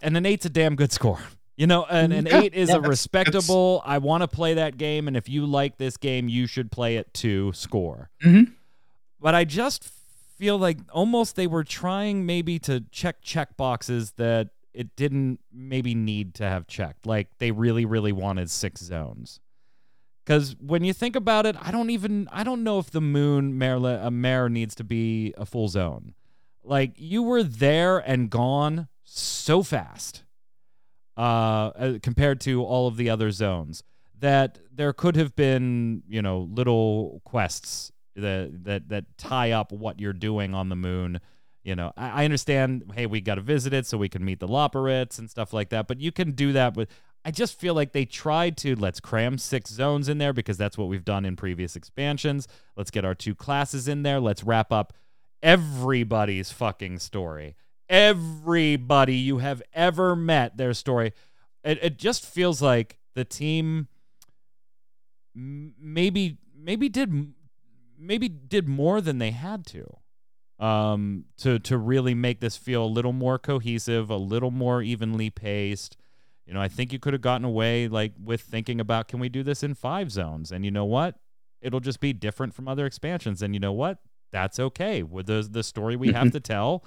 and 0.00 0.16
an 0.16 0.26
eight's 0.26 0.44
a 0.46 0.50
damn 0.50 0.76
good 0.76 0.92
score. 0.92 1.18
You 1.54 1.66
know, 1.66 1.84
and 1.84 2.14
an 2.14 2.26
Yeah, 2.30 2.40
eight 2.40 2.54
is 2.54 2.70
yeah, 2.70 2.76
a 2.76 2.78
that's- 2.78 2.88
respectable. 2.88 3.82
I 3.84 3.98
want 3.98 4.22
to 4.22 4.26
play 4.26 4.54
that 4.54 4.78
game, 4.78 5.06
and 5.06 5.16
if 5.18 5.28
you 5.28 5.44
like 5.44 5.76
this 5.76 5.98
game, 5.98 6.26
you 6.26 6.46
should 6.46 6.72
play 6.72 6.96
it 6.96 7.12
too. 7.12 7.52
Score. 7.52 8.08
Mhm. 8.24 8.54
But 9.20 9.34
I 9.34 9.44
just 9.44 9.84
feel 10.38 10.56
like 10.58 10.78
almost 10.92 11.36
they 11.36 11.46
were 11.46 11.62
trying 11.62 12.24
maybe 12.24 12.58
to 12.60 12.80
check 12.90 13.16
check 13.20 13.56
boxes 13.58 14.12
that 14.12 14.48
it 14.74 14.94
didn't 14.96 15.40
maybe 15.52 15.94
need 15.94 16.34
to 16.34 16.44
have 16.44 16.66
checked. 16.66 17.06
Like 17.06 17.28
they 17.38 17.50
really, 17.50 17.84
really 17.84 18.12
wanted 18.12 18.50
six 18.50 18.80
zones. 18.80 19.40
Because 20.24 20.54
when 20.60 20.84
you 20.84 20.92
think 20.92 21.16
about 21.16 21.46
it, 21.46 21.56
I 21.60 21.70
don't 21.70 21.90
even 21.90 22.28
I 22.32 22.44
don't 22.44 22.62
know 22.62 22.78
if 22.78 22.90
the 22.90 23.00
moon 23.00 23.58
mare 23.58 23.76
a 23.76 24.10
mare 24.10 24.48
needs 24.48 24.74
to 24.76 24.84
be 24.84 25.34
a 25.36 25.44
full 25.44 25.68
zone. 25.68 26.14
Like 26.62 26.92
you 26.96 27.22
were 27.22 27.42
there 27.42 27.98
and 27.98 28.30
gone 28.30 28.88
so 29.02 29.64
fast, 29.64 30.22
uh, 31.16 31.20
uh, 31.20 31.98
compared 32.02 32.40
to 32.42 32.62
all 32.62 32.86
of 32.86 32.96
the 32.96 33.10
other 33.10 33.32
zones 33.32 33.82
that 34.22 34.60
there 34.72 34.92
could 34.92 35.16
have 35.16 35.34
been 35.34 36.02
you 36.08 36.22
know 36.22 36.48
little 36.50 37.20
quests 37.24 37.92
that 38.14 38.64
that 38.64 38.88
that 38.88 39.04
tie 39.18 39.50
up 39.50 39.72
what 39.72 40.00
you're 40.00 40.12
doing 40.12 40.54
on 40.54 40.68
the 40.68 40.76
moon. 40.76 41.20
You 41.62 41.76
know, 41.76 41.92
I, 41.96 42.22
I 42.22 42.24
understand. 42.24 42.92
Hey, 42.94 43.06
we 43.06 43.20
got 43.20 43.36
to 43.36 43.40
visit 43.40 43.72
it 43.72 43.86
so 43.86 43.96
we 43.98 44.08
can 44.08 44.24
meet 44.24 44.40
the 44.40 44.48
Loporrits 44.48 45.18
and 45.18 45.30
stuff 45.30 45.52
like 45.52 45.68
that. 45.70 45.86
But 45.86 46.00
you 46.00 46.12
can 46.12 46.32
do 46.32 46.52
that. 46.52 46.74
But 46.74 46.88
I 47.24 47.30
just 47.30 47.58
feel 47.58 47.74
like 47.74 47.92
they 47.92 48.04
tried 48.04 48.56
to 48.58 48.74
let's 48.74 49.00
cram 49.00 49.38
six 49.38 49.70
zones 49.70 50.08
in 50.08 50.18
there 50.18 50.32
because 50.32 50.56
that's 50.56 50.76
what 50.76 50.88
we've 50.88 51.04
done 51.04 51.24
in 51.24 51.36
previous 51.36 51.76
expansions. 51.76 52.48
Let's 52.76 52.90
get 52.90 53.04
our 53.04 53.14
two 53.14 53.34
classes 53.34 53.86
in 53.86 54.02
there. 54.02 54.20
Let's 54.20 54.42
wrap 54.42 54.72
up 54.72 54.92
everybody's 55.42 56.50
fucking 56.50 56.98
story. 56.98 57.56
Everybody 57.88 59.16
you 59.16 59.38
have 59.38 59.62
ever 59.72 60.16
met, 60.16 60.56
their 60.56 60.72
story. 60.72 61.12
It, 61.64 61.78
it 61.82 61.98
just 61.98 62.24
feels 62.24 62.62
like 62.62 62.98
the 63.14 63.24
team 63.24 63.88
maybe 65.34 66.38
maybe 66.54 66.88
did 66.88 67.32
maybe 67.98 68.28
did 68.28 68.68
more 68.68 69.00
than 69.00 69.18
they 69.18 69.30
had 69.30 69.66
to 69.66 69.98
um 70.62 71.24
to 71.36 71.58
to 71.58 71.76
really 71.76 72.14
make 72.14 72.38
this 72.40 72.56
feel 72.56 72.84
a 72.84 72.86
little 72.86 73.12
more 73.12 73.36
cohesive 73.38 74.08
a 74.10 74.16
little 74.16 74.52
more 74.52 74.80
evenly 74.80 75.28
paced. 75.28 75.96
You 76.46 76.54
know 76.54 76.60
i 76.60 76.68
think 76.68 76.92
you 76.92 76.98
could 76.98 77.12
have 77.14 77.22
gotten 77.22 77.44
away 77.44 77.88
like 77.88 78.12
with 78.22 78.42
thinking 78.42 78.80
about 78.80 79.08
can 79.08 79.18
we 79.18 79.28
do 79.28 79.42
this 79.42 79.62
in 79.62 79.74
five 79.74 80.10
zones? 80.12 80.52
And 80.52 80.64
you 80.64 80.70
know 80.70 80.84
what? 80.84 81.16
It'll 81.60 81.80
just 81.80 82.00
be 82.00 82.12
different 82.12 82.54
from 82.54 82.66
other 82.68 82.86
expansions. 82.86 83.42
And 83.42 83.54
you 83.54 83.60
know 83.60 83.72
what? 83.72 83.98
That's 84.30 84.58
okay. 84.58 85.02
With 85.02 85.26
the 85.26 85.46
the 85.50 85.62
story 85.64 85.96
we 85.96 86.12
have 86.12 86.30
to 86.32 86.40
tell 86.54 86.84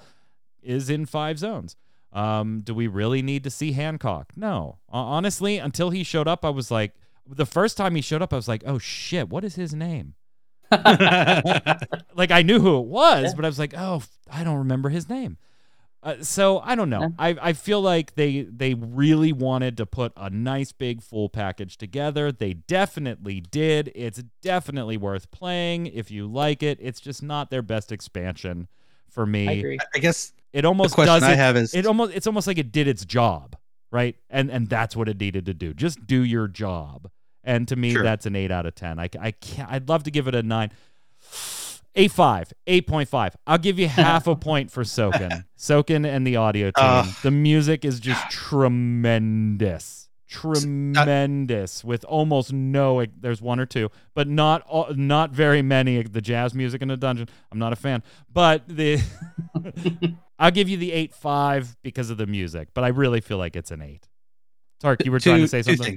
is 0.62 0.88
in 0.90 1.04
five 1.06 1.38
zones. 1.38 1.76
Um 2.12 2.60
do 2.62 2.74
we 2.74 2.86
really 2.86 3.20
need 3.22 3.44
to 3.44 3.50
see 3.50 3.72
hancock? 3.72 4.32
No. 4.36 4.78
Ho- 4.88 4.98
honestly 4.98 5.58
until 5.58 5.90
he 5.90 6.02
showed 6.02 6.28
up 6.28 6.44
i 6.44 6.50
was 6.50 6.70
like 6.70 6.94
the 7.28 7.46
first 7.46 7.76
time 7.76 7.94
he 7.94 8.02
showed 8.02 8.22
up 8.22 8.32
i 8.32 8.36
was 8.36 8.48
like 8.48 8.62
oh 8.66 8.78
shit 8.78 9.28
what 9.28 9.44
is 9.44 9.56
his 9.56 9.74
name 9.74 10.14
like 12.14 12.30
I 12.30 12.42
knew 12.42 12.60
who 12.60 12.78
it 12.78 12.86
was, 12.86 13.24
Yeah. 13.24 13.32
but 13.36 13.44
I 13.44 13.48
was 13.48 13.58
like, 13.58 13.74
oh, 13.76 14.02
I 14.30 14.44
don't 14.44 14.58
remember 14.58 14.88
his 14.88 15.08
name. 15.08 15.38
Uh, 16.02 16.22
so 16.22 16.60
I 16.60 16.74
don't 16.76 16.90
know. 16.90 17.00
Yeah. 17.00 17.08
I, 17.18 17.36
I 17.42 17.52
feel 17.52 17.80
like 17.80 18.14
they 18.14 18.42
they 18.42 18.74
really 18.74 19.32
wanted 19.32 19.76
to 19.78 19.86
put 19.86 20.12
a 20.16 20.30
nice 20.30 20.70
big 20.70 21.02
full 21.02 21.28
package 21.28 21.78
together. 21.78 22.30
They 22.30 22.52
definitely 22.54 23.40
did. 23.40 23.90
It's 23.94 24.22
definitely 24.40 24.96
worth 24.96 25.30
playing 25.32 25.86
if 25.88 26.10
you 26.10 26.26
like 26.28 26.62
it. 26.62 26.78
It's 26.80 27.00
just 27.00 27.22
not 27.22 27.50
their 27.50 27.62
best 27.62 27.90
expansion 27.90 28.68
for 29.10 29.22
I 29.24 29.26
me. 29.26 29.58
agree. 29.58 29.78
I 29.94 29.98
guess 29.98 30.32
It 30.52 30.62
the 30.62 30.68
almost 30.68 30.94
question 30.94 31.12
does 31.14 31.22
I 31.24 31.32
it. 31.32 31.38
have 31.38 31.56
is 31.56 31.74
It 31.74 31.86
almost 31.86 32.14
it's 32.14 32.26
almost 32.28 32.46
like 32.46 32.58
it 32.58 32.70
did 32.70 32.86
its 32.86 33.04
job, 33.04 33.56
right? 33.90 34.14
And 34.30 34.48
and 34.50 34.68
that's 34.68 34.94
what 34.94 35.08
it 35.08 35.18
needed 35.18 35.46
to 35.46 35.54
do. 35.54 35.74
Just 35.74 36.06
do 36.06 36.22
your 36.22 36.46
job. 36.46 37.10
And 37.46 37.66
to 37.68 37.76
me, 37.76 37.92
Sure. 37.92 38.02
that's 38.02 38.26
an 38.26 38.36
eight 38.36 38.50
out 38.50 38.66
of 38.66 38.74
ten. 38.74 38.98
I, 38.98 39.08
I 39.18 39.30
can't. 39.30 39.70
I'd 39.72 39.88
love 39.88 40.02
to 40.02 40.10
give 40.10 40.28
it 40.28 40.34
a 40.34 40.42
nine. 40.42 40.70
Eight 41.94 42.12
five, 42.12 42.52
eight 42.66 42.86
point 42.86 43.08
five. 43.08 43.34
I'll 43.46 43.56
give 43.56 43.78
you 43.78 43.88
half 43.88 44.26
a 44.26 44.36
point 44.36 44.70
for 44.70 44.82
Soken. 44.82 45.44
Soken 45.58 46.06
and 46.06 46.26
the 46.26 46.36
audio 46.36 46.66
team. 46.66 46.72
Ugh. 46.84 47.14
the 47.22 47.30
music 47.30 47.84
is 47.86 48.00
just 48.00 48.28
tremendous. 48.30 50.08
tremendous 50.28 51.84
with 51.84 52.04
almost 52.04 52.52
no 52.52 53.04
there's 53.20 53.40
one 53.40 53.60
or 53.60 53.64
two 53.66 53.88
but 54.12 54.26
not 54.26 54.60
all, 54.62 54.92
not 54.94 55.30
very 55.30 55.62
many 55.62 56.02
the 56.02 56.20
jazz 56.20 56.52
music 56.52 56.82
in 56.82 56.88
the 56.88 56.96
dungeon 56.96 57.28
i'm 57.52 57.60
not 57.60 57.72
a 57.72 57.76
fan 57.76 58.02
but 58.32 58.66
the 58.66 59.00
i'll 60.40 60.50
give 60.50 60.68
you 60.68 60.76
the 60.76 60.90
8-5 60.90 61.76
because 61.84 62.10
of 62.10 62.16
the 62.18 62.26
music 62.26 62.68
but 62.74 62.82
i 62.82 62.88
really 62.88 63.20
feel 63.20 63.38
like 63.38 63.54
it's 63.54 63.70
an 63.70 63.80
8 63.80 64.08
tark 64.80 65.04
you 65.04 65.12
were 65.12 65.20
Two- 65.20 65.30
trying 65.30 65.42
to 65.42 65.48
say 65.48 65.62
something. 65.62 65.96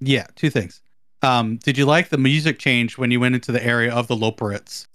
Yeah, 0.00 0.26
two 0.34 0.50
things. 0.50 0.80
Um, 1.26 1.56
did 1.56 1.76
you 1.76 1.86
like 1.86 2.10
the 2.10 2.18
music 2.18 2.58
change 2.58 2.96
when 2.96 3.10
you 3.10 3.18
went 3.18 3.34
into 3.34 3.50
the 3.50 3.64
area 3.64 3.92
of 3.92 4.06
the 4.06 4.14
Loporrits? 4.14 4.86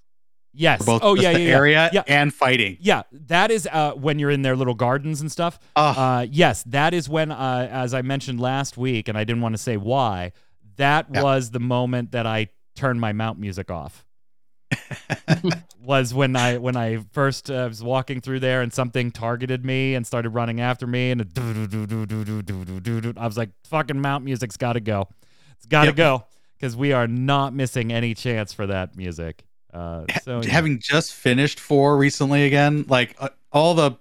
Yes. 0.53 0.85
Both 0.85 1.01
oh 1.03 1.15
yeah, 1.15 1.31
yeah, 1.31 1.37
the 1.37 1.43
yeah, 1.43 1.55
area 1.55 1.89
yeah. 1.93 2.03
and 2.07 2.33
fighting. 2.33 2.77
Yeah, 2.79 3.03
that 3.11 3.51
is 3.51 3.67
uh, 3.71 3.91
when 3.93 4.19
you're 4.19 4.31
in 4.31 4.41
their 4.41 4.55
little 4.55 4.73
gardens 4.73 5.21
and 5.21 5.31
stuff. 5.31 5.59
Uh 5.75 6.25
yes, 6.29 6.63
that 6.63 6.93
is 6.93 7.07
when, 7.07 7.31
uh, 7.31 7.67
as 7.71 7.93
I 7.93 8.01
mentioned 8.01 8.39
last 8.39 8.77
week, 8.77 9.07
and 9.07 9.17
I 9.17 9.23
didn't 9.23 9.41
want 9.41 9.53
to 9.53 9.61
say 9.61 9.77
why. 9.77 10.33
That 10.77 11.07
yeah. 11.13 11.23
was 11.23 11.51
the 11.51 11.59
moment 11.59 12.11
that 12.11 12.25
I 12.25 12.49
turned 12.75 12.99
my 12.99 13.13
mount 13.13 13.39
music 13.39 13.69
off. 13.71 14.05
was 15.83 16.13
when 16.13 16.35
I 16.35 16.57
when 16.57 16.77
I 16.77 16.99
first 17.11 17.51
uh, 17.51 17.65
was 17.67 17.83
walking 17.83 18.21
through 18.21 18.39
there 18.39 18.61
and 18.61 18.73
something 18.73 19.11
targeted 19.11 19.65
me 19.65 19.95
and 19.95 20.07
started 20.07 20.29
running 20.29 20.61
after 20.61 20.87
me 20.87 21.11
and 21.11 21.21
I 23.17 23.27
was 23.27 23.37
like 23.37 23.49
fucking 23.65 23.99
mount 23.99 24.23
music's 24.23 24.55
got 24.55 24.73
to 24.73 24.79
go 24.79 25.09
it's 25.61 25.67
got 25.67 25.81
to 25.81 25.87
Yep. 25.89 25.95
go," 25.95 26.25
because 26.57 26.75
we 26.75 26.91
are 26.91 27.07
not 27.07 27.53
missing 27.53 27.93
any 27.93 28.13
chance 28.13 28.51
for 28.51 28.67
that 28.67 28.97
music. 28.97 29.45
Uh, 29.73 30.05
so 30.23 30.41
yeah. 30.41 30.49
having 30.49 30.79
just 30.79 31.13
finished 31.13 31.59
four 31.59 31.97
recently 31.97 32.45
again, 32.45 32.83
like 32.89 33.15
uh, 33.19 33.29
all 33.53 33.73
the 33.73 33.91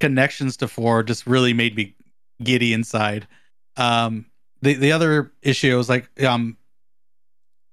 connections 0.00 0.56
to 0.58 0.68
four 0.68 1.02
just 1.02 1.26
really 1.26 1.52
made 1.54 1.74
me 1.76 1.94
giddy 2.42 2.72
inside. 2.72 3.26
Um, 3.76 4.26
the 4.60 4.74
the 4.74 4.92
other 4.92 5.32
issue 5.42 5.76
was 5.76 5.88
like, 5.88 6.08
um, 6.24 6.56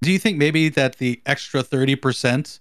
do 0.01 0.11
you 0.11 0.19
think 0.19 0.38
maybe 0.38 0.69
that 0.69 0.97
the 0.97 1.21
extra 1.26 1.63
thirty 1.63 1.95
percent 1.95 2.59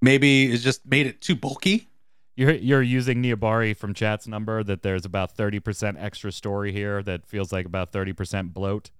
maybe 0.00 0.50
is 0.50 0.62
just 0.62 0.86
made 0.86 1.06
it 1.06 1.20
too 1.20 1.34
bulky? 1.34 1.88
You're 2.36 2.52
you're 2.54 2.82
using 2.82 3.22
Niabari 3.22 3.76
from 3.76 3.94
chat's 3.94 4.26
number 4.26 4.62
that 4.62 4.82
there's 4.82 5.04
about 5.04 5.36
thirty 5.36 5.58
percent 5.58 5.96
extra 5.98 6.30
story 6.30 6.70
here 6.72 7.02
that 7.02 7.26
feels 7.26 7.52
like 7.52 7.66
about 7.66 7.92
thirty 7.92 8.12
percent 8.12 8.54
bloat. 8.54 8.90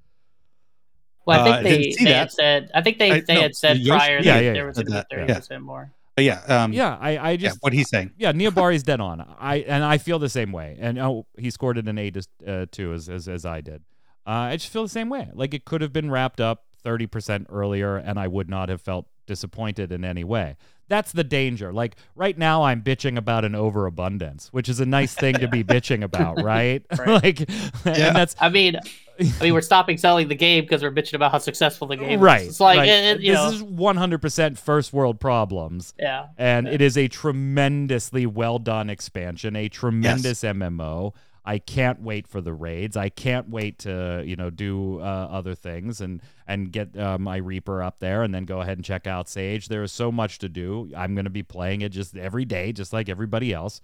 Well, 1.26 1.38
I 1.38 1.42
Uh, 1.42 1.44
think 1.44 1.56
I 1.56 1.62
they, 1.62 1.78
didn't 1.78 1.92
see 1.94 2.04
they 2.04 2.10
that. 2.12 2.18
had 2.18 2.32
said. 2.32 2.70
I 2.74 2.82
think 2.82 2.98
they, 2.98 3.10
I- 3.12 3.20
they 3.26 3.34
no, 3.34 3.40
had 3.42 3.56
said 3.56 3.78
Yoshi- 3.78 3.90
prior 3.98 4.18
yeah, 4.18 4.34
that 4.36 4.44
yeah, 4.44 4.52
there 4.52 4.66
was 4.66 4.78
yeah. 4.78 4.82
going 4.84 4.92
to 4.92 5.06
That- 5.16 5.26
be 5.26 5.32
yeah. 5.32 5.40
thirty 5.40 5.60
more. 5.62 5.90
But 6.14 6.24
yeah, 6.24 6.40
um, 6.48 6.72
Yeah, 6.72 6.96
I 6.98 7.16
I 7.18 7.30
yeah, 7.32 7.36
just 7.36 7.58
what 7.60 7.72
he's 7.74 7.90
saying. 7.90 8.12
yeah 8.16 8.32
Niabari's 8.32 8.82
dead 8.82 9.00
on. 9.00 9.20
I 9.38 9.56
and 9.56 9.84
I 9.84 9.98
feel 9.98 10.18
the 10.18 10.30
same 10.30 10.50
way. 10.52 10.76
And 10.80 10.98
oh, 10.98 11.26
he 11.36 11.50
scored 11.50 11.76
it 11.76 11.86
an 11.88 11.98
eight 11.98 12.16
as- 12.16 12.28
uh, 12.46 12.64
too 12.72 12.94
as, 12.94 13.08
as 13.10 13.28
as 13.28 13.44
I 13.44 13.60
did. 13.60 13.82
Uh, 14.26 14.30
I 14.50 14.56
just 14.56 14.72
feel 14.72 14.82
the 14.82 14.88
same 14.88 15.08
way. 15.10 15.28
Like 15.34 15.52
it 15.52 15.64
could 15.66 15.82
have 15.82 15.92
been 15.92 16.10
wrapped 16.10 16.40
up 16.40 16.64
thirty 16.82 17.06
percent 17.06 17.48
earlier, 17.50 17.96
and 17.96 18.18
I 18.18 18.28
would 18.28 18.48
not 18.48 18.68
have 18.70 18.80
felt 18.80 19.06
disappointed 19.26 19.92
in 19.92 20.04
any 20.04 20.24
way. 20.24 20.56
That's 20.88 21.12
the 21.12 21.24
danger. 21.24 21.72
Like 21.72 21.96
right 22.14 22.38
now, 22.38 22.62
I'm 22.62 22.80
bitching 22.80 23.18
about 23.18 23.44
an 23.44 23.54
overabundance, 23.54 24.48
which 24.52 24.68
is 24.68 24.80
a 24.80 24.86
nice 24.86 25.12
thing 25.14 25.34
to 25.34 25.48
be 25.48 25.62
bitching 25.64 26.02
about, 26.02 26.40
right? 26.42 26.82
Right. 26.98 27.22
like, 27.22 27.40
Yeah. 27.40 28.06
and 28.08 28.16
that's 28.16 28.34
I 28.40 28.48
mean, 28.48 28.76
I 29.20 29.42
mean, 29.42 29.54
we're 29.54 29.60
stopping 29.60 29.96
selling 29.96 30.28
the 30.28 30.34
game 30.34 30.64
because 30.64 30.82
we're 30.82 30.92
bitching 30.92 31.14
about 31.14 31.32
how 31.32 31.38
successful 31.38 31.86
the 31.86 31.96
game 31.96 32.20
right. 32.20 32.42
is. 32.42 32.48
It's 32.48 32.60
like 32.60 32.78
right. 32.78 32.88
it, 32.88 33.16
it, 33.16 33.20
you 33.20 33.32
this 33.32 33.40
know, 33.40 33.48
is 33.50 33.62
100% 33.62 34.58
first 34.58 34.92
world 34.92 35.20
problems. 35.20 35.94
yeah. 35.98 36.28
and 36.36 36.68
it 36.68 36.80
is 36.80 36.96
a 36.96 37.08
tremendously 37.08 38.26
well 38.26 38.58
done 38.58 38.90
expansion, 38.90 39.56
a 39.56 39.68
tremendous 39.68 40.42
MMO. 40.42 41.14
I 41.46 41.58
can't 41.58 42.02
wait 42.02 42.26
for 42.26 42.40
the 42.40 42.52
raids. 42.52 42.96
I 42.96 43.08
can't 43.08 43.48
wait 43.48 43.78
to 43.80 44.24
you 44.26 44.34
know 44.34 44.50
do 44.50 45.00
uh, 45.00 45.28
other 45.30 45.54
things 45.54 46.00
and 46.00 46.20
and 46.48 46.72
get 46.72 46.98
uh, 46.98 47.18
my 47.18 47.36
Reaper 47.36 47.84
up 47.84 48.00
there, 48.00 48.24
and 48.24 48.34
then 48.34 48.46
go 48.46 48.60
ahead 48.60 48.78
and 48.78 48.84
check 48.84 49.06
out 49.06 49.28
Sage. 49.28 49.68
There 49.68 49.84
is 49.84 49.92
so 49.92 50.10
much 50.10 50.40
to 50.40 50.48
do. 50.48 50.90
I'm 50.96 51.14
going 51.14 51.24
to 51.24 51.30
be 51.30 51.44
playing 51.44 51.82
it 51.82 51.90
just 51.90 52.16
every 52.16 52.44
day, 52.44 52.72
just 52.72 52.92
like 52.92 53.08
everybody 53.08 53.52
else. 53.52 53.80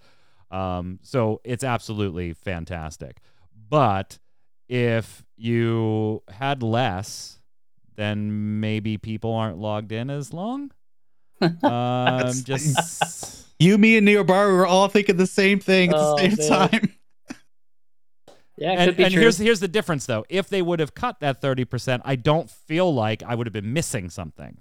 Um, 0.51 0.99
so 1.03 1.39
it's 1.45 1.63
absolutely 1.63 2.33
fantastic. 2.33 3.21
But 3.69 4.19
if 4.73 5.23
you 5.37 6.23
had 6.29 6.63
less, 6.63 7.39
then 7.95 8.59
maybe 8.59 8.97
people 8.97 9.31
aren't 9.33 9.59
logged 9.59 9.91
in 9.91 10.09
as 10.09 10.33
long. 10.33 10.71
Um, 11.61 12.31
just 12.43 13.45
You, 13.59 13.77
me, 13.77 13.97
and 13.97 14.07
Neobar 14.07 14.51
were 14.51 14.65
all 14.65 14.87
thinking 14.87 15.17
the 15.17 15.27
same 15.27 15.59
thing 15.59 15.91
at 15.91 15.95
Oh, 15.97 16.15
the 16.15 16.29
same 16.35 16.49
man. 16.49 16.69
time. 16.69 16.93
Yeah, 18.55 18.71
and, 18.73 18.99
and 18.99 19.11
here's 19.13 19.39
here's 19.39 19.59
the 19.59 19.67
difference 19.67 20.05
though. 20.05 20.25
If 20.29 20.47
they 20.47 20.61
would 20.61 20.79
have 20.79 20.93
cut 20.93 21.19
that 21.21 21.41
thirty 21.41 21.65
percent, 21.65 22.03
I 22.05 22.15
don't 22.15 22.49
feel 22.49 22.93
like 22.93 23.23
I 23.23 23.33
would 23.33 23.47
have 23.47 23.53
been 23.53 23.73
missing 23.73 24.09
something. 24.11 24.59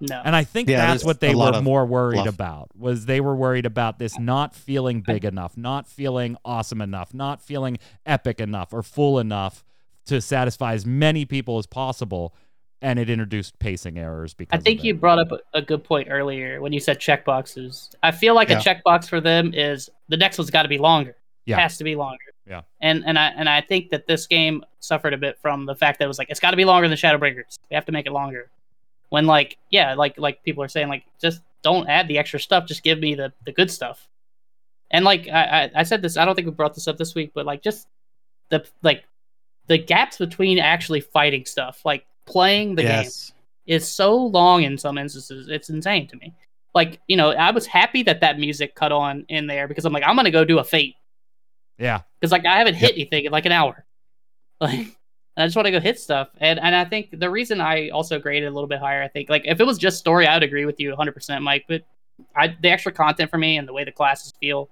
No. 0.00 0.20
And 0.24 0.34
I 0.34 0.44
think 0.44 0.68
Yeah, 0.68 0.86
that's 0.86 1.04
what 1.04 1.20
they 1.20 1.34
were 1.34 1.60
more 1.62 1.84
worried 1.86 2.16
fluff. 2.22 2.28
about. 2.34 2.70
Was 2.76 3.06
they 3.06 3.20
were 3.20 3.34
worried 3.36 3.66
about 3.66 3.98
this 3.98 4.18
not 4.18 4.54
feeling 4.54 5.00
big 5.02 5.24
enough, 5.24 5.56
not 5.56 5.86
feeling 5.86 6.36
awesome 6.44 6.80
enough, 6.80 7.12
not 7.14 7.42
feeling 7.42 7.78
epic 8.06 8.40
enough 8.40 8.72
or 8.72 8.82
full 8.82 9.18
enough 9.18 9.64
to 10.06 10.20
satisfy 10.20 10.72
as 10.74 10.84
many 10.86 11.24
people 11.24 11.58
as 11.58 11.66
possible. 11.66 12.34
And 12.82 12.98
it 12.98 13.10
introduced 13.10 13.58
pacing 13.58 13.98
errors 13.98 14.32
because 14.32 14.58
I 14.58 14.62
think 14.62 14.82
you 14.82 14.94
brought 14.94 15.18
up 15.18 15.30
a, 15.32 15.58
a 15.58 15.60
good 15.62 15.84
point 15.84 16.08
earlier 16.10 16.62
when 16.62 16.72
you 16.72 16.80
said 16.80 16.98
checkboxes. 16.98 17.90
I 18.02 18.10
feel 18.10 18.34
like 18.34 18.48
Yeah. 18.48 18.58
a 18.58 18.62
checkbox 18.62 19.06
for 19.06 19.20
them 19.20 19.52
is 19.52 19.90
the 20.08 20.16
next 20.16 20.38
one's 20.38 20.50
got 20.50 20.62
to 20.62 20.68
be 20.68 20.78
longer. 20.78 21.14
Yeah. 21.44 21.58
It 21.58 21.60
has 21.60 21.76
to 21.76 21.84
be 21.84 21.94
longer. 21.94 22.24
Yeah. 22.48 22.62
And 22.80 23.04
and 23.06 23.18
I 23.18 23.26
and 23.36 23.50
I 23.50 23.60
think 23.60 23.90
that 23.90 24.06
this 24.06 24.26
game 24.26 24.64
suffered 24.78 25.12
a 25.12 25.18
bit 25.18 25.38
from 25.42 25.66
the 25.66 25.74
fact 25.74 25.98
that 25.98 26.06
it 26.06 26.08
was 26.08 26.18
like 26.18 26.30
it's 26.30 26.40
got 26.40 26.52
to 26.52 26.56
be 26.56 26.64
longer 26.64 26.88
than 26.88 26.96
Shadowbringers. 26.96 27.58
We 27.70 27.74
have 27.74 27.84
to 27.84 27.92
make 27.92 28.06
it 28.06 28.12
longer. 28.12 28.50
When 29.10 29.26
like 29.26 29.58
yeah, 29.70 29.94
like 29.94 30.18
like 30.18 30.42
people 30.42 30.62
are 30.64 30.68
saying 30.68 30.88
like 30.88 31.04
just 31.20 31.42
don't 31.62 31.88
add 31.88 32.08
the 32.08 32.18
extra 32.18 32.40
stuff. 32.40 32.66
Just 32.66 32.82
give 32.82 32.98
me 32.98 33.14
the 33.14 33.32
the 33.44 33.52
good 33.52 33.70
stuff. 33.70 34.08
And 34.90 35.04
like 35.04 35.28
I 35.28 35.64
I, 35.64 35.70
I 35.76 35.82
said 35.82 36.02
this, 36.02 36.16
I 36.16 36.24
don't 36.24 36.34
think 36.34 36.46
we 36.46 36.52
brought 36.52 36.74
this 36.74 36.88
up 36.88 36.96
this 36.96 37.14
week, 37.14 37.32
but 37.34 37.44
like 37.46 37.62
just 37.62 37.86
the 38.50 38.64
like 38.82 39.04
the 39.66 39.78
gaps 39.78 40.18
between 40.18 40.58
actually 40.58 41.00
fighting 41.00 41.44
stuff, 41.44 41.82
like 41.84 42.04
playing 42.26 42.74
the 42.74 42.82
game 42.82 43.10
is 43.66 43.88
so 43.88 44.16
long 44.16 44.62
in 44.62 44.76
some 44.78 44.98
instances. 44.98 45.48
It's 45.48 45.70
insane 45.70 46.08
to 46.08 46.16
me. 46.16 46.34
Like, 46.74 47.00
you 47.08 47.16
know, 47.16 47.30
I 47.32 47.50
was 47.50 47.66
happy 47.66 48.02
that 48.04 48.20
that 48.20 48.38
music 48.38 48.74
cut 48.74 48.90
on 48.92 49.24
in 49.28 49.46
there 49.46 49.66
because 49.68 49.84
I'm 49.84 49.92
like, 49.92 50.04
I'm 50.04 50.16
gonna 50.16 50.30
go 50.30 50.44
do 50.44 50.58
a 50.60 50.64
fate 50.64 50.94
Yeah. 51.78 52.02
because 52.20 52.32
like 52.32 52.46
I 52.46 52.58
haven't 52.58 52.74
hit 52.74 52.92
anything 52.92 53.24
in 53.26 53.32
like 53.32 53.46
an 53.46 53.52
hour. 53.52 53.84
Like, 54.60 54.88
I 55.40 55.46
just 55.46 55.56
want 55.56 55.66
to 55.66 55.72
go 55.72 55.80
hit 55.80 55.98
stuff. 55.98 56.28
And 56.38 56.58
and 56.60 56.74
I 56.74 56.84
think 56.84 57.18
the 57.18 57.30
reason 57.30 57.60
I 57.60 57.88
also 57.90 58.18
graded 58.18 58.48
a 58.48 58.52
little 58.52 58.68
bit 58.68 58.78
higher, 58.80 59.02
I 59.02 59.08
think, 59.08 59.28
like 59.28 59.42
if 59.44 59.60
it 59.60 59.64
was 59.64 59.78
just 59.78 59.98
story, 59.98 60.26
I 60.26 60.34
would 60.34 60.42
agree 60.42 60.64
with 60.66 60.78
you 60.80 60.88
100, 60.90 61.12
percent 61.12 61.42
Mike. 61.42 61.64
But 61.68 61.82
I 62.36 62.56
the 62.60 62.68
extra 62.68 62.92
content 62.92 63.30
for 63.30 63.38
me 63.38 63.56
and 63.56 63.66
the 63.68 63.72
way 63.72 63.84
the 63.84 63.92
classes 63.92 64.32
feel 64.40 64.70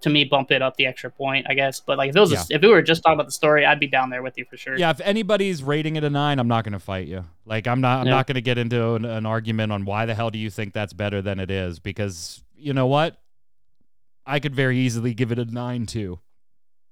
to 0.00 0.10
me 0.10 0.24
bump 0.24 0.52
it 0.52 0.62
up 0.62 0.76
the 0.76 0.86
extra 0.86 1.10
point, 1.10 1.44
I 1.48 1.54
guess. 1.54 1.80
But 1.80 1.98
like 1.98 2.10
if 2.10 2.16
it 2.16 2.20
was 2.20 2.30
Yeah. 2.30 2.36
just, 2.36 2.50
if 2.52 2.62
we 2.62 2.68
were 2.68 2.82
just 2.82 3.02
talking 3.02 3.14
about 3.14 3.26
the 3.26 3.32
story, 3.32 3.66
I'd 3.66 3.80
be 3.80 3.88
down 3.88 4.10
there 4.10 4.22
with 4.22 4.38
you 4.38 4.44
for 4.48 4.56
sure. 4.56 4.76
Yeah, 4.78 4.90
if 4.90 5.00
anybody's 5.00 5.60
rating 5.62 5.96
it 5.96 6.04
a 6.04 6.10
nine, 6.10 6.38
I'm 6.38 6.46
not 6.46 6.62
going 6.62 6.72
to 6.74 6.78
fight 6.78 7.08
you. 7.08 7.24
Like 7.44 7.66
I'm 7.66 7.80
not. 7.80 8.00
I'm 8.02 8.06
Yeah. 8.06 8.12
not 8.12 8.26
going 8.28 8.36
to 8.36 8.40
get 8.40 8.58
into 8.58 8.94
an, 8.94 9.04
an 9.04 9.26
argument 9.26 9.72
on 9.72 9.84
why 9.84 10.06
the 10.06 10.14
hell 10.14 10.30
do 10.30 10.38
you 10.38 10.50
think 10.50 10.72
that's 10.72 10.92
better 10.92 11.20
than 11.20 11.40
it 11.40 11.50
is 11.50 11.80
because 11.80 12.42
you 12.56 12.72
know 12.72 12.86
what, 12.86 13.16
I 14.26 14.38
could 14.40 14.54
very 14.54 14.78
easily 14.78 15.14
give 15.14 15.32
it 15.32 15.38
a 15.38 15.44
nine 15.44 15.86
too. 15.86 16.20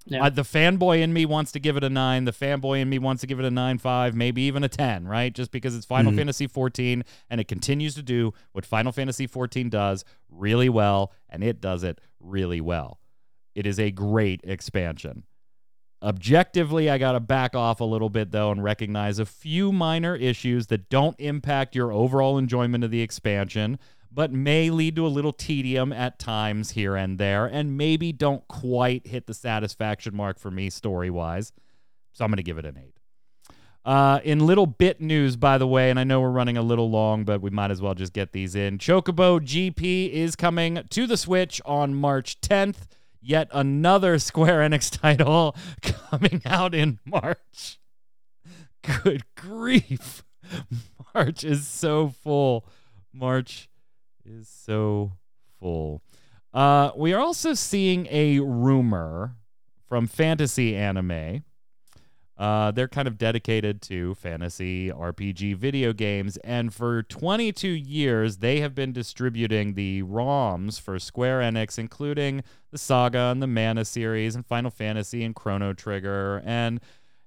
Yeah. 0.08 0.24
Uh, 0.24 0.30
the 0.30 0.42
fanboy 0.42 1.00
in 1.02 1.12
me 1.12 1.26
wants 1.26 1.50
to 1.52 1.58
give 1.58 1.76
it 1.76 1.82
a 1.82 1.90
nine. 1.90 2.24
The 2.26 2.32
fanboy 2.32 2.80
in 2.80 2.88
me 2.88 2.98
wants 2.98 3.22
to 3.22 3.26
give 3.26 3.40
it 3.40 3.44
a 3.44 3.50
nine 3.50 3.78
five, 3.78 4.14
maybe 4.14 4.42
even 4.42 4.62
a 4.62 4.68
ten, 4.68 5.06
right? 5.08 5.32
Just 5.34 5.50
because 5.50 5.74
it's 5.74 5.84
Final 5.84 6.12
Mhm. 6.12 6.16
Fantasy 6.18 6.46
14 6.46 7.02
and 7.28 7.40
it 7.40 7.48
continues 7.48 7.94
to 7.96 8.02
do 8.02 8.32
what 8.52 8.64
Final 8.64 8.92
Fantasy 8.92 9.26
14 9.26 9.68
does 9.68 10.04
really 10.30 10.68
well, 10.68 11.12
and 11.28 11.42
it 11.42 11.60
does 11.60 11.82
it 11.82 12.00
really 12.20 12.60
well. 12.60 13.00
It 13.56 13.66
is 13.66 13.80
a 13.80 13.90
great 13.90 14.40
expansion. 14.44 15.24
Objectively, 16.02 16.90
I 16.90 16.98
got 16.98 17.12
to 17.12 17.20
back 17.20 17.56
off 17.56 17.80
a 17.80 17.84
little 17.84 18.10
bit 18.10 18.30
though 18.30 18.50
and 18.52 18.62
recognize 18.62 19.18
a 19.18 19.24
few 19.24 19.72
minor 19.72 20.14
issues 20.14 20.66
that 20.66 20.90
don't 20.90 21.18
impact 21.18 21.74
your 21.74 21.90
overall 21.90 22.36
enjoyment 22.38 22.84
of 22.84 22.90
the 22.90 23.00
expansion, 23.00 23.78
but 24.16 24.32
may 24.32 24.70
lead 24.70 24.96
to 24.96 25.06
a 25.06 25.08
little 25.08 25.34
tedium 25.34 25.92
at 25.92 26.18
times 26.18 26.70
here 26.70 26.96
and 26.96 27.18
there, 27.18 27.44
and 27.44 27.76
maybe 27.76 28.12
don't 28.12 28.48
quite 28.48 29.06
hit 29.06 29.26
the 29.26 29.34
satisfaction 29.34 30.16
mark 30.16 30.38
for 30.38 30.50
me 30.50 30.70
story 30.70 31.10
wise. 31.10 31.52
So 32.14 32.24
I'm 32.24 32.30
going 32.30 32.38
to 32.38 32.42
give 32.42 32.56
it 32.56 32.64
an 32.64 32.78
eight. 32.82 32.94
Uh, 33.84 34.20
in 34.24 34.40
little 34.40 34.66
bit 34.66 35.02
news, 35.02 35.36
by 35.36 35.58
the 35.58 35.66
way, 35.66 35.90
and 35.90 36.00
I 36.00 36.04
know 36.04 36.22
we're 36.22 36.30
running 36.30 36.56
a 36.56 36.62
little 36.62 36.88
long, 36.88 37.24
but 37.24 37.42
we 37.42 37.50
might 37.50 37.70
as 37.70 37.82
well 37.82 37.92
just 37.92 38.14
get 38.14 38.32
these 38.32 38.54
in. 38.54 38.78
Chocobo 38.78 39.38
GP 39.38 40.10
is 40.10 40.34
coming 40.34 40.82
to 40.88 41.06
the 41.06 41.18
Switch 41.18 41.60
on 41.66 41.94
March 41.94 42.40
10th. 42.40 42.86
Yet 43.20 43.48
another 43.52 44.18
Square 44.18 44.60
Enix 44.60 44.90
title 44.90 45.54
coming 45.82 46.40
out 46.46 46.74
in 46.74 47.00
March. 47.04 47.78
Good 48.82 49.24
grief. 49.36 50.24
March 51.14 51.44
is 51.44 51.68
so 51.68 52.08
full. 52.08 52.66
March 53.12 53.68
is 54.26 54.48
so 54.48 55.12
full. 55.60 56.02
Uh, 56.52 56.90
we 56.96 57.12
are 57.12 57.20
also 57.20 57.54
seeing 57.54 58.06
a 58.10 58.40
rumor 58.40 59.36
from 59.88 60.06
fantasy 60.06 60.74
anime 60.74 61.42
Uh, 62.38 62.70
they're 62.70 62.86
kind 62.88 63.08
of 63.08 63.16
dedicated 63.16 63.80
to 63.80 64.14
fantasy 64.14 64.90
RPG 64.90 65.56
video 65.56 65.94
games, 65.94 66.36
and 66.38 66.74
for 66.74 67.02
22 67.02 67.68
years, 67.68 68.38
they 68.38 68.60
have 68.60 68.74
been 68.74 68.92
distributing 68.92 69.72
the 69.72 70.02
ROMs 70.02 70.78
for 70.78 70.98
Square 70.98 71.40
Enix, 71.40 71.78
including 71.78 72.42
the 72.70 72.76
Saga 72.76 73.30
and 73.32 73.42
the 73.42 73.46
Mana 73.46 73.86
series, 73.86 74.34
and 74.34 74.44
Final 74.44 74.70
Fantasy 74.70 75.24
and 75.24 75.34
Chrono 75.34 75.72
Trigger. 75.72 76.42
And, 76.44 76.80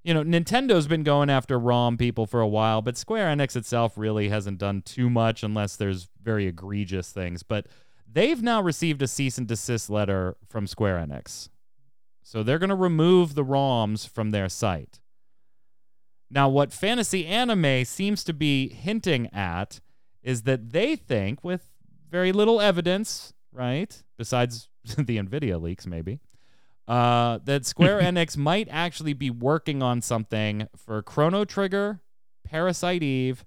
you 0.10 0.16
know, 0.16 0.24
Nintendo's 0.24 0.88
been 0.88 1.04
going 1.04 1.30
after 1.30 1.60
ROM 1.60 1.96
people 1.96 2.26
for 2.26 2.42
a 2.42 2.48
while, 2.48 2.82
but 2.82 2.98
Square 2.98 3.28
Enix 3.28 3.56
itself 3.56 3.96
really 3.96 4.30
hasn't 4.30 4.58
done 4.58 4.82
too 4.82 5.08
much 5.08 5.44
unless 5.44 5.76
there's 5.76 6.10
very 6.20 6.48
egregious 6.48 7.12
things. 7.12 7.44
But 7.44 7.68
they've 8.12 8.42
now 8.42 8.60
received 8.60 9.04
a 9.04 9.08
cease 9.08 9.38
and 9.38 9.48
desist 9.48 9.88
letter 9.88 10.36
from 10.48 10.66
Square 10.66 11.06
Enix. 11.06 11.50
So 12.24 12.42
they're 12.42 12.58
going 12.58 12.72
to 12.72 12.76
remove 12.76 13.36
the 13.36 13.46
ROMs 13.46 14.10
from 14.10 14.32
their 14.32 14.50
site. 14.50 15.00
Now, 16.32 16.50
what 16.50 16.74
Fantasy 16.74 17.28
Anime 17.28 17.86
seems 17.86 18.24
to 18.24 18.34
be 18.34 18.70
hinting 18.70 19.28
at 19.28 19.80
is 20.24 20.42
that 20.42 20.72
they 20.72 20.96
think, 20.96 21.44
with 21.44 21.70
very 22.10 22.32
little 22.32 22.60
evidence, 22.60 23.36
right, 23.52 24.02
besides 24.18 24.70
the 24.98 25.20
NVIDIA 25.20 25.62
leaks, 25.62 25.86
maybe, 25.86 26.20
uh, 26.90 27.40
that 27.46 27.66
Square 27.66 28.02
Enix 28.02 28.36
might 28.36 28.68
actually 28.70 29.14
be 29.14 29.30
working 29.30 29.82
on 29.82 30.02
something 30.02 30.68
for 30.76 31.02
Chrono 31.02 31.46
Trigger, 31.46 32.02
Parasite 32.44 33.04
Eve, 33.04 33.46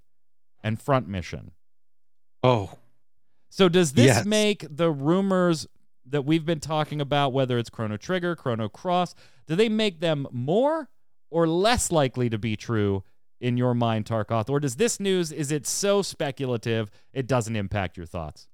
and 0.63 0.81
Front 0.81 1.07
Mission. 1.07 1.51
Oh, 2.41 2.71
So 3.49 3.69
does 3.69 3.93
this 3.93 4.05
Yes. 4.05 4.25
make 4.25 4.65
the 4.69 4.89
rumors 4.89 5.67
that 6.05 6.23
we've 6.25 6.45
been 6.45 6.59
talking 6.59 6.99
about, 6.99 7.33
whether 7.33 7.57
it's 7.57 7.69
Chrono 7.69 7.97
Trigger, 7.97 8.35
Chrono 8.35 8.67
Cross, 8.69 9.13
do 9.47 9.55
they 9.55 9.69
make 9.69 9.99
them 9.99 10.25
more 10.31 10.89
or 11.29 11.47
less 11.47 11.91
likely 11.91 12.29
to 12.29 12.37
be 12.37 12.55
true 12.55 13.03
in 13.39 13.57
your 13.57 13.73
mind, 13.73 14.05
Tarkoth? 14.05 14.49
Or 14.49 14.59
does 14.59 14.75
this 14.77 14.99
news 14.99 15.31
is 15.31 15.51
it 15.51 15.67
so 15.67 16.01
speculative 16.01 16.89
it 17.13 17.27
doesn't 17.27 17.55
impact 17.55 17.97
your 17.97 18.05
thoughts? 18.05 18.47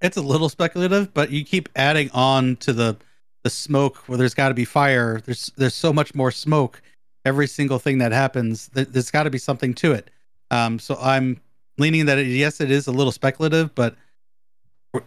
it's 0.00 0.16
a 0.16 0.22
little 0.22 0.48
speculative, 0.48 1.12
but 1.12 1.30
you 1.32 1.44
keep 1.44 1.68
adding 1.74 2.08
on 2.12 2.54
to 2.56 2.72
the 2.72 2.96
the 3.44 3.50
smoke 3.50 3.96
where 4.08 4.18
there's 4.18 4.34
got 4.34 4.48
to 4.48 4.54
be 4.54 4.64
fire. 4.64 5.20
There's 5.24 5.52
there's 5.56 5.74
so 5.74 5.92
much 5.92 6.14
more 6.14 6.30
smoke. 6.30 6.82
Every 7.24 7.46
single 7.46 7.78
thing 7.78 7.98
that 7.98 8.12
happens, 8.12 8.68
th- 8.68 8.88
there's 8.88 9.10
got 9.10 9.24
to 9.24 9.30
be 9.30 9.38
something 9.38 9.74
to 9.74 9.92
it. 9.92 10.10
Um, 10.50 10.78
so 10.78 10.96
I'm 11.00 11.40
leaning 11.76 12.06
that 12.06 12.18
it, 12.18 12.26
yes, 12.26 12.60
it 12.60 12.70
is 12.70 12.86
a 12.86 12.92
little 12.92 13.12
speculative, 13.12 13.74
but 13.74 13.96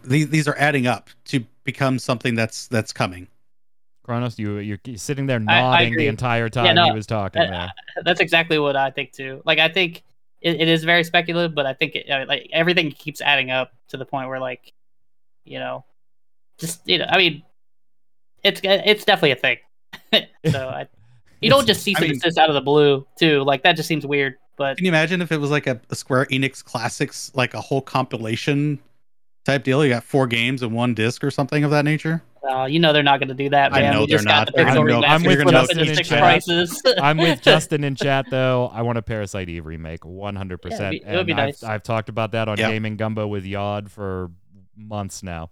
these 0.04 0.28
these 0.28 0.48
are 0.48 0.56
adding 0.56 0.86
up 0.86 1.10
to 1.26 1.44
become 1.64 1.98
something 1.98 2.34
that's 2.34 2.68
that's 2.68 2.92
coming. 2.92 3.28
Kronos, 4.04 4.38
you 4.38 4.58
you're 4.58 4.78
sitting 4.96 5.26
there 5.26 5.42
I- 5.48 5.58
I 5.58 5.60
nodding 5.60 5.96
the 5.96 6.08
entire 6.08 6.48
time 6.48 6.74
no, 6.74 6.86
he 6.86 6.92
was 6.92 7.06
talking 7.06 7.42
there. 7.42 7.72
That's 8.04 8.20
exactly 8.20 8.58
what 8.58 8.74
I 8.74 8.90
think 8.90 9.12
too. 9.12 9.42
Like 9.44 9.58
I 9.60 9.68
think 9.68 10.02
it, 10.40 10.60
it 10.60 10.68
is 10.68 10.82
very 10.82 11.04
speculative, 11.04 11.54
but 11.54 11.66
I 11.66 11.74
think 11.74 11.94
it, 11.94 12.10
uh, 12.10 12.24
like 12.26 12.48
everything 12.52 12.90
keeps 12.90 13.20
adding 13.20 13.50
up 13.52 13.72
to 13.88 13.96
the 13.96 14.04
point 14.04 14.28
where 14.28 14.40
like, 14.40 14.72
you 15.44 15.60
know, 15.60 15.84
just 16.58 16.80
you 16.84 16.98
know, 16.98 17.06
I 17.08 17.16
mean, 17.16 17.44
it's 18.42 18.60
it's 18.64 19.04
definitely 19.04 19.32
a 19.32 19.36
thing. 19.36 19.56
so 20.50 20.68
I, 20.68 20.86
you 21.40 21.50
don't 21.50 21.66
just 21.66 21.82
cease 21.82 21.96
I 21.98 22.02
and 22.02 22.10
mean- 22.12 22.20
desist 22.20 22.38
out 22.38 22.48
of 22.48 22.54
the 22.54 22.60
blue 22.60 23.06
too. 23.18 23.42
Like 23.44 23.62
that 23.64 23.76
just 23.76 23.88
seems 23.88 24.06
weird. 24.06 24.36
But 24.56 24.76
Can 24.76 24.84
you 24.84 24.90
imagine 24.90 25.22
if 25.22 25.32
it 25.32 25.38
was 25.38 25.50
like 25.50 25.66
a, 25.66 25.80
a 25.90 25.94
Square 25.96 26.26
Enix 26.26 26.62
Classics, 26.62 27.32
like 27.34 27.54
a 27.54 27.60
whole 27.60 27.80
compilation 27.80 28.78
type 29.46 29.64
deal? 29.64 29.82
You 29.84 29.90
got 29.90 30.04
four 30.04 30.26
games 30.26 30.62
and 30.62 30.72
one 30.72 30.94
disc 30.94 31.24
or 31.24 31.30
something 31.30 31.64
of 31.64 31.70
that 31.70 31.84
nature. 31.86 32.22
uh, 32.48 32.66
you 32.66 32.78
know 32.78 32.92
they're 32.92 33.02
not 33.02 33.18
going 33.18 33.28
to 33.28 33.34
do 33.34 33.48
that, 33.48 33.72
I 33.72 33.90
know 33.90 34.00
we 34.02 34.06
they're 34.08 34.22
not. 34.22 34.52
The 34.54 34.60
I 34.60 34.74
know. 34.74 35.02
I'm 35.02 35.22
with 35.22 35.48
Justin 35.48 35.78
in 35.80 35.88
in 35.88 35.96
chat. 36.04 36.18
prices. 36.20 36.82
I'm 37.00 37.16
with 37.16 37.40
Justin 37.42 37.82
in 37.82 37.94
chat 37.96 38.26
though. 38.30 38.70
I 38.74 38.82
want 38.82 38.98
a 38.98 39.02
Parasite 39.02 39.48
Eve 39.48 39.64
remake, 39.64 40.04
100. 40.04 40.52
Yeah, 40.62 40.68
percent 40.70 40.94
it'd 40.96 41.06
be- 41.06 41.12
it 41.12 41.16
would 41.16 41.26
be 41.26 41.32
And 41.32 41.40
I've, 41.40 41.46
nice. 41.48 41.62
I've 41.64 41.82
talked 41.82 42.08
about 42.10 42.32
that 42.32 42.48
on 42.48 42.58
Yep. 42.58 42.70
Gaming 42.70 42.96
Gumbo 42.96 43.26
with 43.26 43.46
Yod 43.46 43.90
for 43.90 44.30
months 44.76 45.22
now. 45.22 45.50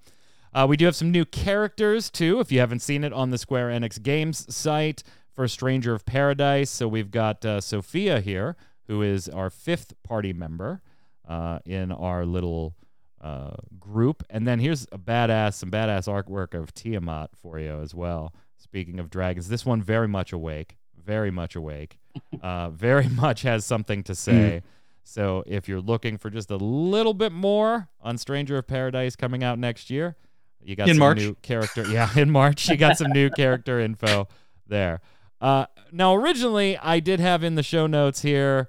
Uh, 0.52 0.66
we 0.68 0.76
do 0.76 0.84
have 0.84 0.96
some 0.96 1.10
new 1.10 1.24
characters 1.24 2.10
too. 2.10 2.40
If 2.40 2.50
you 2.50 2.58
haven't 2.58 2.80
seen 2.80 3.04
it 3.04 3.12
on 3.12 3.30
the 3.30 3.38
Square 3.38 3.68
Enix 3.68 4.02
Games 4.02 4.52
site 4.54 5.02
for 5.32 5.46
Stranger 5.46 5.94
of 5.94 6.04
Paradise, 6.04 6.70
so 6.70 6.88
we've 6.88 7.10
got 7.10 7.44
uh, 7.44 7.60
Sophia 7.60 8.20
here, 8.20 8.56
who 8.88 9.02
is 9.02 9.28
our 9.28 9.48
fifth 9.48 9.94
party 10.02 10.32
member 10.32 10.82
uh, 11.28 11.60
in 11.64 11.92
our 11.92 12.26
little 12.26 12.74
uh, 13.20 13.54
group, 13.78 14.24
and 14.28 14.46
then 14.46 14.58
here's 14.58 14.86
a 14.90 14.98
badass, 14.98 15.54
some 15.54 15.70
badass 15.70 16.08
artwork 16.08 16.54
of 16.54 16.74
Tiamat 16.74 17.30
for 17.36 17.60
you 17.60 17.80
as 17.80 17.94
well. 17.94 18.34
Speaking 18.56 18.98
of 18.98 19.08
dragons, 19.08 19.48
this 19.48 19.64
one 19.64 19.80
very 19.80 20.08
much 20.08 20.32
awake, 20.32 20.78
very 20.96 21.30
much 21.30 21.54
awake, 21.54 21.98
uh, 22.42 22.70
very 22.70 23.08
much 23.10 23.42
has 23.42 23.64
something 23.64 24.02
to 24.02 24.16
say. 24.16 24.62
So 25.04 25.44
if 25.46 25.68
you're 25.68 25.80
looking 25.80 26.18
for 26.18 26.28
just 26.28 26.50
a 26.50 26.56
little 26.56 27.14
bit 27.14 27.32
more 27.32 27.88
on 28.00 28.18
Stranger 28.18 28.58
of 28.58 28.66
Paradise 28.66 29.14
coming 29.14 29.44
out 29.44 29.58
next 29.58 29.90
year, 29.90 30.16
you 30.62 30.76
got 30.76 30.88
In 30.88 30.94
some 30.94 30.98
March. 31.00 31.18
new 31.18 31.34
character. 31.42 31.84
Yeah, 31.88 32.08
in 32.16 32.30
March, 32.30 32.68
you 32.68 32.76
got 32.76 32.96
some 32.98 33.10
new 33.12 33.30
character 33.30 33.80
info 33.80 34.28
there. 34.66 35.00
Uh, 35.40 35.66
now, 35.90 36.14
originally, 36.14 36.76
I 36.78 37.00
did 37.00 37.18
have 37.20 37.42
in 37.42 37.54
the 37.54 37.62
show 37.62 37.86
notes 37.86 38.22
here 38.22 38.68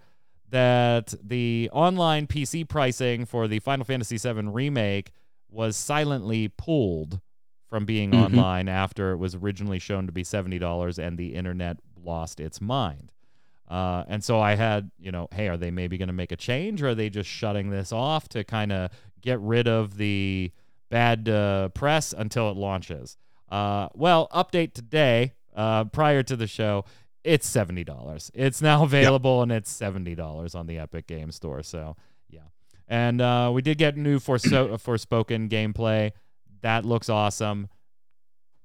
that 0.49 1.13
the 1.23 1.69
online 1.71 2.27
PC 2.27 2.67
pricing 2.67 3.25
for 3.25 3.47
the 3.47 3.59
Final 3.59 3.85
Fantasy 3.85 4.17
VII 4.17 4.47
remake 4.47 5.11
was 5.49 5.75
silently 5.77 6.47
pulled 6.49 7.19
from 7.67 7.85
being 7.85 8.11
Mhm. 8.11 8.25
online 8.25 8.67
after 8.67 9.11
it 9.11 9.17
was 9.17 9.33
originally 9.35 9.79
shown 9.79 10.05
to 10.07 10.11
be 10.11 10.23
$70 10.23 10.97
and 10.99 11.17
the 11.17 11.35
internet 11.35 11.77
lost 12.03 12.39
its 12.41 12.59
mind. 12.59 13.11
Uh, 13.69 14.03
and 14.09 14.21
so 14.21 14.41
I 14.41 14.55
had, 14.55 14.91
you 14.99 15.11
know, 15.11 15.29
hey, 15.31 15.47
are 15.47 15.55
they 15.55 15.71
maybe 15.71 15.97
going 15.97 16.07
to 16.07 16.13
make 16.13 16.33
a 16.33 16.35
change 16.35 16.81
or 16.81 16.89
are 16.89 16.95
they 16.95 17.09
just 17.09 17.29
shutting 17.29 17.69
this 17.69 17.93
off 17.93 18.27
to 18.29 18.43
kind 18.43 18.73
of 18.73 18.91
get 19.21 19.39
rid 19.39 19.67
of 19.69 19.95
the 19.95 20.51
bad 20.91 21.27
uh, 21.27 21.69
press 21.69 22.13
until 22.15 22.51
it 22.51 22.57
launches? 22.57 23.17
Uh, 23.49 23.89
well, 23.95 24.27
update 24.31 24.73
today, 24.73 25.33
uh, 25.55 25.85
prior 25.85 26.21
to 26.21 26.35
the 26.35 26.45
show, 26.47 26.85
it's 27.23 27.49
$70. 27.49 28.31
It's 28.35 28.61
now 28.61 28.83
available 28.83 29.41
and 29.41 29.51
it's 29.51 29.71
$70 29.75 30.55
on 30.55 30.67
the 30.67 30.77
Epic 30.77 31.07
Game 31.07 31.31
Store. 31.31 31.63
So, 31.63 31.95
yeah. 32.29 32.41
And 32.87 33.21
uh, 33.21 33.51
we 33.53 33.61
did 33.61 33.77
get 33.77 33.97
new 33.97 34.19
Forso- 34.19 34.69
Forspoken 34.83 35.49
gameplay. 35.49 36.11
That 36.61 36.85
looks 36.85 37.09
awesome. 37.09 37.67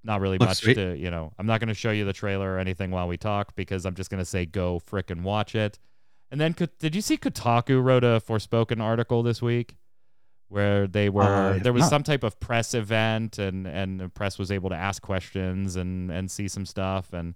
Not 0.05 0.21
really 0.21 0.39
Looks 0.39 0.51
much 0.51 0.59
sweet. 0.59 0.75
to, 0.75 0.97
you 0.97 1.11
know, 1.11 1.33
I'm 1.37 1.47
not 1.47 1.59
going 1.59 1.69
to 1.69 1.75
show 1.75 1.91
you 1.91 2.05
the 2.05 2.13
trailer 2.13 2.55
or 2.55 2.59
anything 2.59 2.93
while 2.93 3.09
we 3.09 3.17
talk 3.17 3.57
because 3.57 3.85
I'm 3.85 3.95
just 3.97 4.09
going 4.09 4.21
to 4.21 4.25
say 4.25 4.47
go 4.47 4.81
frickin' 4.89 5.23
watch 5.23 5.57
it. 5.57 5.81
And 6.31 6.41
then, 6.41 6.55
did 6.79 6.95
you 6.95 7.01
see 7.01 7.17
Kotaku 7.17 7.83
wrote 7.83 8.05
a 8.05 8.21
Forspoken 8.21 8.81
article 8.81 9.25
this 9.25 9.43
week 9.43 9.77
where 10.49 10.87
they 10.87 11.09
were 11.09 11.23
Uh, 11.23 11.59
there 11.59 11.73
was 11.73 11.83
not. 11.83 11.91
some 11.91 12.03
type 12.03 12.23
of 12.23 12.39
press 12.41 12.73
event 12.75 13.39
and 13.39 13.67
and 13.67 14.01
the 14.01 14.09
press 14.09 14.39
was 14.39 14.51
able 14.51 14.71
to 14.71 14.77
ask 14.77 15.03
questions 15.03 15.77
and 15.77 16.11
and 16.11 16.31
see 16.31 16.49
some 16.49 16.65
stuff. 16.67 17.13
And 17.13 17.35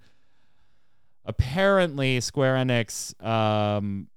apparently 1.24 2.20
Square 2.20 2.56
Enix 2.56 3.20
um 3.24 4.08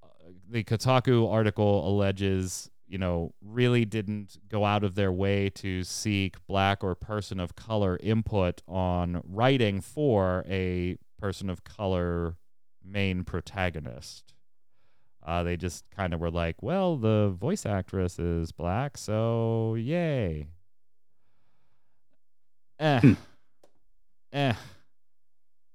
the 0.49 0.63
Kotaku 0.63 1.31
article 1.31 1.87
alleges 1.87 2.69
you 2.87 2.97
know 2.97 3.33
really 3.41 3.85
didn't 3.85 4.37
go 4.49 4.63
out 4.65 4.83
of 4.83 4.95
their 4.95 5.11
way 5.11 5.49
to 5.49 5.83
seek 5.83 6.35
black 6.47 6.83
or 6.83 6.95
person 6.95 7.39
of 7.39 7.55
color 7.55 7.97
input 8.01 8.61
on 8.67 9.21
writing 9.25 9.81
for 9.81 10.45
a 10.47 10.97
person 11.17 11.49
of 11.49 11.63
color 11.63 12.35
main 12.85 13.23
protagonist 13.23 14.33
uh, 15.25 15.43
they 15.43 15.57
just 15.57 15.85
kind 15.95 16.13
of 16.13 16.19
were 16.19 16.31
like, 16.31 16.61
well, 16.61 16.97
the 16.97 17.35
voice 17.39 17.65
actress 17.65 18.19
is 18.19 18.51
black, 18.51 18.97
so 18.97 19.75
yay. 19.75 20.47
Eh. 22.79 22.99
Hmm. 22.99 23.13
Eh. 24.33 24.53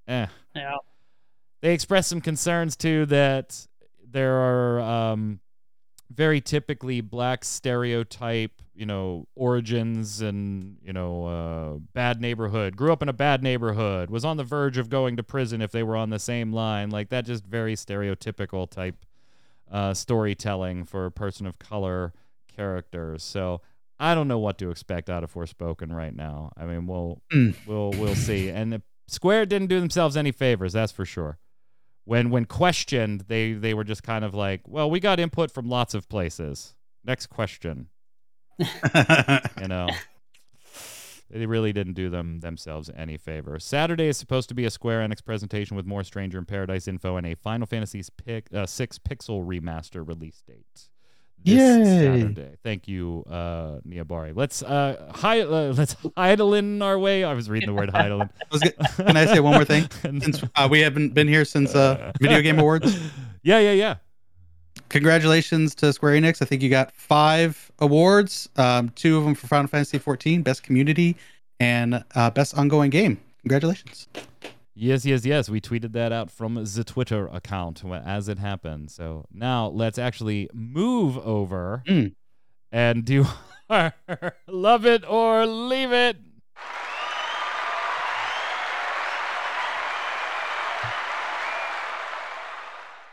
Eh. 0.09 0.27
yeah. 0.55 0.75
They 1.63 1.73
expressed 1.73 2.09
some 2.09 2.21
concerns 2.21 2.77
too 2.77 3.07
that 3.07 3.67
there 4.05 4.35
are 4.35 4.81
um, 4.81 5.41
very 6.11 6.41
typically 6.41 7.01
black 7.01 7.45
stereotype, 7.45 8.63
you 8.75 8.87
know, 8.87 9.27
origins 9.35 10.21
and, 10.21 10.77
you 10.83 10.93
know, 10.93 11.25
uh, 11.27 11.79
bad 11.95 12.21
neighborhood, 12.21 12.77
grew 12.77 12.93
up 12.93 13.03
in 13.03 13.09
a 13.09 13.13
bad 13.13 13.43
neighborhood, 13.43 14.11
was 14.11 14.25
on 14.25 14.37
the 14.37 14.45
verge 14.45 14.79
of 14.79 14.89
going 14.89 15.17
to 15.17 15.23
prison 15.23 15.61
if 15.61 15.71
they 15.71 15.83
were 15.83 15.97
on 15.97 16.11
the 16.11 16.19
same 16.19 16.53
line. 16.53 16.91
Like 16.91 17.11
that, 17.11 17.27
just 17.27 17.47
very 17.47 17.75
stereotypical 17.75 18.69
type 18.69 18.97
uh, 19.71 19.95
storytelling 19.95 20.85
for 20.85 21.07
a 21.07 21.11
person 21.11 21.47
of 21.47 21.59
color 21.59 22.13
characters. 22.55 23.23
So 23.23 23.61
I 23.99 24.15
don't 24.15 24.29
know 24.29 24.39
what 24.39 24.59
to 24.59 24.71
expect 24.71 25.11
out 25.11 25.25
of 25.25 25.33
Forspoken 25.33 25.93
right 25.93 26.15
now. 26.15 26.53
I 26.57 26.65
mean, 26.67 26.87
we'll 26.87 27.21
Mm. 27.33 27.55
we'll 27.67 27.91
we'll 27.93 28.15
see. 28.15 28.49
And 28.51 28.73
the 28.73 28.83
Square 29.09 29.47
didn't 29.47 29.69
do 29.69 29.81
themselves 29.81 30.17
any 30.17 30.33
favors, 30.33 30.73
that's 30.75 30.93
for 30.93 31.05
sure. 31.05 31.39
When 32.05 32.31
when 32.31 32.45
questioned, 32.45 33.23
they 33.29 33.53
they 33.55 33.75
were 33.75 33.85
just 33.85 34.03
kind 34.03 34.25
of 34.25 34.35
like, 34.35 34.63
"Well, 34.67 34.91
we 34.91 35.01
got 35.01 35.19
input 35.21 35.51
from 35.51 35.69
lots 35.69 35.95
of 35.95 36.09
places." 36.09 36.75
Next 37.05 37.27
question, 37.27 37.89
you 38.59 39.69
know. 39.69 39.89
They 41.31 41.47
really 41.47 41.73
didn't 41.73 41.93
do 41.95 42.09
them 42.09 42.41
themselves 42.41 42.91
any 42.97 43.19
favor. 43.19 43.59
Saturday 43.59 44.07
is 44.09 44.17
supposed 44.17 44.49
to 44.49 44.55
be 44.55 44.65
a 44.65 44.71
Square 44.71 45.07
Enix 45.07 45.23
presentation 45.25 45.77
with 45.77 45.85
more 45.87 46.03
Stranger 46.03 46.39
in 46.39 46.47
Paradise 46.47 46.89
info 46.89 47.17
and 47.17 47.27
a 47.27 47.35
Final 47.35 47.67
Fantasy 47.67 48.03
pick, 48.25 48.49
uh, 48.55 48.65
6 48.67 48.99
pixel 49.01 49.45
remaster 49.47 50.07
release 50.07 50.43
date. 50.47 50.89
This 51.45 51.55
Yay. 51.55 51.85
Saturday. 51.85 52.57
Thank 52.65 52.89
you, 52.89 53.25
uh, 53.31 53.79
Niabari. 53.87 54.33
Let's 54.35 54.61
uh, 54.61 55.13
hi- 55.15 55.43
uh 55.43 55.73
let's 55.77 55.95
idle 56.17 56.55
in 56.55 56.83
our 56.83 56.99
way. 56.99 57.23
I 57.23 57.33
was 57.35 57.49
reading 57.49 57.69
the 57.69 57.75
word 57.75 57.91
idle. 57.95 58.23
I 58.23 58.29
was 58.51 58.61
g- 58.61 58.73
Can 58.97 59.17
I 59.17 59.25
say 59.27 59.39
one 59.39 59.55
more 59.55 59.65
thing? 59.65 59.89
Since 60.03 60.43
uh, 60.57 60.67
we 60.69 60.81
haven't 60.81 61.15
been 61.15 61.29
here 61.29 61.45
since 61.45 61.77
uh, 61.77 62.11
Video 62.21 62.41
Game 62.43 62.59
Awards, 62.59 62.99
yeah, 63.45 63.61
yeah, 63.61 63.73
yeah. 63.73 63.95
Congratulations 64.89 65.75
to 65.77 65.93
Square 65.93 66.15
Enix. 66.21 66.41
I 66.43 66.45
think 66.45 66.63
you 66.63 66.71
got 66.71 66.93
five 66.93 67.71
awards, 67.79 68.49
um, 68.57 68.91
two 68.91 69.17
of 69.19 69.25
them 69.25 69.35
for 69.35 69.47
Final 69.47 69.69
Fantasy 69.69 69.99
XIV, 69.99 70.43
Best 70.45 70.63
Community, 70.63 71.17
and 71.61 72.05
uh, 72.15 72.31
Best 72.31 72.57
Ongoing 72.57 72.91
Game. 72.91 73.21
Congratulations. 73.43 74.09
Yes, 74.75 75.05
yes, 75.05 75.25
yes. 75.25 75.49
We 75.49 75.61
tweeted 75.61 75.93
that 75.93 76.13
out 76.13 76.31
from 76.31 76.55
the 76.55 76.85
Twitter 76.85 77.27
account 77.29 77.83
as 77.85 78.29
it 78.29 78.39
happened. 78.39 78.91
So 78.91 79.25
now 79.33 79.67
let's 79.69 79.99
actually 79.99 80.49
move 80.53 81.19
over 81.19 81.83
Mm. 81.87 82.15
and 82.71 83.05
do 83.05 83.27
our 83.71 83.93
love 84.47 84.87
it 84.87 85.05
or 85.09 85.47
leave 85.47 85.93
it. 85.93 86.17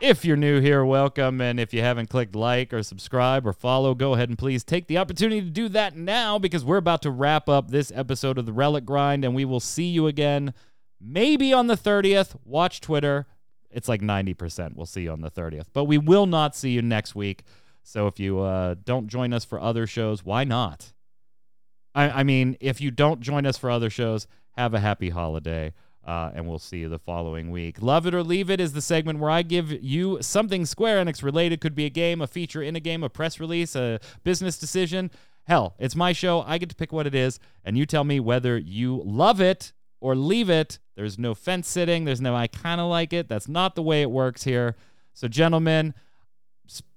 If 0.02 0.26
you're 0.26 0.36
new 0.36 0.60
here, 0.60 0.84
welcome. 0.84 1.40
And 1.40 1.58
if 1.58 1.74
you 1.74 1.82
haven't 1.82 2.10
clicked 2.10 2.36
like 2.36 2.74
or 2.74 2.84
subscribe 2.84 3.48
or 3.48 3.54
follow, 3.54 3.96
go 3.96 4.14
ahead 4.14 4.28
and 4.28 4.38
please 4.38 4.64
take 4.64 4.88
the 4.88 4.98
opportunity 4.98 5.42
to 5.42 5.50
do 5.50 5.70
that 5.70 5.96
now 5.96 6.38
because 6.38 6.66
we're 6.66 6.78
about 6.78 7.02
to 7.04 7.12
wrap 7.12 7.48
up 7.48 7.72
this 7.72 7.94
episode 7.96 8.38
of 8.38 8.46
the 8.46 8.52
Relic 8.52 8.86
Grind 8.86 9.24
and 9.24 9.34
we 9.34 9.46
will 9.46 9.62
see 9.62 9.86
you 9.86 10.08
again 10.08 10.54
maybe 11.00 11.54
on 11.54 11.68
the 11.68 11.78
30th. 11.78 12.36
Watch 12.44 12.82
Twitter. 12.82 13.26
It's 13.72 13.88
like 13.88 14.02
90%. 14.02 14.76
We'll 14.76 14.86
see 14.86 15.04
you 15.04 15.12
on 15.12 15.22
the 15.22 15.32
30th. 15.32 15.68
But 15.72 15.86
we 15.86 15.98
will 15.98 16.26
not 16.26 16.58
see 16.58 16.72
you 16.72 16.82
next 16.82 17.16
week. 17.16 17.44
So 17.82 18.08
if 18.08 18.20
you 18.20 18.40
uh, 18.42 18.76
don't 18.84 19.08
join 19.08 19.32
us 19.32 19.46
for 19.46 19.62
other 19.62 19.88
shows, 19.88 20.26
why 20.26 20.44
not? 20.44 20.92
I, 21.94 22.10
I 22.10 22.24
mean, 22.24 22.58
if 22.60 22.82
you 22.82 22.92
don't 22.92 23.22
join 23.22 23.46
us 23.46 23.58
for 23.58 23.70
other 23.70 23.90
shows, 23.90 24.28
have 24.58 24.74
a 24.74 24.80
happy 24.80 25.10
holiday. 25.10 25.74
Uh, 26.06 26.32
and 26.36 26.48
we'll 26.48 26.60
see 26.60 26.80
you 26.80 26.90
the 26.90 27.00
following 27.00 27.50
week. 27.50 27.82
Love 27.82 28.06
it 28.06 28.14
or 28.14 28.22
leave 28.22 28.50
it 28.50 28.60
is 28.60 28.74
the 28.74 28.82
segment 28.82 29.20
where 29.20 29.32
I 29.32 29.42
give 29.42 29.72
you 29.72 30.20
something 30.22 30.66
Square 30.66 31.04
Enix 31.04 31.24
related. 31.24 31.62
Could 31.62 31.74
be 31.74 31.86
a 31.86 31.90
game, 31.90 32.22
a 32.22 32.28
feature 32.28 32.62
in 32.62 32.76
a 32.76 32.80
game, 32.80 33.04
a 33.04 33.10
press 33.10 33.40
release, 33.40 33.76
a 33.76 34.00
business 34.24 34.60
decision. 34.60 35.10
Hell, 35.46 35.76
it's 35.80 35.96
my 35.96 36.14
show. 36.14 36.42
I 36.42 36.58
get 36.58 36.70
to 36.70 36.76
pick 36.76 36.92
what 36.92 37.08
it 37.08 37.16
is, 37.16 37.40
and 37.64 37.78
you 37.78 37.86
tell 37.86 38.04
me 38.04 38.20
whether 38.20 38.58
you 38.58 39.02
love 39.04 39.42
it 39.42 39.74
or 40.00 40.16
leave 40.16 40.50
it. 40.50 40.80
There's 40.96 41.18
no 41.18 41.34
fence 41.34 41.68
sitting. 41.68 42.06
There's 42.06 42.22
no 42.22 42.36
I 42.36 42.48
kind 42.48 42.80
of 42.80 42.88
like 42.88 43.12
it. 43.12 43.28
That's 43.28 43.48
not 43.48 43.76
the 43.76 43.84
way 43.84 44.02
it 44.02 44.12
works 44.12 44.44
here. 44.44 44.76
So, 45.14 45.28
gentlemen, 45.28 45.94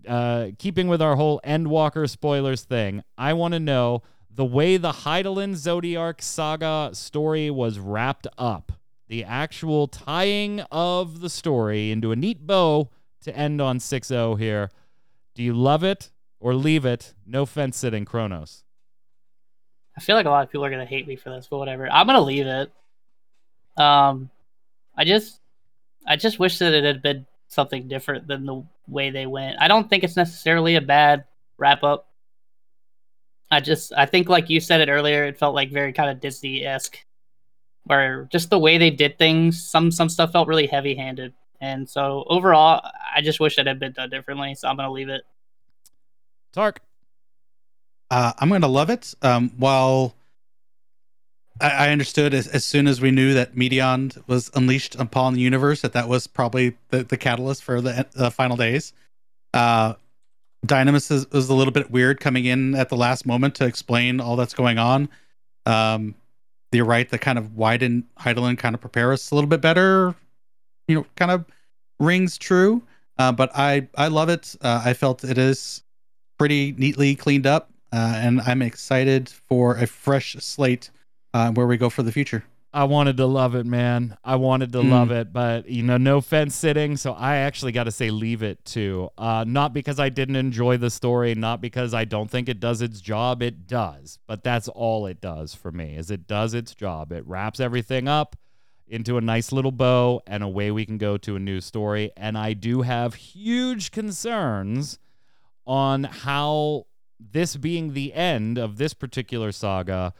uh, 0.06 0.48
keeping 0.58 0.88
with 0.88 1.00
our 1.00 1.16
whole 1.16 1.40
Endwalker 1.46 2.08
spoilers 2.08 2.64
thing, 2.64 3.02
I 3.16 3.32
want 3.32 3.54
to 3.54 3.60
know 3.60 4.02
the 4.30 4.44
way 4.44 4.76
the 4.76 4.92
Hydaelyn 4.92 5.54
Zodiark 5.54 6.20
saga 6.20 6.90
story 6.92 7.50
was 7.50 7.78
wrapped 7.78 8.26
up, 8.36 8.72
the 9.08 9.24
actual 9.24 9.88
tying 9.88 10.60
of 10.70 11.20
the 11.20 11.30
story 11.30 11.90
into 11.90 12.12
a 12.12 12.16
neat 12.16 12.46
bow 12.46 12.90
to 13.22 13.36
end 13.36 13.60
on 13.60 13.80
6 13.80 14.08
0 14.08 14.36
here. 14.36 14.70
Do 15.34 15.42
you 15.42 15.54
love 15.54 15.82
it 15.82 16.10
or 16.40 16.54
leave 16.54 16.84
it? 16.84 17.14
No 17.26 17.46
fence 17.46 17.76
sitting, 17.76 18.04
Kronos. 18.04 18.64
I 19.96 20.00
feel 20.00 20.14
like 20.14 20.26
a 20.26 20.30
lot 20.30 20.44
of 20.44 20.50
people 20.50 20.64
are 20.64 20.70
gonna 20.70 20.84
hate 20.84 21.08
me 21.08 21.16
for 21.16 21.30
this, 21.30 21.48
but 21.50 21.58
whatever. 21.58 21.90
I'm 21.90 22.06
gonna 22.06 22.20
leave 22.20 22.46
it. 22.46 22.72
Um, 23.76 24.30
I 24.96 25.04
just, 25.04 25.40
I 26.06 26.16
just 26.16 26.38
wish 26.38 26.58
that 26.58 26.72
it 26.72 26.84
had 26.84 27.02
been 27.02 27.26
something 27.48 27.88
different 27.88 28.26
than 28.26 28.44
the 28.44 28.64
way 28.86 29.10
they 29.10 29.26
went. 29.26 29.56
I 29.60 29.68
don't 29.68 29.88
think 29.88 30.04
it's 30.04 30.16
necessarily 30.16 30.76
a 30.76 30.80
bad 30.80 31.24
wrap 31.56 31.82
up. 31.82 32.08
I 33.50 33.60
just, 33.60 33.92
I 33.96 34.06
think 34.06 34.28
like 34.28 34.50
you 34.50 34.60
said 34.60 34.80
it 34.80 34.90
earlier, 34.90 35.24
it 35.24 35.38
felt 35.38 35.54
like 35.54 35.70
very 35.70 35.92
kind 35.92 36.10
of 36.10 36.20
Disney 36.20 36.64
esque, 36.64 36.98
where 37.88 38.28
just 38.30 38.50
the 38.50 38.58
way 38.58 38.78
they 38.78 38.90
did 38.90 39.18
things, 39.18 39.62
some 39.62 39.90
some 39.90 40.08
stuff 40.08 40.32
felt 40.32 40.48
really 40.48 40.66
heavy 40.66 40.94
handed, 40.94 41.32
and 41.60 41.88
so 41.88 42.24
overall, 42.28 42.80
I 43.14 43.20
just 43.20 43.40
wish 43.40 43.58
it 43.58 43.66
had 43.66 43.78
been 43.78 43.92
done 43.92 44.10
differently. 44.10 44.54
So 44.54 44.68
I'm 44.68 44.76
gonna 44.76 44.92
leave 44.92 45.08
it. 45.08 45.22
Tark. 46.52 46.80
Uh, 48.10 48.32
I'm 48.38 48.48
going 48.48 48.62
to 48.62 48.68
love 48.68 48.90
it. 48.90 49.14
Um, 49.22 49.50
while 49.58 50.14
I, 51.60 51.70
I 51.70 51.90
understood 51.90 52.34
as, 52.34 52.46
as 52.48 52.64
soon 52.64 52.86
as 52.86 53.00
we 53.00 53.10
knew 53.10 53.34
that 53.34 53.54
Meteion 53.54 54.16
was 54.26 54.50
unleashed 54.54 54.94
upon 54.94 55.34
the 55.34 55.40
universe, 55.40 55.82
that 55.82 55.92
that 55.92 56.08
was 56.08 56.26
probably 56.26 56.76
the, 56.88 57.04
the 57.04 57.16
catalyst 57.16 57.62
for 57.62 57.80
the 57.80 58.06
uh, 58.16 58.30
final 58.30 58.56
days. 58.56 58.92
Uh, 59.52 59.94
Dynamis 60.66 61.10
is, 61.10 61.30
was 61.30 61.48
a 61.48 61.54
little 61.54 61.72
bit 61.72 61.90
weird 61.90 62.20
coming 62.20 62.44
in 62.44 62.74
at 62.74 62.88
the 62.88 62.96
last 62.96 63.26
moment 63.26 63.54
to 63.56 63.66
explain 63.66 64.20
all 64.20 64.36
that's 64.36 64.54
going 64.54 64.78
on. 64.78 65.08
Um, 65.66 66.14
you're 66.72 66.84
right. 66.84 67.08
The 67.08 67.18
kind 67.18 67.38
of 67.38 67.56
didn't 67.56 68.04
Hydaelyn 68.16 68.58
kind 68.58 68.74
of 68.74 68.80
prepare 68.80 69.12
us 69.12 69.30
a 69.30 69.34
little 69.34 69.48
bit 69.48 69.60
better? 69.60 70.14
You 70.86 70.96
know, 70.96 71.06
kind 71.16 71.30
of 71.30 71.44
rings 71.98 72.38
true. 72.38 72.82
Uh, 73.18 73.32
but 73.32 73.50
I 73.54 73.88
I 73.96 74.08
love 74.08 74.28
it. 74.28 74.54
Uh, 74.60 74.82
I 74.84 74.94
felt 74.94 75.24
it 75.24 75.38
is 75.38 75.82
pretty 76.38 76.72
neatly 76.78 77.16
cleaned 77.16 77.46
up, 77.46 77.70
uh, 77.92 78.14
and 78.16 78.40
I'm 78.42 78.62
excited 78.62 79.28
for 79.28 79.76
a 79.76 79.86
fresh 79.86 80.36
slate 80.38 80.90
uh, 81.34 81.50
where 81.52 81.66
we 81.66 81.76
go 81.76 81.90
for 81.90 82.02
the 82.02 82.12
future. 82.12 82.44
I 82.72 82.84
wanted 82.84 83.16
to 83.16 83.24
love 83.26 83.54
it, 83.54 83.64
man. 83.64 84.18
I 84.22 84.36
wanted 84.36 84.72
to 84.72 84.78
Mm. 84.80 84.90
love 84.90 85.10
it, 85.10 85.32
but 85.32 85.68
you 85.70 85.82
know, 85.82 85.96
no 85.96 86.20
fence 86.20 86.54
sitting. 86.54 86.98
So 86.98 87.12
I 87.14 87.36
actually 87.36 87.72
got 87.72 87.84
to 87.84 87.90
say, 87.90 88.10
leave 88.10 88.42
it 88.42 88.62
too. 88.66 89.08
Uh, 89.16 89.44
not 89.48 89.72
because 89.72 89.98
I 89.98 90.10
didn't 90.10 90.36
enjoy 90.36 90.76
the 90.76 90.90
story, 90.90 91.34
not 91.34 91.62
because 91.62 91.94
I 91.94 92.04
don't 92.04 92.30
think 92.30 92.46
it 92.48 92.60
does 92.60 92.82
its 92.82 93.00
job. 93.00 93.42
It 93.42 93.66
does, 93.66 94.18
but 94.26 94.44
that's 94.44 94.68
all 94.68 95.06
it 95.06 95.20
does 95.22 95.54
for 95.54 95.72
me. 95.72 95.96
Is 95.96 96.10
it 96.10 96.26
does 96.26 96.52
its 96.52 96.74
job. 96.74 97.10
It 97.10 97.26
wraps 97.26 97.58
everything 97.58 98.06
up 98.06 98.36
into 98.86 99.16
a 99.16 99.20
nice 99.22 99.50
little 99.50 99.72
bow, 99.72 100.20
and 100.26 100.42
away 100.42 100.70
we 100.70 100.84
can 100.84 100.98
go 100.98 101.16
to 101.18 101.36
a 101.36 101.38
new 101.38 101.60
story. 101.60 102.10
And 102.16 102.36
I 102.36 102.52
do 102.52 102.82
have 102.82 103.14
huge 103.14 103.90
concerns 103.92 104.98
on 105.66 106.04
how 106.04 106.86
this 107.20 107.56
being 107.56 107.92
the 107.94 108.12
end 108.14 108.58
of 108.58 108.76
this 108.78 108.94
particular 108.94 109.52
saga 109.52 110.12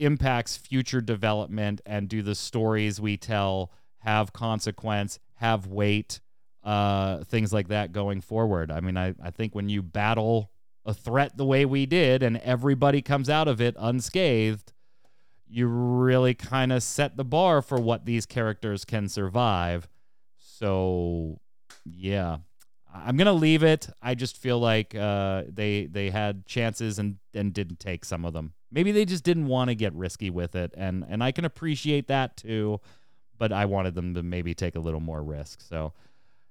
impacts 0.00 0.56
future 0.56 1.00
development 1.00 1.80
and 1.86 2.08
do 2.08 2.22
the 2.22 2.34
stories 2.34 3.00
we 3.00 3.16
tell 3.16 3.70
have 3.98 4.32
consequence 4.32 5.18
have 5.34 5.66
weight 5.66 6.20
uh 6.62 7.24
things 7.24 7.52
like 7.52 7.68
that 7.68 7.92
going 7.92 8.20
forward. 8.20 8.70
I 8.70 8.80
mean 8.80 8.96
i, 8.96 9.14
I 9.22 9.30
think 9.30 9.54
when 9.54 9.68
you 9.68 9.82
battle 9.82 10.50
a 10.84 10.94
threat 10.94 11.36
the 11.36 11.44
way 11.44 11.64
we 11.64 11.86
did 11.86 12.22
and 12.22 12.38
everybody 12.38 13.02
comes 13.02 13.28
out 13.28 13.48
of 13.48 13.60
it 13.60 13.76
unscathed 13.78 14.72
you 15.50 15.66
really 15.66 16.34
kind 16.34 16.72
of 16.72 16.82
set 16.82 17.16
the 17.16 17.24
bar 17.24 17.60
for 17.60 17.78
what 17.78 18.04
these 18.04 18.24
characters 18.24 18.84
can 18.84 19.08
survive. 19.08 19.88
So 20.38 21.40
yeah. 21.84 22.38
I'm 22.92 23.16
gonna 23.16 23.32
leave 23.32 23.62
it. 23.62 23.88
I 24.00 24.14
just 24.14 24.36
feel 24.36 24.58
like 24.58 24.94
uh 24.94 25.44
they 25.48 25.86
they 25.86 26.10
had 26.10 26.46
chances 26.46 26.98
and 26.98 27.16
and 27.34 27.52
didn't 27.52 27.80
take 27.80 28.04
some 28.04 28.24
of 28.24 28.32
them 28.32 28.54
maybe 28.70 28.92
they 28.92 29.04
just 29.04 29.24
didn't 29.24 29.46
want 29.46 29.68
to 29.68 29.74
get 29.74 29.92
risky 29.94 30.30
with 30.30 30.54
it 30.54 30.72
and 30.76 31.04
and 31.08 31.22
i 31.22 31.32
can 31.32 31.44
appreciate 31.44 32.08
that 32.08 32.36
too 32.36 32.80
but 33.38 33.52
i 33.52 33.64
wanted 33.64 33.94
them 33.94 34.14
to 34.14 34.22
maybe 34.22 34.54
take 34.54 34.76
a 34.76 34.80
little 34.80 35.00
more 35.00 35.22
risk. 35.22 35.60
So 35.62 35.92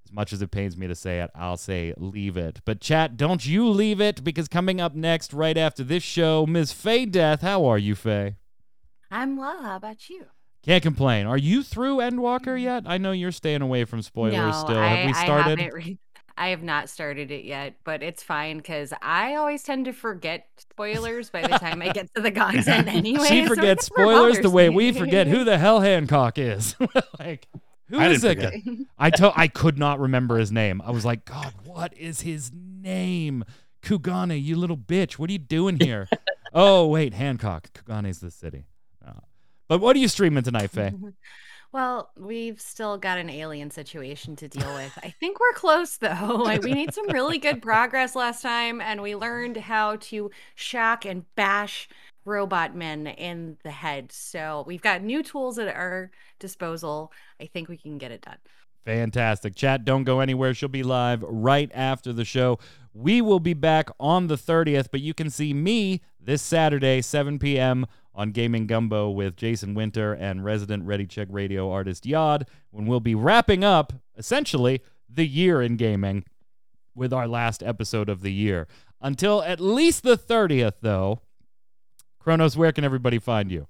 as 0.06 0.12
much 0.12 0.34
as 0.34 0.42
it 0.42 0.50
pains 0.50 0.76
me 0.76 0.88
to 0.88 0.96
say 0.96 1.20
it 1.22 1.30
i'll 1.36 1.58
say 1.58 1.94
leave 1.98 2.38
it. 2.38 2.62
But 2.66 2.82
chat 2.82 3.18
don't 3.18 3.46
you 3.46 3.70
leave 3.70 4.02
it 4.02 4.24
because 4.24 4.48
coming 4.48 4.82
up 4.82 4.96
next 4.96 5.34
right 5.34 5.58
after 5.58 5.84
this 5.84 6.04
show 6.04 6.46
ms 6.46 6.72
faye 6.72 7.06
death 7.06 7.42
how 7.42 7.66
are 7.66 7.78
you 7.78 7.96
faye? 7.96 8.36
I'm 9.12 9.38
well. 9.38 9.64
How 9.64 9.78
about 9.78 10.10
you? 10.10 10.26
can't 10.64 10.84
complain. 10.84 11.26
Are 11.26 11.38
you 11.38 11.64
through 11.64 11.98
endwalker 11.98 12.56
mm. 12.58 12.62
yet? 12.62 12.84
I 12.86 12.98
know 12.98 13.12
you're 13.12 13.32
staying 13.32 13.62
away 13.62 13.86
from 13.86 14.02
spoilers 14.02 14.34
no, 14.34 14.52
still. 14.52 14.78
I, 14.78 14.88
have 14.88 15.06
we 15.08 15.14
I 15.14 15.24
started? 15.24 15.60
haven't 15.60 15.74
re- 15.74 15.98
I 16.40 16.48
have 16.50 16.64
not 16.64 16.90
started 16.90 17.32
it 17.32 17.44
yet, 17.44 17.76
but 17.84 18.02
it's 18.02 18.24
fine 18.24 18.58
because 18.58 18.94
I 19.02 19.36
always 19.36 19.62
tend 19.62 19.86
to 19.86 19.92
forget 19.92 20.48
spoilers 20.58 21.30
by 21.30 21.42
the 21.42 21.50
time 21.50 21.82
I 21.82 21.92
get 21.92 22.08
to 22.16 22.22
the 22.22 22.32
content 22.46 22.88
anyway. 22.88 23.28
she 23.28 23.46
forgets 23.46 23.90
never 23.96 24.10
spoilers 24.10 24.40
the 24.40 24.50
way 24.50 24.70
me. 24.70 24.76
we 24.76 24.92
forget 24.94 25.28
who 25.28 25.44
the 25.44 25.58
hell 25.58 25.82
Hancock 25.82 26.38
is. 26.38 26.76
like, 27.20 27.48
who 27.90 28.00
I 28.00 28.08
is 28.08 28.22
didn't 28.22 28.40
that 28.42 28.52
guy? 28.64 28.86
I 28.98 29.10
to- 29.10 29.34
I 29.36 29.50
could 29.50 29.78
not 29.78 30.00
remember 30.00 30.38
his 30.38 30.50
name. 30.50 30.82
I 30.86 30.92
was 30.92 31.04
like, 31.04 31.26
God, 31.26 31.54
what 31.66 31.96
is 31.98 32.22
his 32.22 32.52
name? 32.54 33.44
Kugane, 33.84 34.42
you 34.42 34.56
little 34.56 34.78
bitch. 34.78 35.14
What 35.14 35.30
are 35.30 35.34
you 35.34 35.40
doing 35.40 35.78
here? 35.80 36.08
oh, 36.54 36.88
wait, 36.88 37.14
Hancock. 37.14 37.70
Kugane's 37.74 38.20
the 38.20 38.32
city. 38.32 38.66
Uh, 39.06 39.12
but 39.68 39.80
what 39.82 39.94
are 39.96 40.00
you 40.00 40.08
streaming 40.08 40.44
tonight, 40.44 40.72
Faye? 40.72 40.94
Well, 41.72 42.10
we've 42.18 42.60
still 42.60 42.98
got 42.98 43.20
an 43.20 43.30
alien 43.30 43.70
situation 43.70 44.36
to 44.38 44.48
deal 44.48 44.74
with. 44.74 44.98
I 45.04 45.12
think 45.20 45.40
we're 45.40 45.54
close 45.54 45.98
though. 45.98 46.44
Like 46.50 46.64
we 46.64 46.74
made 46.74 46.94
some 46.94 47.08
really 47.10 47.38
good 47.38 47.62
progress 47.62 48.16
last 48.16 48.42
time 48.42 48.82
and 48.82 49.02
we 49.02 49.16
learned 49.16 49.58
how 49.58 49.98
to 49.98 50.32
shock 50.56 51.06
and 51.06 51.24
bash 51.36 51.88
robot 52.26 52.76
men 52.76 53.08
in 53.08 53.58
the 53.64 53.72
head. 53.72 54.12
So 54.12 54.64
we've 54.66 54.82
got 54.82 55.04
new 55.04 55.22
tools 55.22 55.60
at 55.60 55.68
our 55.68 56.12
disposal. 56.40 57.12
I 57.40 57.46
think 57.46 57.70
we 57.70 57.78
can 57.78 57.98
get 57.98 58.12
it 58.12 58.22
done. 58.22 58.38
Fantastic. 58.86 59.56
Chat, 59.56 59.86
don't 59.86 60.04
go 60.04 60.20
anywhere. 60.20 60.54
She'll 60.54 60.70
be 60.70 60.84
live 60.84 61.22
right 61.22 61.70
after 61.74 62.12
the 62.12 62.26
show. 62.26 62.58
We 62.94 63.22
will 63.22 63.40
be 63.40 63.54
back 63.54 63.90
on 64.00 64.28
the 64.28 64.36
30th, 64.36 64.88
but 64.92 65.02
you 65.02 65.14
can 65.14 65.30
see 65.30 65.54
me 65.54 66.02
this 66.20 66.42
Saturday, 66.42 67.02
7 67.02 67.38
p.m. 67.38 67.86
on 68.14 68.32
Gaming 68.32 68.68
Gumbo 68.68 69.10
with 69.10 69.36
Jason 69.36 69.74
Winter 69.74 70.14
and 70.14 70.44
resident 70.44 70.84
Ready 70.86 71.06
Check 71.06 71.28
Radio 71.32 71.72
artist 71.72 72.06
Yod 72.06 72.48
when 72.72 72.86
we'll 72.86 73.00
be 73.00 73.16
wrapping 73.16 73.64
up 73.64 73.94
essentially 74.18 74.82
the 75.08 75.26
year 75.26 75.62
in 75.62 75.78
gaming 75.78 76.24
with 76.96 77.14
our 77.14 77.28
last 77.28 77.64
episode 77.64 78.10
of 78.10 78.22
the 78.22 78.34
year. 78.34 78.68
Until 79.02 79.42
at 79.44 79.60
least 79.60 80.04
the 80.04 80.18
30th, 80.18 80.76
though, 80.82 81.22
Kronos, 82.20 82.58
where 82.58 82.72
can 82.72 82.84
everybody 82.84 83.18
find 83.18 83.52
you? 83.52 83.68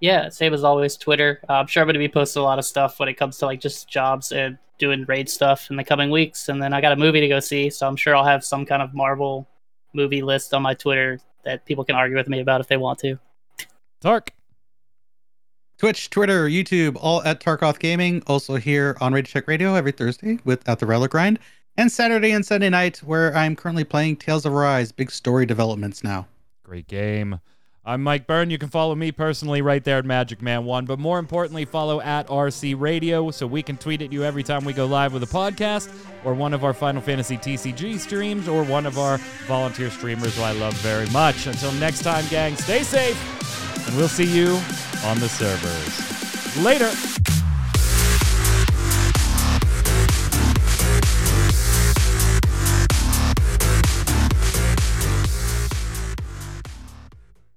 Yeah, 0.00 0.28
same 0.28 0.54
as 0.54 0.62
always, 0.62 0.96
Twitter. 0.96 1.40
Uh, 1.48 1.54
I'm 1.54 1.66
sure 1.66 1.82
I'm 1.82 1.86
going 1.86 1.94
to 1.94 1.98
be 1.98 2.08
posting 2.08 2.40
a 2.40 2.44
lot 2.44 2.58
of 2.58 2.64
stuff 2.64 3.00
when 3.00 3.08
it 3.08 3.14
comes 3.14 3.38
to 3.38 3.46
like 3.46 3.60
just 3.60 3.88
jobs 3.88 4.30
and 4.30 4.58
doing 4.78 5.04
raid 5.08 5.28
stuff 5.28 5.70
in 5.70 5.76
the 5.76 5.82
coming 5.82 6.10
weeks. 6.10 6.48
And 6.48 6.62
then 6.62 6.72
I 6.72 6.80
got 6.80 6.92
a 6.92 6.96
movie 6.96 7.20
to 7.20 7.28
go 7.28 7.40
see, 7.40 7.70
so 7.70 7.88
I'm 7.88 7.96
sure 7.96 8.14
I'll 8.14 8.24
have 8.24 8.44
some 8.44 8.64
kind 8.64 8.82
of 8.82 8.94
Marvel 8.94 9.48
movie 9.94 10.22
list 10.22 10.54
on 10.54 10.62
my 10.62 10.74
Twitter 10.74 11.18
that 11.44 11.64
people 11.64 11.84
can 11.84 11.96
argue 11.96 12.16
with 12.16 12.28
me 12.28 12.40
about 12.40 12.60
if 12.60 12.68
they 12.68 12.76
want 12.76 12.98
to. 13.00 13.18
Tark. 14.00 14.32
Twitch, 15.78 16.10
Twitter, 16.10 16.48
YouTube, 16.48 16.96
all 17.00 17.22
at 17.22 17.40
Tarkoth 17.40 17.78
Gaming. 17.78 18.22
Also 18.26 18.56
here 18.56 18.96
on 19.00 19.12
Ready 19.12 19.28
Check 19.28 19.46
Radio 19.46 19.74
every 19.74 19.92
Thursday 19.92 20.38
with 20.44 20.68
At 20.68 20.80
the 20.80 20.86
Relic 20.86 21.12
Grind. 21.12 21.38
And 21.76 21.92
Saturday 21.92 22.32
and 22.32 22.44
Sunday 22.44 22.70
night, 22.70 22.98
where 22.98 23.36
I'm 23.36 23.54
currently 23.54 23.84
playing 23.84 24.16
Tales 24.16 24.44
of 24.44 24.52
Arise, 24.52 24.90
big 24.90 25.12
story 25.12 25.46
developments 25.46 26.02
now. 26.02 26.26
Great 26.64 26.88
game. 26.88 27.38
I'm 27.84 28.02
Mike 28.02 28.26
Byrne. 28.26 28.50
You 28.50 28.58
can 28.58 28.68
follow 28.68 28.94
me 28.94 29.12
personally 29.12 29.62
right 29.62 29.82
there 29.82 29.96
at 29.98 30.04
Magic 30.04 30.42
Man 30.42 30.64
One, 30.66 30.84
but 30.84 30.98
more 30.98 31.18
importantly, 31.18 31.64
follow 31.64 32.02
at 32.02 32.26
RC 32.26 32.78
Radio 32.78 33.30
so 33.30 33.46
we 33.46 33.62
can 33.62 33.78
tweet 33.78 34.02
at 34.02 34.12
you 34.12 34.24
every 34.24 34.42
time 34.42 34.64
we 34.64 34.74
go 34.74 34.84
live 34.84 35.14
with 35.14 35.22
a 35.22 35.26
podcast, 35.26 35.88
or 36.24 36.34
one 36.34 36.52
of 36.52 36.64
our 36.64 36.74
Final 36.74 37.00
Fantasy 37.00 37.38
TCG 37.38 37.98
streams, 37.98 38.46
or 38.46 38.62
one 38.64 38.84
of 38.84 38.98
our 38.98 39.16
volunteer 39.46 39.88
streamers 39.88 40.36
who 40.36 40.42
I 40.42 40.52
love 40.52 40.74
very 40.78 41.08
much. 41.10 41.46
Until 41.46 41.72
next 41.74 42.02
time, 42.02 42.26
gang, 42.28 42.56
stay 42.56 42.82
safe, 42.82 43.16
and 43.86 43.96
we'll 43.96 44.08
see 44.08 44.24
you 44.24 44.60
on 45.04 45.18
the 45.20 45.28
servers. 45.28 46.56
Later. 46.62 46.90